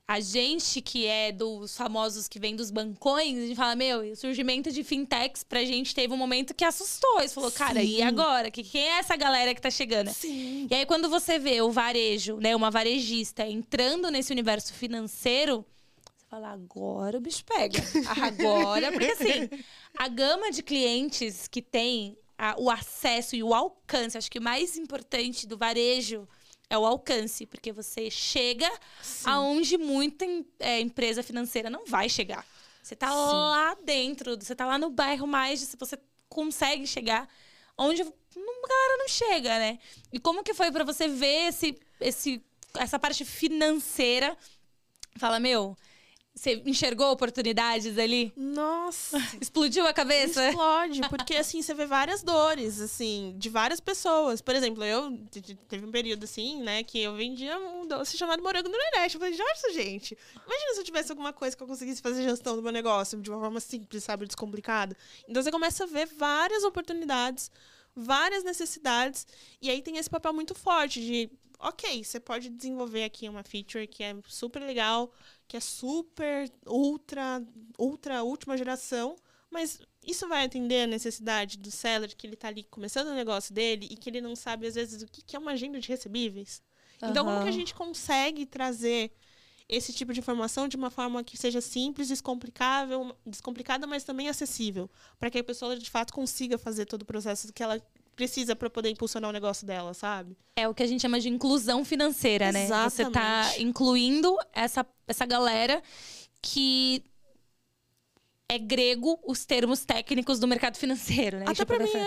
a 0.07 0.19
gente 0.19 0.81
que 0.81 1.05
é 1.07 1.31
dos 1.31 1.77
famosos 1.77 2.27
que 2.27 2.37
vem 2.39 2.53
dos 2.55 2.69
bancões, 2.69 3.37
a 3.37 3.41
gente 3.47 3.55
fala, 3.55 3.75
meu, 3.75 4.03
e 4.03 4.11
o 4.11 4.15
surgimento 4.15 4.69
de 4.71 4.83
fintechs 4.83 5.41
pra 5.43 5.63
gente 5.63 5.95
teve 5.95 6.13
um 6.13 6.17
momento 6.17 6.53
que 6.53 6.65
assustou. 6.65 7.21
Você 7.21 7.29
falou, 7.29 7.51
cara, 7.51 7.81
e 7.81 7.95
Sim. 7.97 8.01
agora? 8.03 8.51
Que, 8.51 8.61
quem 8.61 8.81
é 8.89 8.97
essa 8.99 9.15
galera 9.15 9.55
que 9.55 9.61
tá 9.61 9.69
chegando? 9.71 10.09
Sim. 10.13 10.67
E 10.69 10.75
aí, 10.75 10.85
quando 10.85 11.09
você 11.09 11.39
vê 11.39 11.61
o 11.61 11.71
varejo, 11.71 12.37
né, 12.41 12.53
uma 12.55 12.69
varejista 12.69 13.45
entrando 13.47 14.11
nesse 14.11 14.33
universo 14.33 14.73
financeiro, 14.73 15.65
você 16.05 16.25
fala, 16.29 16.49
agora 16.51 17.17
o 17.17 17.21
bicho 17.21 17.45
pega. 17.45 17.79
Agora, 18.21 18.91
porque 18.91 19.11
assim, 19.11 19.49
a 19.97 20.07
gama 20.09 20.51
de 20.51 20.61
clientes 20.63 21.47
que 21.47 21.61
tem 21.61 22.17
a- 22.37 22.55
o 22.57 22.69
acesso 22.69 23.35
e 23.35 23.43
o 23.43 23.53
alcance, 23.53 24.17
acho 24.17 24.29
que 24.31 24.39
o 24.39 24.41
mais 24.41 24.75
importante 24.77 25.45
do 25.47 25.57
varejo 25.57 26.27
é 26.71 26.77
o 26.77 26.85
alcance, 26.85 27.45
porque 27.45 27.73
você 27.73 28.09
chega 28.09 28.71
aonde 29.25 29.77
muita 29.77 30.25
é, 30.57 30.79
empresa 30.79 31.21
financeira 31.21 31.69
não 31.69 31.85
vai 31.85 32.07
chegar. 32.07 32.47
Você 32.81 32.95
tá 32.95 33.07
Sim. 33.07 33.13
lá 33.13 33.75
dentro, 33.83 34.37
você 34.39 34.55
tá 34.55 34.65
lá 34.65 34.77
no 34.77 34.89
bairro 34.89 35.27
mais, 35.27 35.59
se 35.59 35.75
você 35.75 35.99
consegue 36.29 36.87
chegar 36.87 37.27
onde 37.77 38.01
a 38.01 38.05
galera 38.05 38.97
não 38.99 39.07
chega, 39.09 39.59
né? 39.59 39.79
E 40.13 40.19
como 40.19 40.43
que 40.45 40.53
foi 40.53 40.71
pra 40.71 40.85
você 40.85 41.09
ver 41.09 41.49
esse, 41.49 41.77
esse, 41.99 42.41
essa 42.77 42.97
parte 42.97 43.25
financeira? 43.25 44.37
Fala, 45.17 45.41
meu, 45.41 45.75
você 46.41 46.59
enxergou 46.65 47.11
oportunidades 47.11 47.99
ali? 47.99 48.33
Nossa. 48.35 49.15
Explodiu 49.39 49.85
a 49.85 49.93
cabeça? 49.93 50.49
Explode, 50.49 51.01
porque 51.07 51.35
assim, 51.35 51.61
você 51.61 51.71
vê 51.75 51.85
várias 51.85 52.23
dores, 52.23 52.81
assim, 52.81 53.35
de 53.37 53.47
várias 53.47 53.79
pessoas. 53.79 54.41
Por 54.41 54.55
exemplo, 54.55 54.83
eu 54.83 55.15
te- 55.29 55.39
te- 55.39 55.53
teve 55.53 55.85
um 55.85 55.91
período 55.91 56.23
assim, 56.23 56.59
né, 56.63 56.81
que 56.81 56.99
eu 56.99 57.13
vendia 57.13 57.59
um 57.59 57.85
doce 57.85 58.17
chamado 58.17 58.41
morango 58.41 58.69
no 58.69 58.75
Nordeste. 58.75 59.17
Eu 59.17 59.21
falei, 59.21 59.37
nossa, 59.37 59.71
gente, 59.71 60.17
imagina 60.33 60.73
se 60.73 60.79
eu 60.79 60.83
tivesse 60.83 61.11
alguma 61.11 61.31
coisa 61.31 61.55
que 61.55 61.61
eu 61.61 61.67
conseguisse 61.67 62.01
fazer 62.01 62.23
gestão 62.23 62.55
do 62.55 62.63
meu 62.63 62.71
negócio 62.71 63.21
de 63.21 63.29
uma 63.29 63.39
forma 63.39 63.59
simples, 63.59 64.03
sabe, 64.03 64.25
descomplicada. 64.25 64.97
Então 65.27 65.43
você 65.43 65.51
começa 65.51 65.83
a 65.83 65.87
ver 65.87 66.07
várias 66.07 66.63
oportunidades, 66.63 67.51
várias 67.95 68.43
necessidades, 68.43 69.27
e 69.61 69.69
aí 69.69 69.79
tem 69.83 69.95
esse 69.97 70.09
papel 70.09 70.33
muito 70.33 70.55
forte 70.55 70.99
de, 71.01 71.29
ok, 71.59 72.03
você 72.03 72.19
pode 72.19 72.49
desenvolver 72.49 73.03
aqui 73.03 73.29
uma 73.29 73.43
feature 73.43 73.85
que 73.85 74.01
é 74.01 74.15
super 74.27 74.59
legal, 74.63 75.13
que 75.51 75.57
é 75.57 75.59
super 75.59 76.49
ultra, 76.65 77.43
ultra 77.77 78.23
última 78.23 78.55
geração, 78.55 79.17
mas 79.49 79.81
isso 80.07 80.25
vai 80.25 80.45
atender 80.45 80.83
a 80.83 80.87
necessidade 80.87 81.57
do 81.57 81.69
seller 81.69 82.15
que 82.15 82.25
ele 82.25 82.35
está 82.35 82.47
ali 82.47 82.63
começando 82.63 83.09
o 83.09 83.13
negócio 83.13 83.53
dele 83.53 83.85
e 83.91 83.97
que 83.97 84.09
ele 84.09 84.21
não 84.21 84.33
sabe, 84.33 84.65
às 84.65 84.75
vezes, 84.75 85.01
o 85.01 85.07
que 85.07 85.21
que 85.21 85.35
é 85.35 85.39
uma 85.39 85.51
agenda 85.51 85.77
de 85.77 85.89
recebíveis. 85.89 86.63
Então, 87.03 87.25
como 87.25 87.41
que 87.43 87.49
a 87.49 87.51
gente 87.51 87.75
consegue 87.75 88.45
trazer 88.45 89.11
esse 89.67 89.91
tipo 89.91 90.13
de 90.13 90.21
informação 90.21 90.69
de 90.69 90.77
uma 90.77 90.89
forma 90.89 91.21
que 91.21 91.37
seja 91.37 91.59
simples, 91.59 92.07
descomplicável, 92.07 93.13
descomplicada, 93.25 93.85
mas 93.85 94.05
também 94.05 94.29
acessível, 94.29 94.89
para 95.19 95.29
que 95.29 95.39
a 95.39 95.43
pessoa 95.43 95.77
de 95.77 95.89
fato 95.89 96.13
consiga 96.13 96.57
fazer 96.57 96.85
todo 96.85 97.01
o 97.01 97.05
processo 97.05 97.51
que 97.51 97.61
ela 97.61 97.77
precisa 98.21 98.55
para 98.55 98.69
poder 98.69 98.91
impulsionar 98.91 99.31
o 99.31 99.33
negócio 99.33 99.65
dela, 99.65 99.95
sabe? 99.95 100.37
É 100.55 100.67
o 100.67 100.75
que 100.75 100.83
a 100.83 100.85
gente 100.85 101.01
chama 101.01 101.19
de 101.19 101.27
inclusão 101.27 101.83
financeira, 101.83 102.51
né? 102.51 102.67
Você 102.67 103.03
tá 103.09 103.41
Exatamente. 103.47 103.63
incluindo 103.63 104.37
essa, 104.53 104.85
essa 105.07 105.25
galera 105.25 105.81
que 106.39 107.03
é 108.47 108.59
grego 108.59 109.19
os 109.25 109.43
termos 109.45 109.85
técnicos 109.85 110.37
do 110.37 110.47
mercado 110.47 110.77
financeiro, 110.77 111.37
né? 111.39 111.45
Até 111.45 111.53
Tipo, 111.55 111.67
para 111.73 111.79
mim 111.83 111.91
dessa- 111.91 111.97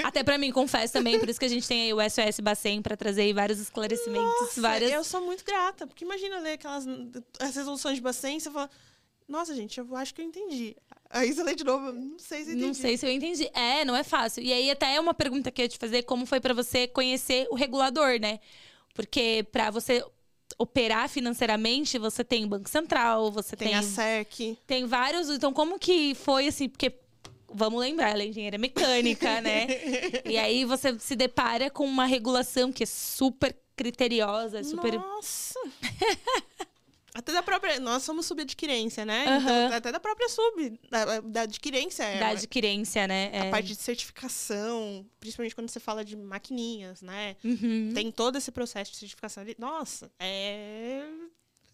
é. 0.00 0.02
Até 0.06 0.22
pra 0.24 0.38
mim, 0.38 0.50
confesso 0.50 0.92
também, 0.94 1.18
por 1.18 1.28
isso 1.28 1.38
que 1.40 1.44
a 1.44 1.48
gente 1.48 1.66
tem 1.68 1.82
aí 1.82 1.92
o 1.92 2.00
SOS 2.00 2.40
Bacen 2.40 2.80
pra 2.80 2.96
trazer 2.96 3.22
aí 3.22 3.32
vários 3.34 3.58
esclarecimentos, 3.58 4.40
Nossa, 4.40 4.60
várias 4.62 4.90
Eu 4.90 5.04
sou 5.04 5.20
muito 5.20 5.44
grata, 5.44 5.86
porque 5.86 6.04
imagina 6.04 6.38
ler 6.38 6.52
aquelas 6.52 6.86
as 7.40 7.54
resoluções 7.56 7.96
de 7.96 8.00
Bacen 8.00 8.36
e 8.38 8.40
você 8.40 8.50
fala, 8.50 8.70
nossa, 9.28 9.54
gente, 9.54 9.78
eu 9.78 9.96
acho 9.96 10.14
que 10.14 10.20
eu 10.20 10.24
entendi. 10.24 10.76
Aí 11.10 11.32
você 11.32 11.42
lê 11.42 11.54
de 11.54 11.64
novo, 11.64 11.92
não 11.92 12.18
sei 12.18 12.44
se 12.44 12.50
eu 12.50 12.52
entendi. 12.54 12.66
Não 12.66 12.74
sei 12.74 12.96
se 12.96 13.06
eu 13.06 13.10
entendi. 13.10 13.50
É, 13.54 13.84
não 13.84 13.96
é 13.96 14.02
fácil. 14.02 14.42
E 14.42 14.52
aí 14.52 14.70
até 14.70 14.94
é 14.94 15.00
uma 15.00 15.14
pergunta 15.14 15.50
que 15.50 15.62
eu 15.62 15.64
ia 15.64 15.68
te 15.68 15.78
fazer, 15.78 16.02
como 16.02 16.26
foi 16.26 16.40
pra 16.40 16.54
você 16.54 16.86
conhecer 16.86 17.46
o 17.50 17.54
regulador, 17.54 18.20
né? 18.20 18.40
Porque 18.94 19.46
pra 19.52 19.70
você 19.70 20.04
operar 20.58 21.08
financeiramente, 21.08 21.98
você 21.98 22.24
tem 22.24 22.44
o 22.44 22.48
Banco 22.48 22.68
Central, 22.68 23.30
você 23.30 23.56
Tem 23.56 23.68
tem 23.68 23.76
a 23.76 23.82
SEC. 23.82 24.56
tem 24.66 24.86
vários, 24.86 25.28
então 25.28 25.52
como 25.52 25.78
que 25.78 26.14
foi 26.14 26.46
assim, 26.46 26.68
porque 26.68 26.92
vamos 27.52 27.80
lembrar, 27.80 28.10
ela 28.10 28.22
é 28.22 28.26
engenheira 28.26 28.56
mecânica, 28.56 29.40
né? 29.40 29.66
e 30.24 30.38
aí 30.38 30.64
você 30.64 30.98
se 30.98 31.14
depara 31.14 31.68
com 31.70 31.84
uma 31.84 32.06
regulação 32.06 32.72
que 32.72 32.84
é 32.84 32.86
super 32.86 33.54
criteriosa, 33.76 34.64
super 34.64 34.94
Nossa! 34.94 35.60
Até 37.18 37.32
da 37.32 37.42
própria. 37.42 37.80
Nós 37.80 38.02
somos 38.02 38.26
subadquirência, 38.26 39.06
né? 39.06 39.24
Aham. 39.26 39.40
Então, 39.66 39.76
até 39.78 39.90
da 39.90 39.98
própria 39.98 40.28
sub, 40.28 40.78
da, 40.90 41.20
da 41.20 41.40
adquirência. 41.42 42.02
é, 42.02 42.20
da 42.20 42.28
adquirência, 42.28 43.08
né? 43.08 43.30
A 43.32 43.44
É. 43.46 43.50
parte 43.50 43.68
de 43.68 43.74
certificação, 43.76 45.06
principalmente 45.18 45.54
quando 45.54 45.70
você 45.70 45.80
fala 45.80 46.04
de 46.04 46.14
maquininhas, 46.14 47.00
né? 47.00 47.34
Uhum. 47.42 47.92
Tem 47.94 48.12
todo 48.12 48.36
esse 48.36 48.52
processo 48.52 48.90
de 48.92 48.98
certificação. 48.98 49.42
Nossa, 49.58 50.10
é 50.18 51.06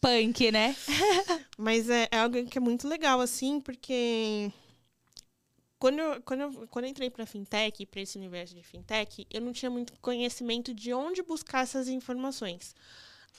Punk, 0.00 0.52
né? 0.52 0.76
Mas 1.58 1.90
é, 1.90 2.06
é 2.12 2.18
algo 2.18 2.44
que 2.46 2.58
é 2.58 2.60
muito 2.60 2.86
legal, 2.86 3.20
assim, 3.20 3.60
porque 3.60 4.52
quando 5.78 5.98
eu, 5.98 6.22
quando 6.22 6.40
eu, 6.40 6.68
quando 6.68 6.84
eu 6.84 6.90
entrei 6.90 7.10
para 7.10 7.26
fintech, 7.26 7.84
para 7.86 8.00
esse 8.00 8.16
universo 8.16 8.54
de 8.54 8.62
fintech, 8.62 9.26
eu 9.28 9.40
não 9.40 9.52
tinha 9.52 9.70
muito 9.70 9.92
conhecimento 10.00 10.72
de 10.72 10.92
onde 10.94 11.20
buscar 11.22 11.62
essas 11.64 11.88
informações. 11.88 12.74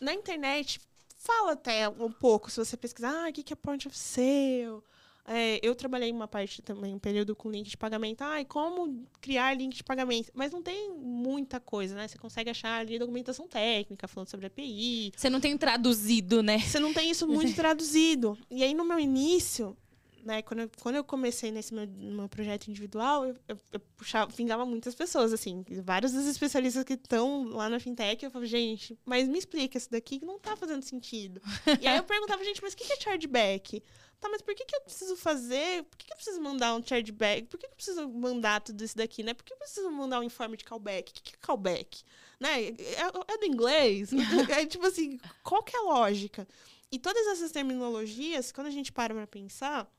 Na 0.01 0.13
internet, 0.13 0.81
fala 1.23 1.53
até 1.53 1.87
um 1.87 2.11
pouco, 2.11 2.51
se 2.51 2.57
você 2.57 2.75
pesquisar, 2.75 3.25
ah, 3.25 3.29
o 3.29 3.33
que 3.33 3.53
é 3.53 3.55
point 3.55 3.87
of 3.87 3.97
sale? 3.97 4.83
É, 5.25 5.57
eu 5.65 5.73
trabalhei 5.73 6.11
uma 6.11 6.27
parte 6.27 6.61
também, 6.61 6.93
um 6.93 6.99
período 6.99 7.33
com 7.33 7.49
link 7.49 7.69
de 7.69 7.77
pagamento. 7.77 8.21
Ai, 8.21 8.43
como 8.43 9.07
criar 9.21 9.53
link 9.53 9.73
de 9.73 9.83
pagamento? 9.83 10.29
Mas 10.33 10.51
não 10.51 10.61
tem 10.61 10.91
muita 10.91 11.61
coisa, 11.61 11.95
né? 11.95 12.09
Você 12.09 12.17
consegue 12.17 12.49
achar 12.49 12.81
ali 12.81 12.99
documentação 12.99 13.47
técnica, 13.47 14.05
falando 14.05 14.27
sobre 14.27 14.47
API. 14.47 15.13
Você 15.15 15.29
não 15.29 15.39
tem 15.39 15.57
traduzido, 15.57 16.43
né? 16.43 16.59
Você 16.59 16.77
não 16.77 16.93
tem 16.93 17.09
isso 17.09 17.25
muito 17.25 17.55
traduzido. 17.55 18.37
E 18.51 18.63
aí, 18.63 18.73
no 18.73 18.83
meu 18.83 18.99
início, 18.99 19.77
né, 20.23 20.41
quando 20.41 20.61
eu, 20.61 20.71
quando 20.81 20.95
eu 20.95 21.03
comecei 21.03 21.51
nesse 21.51 21.73
meu, 21.73 21.87
meu 21.87 22.29
projeto 22.29 22.67
individual, 22.67 23.25
eu, 23.25 23.35
eu, 23.47 23.57
eu 23.71 23.79
puxava, 23.79 24.31
vingava 24.31 24.65
muitas 24.65 24.95
pessoas, 24.95 25.33
assim, 25.33 25.63
vários 25.83 26.11
dos 26.11 26.25
especialistas 26.25 26.83
que 26.83 26.93
estão 26.93 27.45
lá 27.49 27.69
na 27.69 27.79
fintech, 27.79 28.23
eu 28.23 28.31
falava, 28.31 28.47
gente, 28.47 28.97
mas 29.05 29.27
me 29.27 29.37
explica 29.37 29.77
isso 29.77 29.89
daqui 29.91 30.19
que 30.19 30.25
não 30.25 30.39
tá 30.39 30.55
fazendo 30.55 30.83
sentido. 30.83 31.41
e 31.81 31.87
aí 31.87 31.97
eu 31.97 32.03
perguntava, 32.03 32.43
gente, 32.43 32.61
mas 32.61 32.73
o 32.73 32.77
que 32.77 32.91
é 32.91 32.99
chargeback? 32.99 33.83
Tá, 34.23 34.29
mas 34.29 34.41
por 34.41 34.55
que, 34.55 34.63
que 34.63 34.73
eu 34.73 34.81
preciso 34.81 35.17
fazer? 35.17 35.83
Por 35.83 35.97
que, 35.97 36.05
que 36.07 36.13
eu 36.13 36.15
preciso 36.15 36.41
mandar 36.41 36.73
um 36.75 36.81
chargeback? 36.81 37.43
Por 37.43 37.59
que, 37.59 37.67
que 37.67 37.73
eu 37.73 37.75
preciso 37.75 38.07
mandar 38.07 38.61
tudo 38.61 38.81
isso 38.81 38.95
daqui, 38.95 39.21
né? 39.21 39.33
Por 39.33 39.43
que 39.43 39.51
eu 39.51 39.57
preciso 39.57 39.91
mandar 39.91 40.21
um 40.21 40.23
informe 40.23 40.55
de 40.55 40.63
callback? 40.63 41.11
O 41.11 41.13
que, 41.13 41.21
que 41.21 41.35
é 41.35 41.37
callback? 41.41 42.03
Né? 42.39 42.67
É, 42.67 43.33
é 43.33 43.37
do 43.37 43.45
inglês? 43.45 44.11
é 44.49 44.65
tipo 44.65 44.85
assim, 44.85 45.19
qual 45.43 45.61
que 45.61 45.75
é 45.75 45.79
a 45.79 45.83
lógica? 45.83 46.47
E 46.89 46.97
todas 46.97 47.27
essas 47.27 47.51
terminologias, 47.51 48.51
quando 48.53 48.67
a 48.67 48.71
gente 48.71 48.93
para 48.93 49.13
pra 49.13 49.27
pensar, 49.27 49.91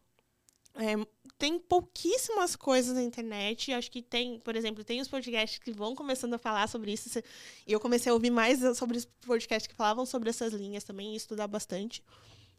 é, 0.77 0.95
tem 1.39 1.59
pouquíssimas 1.59 2.57
coisas 2.57 2.95
na 2.95 3.03
internet. 3.03 3.73
Acho 3.73 3.91
que 3.91 4.03
tem, 4.03 4.41
por 4.41 4.57
exemplo, 4.57 4.85
tem 4.85 5.01
os 5.01 5.09
podcasts 5.09 5.59
que 5.59 5.73
vão 5.73 5.95
começando 5.95 6.35
a 6.35 6.39
falar 6.39 6.69
sobre 6.69 6.93
isso. 6.93 7.19
E 7.67 7.73
eu 7.73 7.81
comecei 7.81 8.11
a 8.11 8.15
ouvir 8.15 8.31
mais 8.31 8.61
sobre 8.77 8.99
os 8.99 9.05
podcasts 9.05 9.67
que 9.67 9.75
falavam 9.75 10.05
sobre 10.05 10.31
essas 10.31 10.53
linhas 10.53 10.85
também 10.85 11.13
e 11.13 11.17
estudar 11.17 11.47
bastante. 11.47 12.03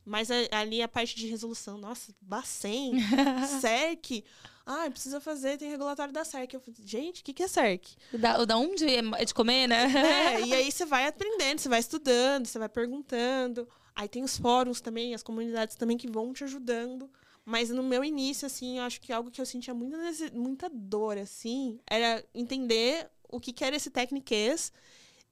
Mas 0.05 0.29
ali 0.51 0.83
a 0.83 0.87
parte 0.87 1.15
de 1.15 1.27
resolução, 1.27 1.79
nossa, 1.79 2.13
Bacen, 2.21 2.93
SERC. 3.59 4.23
Ah, 4.63 4.89
precisa 4.89 5.19
fazer, 5.19 5.57
tem 5.57 5.69
regulatório 5.69 6.13
da 6.13 6.23
SERC. 6.23 6.53
Eu 6.53 6.59
falei, 6.59 6.79
gente, 6.85 7.21
o 7.21 7.23
que, 7.23 7.33
que 7.33 7.43
é 7.43 7.47
SERC? 7.47 7.95
Da, 8.13 8.45
da 8.45 8.57
onde 8.57 8.85
é 8.87 9.25
de 9.25 9.33
comer, 9.33 9.67
né? 9.67 9.85
É, 9.85 10.41
e 10.41 10.53
aí 10.53 10.71
você 10.71 10.85
vai 10.85 11.07
aprendendo, 11.07 11.59
você 11.59 11.69
vai 11.69 11.79
estudando, 11.79 12.45
você 12.45 12.59
vai 12.59 12.69
perguntando. 12.69 13.67
Aí 13.95 14.07
tem 14.07 14.23
os 14.23 14.37
fóruns 14.37 14.79
também, 14.79 15.15
as 15.15 15.23
comunidades 15.23 15.75
também 15.75 15.97
que 15.97 16.09
vão 16.09 16.33
te 16.33 16.43
ajudando. 16.43 17.09
Mas 17.45 17.69
no 17.69 17.83
meu 17.83 18.03
início, 18.03 18.47
assim, 18.47 18.79
eu 18.79 18.83
acho 18.83 18.99
que 18.99 19.13
algo 19.13 19.29
que 19.29 19.39
eu 19.39 19.45
sentia 19.45 19.73
muita, 19.73 19.97
muita 20.33 20.67
dor, 20.67 21.17
assim, 21.17 21.79
era 21.87 22.25
entender 22.33 23.07
o 23.29 23.39
que, 23.39 23.53
que 23.53 23.63
era 23.63 23.75
esse 23.75 23.91
Techniques, 23.91 24.73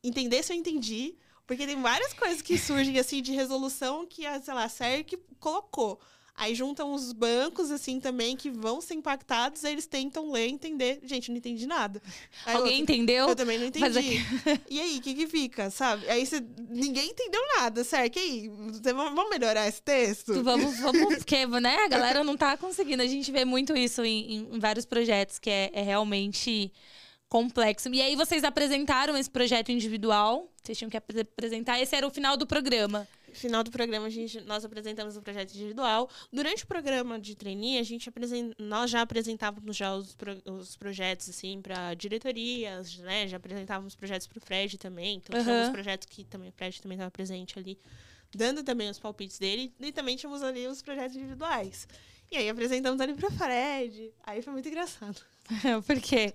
entender 0.03 0.43
se 0.43 0.53
eu 0.53 0.57
entendi, 0.57 1.15
porque 1.47 1.65
tem 1.65 1.81
várias 1.81 2.13
coisas 2.13 2.41
que 2.41 2.57
surgem, 2.57 2.99
assim, 2.99 3.21
de 3.21 3.31
resolução 3.31 4.05
que 4.05 4.25
a, 4.27 4.39
sei 4.39 4.53
lá, 4.53 4.65
a 4.65 4.69
colocou. 5.39 5.99
Aí 6.35 6.55
juntam 6.55 6.93
os 6.93 7.13
bancos, 7.13 7.69
assim, 7.69 7.99
também, 7.99 8.35
que 8.35 8.49
vão 8.49 8.81
ser 8.81 8.95
impactados, 8.95 9.63
aí 9.63 9.73
eles 9.73 9.85
tentam 9.85 10.31
ler 10.31 10.47
entender. 10.47 10.99
Gente, 11.03 11.29
não 11.29 11.37
entendi 11.37 11.67
nada. 11.67 12.01
Aí 12.45 12.55
Alguém 12.55 12.79
outra, 12.79 12.95
entendeu? 12.95 13.29
Eu 13.29 13.35
também 13.35 13.59
não 13.59 13.67
entendi. 13.67 14.19
e 14.67 14.79
aí, 14.79 14.97
o 14.97 15.01
que 15.01 15.13
que 15.13 15.27
fica, 15.27 15.69
sabe? 15.69 16.09
Aí 16.09 16.25
você, 16.25 16.43
ninguém 16.69 17.11
entendeu 17.11 17.41
nada, 17.57 17.83
certo? 17.83 18.17
E 18.17 18.19
aí, 18.19 18.51
vamos 18.83 19.29
melhorar 19.29 19.67
esse 19.67 19.81
texto? 19.81 20.43
Vamos, 20.43 20.79
vamos, 20.79 21.17
porque, 21.17 21.45
né, 21.45 21.75
a 21.85 21.87
galera 21.87 22.23
não 22.23 22.35
tá 22.35 22.57
conseguindo. 22.57 23.03
A 23.03 23.07
gente 23.07 23.31
vê 23.31 23.45
muito 23.45 23.77
isso 23.77 24.03
em, 24.03 24.49
em 24.51 24.59
vários 24.59 24.85
projetos, 24.85 25.37
que 25.37 25.51
é, 25.51 25.69
é 25.71 25.81
realmente 25.83 26.73
complexo. 27.29 27.89
E 27.89 28.01
aí 28.01 28.15
vocês 28.15 28.43
apresentaram 28.43 29.17
esse 29.17 29.29
projeto 29.29 29.71
individual, 29.71 30.47
vocês 30.63 30.77
tinham 30.77 30.89
que 30.89 30.97
apresentar, 30.97 31.79
esse 31.81 31.95
era 31.95 32.05
o 32.05 32.11
final 32.11 32.37
do 32.37 32.45
programa. 32.45 33.07
Final 33.33 33.63
do 33.63 33.71
programa, 33.71 34.07
a 34.07 34.09
gente, 34.09 34.39
nós 34.41 34.63
apresentamos 34.63 35.17
o 35.17 35.21
projeto 35.21 35.53
individual. 35.53 36.09
Durante 36.31 36.63
o 36.63 36.67
programa 36.67 37.19
de 37.19 37.35
trainee, 37.35 37.79
a 37.79 37.83
gente 37.83 38.07
apresent, 38.07 38.53
nós 38.57 38.89
já 38.91 39.01
apresentávamos 39.01 39.75
já 39.75 39.95
os, 39.95 40.13
pro, 40.15 40.41
os 40.45 40.75
projetos 40.75 41.29
assim 41.29 41.61
para 41.61 41.93
diretorias, 41.93 42.97
né? 42.99 43.27
Já 43.27 43.37
apresentávamos 43.37 43.95
projetos 43.95 44.27
para 44.27 44.37
o 44.37 44.41
Fred 44.41 44.77
também. 44.77 45.17
Então, 45.17 45.39
uhum. 45.39 45.63
os 45.63 45.69
projetos 45.69 46.07
que 46.09 46.23
também 46.23 46.49
o 46.49 46.53
Fred 46.53 46.81
também 46.81 46.95
estava 46.95 47.11
presente 47.11 47.57
ali, 47.57 47.77
dando 48.33 48.63
também 48.63 48.89
os 48.89 48.99
palpites 48.99 49.39
dele. 49.39 49.73
E 49.79 49.91
também 49.91 50.15
tínhamos 50.15 50.41
ali 50.41 50.67
os 50.67 50.81
projetos 50.81 51.15
individuais. 51.15 51.87
E 52.31 52.37
aí 52.37 52.49
apresentamos 52.49 52.99
ali 52.99 53.13
para 53.13 53.29
Fred. 53.29 54.11
Aí 54.23 54.41
foi 54.41 54.53
muito 54.53 54.67
engraçado. 54.67 55.21
Por 55.85 55.99
quê? 55.99 56.33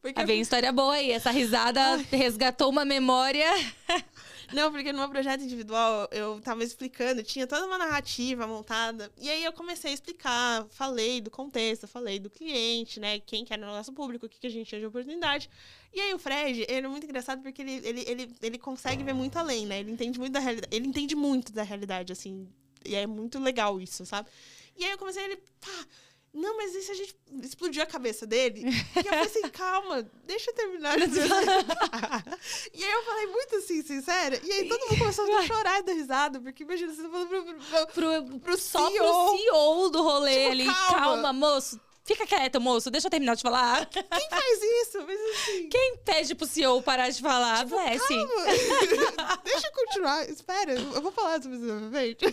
Porque 0.00 0.20
ah, 0.20 0.24
vem 0.24 0.40
história 0.40 0.72
boa 0.72 0.94
aí. 0.94 1.10
Essa 1.10 1.30
risada 1.30 1.80
Ai. 1.80 2.06
resgatou 2.10 2.68
uma 2.68 2.84
memória. 2.84 3.46
Não, 4.52 4.70
porque 4.72 4.92
no 4.92 4.98
meu 4.98 5.08
projeto 5.08 5.42
individual 5.42 6.08
eu 6.10 6.40
tava 6.40 6.64
explicando, 6.64 7.22
tinha 7.22 7.46
toda 7.46 7.66
uma 7.66 7.78
narrativa 7.78 8.46
montada. 8.46 9.10
E 9.18 9.28
aí 9.28 9.44
eu 9.44 9.52
comecei 9.52 9.90
a 9.90 9.94
explicar, 9.94 10.66
falei 10.70 11.20
do 11.20 11.30
contexto, 11.30 11.86
falei 11.86 12.18
do 12.18 12.30
cliente, 12.30 12.98
né? 12.98 13.20
Quem 13.20 13.44
que 13.44 13.52
era 13.52 13.62
o 13.62 13.66
nosso 13.66 13.92
público, 13.92 14.26
o 14.26 14.28
que, 14.28 14.40
que 14.40 14.46
a 14.46 14.50
gente 14.50 14.68
tinha 14.68 14.80
de 14.80 14.86
oportunidade. 14.86 15.48
E 15.92 16.00
aí 16.00 16.14
o 16.14 16.18
Fred, 16.18 16.66
ele 16.68 16.86
é 16.86 16.88
muito 16.88 17.04
engraçado 17.04 17.42
porque 17.42 17.62
ele, 17.62 17.80
ele, 17.84 18.04
ele, 18.06 18.36
ele 18.42 18.58
consegue 18.58 19.04
ver 19.04 19.12
muito 19.12 19.36
além, 19.38 19.66
né? 19.66 19.80
Ele 19.80 19.92
entende 19.92 20.18
muito 20.18 20.32
da 20.32 20.40
realidade. 20.40 20.74
Ele 20.74 20.86
entende 20.86 21.14
muito 21.14 21.52
da 21.52 21.62
realidade, 21.62 22.12
assim. 22.12 22.48
E 22.84 22.94
é 22.94 23.06
muito 23.06 23.38
legal 23.38 23.80
isso, 23.80 24.04
sabe? 24.04 24.28
E 24.76 24.84
aí 24.84 24.90
eu 24.90 24.98
comecei, 24.98 25.22
ele, 25.22 25.36
pá, 25.60 25.86
não, 26.34 26.56
mas 26.56 26.74
e 26.74 26.80
se 26.80 26.90
a 26.90 26.94
gente 26.94 27.14
explodiu 27.42 27.82
a 27.82 27.86
cabeça 27.86 28.26
dele? 28.26 28.62
E 28.64 28.98
eu 28.98 29.04
falei 29.04 29.20
assim, 29.20 29.42
calma, 29.52 30.10
deixa 30.24 30.50
eu 30.50 30.54
terminar 30.54 30.98
de 30.98 31.04
E 32.72 32.84
aí 32.84 32.90
eu 32.90 33.02
falei 33.04 33.26
muito 33.26 33.56
assim, 33.56 33.82
sincera. 33.82 34.40
E 34.42 34.50
aí 34.50 34.68
todo 34.68 34.80
mundo 34.80 34.98
começou 34.98 35.36
a 35.36 35.42
chorar 35.42 35.80
e 35.80 35.82
dar 35.82 35.92
risada, 35.92 36.40
porque 36.40 36.62
imagina, 36.62 36.92
você 36.92 37.02
tá 37.02 37.08
falando 37.10 37.28
pro, 37.28 37.44
pro, 37.44 37.86
pro, 37.86 38.38
pro 38.40 38.58
só 38.58 38.88
CEO. 38.88 39.04
pro 39.04 39.36
CEO 39.38 39.90
do 39.90 40.02
rolê 40.02 40.38
tipo, 40.38 40.50
ali. 40.52 40.64
Calma. 40.64 40.88
calma, 40.88 41.32
moço. 41.34 41.80
Fica 42.04 42.26
quieto, 42.26 42.60
moço, 42.60 42.90
deixa 42.90 43.06
eu 43.06 43.10
terminar 43.10 43.36
de 43.36 43.42
falar. 43.42 43.86
Quem 43.86 44.02
faz 44.02 44.62
isso? 44.82 45.04
Mas, 45.06 45.20
assim... 45.20 45.68
Quem 45.70 45.96
pede 45.98 46.34
pro 46.34 46.46
CEO 46.46 46.82
parar 46.82 47.10
de 47.10 47.20
falar? 47.20 47.64
Tipo, 47.64 47.76
calma. 47.76 49.42
deixa 49.44 49.66
eu 49.66 49.72
continuar. 49.72 50.28
Espera, 50.30 50.72
eu 50.72 51.02
vou 51.02 51.12
falar 51.12 51.42
sobre 51.42 51.58
isso 51.58 51.66
novamente. 51.66 52.24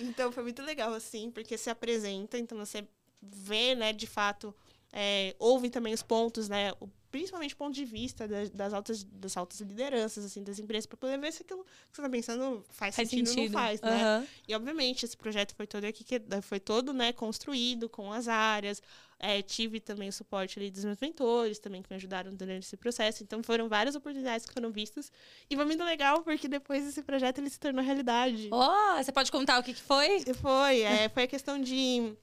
Então 0.00 0.30
foi 0.32 0.42
muito 0.42 0.62
legal, 0.62 0.92
assim, 0.92 1.30
porque 1.30 1.56
se 1.56 1.70
apresenta, 1.70 2.38
então 2.38 2.58
você 2.58 2.86
vê, 3.20 3.74
né, 3.74 3.92
de 3.92 4.06
fato, 4.06 4.54
é, 4.92 5.34
ouve 5.38 5.70
também 5.70 5.92
os 5.92 6.02
pontos, 6.02 6.48
né, 6.48 6.72
o, 6.80 6.88
principalmente 7.10 7.54
o 7.54 7.56
ponto 7.56 7.74
de 7.74 7.84
vista 7.84 8.28
das, 8.28 8.50
das, 8.50 8.72
altas, 8.72 9.04
das 9.04 9.36
altas 9.36 9.60
lideranças, 9.60 10.24
assim, 10.24 10.42
das 10.42 10.58
empresas, 10.58 10.86
para 10.86 10.96
poder 10.96 11.18
ver 11.18 11.32
se 11.32 11.42
aquilo 11.42 11.64
que 11.64 11.70
você 11.92 12.00
está 12.00 12.10
pensando 12.10 12.64
faz, 12.68 12.94
faz 12.94 13.08
sentido, 13.08 13.30
ou 13.30 13.44
não 13.44 13.52
faz, 13.52 13.80
uhum. 13.80 13.88
né? 13.88 14.28
E, 14.46 14.54
obviamente, 14.54 15.04
esse 15.04 15.16
projeto 15.16 15.54
foi 15.54 15.66
todo 15.66 15.84
aqui, 15.84 16.04
que 16.04 16.20
foi 16.42 16.60
todo, 16.60 16.92
né, 16.92 17.12
construído 17.12 17.88
com 17.88 18.12
as 18.12 18.28
áreas, 18.28 18.82
é, 19.20 19.42
tive 19.42 19.80
também 19.80 20.08
o 20.08 20.12
suporte 20.12 20.58
ali 20.58 20.70
dos 20.70 20.84
meus 20.84 20.98
mentores 21.00 21.58
também 21.58 21.82
que 21.82 21.90
me 21.90 21.96
ajudaram 21.96 22.32
durante 22.34 22.64
esse 22.64 22.76
processo. 22.76 23.22
Então 23.22 23.42
foram 23.42 23.68
várias 23.68 23.94
oportunidades 23.96 24.46
que 24.46 24.52
foram 24.52 24.70
vistas. 24.70 25.10
E 25.50 25.56
foi 25.56 25.64
muito 25.64 25.82
legal 25.82 26.22
porque 26.22 26.46
depois 26.46 26.86
esse 26.86 27.02
projeto 27.02 27.38
ele 27.38 27.50
se 27.50 27.58
tornou 27.58 27.84
realidade. 27.84 28.48
Oh, 28.52 28.96
você 28.96 29.10
pode 29.10 29.32
contar 29.32 29.58
o 29.58 29.62
que, 29.62 29.74
que 29.74 29.82
foi? 29.82 30.20
Foi, 30.34 30.80
é, 30.82 31.08
foi 31.08 31.24
a 31.24 31.26
questão 31.26 31.60
de... 31.60 32.14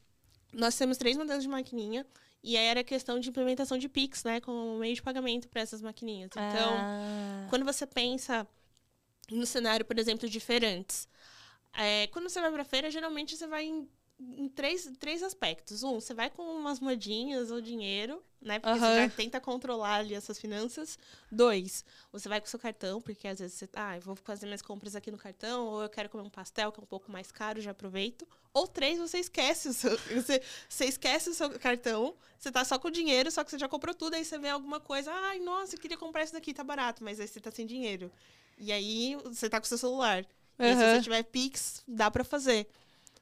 Nós 0.54 0.78
temos 0.78 0.98
três 0.98 1.18
modelos 1.18 1.44
de 1.44 1.50
maquininha. 1.50 2.06
E 2.42 2.56
aí 2.56 2.66
era 2.66 2.82
a 2.82 2.84
questão 2.84 3.20
de 3.20 3.28
implementação 3.28 3.78
de 3.78 3.90
Pix, 3.90 4.24
né? 4.24 4.40
Como 4.40 4.78
meio 4.78 4.94
de 4.94 5.02
pagamento 5.02 5.50
para 5.50 5.62
essas 5.62 5.82
maquininhas. 5.82 6.30
Então, 6.32 6.74
ah. 6.78 7.48
quando 7.50 7.66
você 7.66 7.88
pensa 7.88 8.48
no 9.32 9.46
cenário, 9.46 9.84
por 9.84 9.98
exemplo, 9.98 10.30
diferentes. 10.30 11.10
É, 11.74 12.08
quando 12.08 12.30
você 12.30 12.40
vai 12.40 12.52
para 12.52 12.64
feira, 12.64 12.92
geralmente 12.92 13.36
você 13.36 13.48
vai 13.48 13.66
em 13.66 13.90
em 14.20 14.48
três, 14.48 14.90
três 14.98 15.22
aspectos. 15.22 15.84
Um, 15.84 16.00
você 16.00 16.14
vai 16.14 16.30
com 16.30 16.42
umas 16.42 16.80
moedinhas 16.80 17.52
ou 17.52 17.60
dinheiro, 17.60 18.24
né? 18.42 18.60
Porque 18.60 18.74
uhum. 18.74 18.80
você 18.80 18.96
já 18.96 19.10
tenta 19.10 19.42
controlar 19.42 19.96
ali 19.96 20.14
essas 20.14 20.40
finanças. 20.40 20.98
Dois, 21.32 21.84
você 22.12 22.30
vai 22.30 22.40
com 22.40 22.48
o 22.48 22.50
seu 22.50 22.60
cartão, 22.60 23.02
porque 23.02 23.28
às 23.28 23.40
vezes 23.40 23.58
você, 23.58 23.70
ah, 23.74 23.98
eu 23.98 24.02
vou 24.02 24.16
fazer 24.16 24.46
minhas 24.46 24.62
compras 24.62 24.96
aqui 24.96 25.12
no 25.12 25.18
cartão, 25.18 25.66
ou 25.68 25.84
eu 25.84 25.90
quero 25.90 26.10
comer 26.10 26.24
um 26.24 26.30
pastel 26.30 26.72
que 26.72 26.80
é 26.80 26.84
um 26.84 26.88
pouco 26.88 27.12
mais 27.12 27.32
caro, 27.32 27.60
já 27.60 27.72
aproveito. 27.72 28.26
Ou 28.54 28.66
três, 28.68 28.98
você 28.98 29.20
esquece 29.20 29.68
o 29.68 29.74
seu, 29.74 29.98
você, 30.14 30.42
você 30.70 30.86
esquece 30.86 31.30
o 31.30 31.34
seu 31.34 31.50
cartão, 31.60 32.16
você 32.40 32.52
tá 32.52 32.64
só 32.64 32.80
com 32.80 32.88
o 32.88 32.92
dinheiro, 32.92 33.30
só 33.30 33.44
que 33.44 33.52
você 33.52 33.60
já 33.60 33.68
comprou 33.68 33.94
tudo, 33.94 34.14
aí 34.14 34.24
você 34.24 34.40
vê 34.40 34.50
alguma 34.50 34.80
coisa, 34.80 35.12
ai, 35.12 35.40
nossa, 35.40 35.76
eu 35.76 35.80
queria 35.80 35.98
comprar 35.98 36.24
isso 36.24 36.34
daqui, 36.34 36.54
tá 36.54 36.64
barato, 36.64 37.04
mas 37.04 37.20
aí 37.20 37.28
você 37.28 37.40
tá 37.42 37.52
sem 37.52 37.66
dinheiro. 37.66 38.10
E 38.58 38.72
aí 38.72 39.18
você 39.26 39.50
tá 39.50 39.60
com 39.60 39.66
o 39.66 39.68
seu 39.68 39.78
celular. 39.78 40.26
Uhum. 40.58 40.66
E 40.66 40.74
se 40.74 40.76
você 40.76 41.02
tiver 41.02 41.24
Pix, 41.24 41.84
dá 41.86 42.10
para 42.10 42.24
fazer. 42.24 42.66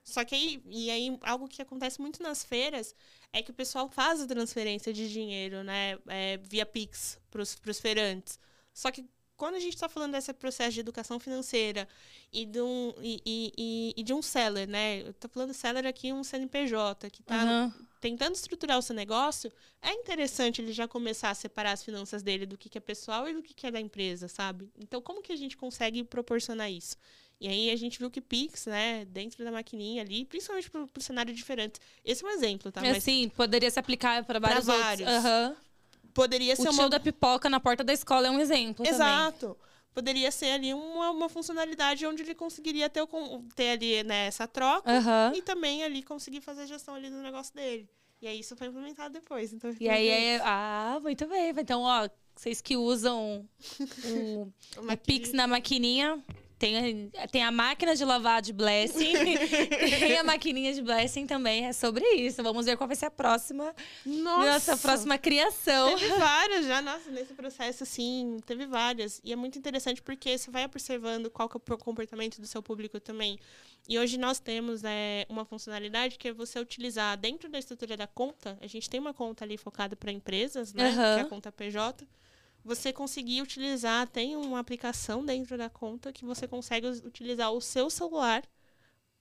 Só 0.04 0.26
que 0.26 0.36
aí, 0.36 0.62
e 0.66 0.92
aí, 0.92 1.18
algo 1.22 1.48
que 1.48 1.62
acontece 1.62 2.02
muito 2.02 2.22
nas 2.22 2.44
feiras 2.44 2.94
é 3.32 3.42
que 3.42 3.52
o 3.52 3.54
pessoal 3.54 3.90
faz 3.90 4.22
a 4.22 4.28
transferência 4.28 4.92
de 4.92 5.12
dinheiro, 5.12 5.64
né, 5.64 5.98
é, 6.08 6.38
via 6.38 6.66
Pix 6.66 7.20
para 7.32 7.42
os 7.42 7.80
feirantes. 7.80 8.38
Só 8.74 8.92
que 8.92 9.06
quando 9.36 9.56
a 9.56 9.60
gente 9.60 9.74
está 9.74 9.90
falando 9.90 10.14
desse 10.14 10.32
processo 10.34 10.72
de 10.72 10.80
educação 10.80 11.20
financeira 11.20 11.88
e 12.32 12.46
de 12.46 12.62
um, 12.62 12.94
e, 13.02 13.22
e, 13.26 13.94
e 13.98 14.04
de 14.04 14.14
um 14.14 14.22
seller, 14.22 14.68
né? 14.68 15.02
Eu 15.02 15.10
estou 15.10 15.30
falando 15.30 15.54
seller 15.54 15.86
aqui, 15.86 16.14
um 16.14 16.24
CNPJ, 16.24 17.10
que 17.10 17.22
está 17.22 17.44
uhum. 17.44 17.74
tentando 18.00 18.36
estruturar 18.36 18.78
o 18.78 18.82
seu 18.82 18.96
negócio, 18.96 19.52
é 19.82 19.92
interessante 19.92 20.62
ele 20.62 20.72
já 20.72 20.88
começar 20.88 21.30
a 21.30 21.36
separar 21.36 21.72
as 21.72 21.84
finanças 21.84 22.24
dele 22.24 22.46
do 22.46 22.58
que, 22.58 22.70
que 22.70 22.78
é 22.78 22.82
pessoal 22.82 23.28
e 23.28 23.34
do 23.34 23.44
que, 23.44 23.54
que 23.54 23.68
é 23.68 23.72
da 23.72 23.82
empresa, 23.82 24.28
sabe? 24.28 24.72
Então, 24.78 25.02
como 25.02 25.22
que 25.22 25.34
a 25.34 25.38
gente 25.38 25.58
consegue 25.58 26.04
proporcionar 26.04 26.72
isso? 26.72 26.96
E 27.44 27.48
aí 27.50 27.70
a 27.72 27.76
gente 27.76 28.00
viu 28.00 28.10
que 28.10 28.22
Pix, 28.22 28.68
né, 28.68 29.04
dentro 29.04 29.44
da 29.44 29.52
maquininha 29.52 30.02
ali, 30.02 30.24
principalmente 30.24 30.72
pro, 30.72 30.88
pro 30.88 31.04
cenário 31.04 31.34
diferente. 31.34 31.78
Esse 32.06 32.24
é 32.24 32.28
um 32.30 32.32
exemplo, 32.32 32.72
tá? 32.72 32.80
Mas 32.80 33.04
sim, 33.04 33.28
poderia 33.36 33.70
se 33.70 33.78
aplicar 33.78 34.24
para 34.24 34.40
vários, 34.40 34.64
Pra 34.64 34.74
outros. 34.74 34.88
vários. 34.90 35.10
Aham. 35.10 35.56
poderia 36.14 36.54
O 36.54 36.56
ser 36.56 36.70
tio 36.70 36.72
uma 36.72 36.90
da 36.90 37.02
pipoca 37.02 37.50
na 37.50 37.60
porta 37.60 37.84
da 37.84 37.92
escola 37.92 38.28
é 38.28 38.32
um 38.32 38.40
exemplo 38.40 38.86
também. 38.86 38.94
Exato. 38.94 39.58
Poderia 39.94 40.32
ser 40.32 40.52
ali 40.52 40.74
uma, 40.74 41.12
uma 41.12 41.28
funcionalidade 41.28 42.06
onde 42.08 42.24
ele 42.24 42.34
conseguiria 42.34 42.90
ter, 42.90 43.02
o 43.02 43.44
ter 43.54 43.72
ali 43.72 44.04
né, 44.04 44.28
essa 44.28 44.48
troca 44.48 44.90
Aham. 44.90 45.34
e 45.36 45.42
também 45.42 45.84
ali 45.84 46.02
conseguir 46.02 46.40
fazer 46.40 46.62
a 46.62 46.66
gestão 46.66 46.96
ali 46.96 47.10
do 47.10 47.18
negócio 47.18 47.54
dele. 47.54 47.90
E 48.22 48.28
aí 48.28 48.40
isso 48.40 48.56
foi 48.56 48.68
implementado 48.68 49.14
depois. 49.16 49.52
Então, 49.52 49.76
E 49.82 49.90
aí 49.90 50.08
é. 50.08 50.42
Ah, 50.46 50.98
muito 51.04 51.28
bem. 51.28 51.50
Então, 51.50 51.82
ó, 51.82 52.08
vocês 52.34 52.62
que 52.62 52.78
usam 52.78 53.46
o, 54.06 54.48
o 54.80 54.98
Pix 55.06 55.34
na 55.34 55.46
maquininha. 55.46 56.24
Tem, 56.64 57.12
a- 57.18 57.28
tem 57.28 57.44
a 57.44 57.52
máquina 57.52 57.94
de 57.96 58.06
lavar 58.06 58.42
de 58.42 58.54
Blessing, 58.54 59.14
tem 60.00 60.18
a 60.18 60.24
maquininha 60.24 60.74
de 60.74 60.82
Blessing 60.82 61.28
também, 61.28 61.66
é 61.66 61.74
sobre 61.74 62.06
isso. 62.16 62.42
Vamos 62.42 62.66
ver 62.66 62.78
qual 62.78 62.88
vai 62.88 62.96
ser 62.96 63.08
a 63.08 63.12
próxima, 63.12 63.76
Nossa, 64.06 64.46
nossa 64.52 64.78
próxima 64.78 65.18
criação. 65.18 65.90
Teve 65.98 66.08
várias 66.16 66.66
já, 66.66 66.82
nossa, 66.82 67.12
nesse 67.12 67.34
processo, 67.34 67.84
assim, 67.84 68.38
teve 68.46 68.66
várias. 68.66 69.20
E 69.24 69.34
é 69.34 69.36
muito 69.36 69.58
interessante 69.60 70.02
porque 70.02 70.38
você 70.38 70.50
vai 70.50 70.64
observando 70.66 71.30
qual 71.30 71.50
que 71.50 71.58
é 71.58 71.74
o 71.74 71.78
comportamento 71.78 72.40
do 72.40 72.48
seu 72.48 72.64
público 72.64 73.00
também. 73.00 73.38
E 73.90 74.00
hoje 74.00 74.18
nós 74.18 74.40
temos 74.40 74.84
é, 74.86 75.26
uma 75.28 75.44
funcionalidade 75.44 76.18
que 76.18 76.30
é 76.30 76.34
você 76.34 76.58
utilizar 76.60 77.18
dentro 77.18 77.50
da 77.50 77.60
estrutura 77.60 77.98
da 77.98 78.08
conta. 78.08 78.58
A 78.62 78.68
gente 78.68 78.90
tem 78.90 79.00
uma 79.00 79.14
conta 79.14 79.44
ali 79.44 79.58
focada 79.58 79.96
para 79.98 80.12
empresas, 80.12 80.74
né? 80.74 80.88
Aham. 80.90 81.16
Que 81.16 81.20
é 81.20 81.24
a 81.24 81.26
conta 81.26 81.52
PJ. 81.52 82.08
Você 82.64 82.94
conseguir 82.94 83.42
utilizar, 83.42 84.08
tem 84.08 84.36
uma 84.36 84.60
aplicação 84.60 85.26
dentro 85.26 85.58
da 85.58 85.70
conta 85.70 86.14
que 86.14 86.24
você 86.24 86.48
consegue 86.48 86.88
utilizar 86.88 87.52
o 87.52 87.60
seu 87.60 87.90
celular 87.90 88.44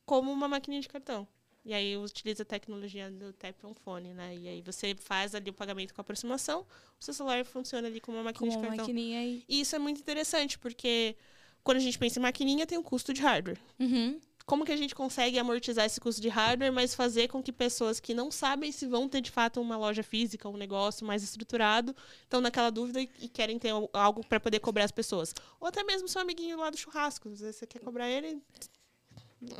como 0.04 0.30
uma 0.30 0.46
maquininha 0.46 0.80
de 0.80 0.88
cartão. 0.88 1.26
E 1.64 1.72
aí 1.72 1.96
utiliza 1.96 2.42
a 2.42 2.46
tecnologia 2.46 3.10
do 3.10 3.32
Tap 3.32 3.64
on 3.64 3.74
Phone, 3.74 4.14
né? 4.14 4.36
E 4.36 4.48
aí 4.48 4.62
você 4.62 4.94
faz 4.96 5.34
ali 5.34 5.50
o 5.50 5.52
pagamento 5.52 5.94
com 5.94 6.00
aproximação, 6.00 6.66
o 7.00 7.04
seu 7.04 7.14
celular 7.14 7.44
funciona 7.44 7.86
ali 7.86 8.00
como 8.00 8.16
uma 8.16 8.24
maquininha 8.24 8.50
de 8.50 8.58
uma 8.58 8.66
cartão. 8.68 8.86
maquininha 8.86 9.20
aí. 9.20 9.44
E 9.48 9.60
isso 9.60 9.76
é 9.76 9.78
muito 9.78 10.00
interessante, 10.00 10.58
porque 10.58 11.16
quando 11.62 11.76
a 11.76 11.80
gente 11.80 11.98
pensa 11.98 12.18
em 12.18 12.22
maquininha, 12.22 12.66
tem 12.66 12.78
um 12.78 12.82
custo 12.82 13.12
de 13.12 13.20
hardware. 13.20 13.60
Uhum. 13.78 14.20
Como 14.44 14.64
que 14.64 14.72
a 14.72 14.76
gente 14.76 14.94
consegue 14.94 15.38
amortizar 15.38 15.84
esse 15.86 16.00
custo 16.00 16.20
de 16.20 16.28
hardware, 16.28 16.72
mas 16.72 16.94
fazer 16.94 17.28
com 17.28 17.42
que 17.42 17.52
pessoas 17.52 18.00
que 18.00 18.12
não 18.12 18.30
sabem 18.30 18.72
se 18.72 18.86
vão 18.86 19.08
ter 19.08 19.20
de 19.20 19.30
fato 19.30 19.60
uma 19.60 19.76
loja 19.76 20.02
física, 20.02 20.48
um 20.48 20.56
negócio 20.56 21.06
mais 21.06 21.22
estruturado, 21.22 21.94
estão 22.22 22.40
naquela 22.40 22.70
dúvida 22.70 23.00
e, 23.00 23.06
querem 23.28 23.58
ter 23.58 23.70
al- 23.70 23.88
algo 23.92 24.26
para 24.26 24.40
poder 24.40 24.58
cobrar 24.60 24.84
as 24.84 24.90
pessoas? 24.92 25.32
Ou 25.60 25.68
até 25.68 25.82
mesmo 25.84 26.08
seu 26.08 26.20
amiguinho 26.20 26.58
lá 26.58 26.70
do 26.70 26.76
churrasco, 26.76 27.28
às 27.28 27.40
vezes 27.40 27.56
você 27.56 27.66
quer 27.66 27.78
cobrar 27.80 28.08
ele. 28.10 28.42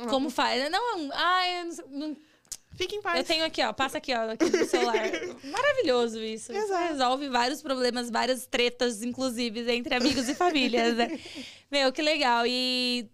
Como 0.09 0.29
faz? 0.29 0.69
Não, 0.71 1.09
ai, 1.13 1.61
eu 1.61 1.65
não 1.89 2.17
Fique 2.75 2.95
em 2.95 3.01
paz. 3.01 3.19
Eu 3.19 3.23
tenho 3.23 3.45
aqui, 3.45 3.61
ó. 3.63 3.71
Passa 3.71 3.99
aqui, 3.99 4.13
ó, 4.15 4.31
aqui 4.31 4.45
no 4.49 4.65
celular. 4.65 4.95
Maravilhoso 5.45 6.19
isso. 6.19 6.51
Isso 6.51 6.63
Exato. 6.65 6.91
resolve 6.93 7.29
vários 7.29 7.61
problemas, 7.61 8.09
várias 8.09 8.47
tretas, 8.47 9.03
inclusive, 9.03 9.71
entre 9.71 9.93
amigos 9.93 10.27
e 10.27 10.33
famílias, 10.33 10.95
né? 10.97 11.19
Meu, 11.69 11.91
que 11.93 12.01
legal. 12.01 12.45
E 12.47 13.07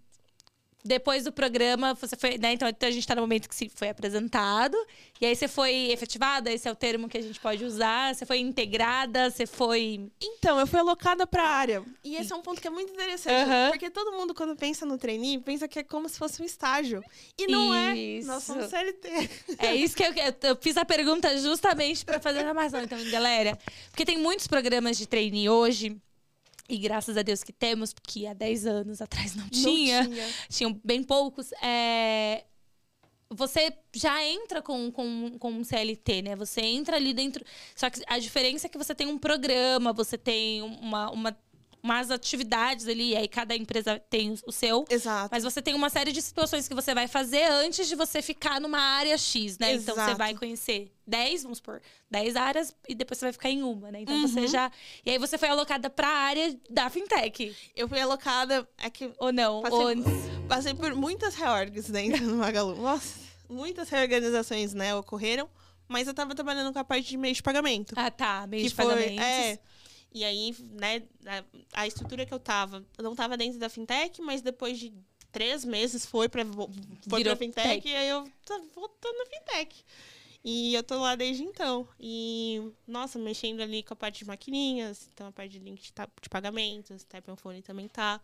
depois 0.84 1.25
do 1.25 1.32
programa, 1.32 1.93
você 1.93 2.15
foi, 2.15 2.38
né? 2.38 2.53
Então, 2.53 2.67
a 2.67 2.91
gente 2.91 3.05
tá 3.05 3.15
no 3.15 3.21
momento 3.21 3.49
que 3.49 3.55
se 3.55 3.69
foi 3.75 3.89
apresentado. 3.89 4.77
E 5.19 5.25
aí 5.25 5.36
você 5.36 5.47
foi 5.47 5.91
efetivada, 5.91 6.51
esse 6.51 6.67
é 6.67 6.71
o 6.71 6.75
termo 6.75 7.09
que 7.09 7.17
a 7.17 7.21
gente 7.21 7.39
pode 7.39 7.63
usar. 7.65 8.15
Você 8.15 8.25
foi 8.25 8.39
integrada, 8.39 9.30
você 9.30 9.45
foi. 9.45 10.09
Então, 10.21 10.59
eu 10.59 10.65
fui 10.65 10.80
alocada 10.80 11.27
para 11.27 11.43
a 11.43 11.49
área. 11.49 11.84
E 12.03 12.15
esse 12.15 12.32
é 12.32 12.36
um 12.36 12.41
ponto 12.41 12.61
que 12.61 12.67
é 12.67 12.71
muito 12.71 12.93
interessante. 12.93 13.49
Porque 13.69 13.89
todo 13.89 14.13
mundo, 14.13 14.34
quando 14.34 14.55
pensa 14.55 14.86
no 14.86 14.97
trainee, 14.97 15.39
pensa 15.39 15.67
que 15.67 15.80
é 15.80 15.84
como 15.84 16.07
se 16.07 16.17
fosse 16.17 16.41
um 16.41 16.45
estágio. 16.45 17.03
E 17.38 17.47
não 17.47 17.73
é. 17.73 17.93
Nós 18.23 18.43
Isso. 18.43 18.53
somos 18.53 18.69
CLT. 18.69 19.30
É 19.59 19.75
isso 19.75 19.95
que 19.95 20.03
eu, 20.03 20.13
eu, 20.13 20.34
eu 20.43 20.57
fiz 20.61 20.77
a 20.77 20.86
pergunta 20.86 21.38
justamente 21.38 22.05
para 22.05 22.19
fazer 22.19 22.39
a 22.39 22.41
informação. 22.43 22.82
Então, 22.82 22.97
galera, 23.11 23.57
porque 23.89 24.05
tem 24.05 24.17
muitos 24.17 24.47
programas 24.47 24.97
de 24.97 25.05
trainee 25.05 25.49
hoje. 25.49 25.97
E 26.70 26.78
graças 26.78 27.17
a 27.17 27.24
Deus 27.24 27.43
que 27.43 27.51
temos, 27.51 27.91
porque 27.91 28.28
há 28.28 28.34
10 28.34 28.67
anos 28.67 29.01
atrás 29.01 29.36
não 29.36 29.49
tinha. 29.49 30.03
Não 30.03 30.11
tinha. 30.11 30.28
tinham 30.47 30.82
bem 30.84 31.03
poucos. 31.03 31.51
é, 31.63 32.45
Você 33.32 33.74
já 33.95 34.24
entra 34.24 34.61
com, 34.61 34.91
com, 34.91 35.38
com 35.39 35.51
um 35.51 35.63
CLT, 35.63 36.22
né? 36.22 36.36
Você 36.36 36.61
entra 36.61 36.95
ali 36.97 37.13
dentro. 37.13 37.43
Só 37.76 37.89
que 37.89 38.01
a 38.07 38.20
diferença 38.20 38.67
é 38.67 38.70
que 38.70 38.78
você 38.78 38.93
tem 38.93 39.07
um 39.07 39.17
programa, 39.17 39.91
você 39.91 40.17
tem 40.17 40.61
uma, 40.61 41.09
uma, 41.11 41.38
umas 41.82 42.11
atividades 42.11 42.88
ali, 42.88 43.11
e 43.11 43.15
aí 43.15 43.27
cada 43.27 43.55
empresa 43.55 43.99
tem 44.09 44.36
o 44.45 44.51
seu. 44.51 44.86
Exato. 44.89 45.30
Mas 45.32 45.43
você 45.43 45.61
tem 45.61 45.73
uma 45.73 45.89
série 45.89 46.11
de 46.11 46.21
situações 46.21 46.67
que 46.67 46.75
você 46.75 46.93
vai 46.93 47.07
fazer 47.07 47.43
antes 47.45 47.88
de 47.88 47.95
você 47.95 48.21
ficar 48.21 48.59
numa 48.59 48.80
área 48.80 49.17
X, 49.17 49.57
né? 49.57 49.73
Então 49.73 49.95
você 49.95 50.01
Exato. 50.01 50.17
vai 50.17 50.34
conhecer 50.36 50.91
10, 51.07 51.43
vamos 51.43 51.57
supor, 51.59 51.82
10 52.11 52.36
áreas 52.36 52.75
e 52.88 52.93
depois 52.93 53.17
você 53.17 53.25
vai 53.25 53.34
ficar 53.34 53.49
em 53.49 53.63
uma, 53.63 53.91
né? 53.91 54.01
Então 54.01 54.13
Uhum. 54.15 54.27
você 54.27 54.47
já. 54.47 54.71
E 55.05 55.11
aí 55.11 55.17
você 55.17 55.38
foi 55.38 55.47
alocada 55.49 55.89
pra 55.89 56.07
área 56.07 56.59
da 56.69 56.89
fintech. 56.89 57.55
Eu 57.75 57.88
fui 57.88 57.99
alocada. 57.99 58.67
É 58.77 58.89
que 58.89 59.09
Ou 59.17 59.32
não? 59.32 59.61
Passei- 59.61 59.77
Ou 59.80 59.88
antes. 59.88 60.13
passei 60.47 60.73
por 60.73 60.93
muitas 60.95 61.36
reorgs 61.36 61.89
dentro 61.89 62.25
do 62.27 62.36
Magalu. 62.36 62.75
Nossa, 62.75 63.19
muitas 63.49 63.89
reorganizações, 63.89 64.73
né, 64.73 64.93
ocorreram. 64.95 65.49
Mas 65.88 66.07
eu 66.07 66.13
tava 66.13 66.36
trabalhando 66.36 66.71
com 66.71 66.77
a 66.77 66.84
parte 66.84 67.09
de 67.09 67.17
meio 67.17 67.34
de 67.34 67.41
pagamento. 67.41 67.95
Ah, 67.97 68.11
tá. 68.11 68.45
Meio 68.45 68.67
de 68.69 68.75
foi, 68.75 68.86
pagamentos. 68.86 69.25
é. 69.25 69.59
E 70.14 70.24
aí, 70.24 70.55
né, 70.72 71.03
a, 71.26 71.82
a 71.82 71.88
estrutura 71.88 72.26
que 72.26 72.34
eu 72.34 72.39
tava, 72.39 72.84
eu 72.97 73.03
não 73.03 73.16
tava 73.16 73.38
dentro 73.38 73.60
da 73.60 73.70
fintech, 73.70 74.22
mas 74.22 74.41
depois 74.41 74.80
de 74.80 74.91
três 75.32 75.64
meses 75.64 76.05
foi 76.05 76.28
pra, 76.28 76.43
vo- 76.43 76.70
foi 77.07 77.20
Virou 77.20 77.36
pra 77.36 77.45
fintech, 77.45 77.68
tech. 77.82 77.88
e 77.88 77.95
aí 77.95 78.10
eu 78.10 78.28
tô 78.45 78.60
voltando 78.76 79.18
na 79.20 79.26
fintech. 79.26 79.86
E 80.43 80.74
eu 80.74 80.82
tô 80.84 80.97
lá 80.99 81.16
desde 81.16 81.43
então. 81.43 81.88
E, 81.99 82.72
nossa, 82.88 83.20
mexendo 83.20 83.62
ali 83.62 83.84
com 83.84 83.93
a 83.93 83.97
parte 83.97 84.20
de 84.20 84.26
maquininhas, 84.26 85.10
então 85.14 85.28
a 85.28 85.32
parte 85.32 85.51
de 85.51 85.60
link 85.60 85.82
de, 85.82 85.91
de 85.91 86.30
pagamentos, 86.30 87.05
Phone 87.38 87.62
também 87.62 87.88
tá. 87.88 88.22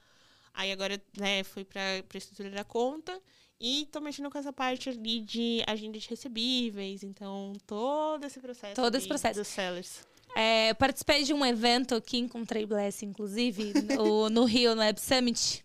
Aí 0.54 0.72
agora, 0.72 1.00
né, 1.18 1.44
fui 1.44 1.66
pra, 1.66 1.82
pra 2.08 2.18
estrutura 2.18 2.50
da 2.50 2.64
conta. 2.64 3.22
E 3.60 3.86
tô 3.92 4.00
mexendo 4.02 4.30
com 4.30 4.38
essa 4.38 4.52
parte 4.54 4.90
ali 4.90 5.20
de 5.22 5.62
agenda 5.68 5.98
de 6.00 6.08
recebíveis. 6.10 7.04
Então, 7.04 7.54
todo 7.68 8.24
esse 8.26 8.40
processo. 8.40 8.76
Todo 8.76 8.96
esse 8.96 9.08
processo. 9.08 9.40
Dos 9.40 9.48
sellers. 9.50 10.00
É, 10.36 10.72
eu 10.72 10.76
participei 10.76 11.24
de 11.24 11.34
um 11.34 11.46
evento 11.46 12.00
que 12.02 12.18
encontrei 12.18 12.66
Bless, 12.66 13.06
inclusive, 13.06 13.74
no, 13.96 14.30
no 14.30 14.44
Rio, 14.44 14.76
no 14.76 14.82
Web 14.82 15.00
Summit. 15.00 15.64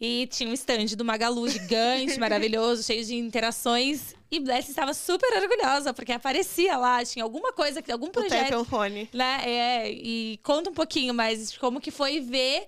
E 0.00 0.26
tinha 0.28 0.48
um 0.48 0.54
stand 0.54 0.86
do 0.96 1.04
Magalu 1.04 1.46
gigante, 1.46 2.18
maravilhoso, 2.18 2.82
cheio 2.82 3.04
de 3.04 3.14
interações. 3.16 4.14
E 4.30 4.40
Bless 4.40 4.70
estava 4.70 4.94
super 4.94 5.30
orgulhosa, 5.42 5.92
porque 5.92 6.12
aparecia 6.12 6.78
lá, 6.78 7.04
tinha 7.04 7.22
alguma 7.22 7.52
coisa, 7.52 7.82
algum 7.92 8.06
O 8.06 8.10
projeto. 8.10 8.56
On 8.56 8.64
Phone. 8.64 9.10
né? 9.12 9.40
É, 9.44 9.90
e 9.90 10.40
conta 10.42 10.70
um 10.70 10.74
pouquinho 10.74 11.12
mais 11.12 11.52
de 11.52 11.58
como 11.58 11.78
que 11.80 11.90
foi 11.90 12.20
ver, 12.20 12.64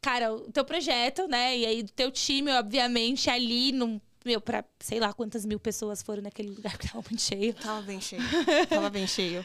cara, 0.00 0.32
o 0.32 0.52
teu 0.52 0.64
projeto, 0.64 1.26
né? 1.26 1.58
E 1.58 1.66
aí 1.66 1.82
do 1.82 1.90
teu 1.90 2.10
time, 2.12 2.52
obviamente, 2.52 3.28
ali 3.28 3.72
no. 3.72 4.00
Meu, 4.24 4.40
pra 4.40 4.62
sei 4.78 5.00
lá 5.00 5.12
quantas 5.14 5.46
mil 5.46 5.58
pessoas 5.58 6.02
foram 6.02 6.22
naquele 6.22 6.50
lugar 6.50 6.76
que 6.78 6.86
tava 6.86 7.02
muito 7.10 7.22
cheio. 7.22 7.54
Tava 7.54 7.80
bem 7.80 8.00
cheio. 8.00 8.22
Tava 8.68 8.90
bem 8.90 9.06
cheio. 9.06 9.44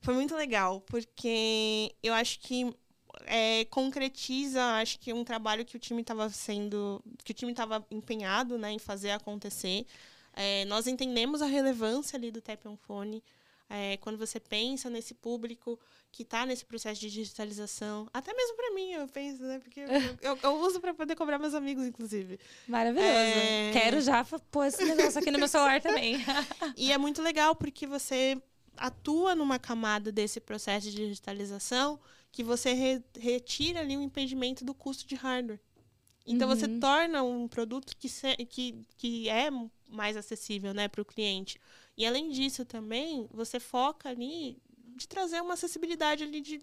Foi 0.00 0.14
muito 0.14 0.34
legal, 0.36 0.80
porque 0.82 1.94
eu 2.02 2.14
acho 2.14 2.38
que 2.40 2.72
é, 3.26 3.64
concretiza, 3.66 4.62
acho 4.80 4.98
que 5.00 5.12
um 5.12 5.24
trabalho 5.24 5.64
que 5.64 5.76
o 5.76 5.78
time 5.78 6.02
estava 6.02 6.28
sendo, 6.30 7.02
que 7.24 7.32
o 7.32 7.34
time 7.34 7.50
estava 7.52 7.84
empenhado, 7.90 8.56
né, 8.58 8.70
em 8.72 8.78
fazer 8.78 9.10
acontecer. 9.10 9.84
É, 10.34 10.64
nós 10.66 10.86
entendemos 10.86 11.42
a 11.42 11.46
relevância 11.46 12.16
ali 12.16 12.30
do 12.30 12.40
Tap 12.40 12.64
on 12.66 12.76
Phone. 12.76 13.22
É, 13.70 13.98
quando 13.98 14.16
você 14.16 14.40
pensa 14.40 14.88
nesse 14.88 15.12
público 15.12 15.78
que 16.10 16.22
está 16.22 16.46
nesse 16.46 16.64
processo 16.64 16.98
de 17.02 17.10
digitalização, 17.10 18.08
até 18.14 18.32
mesmo 18.32 18.56
para 18.56 18.70
mim, 18.72 18.92
eu 18.92 19.06
penso, 19.08 19.42
né? 19.42 19.58
Porque 19.58 19.80
eu, 19.80 19.86
eu- 20.22 20.38
eu 20.42 20.60
uso 20.62 20.80
para 20.80 20.94
poder 20.94 21.14
cobrar 21.16 21.38
meus 21.38 21.52
amigos, 21.52 21.84
inclusive. 21.84 22.38
Maravilhoso. 22.66 23.10
É. 23.10 23.70
Quero 23.74 24.00
já 24.00 24.24
pôr 24.50 24.64
esse 24.66 24.82
negócio 24.86 25.18
aqui 25.20 25.30
no 25.30 25.38
meu 25.38 25.48
celular 25.48 25.82
também. 25.82 26.16
E 26.78 26.90
é 26.92 26.96
muito 26.96 27.20
legal 27.20 27.54
porque 27.54 27.86
você 27.86 28.40
atua 28.78 29.34
numa 29.34 29.58
camada 29.58 30.10
desse 30.12 30.40
processo 30.40 30.90
de 30.90 30.96
digitalização 30.96 31.98
que 32.32 32.42
você 32.42 32.72
re- 32.72 33.02
retira 33.18 33.80
ali 33.80 33.96
o 33.96 34.02
impedimento 34.02 34.64
do 34.64 34.74
custo 34.74 35.06
de 35.06 35.14
hardware. 35.14 35.60
Então 36.26 36.48
você 36.48 36.66
Uhum. 36.66 36.80
torna 36.80 37.22
um 37.22 37.48
produto 37.48 37.96
que, 37.96 38.08
que, 38.46 38.84
que 38.96 39.28
é 39.28 39.48
mais 39.88 40.16
acessível 40.16 40.74
né, 40.74 40.88
para 40.88 41.00
o 41.02 41.04
cliente. 41.04 41.58
E 41.96 42.06
além 42.06 42.30
disso 42.30 42.64
também, 42.64 43.28
você 43.32 43.58
foca 43.58 44.08
ali 44.10 44.58
de 44.96 45.08
trazer 45.08 45.40
uma 45.40 45.54
acessibilidade 45.54 46.24
ali 46.24 46.40
de, 46.40 46.60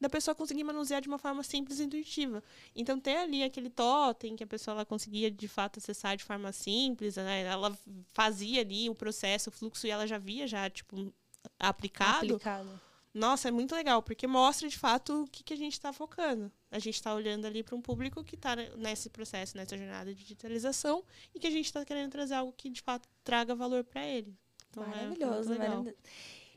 da 0.00 0.08
pessoa 0.08 0.34
conseguir 0.34 0.64
manusear 0.64 1.00
de 1.00 1.08
uma 1.08 1.18
forma 1.18 1.42
simples 1.42 1.78
e 1.78 1.84
intuitiva. 1.84 2.42
Então, 2.74 2.98
ter 2.98 3.16
ali 3.18 3.42
aquele 3.42 3.70
totem 3.70 4.34
que 4.36 4.42
a 4.44 4.46
pessoa 4.46 4.74
ela 4.74 4.84
conseguia 4.86 5.30
de 5.30 5.46
fato 5.48 5.78
acessar 5.78 6.16
de 6.16 6.24
forma 6.24 6.50
simples, 6.52 7.16
né? 7.16 7.42
ela 7.42 7.76
fazia 8.12 8.60
ali 8.62 8.88
o 8.88 8.94
processo, 8.94 9.50
o 9.50 9.52
fluxo 9.52 9.86
e 9.86 9.90
ela 9.90 10.06
já 10.06 10.18
via 10.18 10.46
já 10.46 10.68
tipo 10.70 11.12
aplicado. 11.58 12.34
Aplicado. 12.34 12.80
Nossa, 13.12 13.48
é 13.48 13.50
muito 13.50 13.74
legal, 13.74 14.02
porque 14.02 14.26
mostra 14.26 14.68
de 14.68 14.78
fato 14.78 15.24
o 15.24 15.26
que, 15.28 15.42
que 15.42 15.54
a 15.54 15.56
gente 15.56 15.72
está 15.72 15.92
focando. 15.92 16.52
a 16.70 16.78
gente 16.78 16.94
está 16.94 17.14
olhando 17.14 17.46
ali 17.46 17.62
para 17.62 17.74
um 17.74 17.80
público 17.80 18.22
que 18.22 18.34
está 18.34 18.54
nesse 18.76 19.08
processo, 19.08 19.56
nessa 19.56 19.76
jornada 19.76 20.14
de 20.14 20.20
digitalização 20.20 21.02
e 21.34 21.40
que 21.40 21.46
a 21.46 21.50
gente 21.50 21.66
está 21.66 21.84
querendo 21.84 22.12
trazer 22.12 22.34
algo 22.34 22.52
que 22.56 22.68
de 22.68 22.82
fato 22.82 23.08
traga 23.24 23.54
valor 23.54 23.82
para 23.82 24.06
ele. 24.06 24.34
Então, 24.70 24.84
é 24.84 24.86
maravilhoso, 24.86 25.52
é 25.52 25.58
maravilhoso. 25.58 25.96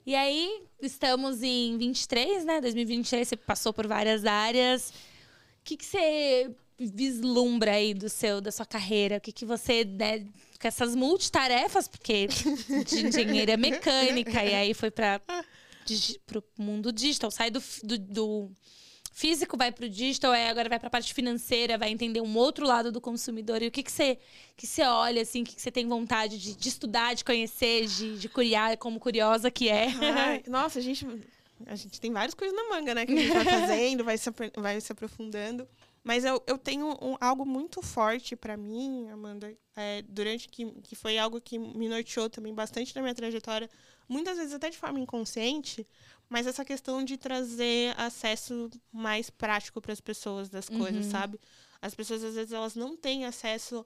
E 0.06 0.16
aí, 0.16 0.64
estamos 0.82 1.42
em 1.42 1.78
23, 1.78 2.44
né? 2.44 2.60
2023, 2.60 3.28
você 3.28 3.38
passou 3.38 3.72
por 3.72 3.88
várias 3.88 4.26
áreas. 4.26 4.90
O 4.90 5.64
que, 5.64 5.78
que 5.78 5.86
você 5.86 6.54
vislumbra 6.78 7.74
aí 7.74 7.94
do 7.94 8.10
seu, 8.10 8.42
da 8.42 8.52
sua 8.52 8.66
carreira? 8.66 9.18
O 9.18 9.22
que, 9.22 9.32
que 9.32 9.46
você, 9.46 9.86
né, 9.86 10.26
com 10.62 10.68
essas 10.68 10.96
multitarefas, 10.96 11.88
porque 11.88 12.28
de 12.28 13.08
engenharia 13.08 13.58
mecânica, 13.58 14.44
e 14.44 14.54
aí 14.54 14.74
foi 14.74 14.92
para 14.92 15.20
o 16.36 16.62
mundo 16.62 16.92
digital, 16.92 17.32
sai 17.32 17.50
do, 17.50 17.62
do, 17.84 17.98
do 17.98 18.52
físico 19.12 19.58
vai 19.58 19.72
para 19.72 19.86
o 19.86 19.90
digital, 19.90 20.32
aí 20.32 20.48
agora 20.48 20.70
vai 20.70 20.80
para 20.80 20.88
a 20.88 20.92
parte 20.92 21.14
financeira, 21.14 21.78
vai 21.78 21.90
entender 21.90 22.22
um 22.22 22.38
outro 22.38 22.66
lado 22.66 22.92
do 22.92 23.02
consumidor. 23.02 23.62
E 23.62 23.68
o 23.68 23.72
que, 23.72 23.84
que, 23.84 23.92
você, 23.92 24.18
que 24.56 24.66
você 24.66 24.84
olha, 24.84 25.22
assim, 25.22 25.42
o 25.42 25.46
que, 25.46 25.56
que 25.56 25.62
você 25.62 25.72
tem 25.72 25.88
vontade 25.88 26.40
de, 26.40 26.56
de 26.56 26.70
estudar, 26.70 27.14
de 27.14 27.24
conhecer, 27.24 27.86
de, 27.88 28.18
de 28.18 28.30
curiar, 28.30 28.78
como 28.78 29.00
curiosa 29.00 29.52
que 29.52 29.68
é? 29.68 29.88
Ai, 30.16 30.44
nossa, 30.48 30.80
a 30.80 30.82
gente, 30.82 31.06
a 31.66 31.76
gente 31.76 32.00
tem 32.00 32.12
várias 32.12 32.34
coisas 32.34 32.56
na 32.56 32.70
manga, 32.70 32.96
né? 32.96 33.06
Que 33.06 33.14
a 33.14 33.16
gente 33.18 33.34
vai 33.34 33.46
fazendo, 33.60 34.04
vai 34.04 34.18
se, 34.18 34.30
vai 34.56 34.82
se 34.82 34.92
aprofundando. 34.92 35.68
Mas 36.04 36.26
eu, 36.26 36.42
eu 36.48 36.58
tenho 36.58 36.88
um, 37.00 37.16
algo 37.22 37.46
muito 37.46 37.82
forte 37.82 38.36
para 38.36 38.58
mim, 38.58 39.08
Amanda, 39.10 39.56
é, 39.76 40.02
durante 40.02 40.50
que, 40.50 40.66
que 40.82 40.96
foi 40.96 41.18
algo 41.18 41.40
que 41.40 41.60
me 41.60 41.88
norteou 41.88 42.28
também 42.28 42.54
bastante 42.54 42.96
na 42.96 43.04
minha 43.04 43.14
trajetória, 43.14 43.70
muitas 44.10 44.38
vezes 44.38 44.54
até 44.54 44.70
de 44.70 44.78
forma 44.78 45.00
inconsciente, 45.00 45.88
mas 46.28 46.48
essa 46.48 46.66
questão 46.66 47.04
de 47.04 47.18
trazer 47.18 47.94
acesso 48.00 48.70
mais 48.92 49.30
prático 49.30 49.80
para 49.80 49.94
as 49.94 50.02
pessoas 50.02 50.50
das 50.50 50.68
coisas, 50.68 51.06
uhum. 51.06 51.12
sabe? 51.12 51.40
As 51.80 51.94
pessoas 51.94 52.24
às 52.24 52.34
vezes 52.34 52.52
elas 52.52 52.74
não 52.74 52.98
têm 52.98 53.26
acesso 53.26 53.86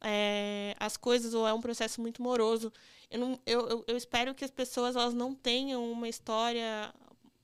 é, 0.00 0.76
às 0.78 0.96
coisas 0.96 1.34
ou 1.34 1.48
é 1.48 1.52
um 1.52 1.60
processo 1.60 2.00
muito 2.00 2.22
moroso. 2.22 2.72
Eu, 3.10 3.18
não, 3.18 3.40
eu, 3.44 3.68
eu, 3.68 3.84
eu 3.88 3.96
espero 3.96 4.34
que 4.34 4.44
as 4.44 4.50
pessoas 4.52 4.94
elas 4.94 5.14
não 5.14 5.34
tenham 5.34 5.90
uma 5.90 6.08
história 6.08 6.94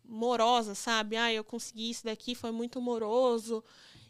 morosa, 0.05 0.77
sabe? 0.77 1.17
Ah, 1.17 1.33
eu 1.33 1.43
consegui 1.43 1.91
isso 1.91 2.05
daqui, 2.05 2.35
foi 2.35 2.53
muito 2.53 2.81
moroso 2.81 3.65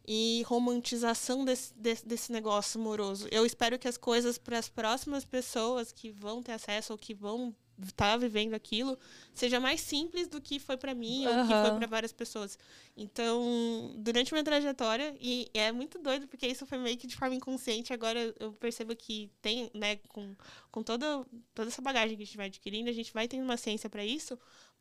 e 0.07 0.43
romantização 0.47 1.45
desse, 1.45 1.73
desse, 1.75 2.07
desse, 2.07 2.33
negócio 2.33 2.81
moroso. 2.81 3.29
Eu 3.31 3.47
espero 3.47 3.79
que 3.79 3.87
as 3.87 3.97
coisas 3.97 4.39
para 4.39 4.59
as 4.59 4.69
próximas 4.69 5.25
pessoas 5.25 5.93
que 5.93 6.11
vão 6.11 6.43
ter 6.43 6.53
acesso 6.53 6.93
ou 6.93 6.99
que 6.99 7.15
vão 7.15 7.55
tá 7.97 8.17
vivendo 8.17 8.55
aquilo 8.55 8.97
seja 9.35 9.59
mais 9.59 9.81
simples 9.81 10.29
do 10.29 10.41
que 10.41 10.61
foi 10.61 10.77
para 10.77 10.95
mim 10.95 11.27
uhum. 11.27 11.41
ou 11.41 11.47
que 11.47 11.53
foi 11.53 11.79
para 11.79 11.87
várias 11.87 12.13
pessoas. 12.13 12.59
Então, 12.97 13.95
durante 13.97 14.33
minha 14.33 14.45
trajetória 14.45 15.17
e 15.21 15.51
é 15.55 15.73
muito 15.73 15.99
doido 15.99 16.29
porque 16.29 16.47
isso 16.47 16.67
foi 16.67 16.79
meio 16.79 16.97
que 16.97 17.07
de 17.07 17.17
forma 17.17 17.35
inconsciente, 17.35 17.93
agora 17.93 18.35
eu 18.39 18.53
percebo 18.53 18.95
que 18.95 19.31
tem, 19.41 19.71
né, 19.75 19.97
com, 20.09 20.37
com 20.71 20.83
toda 20.83 21.25
toda 21.55 21.69
essa 21.69 21.83
bagagem 21.83 22.17
que 22.17 22.23
a 22.23 22.27
gente 22.27 22.37
vai 22.37 22.47
adquirindo, 22.47 22.91
a 22.91 22.93
gente 22.93 23.13
vai 23.13 23.27
tendo 23.27 23.45
uma 23.45 23.57
ciência 23.57 23.89
para 23.89 24.05
isso. 24.05 24.39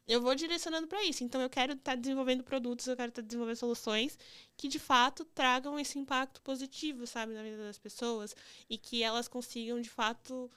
Eu 0.08 0.22
vou 0.22 0.36
direcionando 0.36 0.88
para 0.88 1.04
isso. 1.04 1.24
Então, 1.24 1.42
eu 1.42 1.50
quero 1.50 1.74
estar 1.74 1.92
tá 1.92 1.96
desenvolvendo 1.96 2.44
produtos, 2.44 2.88
eu 2.88 2.96
quero 2.96 3.10
estar 3.10 3.22
tá 3.22 3.26
desenvolvendo 3.26 3.56
soluções 3.58 4.18
que 4.58 4.68
de 4.68 4.80
fato 4.80 5.24
tragam 5.26 5.80
esse 5.80 5.98
impacto 5.98 6.42
positivo, 6.42 7.08
sabe, 7.08 7.34
na 7.34 7.44
vida 7.44 7.58
das 7.58 7.78
pessoas 7.78 8.36
e 8.70 8.78
que 8.78 9.04
elas 9.04 9.28
consigam 9.28 9.80
de 9.82 9.90
fato 9.90 10.52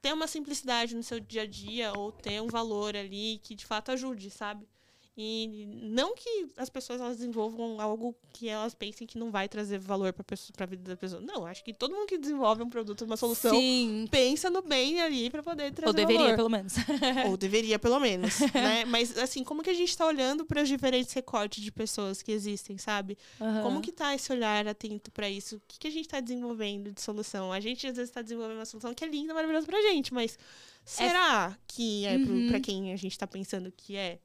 ter 0.00 0.12
uma 0.12 0.26
simplicidade 0.26 0.94
no 0.94 1.02
seu 1.02 1.18
dia 1.18 1.42
a 1.42 1.46
dia 1.46 1.92
ou 1.96 2.12
ter 2.12 2.40
um 2.40 2.46
valor 2.46 2.94
ali 2.94 3.38
que 3.42 3.54
de 3.54 3.64
fato 3.64 3.90
ajude, 3.90 4.30
sabe? 4.30 4.68
E 5.16 5.68
não 5.80 6.12
que 6.16 6.48
as 6.56 6.68
pessoas 6.68 7.00
elas 7.00 7.18
desenvolvam 7.18 7.80
algo 7.80 8.16
que 8.32 8.48
elas 8.48 8.74
pensem 8.74 9.06
que 9.06 9.16
não 9.16 9.30
vai 9.30 9.48
trazer 9.48 9.78
valor 9.78 10.12
para 10.12 10.24
a 10.58 10.66
vida 10.66 10.82
da 10.90 10.96
pessoa. 10.96 11.22
Não, 11.22 11.46
acho 11.46 11.62
que 11.62 11.72
todo 11.72 11.94
mundo 11.94 12.08
que 12.08 12.18
desenvolve 12.18 12.64
um 12.64 12.68
produto, 12.68 13.04
uma 13.04 13.16
solução, 13.16 13.54
Sim. 13.54 14.08
pensa 14.10 14.50
no 14.50 14.60
bem 14.60 15.00
ali 15.00 15.30
para 15.30 15.40
poder 15.40 15.72
trazer 15.72 15.88
Ou 15.88 15.94
deveria, 15.94 16.22
valor. 16.22 16.36
pelo 16.36 16.48
menos. 16.48 16.74
Ou 17.30 17.36
deveria, 17.36 17.78
pelo 17.78 18.00
menos. 18.00 18.40
né? 18.52 18.84
Mas, 18.86 19.16
assim, 19.16 19.44
como 19.44 19.62
que 19.62 19.70
a 19.70 19.74
gente 19.74 19.90
está 19.90 20.04
olhando 20.04 20.44
para 20.44 20.62
os 20.62 20.68
diferentes 20.68 21.12
recortes 21.12 21.62
de 21.62 21.70
pessoas 21.70 22.20
que 22.20 22.32
existem, 22.32 22.76
sabe? 22.76 23.16
Uhum. 23.38 23.62
Como 23.62 23.80
que 23.80 23.92
tá 23.92 24.16
esse 24.16 24.32
olhar 24.32 24.66
atento 24.66 25.12
para 25.12 25.30
isso? 25.30 25.56
O 25.56 25.62
que, 25.68 25.78
que 25.78 25.86
a 25.86 25.92
gente 25.92 26.06
está 26.06 26.18
desenvolvendo 26.18 26.90
de 26.90 27.00
solução? 27.00 27.52
A 27.52 27.60
gente, 27.60 27.86
às 27.86 27.94
vezes, 27.94 28.10
está 28.10 28.20
desenvolvendo 28.20 28.58
uma 28.58 28.64
solução 28.64 28.92
que 28.92 29.04
é 29.04 29.08
linda, 29.08 29.32
maravilhosa 29.32 29.64
pra 29.64 29.80
gente, 29.80 30.12
mas 30.12 30.36
será 30.84 31.56
é... 31.56 31.58
que 31.68 32.04
é 32.04 32.16
uhum. 32.16 32.48
para 32.48 32.58
quem 32.58 32.92
a 32.92 32.96
gente 32.96 33.12
está 33.12 33.28
pensando 33.28 33.70
que 33.70 33.94
é? 33.94 34.18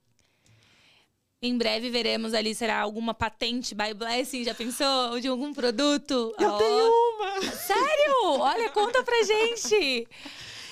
Em 1.41 1.57
breve 1.57 1.89
veremos 1.89 2.33
ali, 2.33 2.53
será 2.53 2.79
alguma 2.81 3.13
patente 3.13 3.73
by 3.73 3.93
Blessing? 3.93 4.43
Já 4.43 4.53
pensou? 4.53 5.17
De 5.21 5.27
algum 5.29 5.53
produto? 5.53 6.35
Eu 6.37 6.49
oh. 6.49 6.57
tenho 6.57 6.87
uma! 6.89 7.41
Sério? 7.51 8.39
Olha, 8.39 8.69
conta 8.71 9.01
pra 9.03 9.23
gente! 9.23 10.05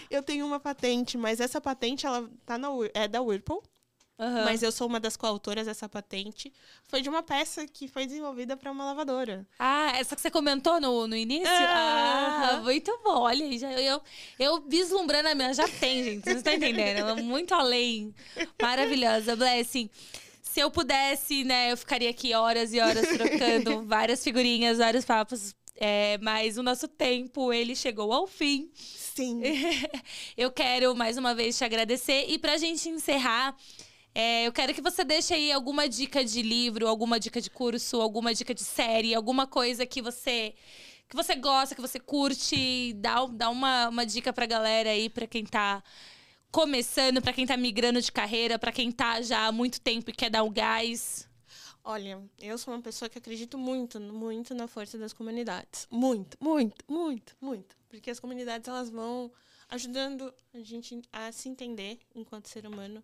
Eu 0.10 0.22
tenho 0.22 0.46
uma 0.46 0.60
patente, 0.60 1.18
mas 1.18 1.40
essa 1.40 1.62
patente 1.62 2.06
ela 2.06 2.30
tá 2.46 2.58
na, 2.58 2.68
é 2.94 3.08
da 3.08 3.22
Whirlpool. 3.22 3.64
Uhum. 4.20 4.46
Mas 4.46 4.64
eu 4.64 4.72
sou 4.72 4.88
uma 4.88 5.00
das 5.00 5.16
coautoras 5.16 5.68
dessa 5.68 5.88
patente. 5.88 6.52
Foi 6.88 7.02
de 7.02 7.08
uma 7.08 7.22
peça 7.22 7.68
que 7.68 7.88
foi 7.88 8.06
desenvolvida 8.06 8.58
para 8.58 8.72
uma 8.72 8.84
lavadora. 8.84 9.48
Ah, 9.60 9.92
essa 9.96 10.16
que 10.16 10.22
você 10.22 10.32
comentou 10.32 10.82
no, 10.82 11.08
no 11.08 11.16
início? 11.16 11.48
É. 11.48 11.66
Ah, 11.66 12.60
muito 12.64 13.00
bom. 13.04 13.22
Olha 13.22 13.46
aí, 13.46 13.60
já, 13.60 13.72
eu, 13.74 14.02
eu 14.40 14.62
vislumbrando 14.68 15.30
a 15.30 15.36
minha. 15.36 15.54
Já 15.54 15.68
tem, 15.68 16.04
gente. 16.04 16.24
Vocês 16.24 16.38
estão 16.38 16.54
entendendo? 16.54 17.24
Muito 17.24 17.54
além. 17.54 18.14
Maravilhosa. 18.60 19.36
Blessing 19.36 19.90
se 20.58 20.62
eu 20.64 20.72
pudesse, 20.72 21.44
né, 21.44 21.72
eu 21.72 21.78
ficaria 21.78 22.10
aqui 22.10 22.34
horas 22.34 22.74
e 22.74 22.80
horas 22.80 23.08
trocando 23.10 23.84
várias 23.86 24.24
figurinhas, 24.24 24.80
vários 24.80 25.06
papos. 25.06 25.54
É, 25.76 26.18
mas 26.18 26.58
o 26.58 26.64
nosso 26.64 26.88
tempo, 26.88 27.54
ele 27.54 27.76
chegou 27.76 28.12
ao 28.12 28.26
fim. 28.26 28.68
Sim. 28.74 29.40
eu 30.36 30.50
quero 30.50 30.96
mais 30.96 31.16
uma 31.16 31.36
vez 31.36 31.56
te 31.56 31.64
agradecer. 31.64 32.26
E 32.28 32.40
pra 32.40 32.58
gente 32.58 32.90
encerrar, 32.90 33.56
é, 34.16 34.48
eu 34.48 34.52
quero 34.52 34.74
que 34.74 34.82
você 34.82 35.04
deixe 35.04 35.32
aí 35.32 35.52
alguma 35.52 35.88
dica 35.88 36.26
de 36.26 36.42
livro, 36.42 36.88
alguma 36.88 37.20
dica 37.20 37.40
de 37.40 37.52
curso, 37.52 38.02
alguma 38.02 38.34
dica 38.34 38.52
de 38.52 38.64
série, 38.64 39.14
alguma 39.14 39.46
coisa 39.46 39.86
que 39.86 40.02
você 40.02 40.56
que 41.08 41.16
você 41.16 41.36
gosta, 41.36 41.76
que 41.76 41.82
você 41.82 42.00
curte. 42.00 42.94
Dá, 42.94 43.24
dá 43.28 43.52
uma, 43.52 43.90
uma 43.90 44.08
dica 44.08 44.34
pra 44.34 44.48
galera 44.48 44.90
aí, 44.90 45.08
pra 45.08 45.28
quem 45.28 45.46
tá 45.46 45.84
começando, 46.52 47.22
para 47.22 47.34
quem 47.34 47.46
tá 47.46 47.58
migrando 47.58 48.02
de 48.02 48.12
carreira, 48.12 48.58
para 48.58 48.72
quem 48.72 48.92
tá 48.92 49.22
já 49.22 49.48
há 49.48 49.52
muito 49.52 49.80
tempo 49.82 50.10
e 50.10 50.14
quer 50.14 50.30
dar 50.30 50.44
o 50.44 50.50
gás? 50.50 51.28
Olha, 51.84 52.22
eu 52.40 52.58
sou 52.58 52.74
uma 52.74 52.82
pessoa 52.82 53.08
que 53.08 53.18
acredito 53.18 53.58
muito, 53.58 54.00
muito 54.00 54.54
na 54.54 54.68
força 54.68 54.98
das 54.98 55.14
comunidades. 55.14 55.88
Muito, 55.90 56.38
muito, 56.42 56.84
muito, 56.88 57.36
muito. 57.40 57.78
Porque 57.88 58.10
as 58.10 58.20
comunidades 58.20 58.68
elas 58.68 58.90
vão 58.90 59.32
ajudando 59.70 60.34
a 60.54 60.60
gente 60.60 61.02
a 61.12 61.32
se 61.32 61.48
entender 61.48 62.00
enquanto 62.14 62.50
ser 62.50 62.66
humano, 62.66 63.04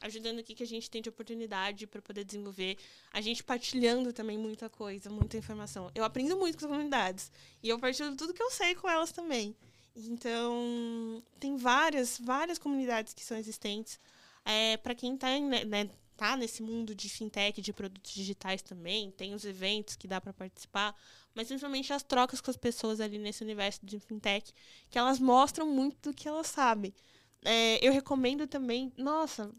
ajudando 0.00 0.38
o 0.38 0.44
que, 0.44 0.54
que 0.54 0.62
a 0.62 0.66
gente 0.66 0.88
tem 0.88 1.02
de 1.02 1.08
oportunidade 1.08 1.86
para 1.86 2.00
poder 2.00 2.24
desenvolver, 2.24 2.78
a 3.12 3.20
gente 3.20 3.44
partilhando 3.44 4.12
também 4.12 4.38
muita 4.38 4.68
coisa, 4.68 5.10
muita 5.10 5.36
informação. 5.36 5.90
Eu 5.94 6.04
aprendo 6.04 6.36
muito 6.36 6.56
com 6.56 6.66
as 6.66 6.70
comunidades 6.70 7.32
e 7.62 7.68
eu 7.68 7.78
partilho 7.78 8.16
tudo 8.16 8.32
que 8.32 8.42
eu 8.42 8.50
sei 8.50 8.74
com 8.74 8.88
elas 8.88 9.12
também. 9.12 9.54
Então, 9.96 11.22
tem 11.38 11.56
várias, 11.56 12.18
várias 12.18 12.58
comunidades 12.58 13.12
que 13.12 13.24
são 13.24 13.36
existentes. 13.36 13.98
É, 14.44 14.76
para 14.76 14.94
quem 14.94 15.14
está 15.14 15.38
né, 15.38 15.64
né, 15.64 15.90
tá 16.16 16.36
nesse 16.36 16.62
mundo 16.62 16.94
de 16.94 17.08
fintech, 17.08 17.60
de 17.62 17.72
produtos 17.72 18.12
digitais 18.12 18.60
também, 18.60 19.10
tem 19.10 19.34
os 19.34 19.44
eventos 19.44 19.96
que 19.96 20.06
dá 20.06 20.20
para 20.20 20.32
participar, 20.32 20.94
mas 21.34 21.48
principalmente 21.48 21.92
as 21.92 22.02
trocas 22.02 22.40
com 22.40 22.50
as 22.50 22.56
pessoas 22.56 23.00
ali 23.00 23.18
nesse 23.18 23.42
universo 23.42 23.80
de 23.82 23.98
fintech, 23.98 24.52
que 24.90 24.98
elas 24.98 25.18
mostram 25.18 25.66
muito 25.66 26.10
do 26.10 26.14
que 26.14 26.28
elas 26.28 26.46
sabem. 26.46 26.94
É, 27.42 27.86
eu 27.86 27.92
recomendo 27.92 28.46
também, 28.46 28.92
nossa, 28.98 29.50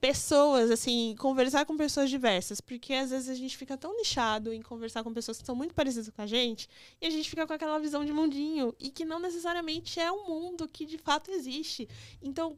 pessoas, 0.00 0.70
assim, 0.70 1.16
conversar 1.18 1.66
com 1.66 1.76
pessoas 1.76 2.08
diversas, 2.08 2.60
porque 2.60 2.94
às 2.94 3.10
vezes 3.10 3.28
a 3.28 3.34
gente 3.34 3.56
fica 3.56 3.76
tão 3.76 3.96
nichado 3.96 4.52
em 4.52 4.62
conversar 4.62 5.02
com 5.02 5.12
pessoas 5.12 5.40
que 5.40 5.46
são 5.46 5.56
muito 5.56 5.74
parecidas 5.74 6.08
com 6.08 6.22
a 6.22 6.26
gente, 6.26 6.68
e 7.00 7.06
a 7.06 7.10
gente 7.10 7.28
fica 7.28 7.46
com 7.46 7.52
aquela 7.52 7.78
visão 7.78 8.04
de 8.04 8.12
mundinho, 8.12 8.74
e 8.78 8.90
que 8.90 9.04
não 9.04 9.18
necessariamente 9.18 9.98
é 9.98 10.12
um 10.12 10.28
mundo 10.28 10.68
que 10.68 10.86
de 10.86 10.96
fato 10.96 11.30
existe. 11.30 11.88
Então, 12.22 12.56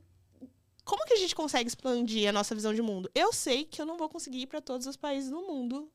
como 0.85 1.07
que 1.07 1.15
a 1.15 1.19
gente 1.19 1.35
consegue 1.35 1.69
expandir 1.69 2.29
a 2.29 2.33
nossa 2.33 2.55
visão 2.55 2.75
de 2.75 2.83
mundo? 2.83 3.11
Eu 3.15 3.33
sei 3.33 3.65
que 3.65 3.81
eu 3.81 3.87
não 3.87 3.97
vou 3.97 4.09
conseguir 4.09 4.43
ir 4.43 4.47
para 4.47 4.61
todos 4.61 4.87
os 4.87 4.97
países 4.97 5.31
do 5.31 5.41
mundo, 5.41 5.91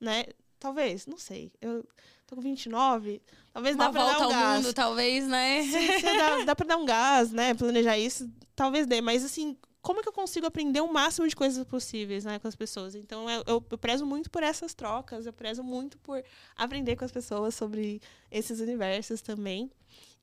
né? 0.00 0.24
Talvez, 0.60 1.06
não 1.06 1.18
sei. 1.18 1.52
Eu 1.60 1.84
tô 2.28 2.36
com 2.36 2.42
29, 2.42 3.22
talvez 3.52 3.74
Uma 3.74 3.86
dá 3.86 3.90
pra 3.92 4.04
dar 4.04 4.20
um 4.20 4.22
ao 4.24 4.30
gás. 4.30 4.56
mundo, 4.62 4.74
talvez, 4.74 5.26
né? 5.26 5.62
Sim, 5.62 6.02
dá, 6.02 6.44
dá 6.44 6.54
pra 6.54 6.66
dar 6.66 6.76
um 6.76 6.84
gás, 6.84 7.32
né? 7.32 7.54
Planejar 7.54 7.98
isso, 7.98 8.30
talvez 8.54 8.86
dê. 8.86 9.00
Mas, 9.00 9.24
assim, 9.24 9.56
como 9.80 10.02
que 10.02 10.08
eu 10.08 10.12
consigo 10.12 10.46
aprender 10.46 10.82
o 10.82 10.92
máximo 10.92 11.26
de 11.26 11.34
coisas 11.34 11.64
possíveis 11.64 12.24
né, 12.24 12.38
com 12.38 12.46
as 12.46 12.54
pessoas? 12.54 12.94
Então, 12.94 13.28
eu, 13.30 13.42
eu, 13.46 13.66
eu 13.70 13.78
prezo 13.78 14.04
muito 14.04 14.30
por 14.30 14.42
essas 14.42 14.74
trocas, 14.74 15.24
eu 15.24 15.32
prezo 15.32 15.62
muito 15.64 15.96
por 15.98 16.22
aprender 16.54 16.96
com 16.96 17.04
as 17.04 17.12
pessoas 17.12 17.54
sobre 17.54 18.00
esses 18.30 18.60
universos 18.60 19.22
também. 19.22 19.70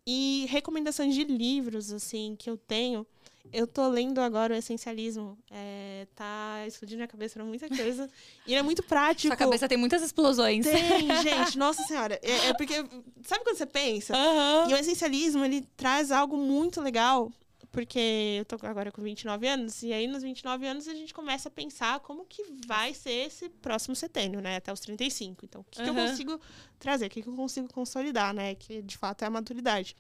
E 0.06 0.46
recomendações 0.50 1.16
de 1.16 1.24
livros, 1.24 1.92
assim, 1.92 2.36
que 2.38 2.48
eu 2.48 2.56
tenho 2.56 3.08
Eu 3.52 3.68
tô 3.68 3.88
lendo 3.88 4.20
agora 4.20 4.54
o 4.54 4.58
Essencialismo. 4.58 5.38
É, 5.50 6.08
tá 6.16 6.64
explodindo 6.68 6.98
minha 6.98 7.08
cabeça 7.08 7.36
pra 7.36 7.46
muita 7.46 7.68
coisa. 7.70 8.10
e 8.46 8.52
ele 8.52 8.60
é 8.60 8.64
muito 8.64 8.84
prático. 8.84 9.28
Sua 9.28 9.38
cabeça 9.38 9.68
tem 9.68 9.78
muitas 9.78 10.02
explosões. 10.02 10.66
Tem, 10.66 11.08
gente. 11.24 11.58
Nossa 11.58 11.84
Senhora. 11.84 12.20
É, 12.22 12.50
é 12.50 12.54
porque... 12.54 12.76
Sabe 13.24 13.44
quando 13.44 13.58
você 13.58 13.66
pensa? 13.66 14.14
Uhum. 14.16 14.70
E 14.70 14.74
o 14.74 14.78
Essencialismo, 14.78 15.44
ele 15.44 15.68
traz 15.76 16.12
algo 16.12 16.38
muito 16.38 16.82
legal 16.82 17.32
porque 17.76 18.38
eu 18.40 18.46
tô 18.46 18.56
agora 18.66 18.90
com 18.90 19.02
29 19.02 19.46
anos, 19.46 19.84
e 19.84 19.92
aí 19.92 20.08
nos 20.08 20.24
29 20.24 20.66
anos 20.66 20.88
a 20.88 20.94
gente 20.94 21.14
começa 21.14 21.50
a 21.50 21.52
pensar 21.52 22.00
como 22.00 22.24
que 22.24 22.42
vai 22.66 22.94
ser 22.94 23.28
esse 23.28 23.50
próximo 23.50 23.94
setênio, 23.94 24.40
né? 24.40 24.56
Até 24.56 24.72
os 24.72 24.80
35. 24.80 25.44
Então, 25.44 25.60
o 25.60 25.66
que, 25.66 25.80
uhum. 25.80 25.84
que 25.84 25.90
eu 25.92 26.08
consigo 26.08 26.42
trazer? 26.80 27.08
O 27.08 27.10
que, 27.10 27.22
que 27.22 27.28
eu 27.28 27.36
consigo 27.36 27.68
consolidar, 27.74 28.34
né? 28.34 28.56
Que 28.56 28.82
de 28.82 28.98
fato 28.98 29.24
é 29.24 29.28
a 29.28 29.30
maturidade. 29.30 29.94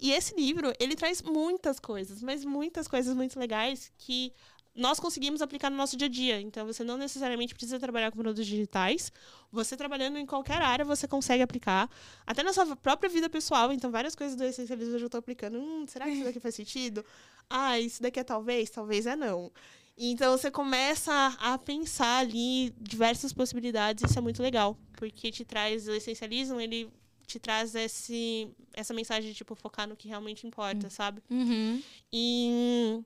E 0.00 0.12
esse 0.12 0.34
livro, 0.34 0.72
ele 0.78 0.94
traz 0.94 1.22
muitas 1.22 1.80
coisas, 1.80 2.22
mas 2.22 2.44
muitas 2.44 2.86
coisas 2.86 3.14
muito 3.14 3.38
legais 3.38 3.90
que 3.98 4.32
nós 4.78 5.00
conseguimos 5.00 5.42
aplicar 5.42 5.70
no 5.70 5.76
nosso 5.76 5.96
dia 5.96 6.06
a 6.06 6.10
dia. 6.10 6.40
Então, 6.40 6.64
você 6.64 6.84
não 6.84 6.96
necessariamente 6.96 7.52
precisa 7.52 7.80
trabalhar 7.80 8.12
com 8.12 8.18
produtos 8.18 8.46
digitais. 8.46 9.12
Você 9.50 9.76
trabalhando 9.76 10.18
em 10.18 10.24
qualquer 10.24 10.62
área, 10.62 10.84
você 10.84 11.08
consegue 11.08 11.42
aplicar. 11.42 11.90
Até 12.24 12.44
na 12.44 12.52
sua 12.52 12.76
própria 12.76 13.10
vida 13.10 13.28
pessoal. 13.28 13.72
Então, 13.72 13.90
várias 13.90 14.14
coisas 14.14 14.36
do 14.36 14.44
essencialismo 14.44 14.94
eu 14.94 15.00
já 15.00 15.06
estou 15.06 15.18
aplicando. 15.18 15.58
Hum, 15.58 15.84
será 15.88 16.04
que 16.04 16.12
isso 16.12 16.24
daqui 16.24 16.38
faz 16.38 16.54
sentido? 16.54 17.04
Ah, 17.50 17.78
isso 17.80 18.00
daqui 18.00 18.20
é 18.20 18.24
talvez? 18.24 18.70
Talvez 18.70 19.04
é 19.04 19.16
não. 19.16 19.50
Então, 19.96 20.38
você 20.38 20.48
começa 20.48 21.36
a 21.40 21.58
pensar 21.58 22.18
ali 22.18 22.72
diversas 22.78 23.32
possibilidades. 23.32 24.08
Isso 24.08 24.18
é 24.18 24.22
muito 24.22 24.40
legal. 24.40 24.78
Porque 24.92 25.32
te 25.32 25.44
traz 25.44 25.88
o 25.88 25.92
essencialismo, 25.92 26.60
ele 26.60 26.88
te 27.28 27.38
traz 27.38 27.74
esse, 27.74 28.48
essa 28.72 28.94
mensagem 28.94 29.30
de, 29.30 29.36
tipo, 29.36 29.54
focar 29.54 29.86
no 29.86 29.94
que 29.94 30.08
realmente 30.08 30.46
importa, 30.46 30.86
hum. 30.86 30.90
sabe? 30.90 31.22
Uhum. 31.30 31.82
E 32.12 33.04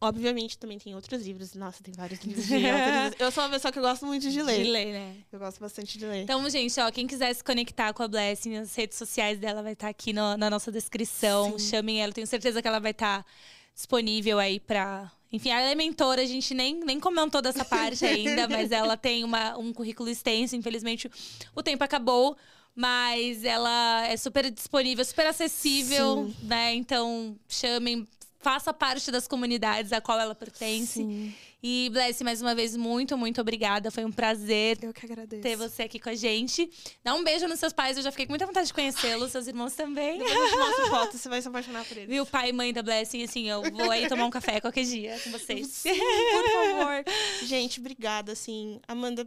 Obviamente, 0.00 0.58
também 0.58 0.78
tem 0.78 0.94
outros 0.94 1.22
livros. 1.22 1.54
Nossa, 1.54 1.82
tem 1.82 1.94
vários 1.94 2.20
livros 2.24 2.46
de 2.46 2.68
autores. 2.68 3.14
Eu 3.18 3.30
sou 3.30 3.42
uma 3.42 3.50
pessoa 3.50 3.72
que 3.72 3.80
gosto 3.80 4.04
muito 4.04 4.30
de 4.30 4.42
ler. 4.42 4.62
De 4.62 4.70
ler, 4.70 4.92
né? 4.92 5.16
Eu 5.32 5.38
gosto 5.38 5.58
bastante 5.60 5.98
de 5.98 6.04
ler. 6.04 6.22
Então, 6.22 6.48
gente, 6.50 6.78
ó, 6.78 6.90
quem 6.90 7.06
quiser 7.06 7.32
se 7.32 7.42
conectar 7.42 7.92
com 7.94 8.02
a 8.02 8.08
Blessing, 8.08 8.56
as 8.56 8.74
redes 8.74 8.98
sociais 8.98 9.38
dela 9.38 9.62
vai 9.62 9.72
estar 9.72 9.86
tá 9.86 9.90
aqui 9.90 10.12
no, 10.12 10.36
na 10.36 10.50
nossa 10.50 10.70
descrição. 10.70 11.58
Sim. 11.58 11.70
Chamem 11.70 12.02
ela, 12.02 12.12
tenho 12.12 12.26
certeza 12.26 12.60
que 12.60 12.68
ela 12.68 12.80
vai 12.80 12.90
estar 12.90 13.22
tá 13.22 13.30
disponível 13.74 14.38
aí 14.38 14.60
pra. 14.60 15.10
Enfim, 15.32 15.48
ela 15.48 15.70
é 15.70 15.74
mentora, 15.74 16.20
a 16.20 16.26
gente 16.26 16.52
nem, 16.54 16.78
nem 16.80 17.00
comentou 17.00 17.40
dessa 17.40 17.64
parte 17.64 18.04
ainda, 18.06 18.46
mas 18.46 18.70
ela 18.70 18.96
tem 18.96 19.24
uma, 19.24 19.56
um 19.56 19.72
currículo 19.72 20.10
extenso. 20.10 20.54
Infelizmente, 20.54 21.10
o 21.54 21.62
tempo 21.62 21.82
acabou 21.82 22.36
mas 22.74 23.44
ela 23.44 24.06
é 24.06 24.16
super 24.16 24.50
disponível, 24.50 25.04
super 25.04 25.26
acessível, 25.26 26.26
Sim. 26.26 26.46
né? 26.46 26.74
Então, 26.74 27.36
chamem, 27.48 28.06
faça 28.40 28.72
parte 28.72 29.10
das 29.10 29.28
comunidades 29.28 29.92
a 29.92 30.00
qual 30.00 30.18
ela 30.18 30.34
pertence. 30.34 30.94
Sim. 31.02 31.34
E, 31.66 31.88
Bless, 31.88 32.22
mais 32.22 32.42
uma 32.42 32.54
vez, 32.54 32.76
muito, 32.76 33.16
muito 33.16 33.40
obrigada. 33.40 33.90
Foi 33.90 34.04
um 34.04 34.12
prazer 34.12 34.78
eu 34.82 34.92
que 34.92 35.06
agradeço. 35.06 35.40
ter 35.40 35.56
você 35.56 35.84
aqui 35.84 35.98
com 35.98 36.10
a 36.10 36.14
gente. 36.14 36.70
Dá 37.02 37.14
um 37.14 37.24
beijo 37.24 37.48
nos 37.48 37.58
seus 37.58 37.72
pais, 37.72 37.96
eu 37.96 38.02
já 38.02 38.10
fiquei 38.10 38.26
com 38.26 38.32
muita 38.32 38.44
vontade 38.44 38.66
de 38.66 38.74
conhecê-los, 38.74 39.32
seus 39.32 39.46
irmãos 39.46 39.72
também. 39.72 40.18
Depois 40.18 40.38
eu 40.38 40.50
te 40.50 40.56
mostro 40.58 40.86
foto, 40.88 41.16
você 41.16 41.26
vai 41.26 41.40
se 41.40 41.48
apaixonar 41.48 41.82
por 41.86 41.96
eles. 41.96 42.10
Viu, 42.10 42.26
pai 42.26 42.50
e 42.50 42.52
mãe 42.52 42.70
da 42.70 42.82
Blessing, 42.82 43.22
assim, 43.22 43.48
eu 43.48 43.62
vou 43.62 43.90
aí 43.90 44.06
tomar 44.06 44.26
um 44.26 44.30
café 44.30 44.60
qualquer 44.60 44.84
dia 44.84 45.18
com 45.20 45.30
vocês. 45.30 45.68
Sim, 45.68 45.98
por 45.98 46.50
favor. 46.50 47.04
gente, 47.44 47.80
obrigada, 47.80 48.32
assim. 48.32 48.78
Amanda, 48.86 49.26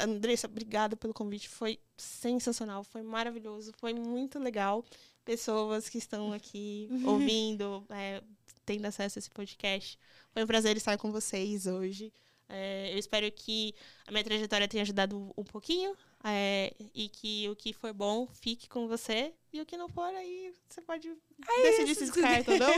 Andressa, 0.00 0.46
obrigada 0.46 0.94
pelo 0.94 1.12
convite. 1.12 1.48
Foi 1.48 1.80
sensacional, 1.96 2.84
foi 2.84 3.02
maravilhoso, 3.02 3.72
foi 3.78 3.92
muito 3.94 4.38
legal. 4.38 4.84
Pessoas 5.24 5.88
que 5.88 5.98
estão 5.98 6.32
aqui 6.32 6.88
ouvindo, 7.04 7.84
é, 7.90 8.22
tendo 8.64 8.86
acesso 8.86 9.18
a 9.18 9.20
esse 9.20 9.30
podcast. 9.30 9.98
Foi 10.34 10.42
um 10.42 10.46
prazer 10.48 10.76
estar 10.76 10.98
com 10.98 11.12
vocês 11.12 11.66
hoje. 11.68 12.12
É, 12.48 12.92
eu 12.92 12.98
espero 12.98 13.30
que 13.30 13.72
a 14.04 14.10
minha 14.10 14.24
trajetória 14.24 14.66
tenha 14.66 14.82
ajudado 14.82 15.32
um 15.36 15.44
pouquinho 15.44 15.96
é, 16.24 16.74
e 16.92 17.08
que 17.08 17.48
o 17.48 17.54
que 17.54 17.72
for 17.72 17.92
bom 17.92 18.26
fique 18.26 18.68
com 18.68 18.88
você 18.88 19.32
e 19.52 19.60
o 19.60 19.64
que 19.64 19.76
não 19.76 19.88
for, 19.88 20.12
aí 20.12 20.52
você 20.68 20.82
pode 20.82 21.08
é 21.08 21.62
decidir 21.62 21.92
isso. 21.92 22.06
se 22.06 22.12
descarta 22.12 22.50
ou 22.52 22.58
não. 22.58 22.72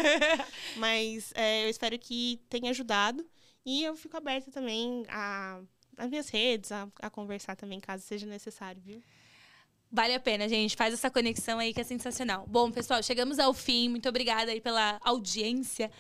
Mas 0.77 1.33
é, 1.35 1.65
eu 1.65 1.70
espero 1.70 1.99
que 1.99 2.39
tenha 2.51 2.70
ajudado 2.70 3.27
e 3.65 3.83
eu 3.83 3.97
fico 3.97 4.19
aberta 4.19 4.51
também 4.51 5.05
a, 5.09 5.61
às 5.97 6.11
minhas 6.11 6.28
redes, 6.28 6.70
a, 6.70 6.87
a 7.01 7.09
conversar 7.09 7.57
também, 7.57 7.81
caso 7.81 8.05
seja 8.05 8.27
necessário, 8.27 8.83
viu? 8.85 9.03
Vale 9.91 10.15
a 10.15 10.20
pena, 10.20 10.47
gente. 10.47 10.77
Faz 10.77 10.93
essa 10.93 11.11
conexão 11.11 11.59
aí 11.59 11.73
que 11.73 11.81
é 11.81 11.85
sensacional. 11.85 12.45
Bom, 12.47 12.70
pessoal, 12.70 13.03
chegamos 13.03 13.39
ao 13.39 13.55
fim. 13.55 13.89
Muito 13.89 14.09
obrigada 14.09 14.51
aí 14.51 14.61
pela 14.61 14.99
audiência. 15.03 15.91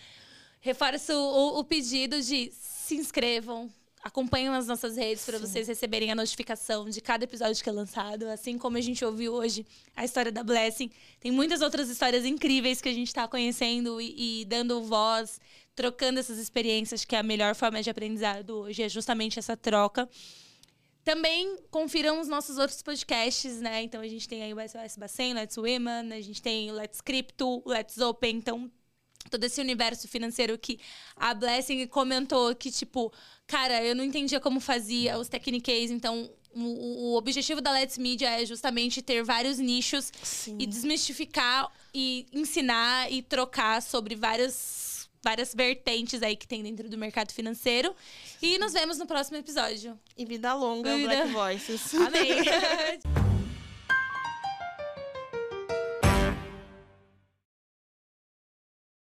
Reforço 0.66 1.12
o, 1.12 1.60
o 1.60 1.64
pedido 1.64 2.20
de 2.20 2.50
se 2.50 2.96
inscrevam, 2.96 3.70
acompanhem 4.02 4.48
nas 4.48 4.66
nossas 4.66 4.96
redes 4.96 5.24
para 5.24 5.38
vocês 5.38 5.68
receberem 5.68 6.10
a 6.10 6.14
notificação 6.16 6.90
de 6.90 7.00
cada 7.00 7.22
episódio 7.22 7.62
que 7.62 7.68
é 7.68 7.72
lançado. 7.72 8.26
Assim 8.26 8.58
como 8.58 8.76
a 8.76 8.80
gente 8.80 9.04
ouviu 9.04 9.32
hoje 9.32 9.64
a 9.94 10.04
história 10.04 10.32
da 10.32 10.42
Blessing, 10.42 10.90
tem 11.20 11.30
muitas 11.30 11.60
outras 11.60 11.88
histórias 11.88 12.24
incríveis 12.24 12.80
que 12.80 12.88
a 12.88 12.92
gente 12.92 13.06
está 13.06 13.28
conhecendo 13.28 14.00
e, 14.00 14.40
e, 14.40 14.44
dando 14.44 14.82
voz, 14.82 15.40
trocando 15.76 16.18
essas 16.18 16.36
experiências, 16.36 17.04
que 17.04 17.14
é 17.14 17.20
a 17.20 17.22
melhor 17.22 17.54
forma 17.54 17.80
de 17.80 17.88
aprendizado 17.88 18.50
hoje, 18.50 18.82
é 18.82 18.88
justamente 18.88 19.38
essa 19.38 19.56
troca. 19.56 20.08
Também 21.04 21.58
confiram 21.70 22.20
os 22.20 22.26
nossos 22.26 22.58
outros 22.58 22.82
podcasts, 22.82 23.60
né? 23.60 23.84
Então 23.84 24.00
a 24.00 24.08
gente 24.08 24.28
tem 24.28 24.42
aí 24.42 24.52
o 24.52 24.56
SOS 24.56 24.96
Bacen, 24.96 25.32
Let's 25.32 25.56
Women, 25.56 26.12
a 26.12 26.20
gente 26.20 26.42
tem 26.42 26.72
o 26.72 26.74
Let's 26.74 27.00
Crypto, 27.00 27.62
Let's 27.64 27.98
Open. 27.98 28.38
Então, 28.38 28.68
todo 29.30 29.44
esse 29.44 29.60
universo 29.60 30.08
financeiro 30.08 30.58
que 30.58 30.78
a 31.16 31.34
Blessing 31.34 31.86
comentou 31.86 32.54
que, 32.54 32.70
tipo, 32.70 33.12
cara, 33.46 33.82
eu 33.82 33.94
não 33.94 34.04
entendia 34.04 34.40
como 34.40 34.60
fazia 34.60 35.18
os 35.18 35.28
techniques, 35.28 35.90
então 35.90 36.30
o, 36.54 37.12
o, 37.12 37.16
objetivo 37.16 37.60
da 37.60 37.70
Let's 37.70 37.98
Media 37.98 38.30
é 38.40 38.46
justamente 38.46 39.02
ter 39.02 39.22
vários 39.22 39.58
nichos 39.58 40.10
Sim. 40.22 40.56
e 40.58 40.66
desmistificar 40.66 41.70
e 41.92 42.26
ensinar 42.32 43.12
e 43.12 43.22
trocar 43.22 43.82
sobre 43.82 44.14
várias 44.14 44.86
várias 45.22 45.52
vertentes 45.52 46.22
aí 46.22 46.36
que 46.36 46.46
tem 46.46 46.62
dentro 46.62 46.88
do 46.88 46.96
mercado 46.96 47.32
financeiro. 47.32 47.94
E 48.40 48.58
nos 48.58 48.72
vemos 48.72 48.96
no 48.96 49.06
próximo 49.06 49.36
episódio. 49.36 49.98
E 50.16 50.24
vida 50.24 50.54
longa, 50.54 50.96
vida... 50.96 51.08
Black 51.08 51.32
Voices. 51.32 51.94
Amém. 51.94 52.30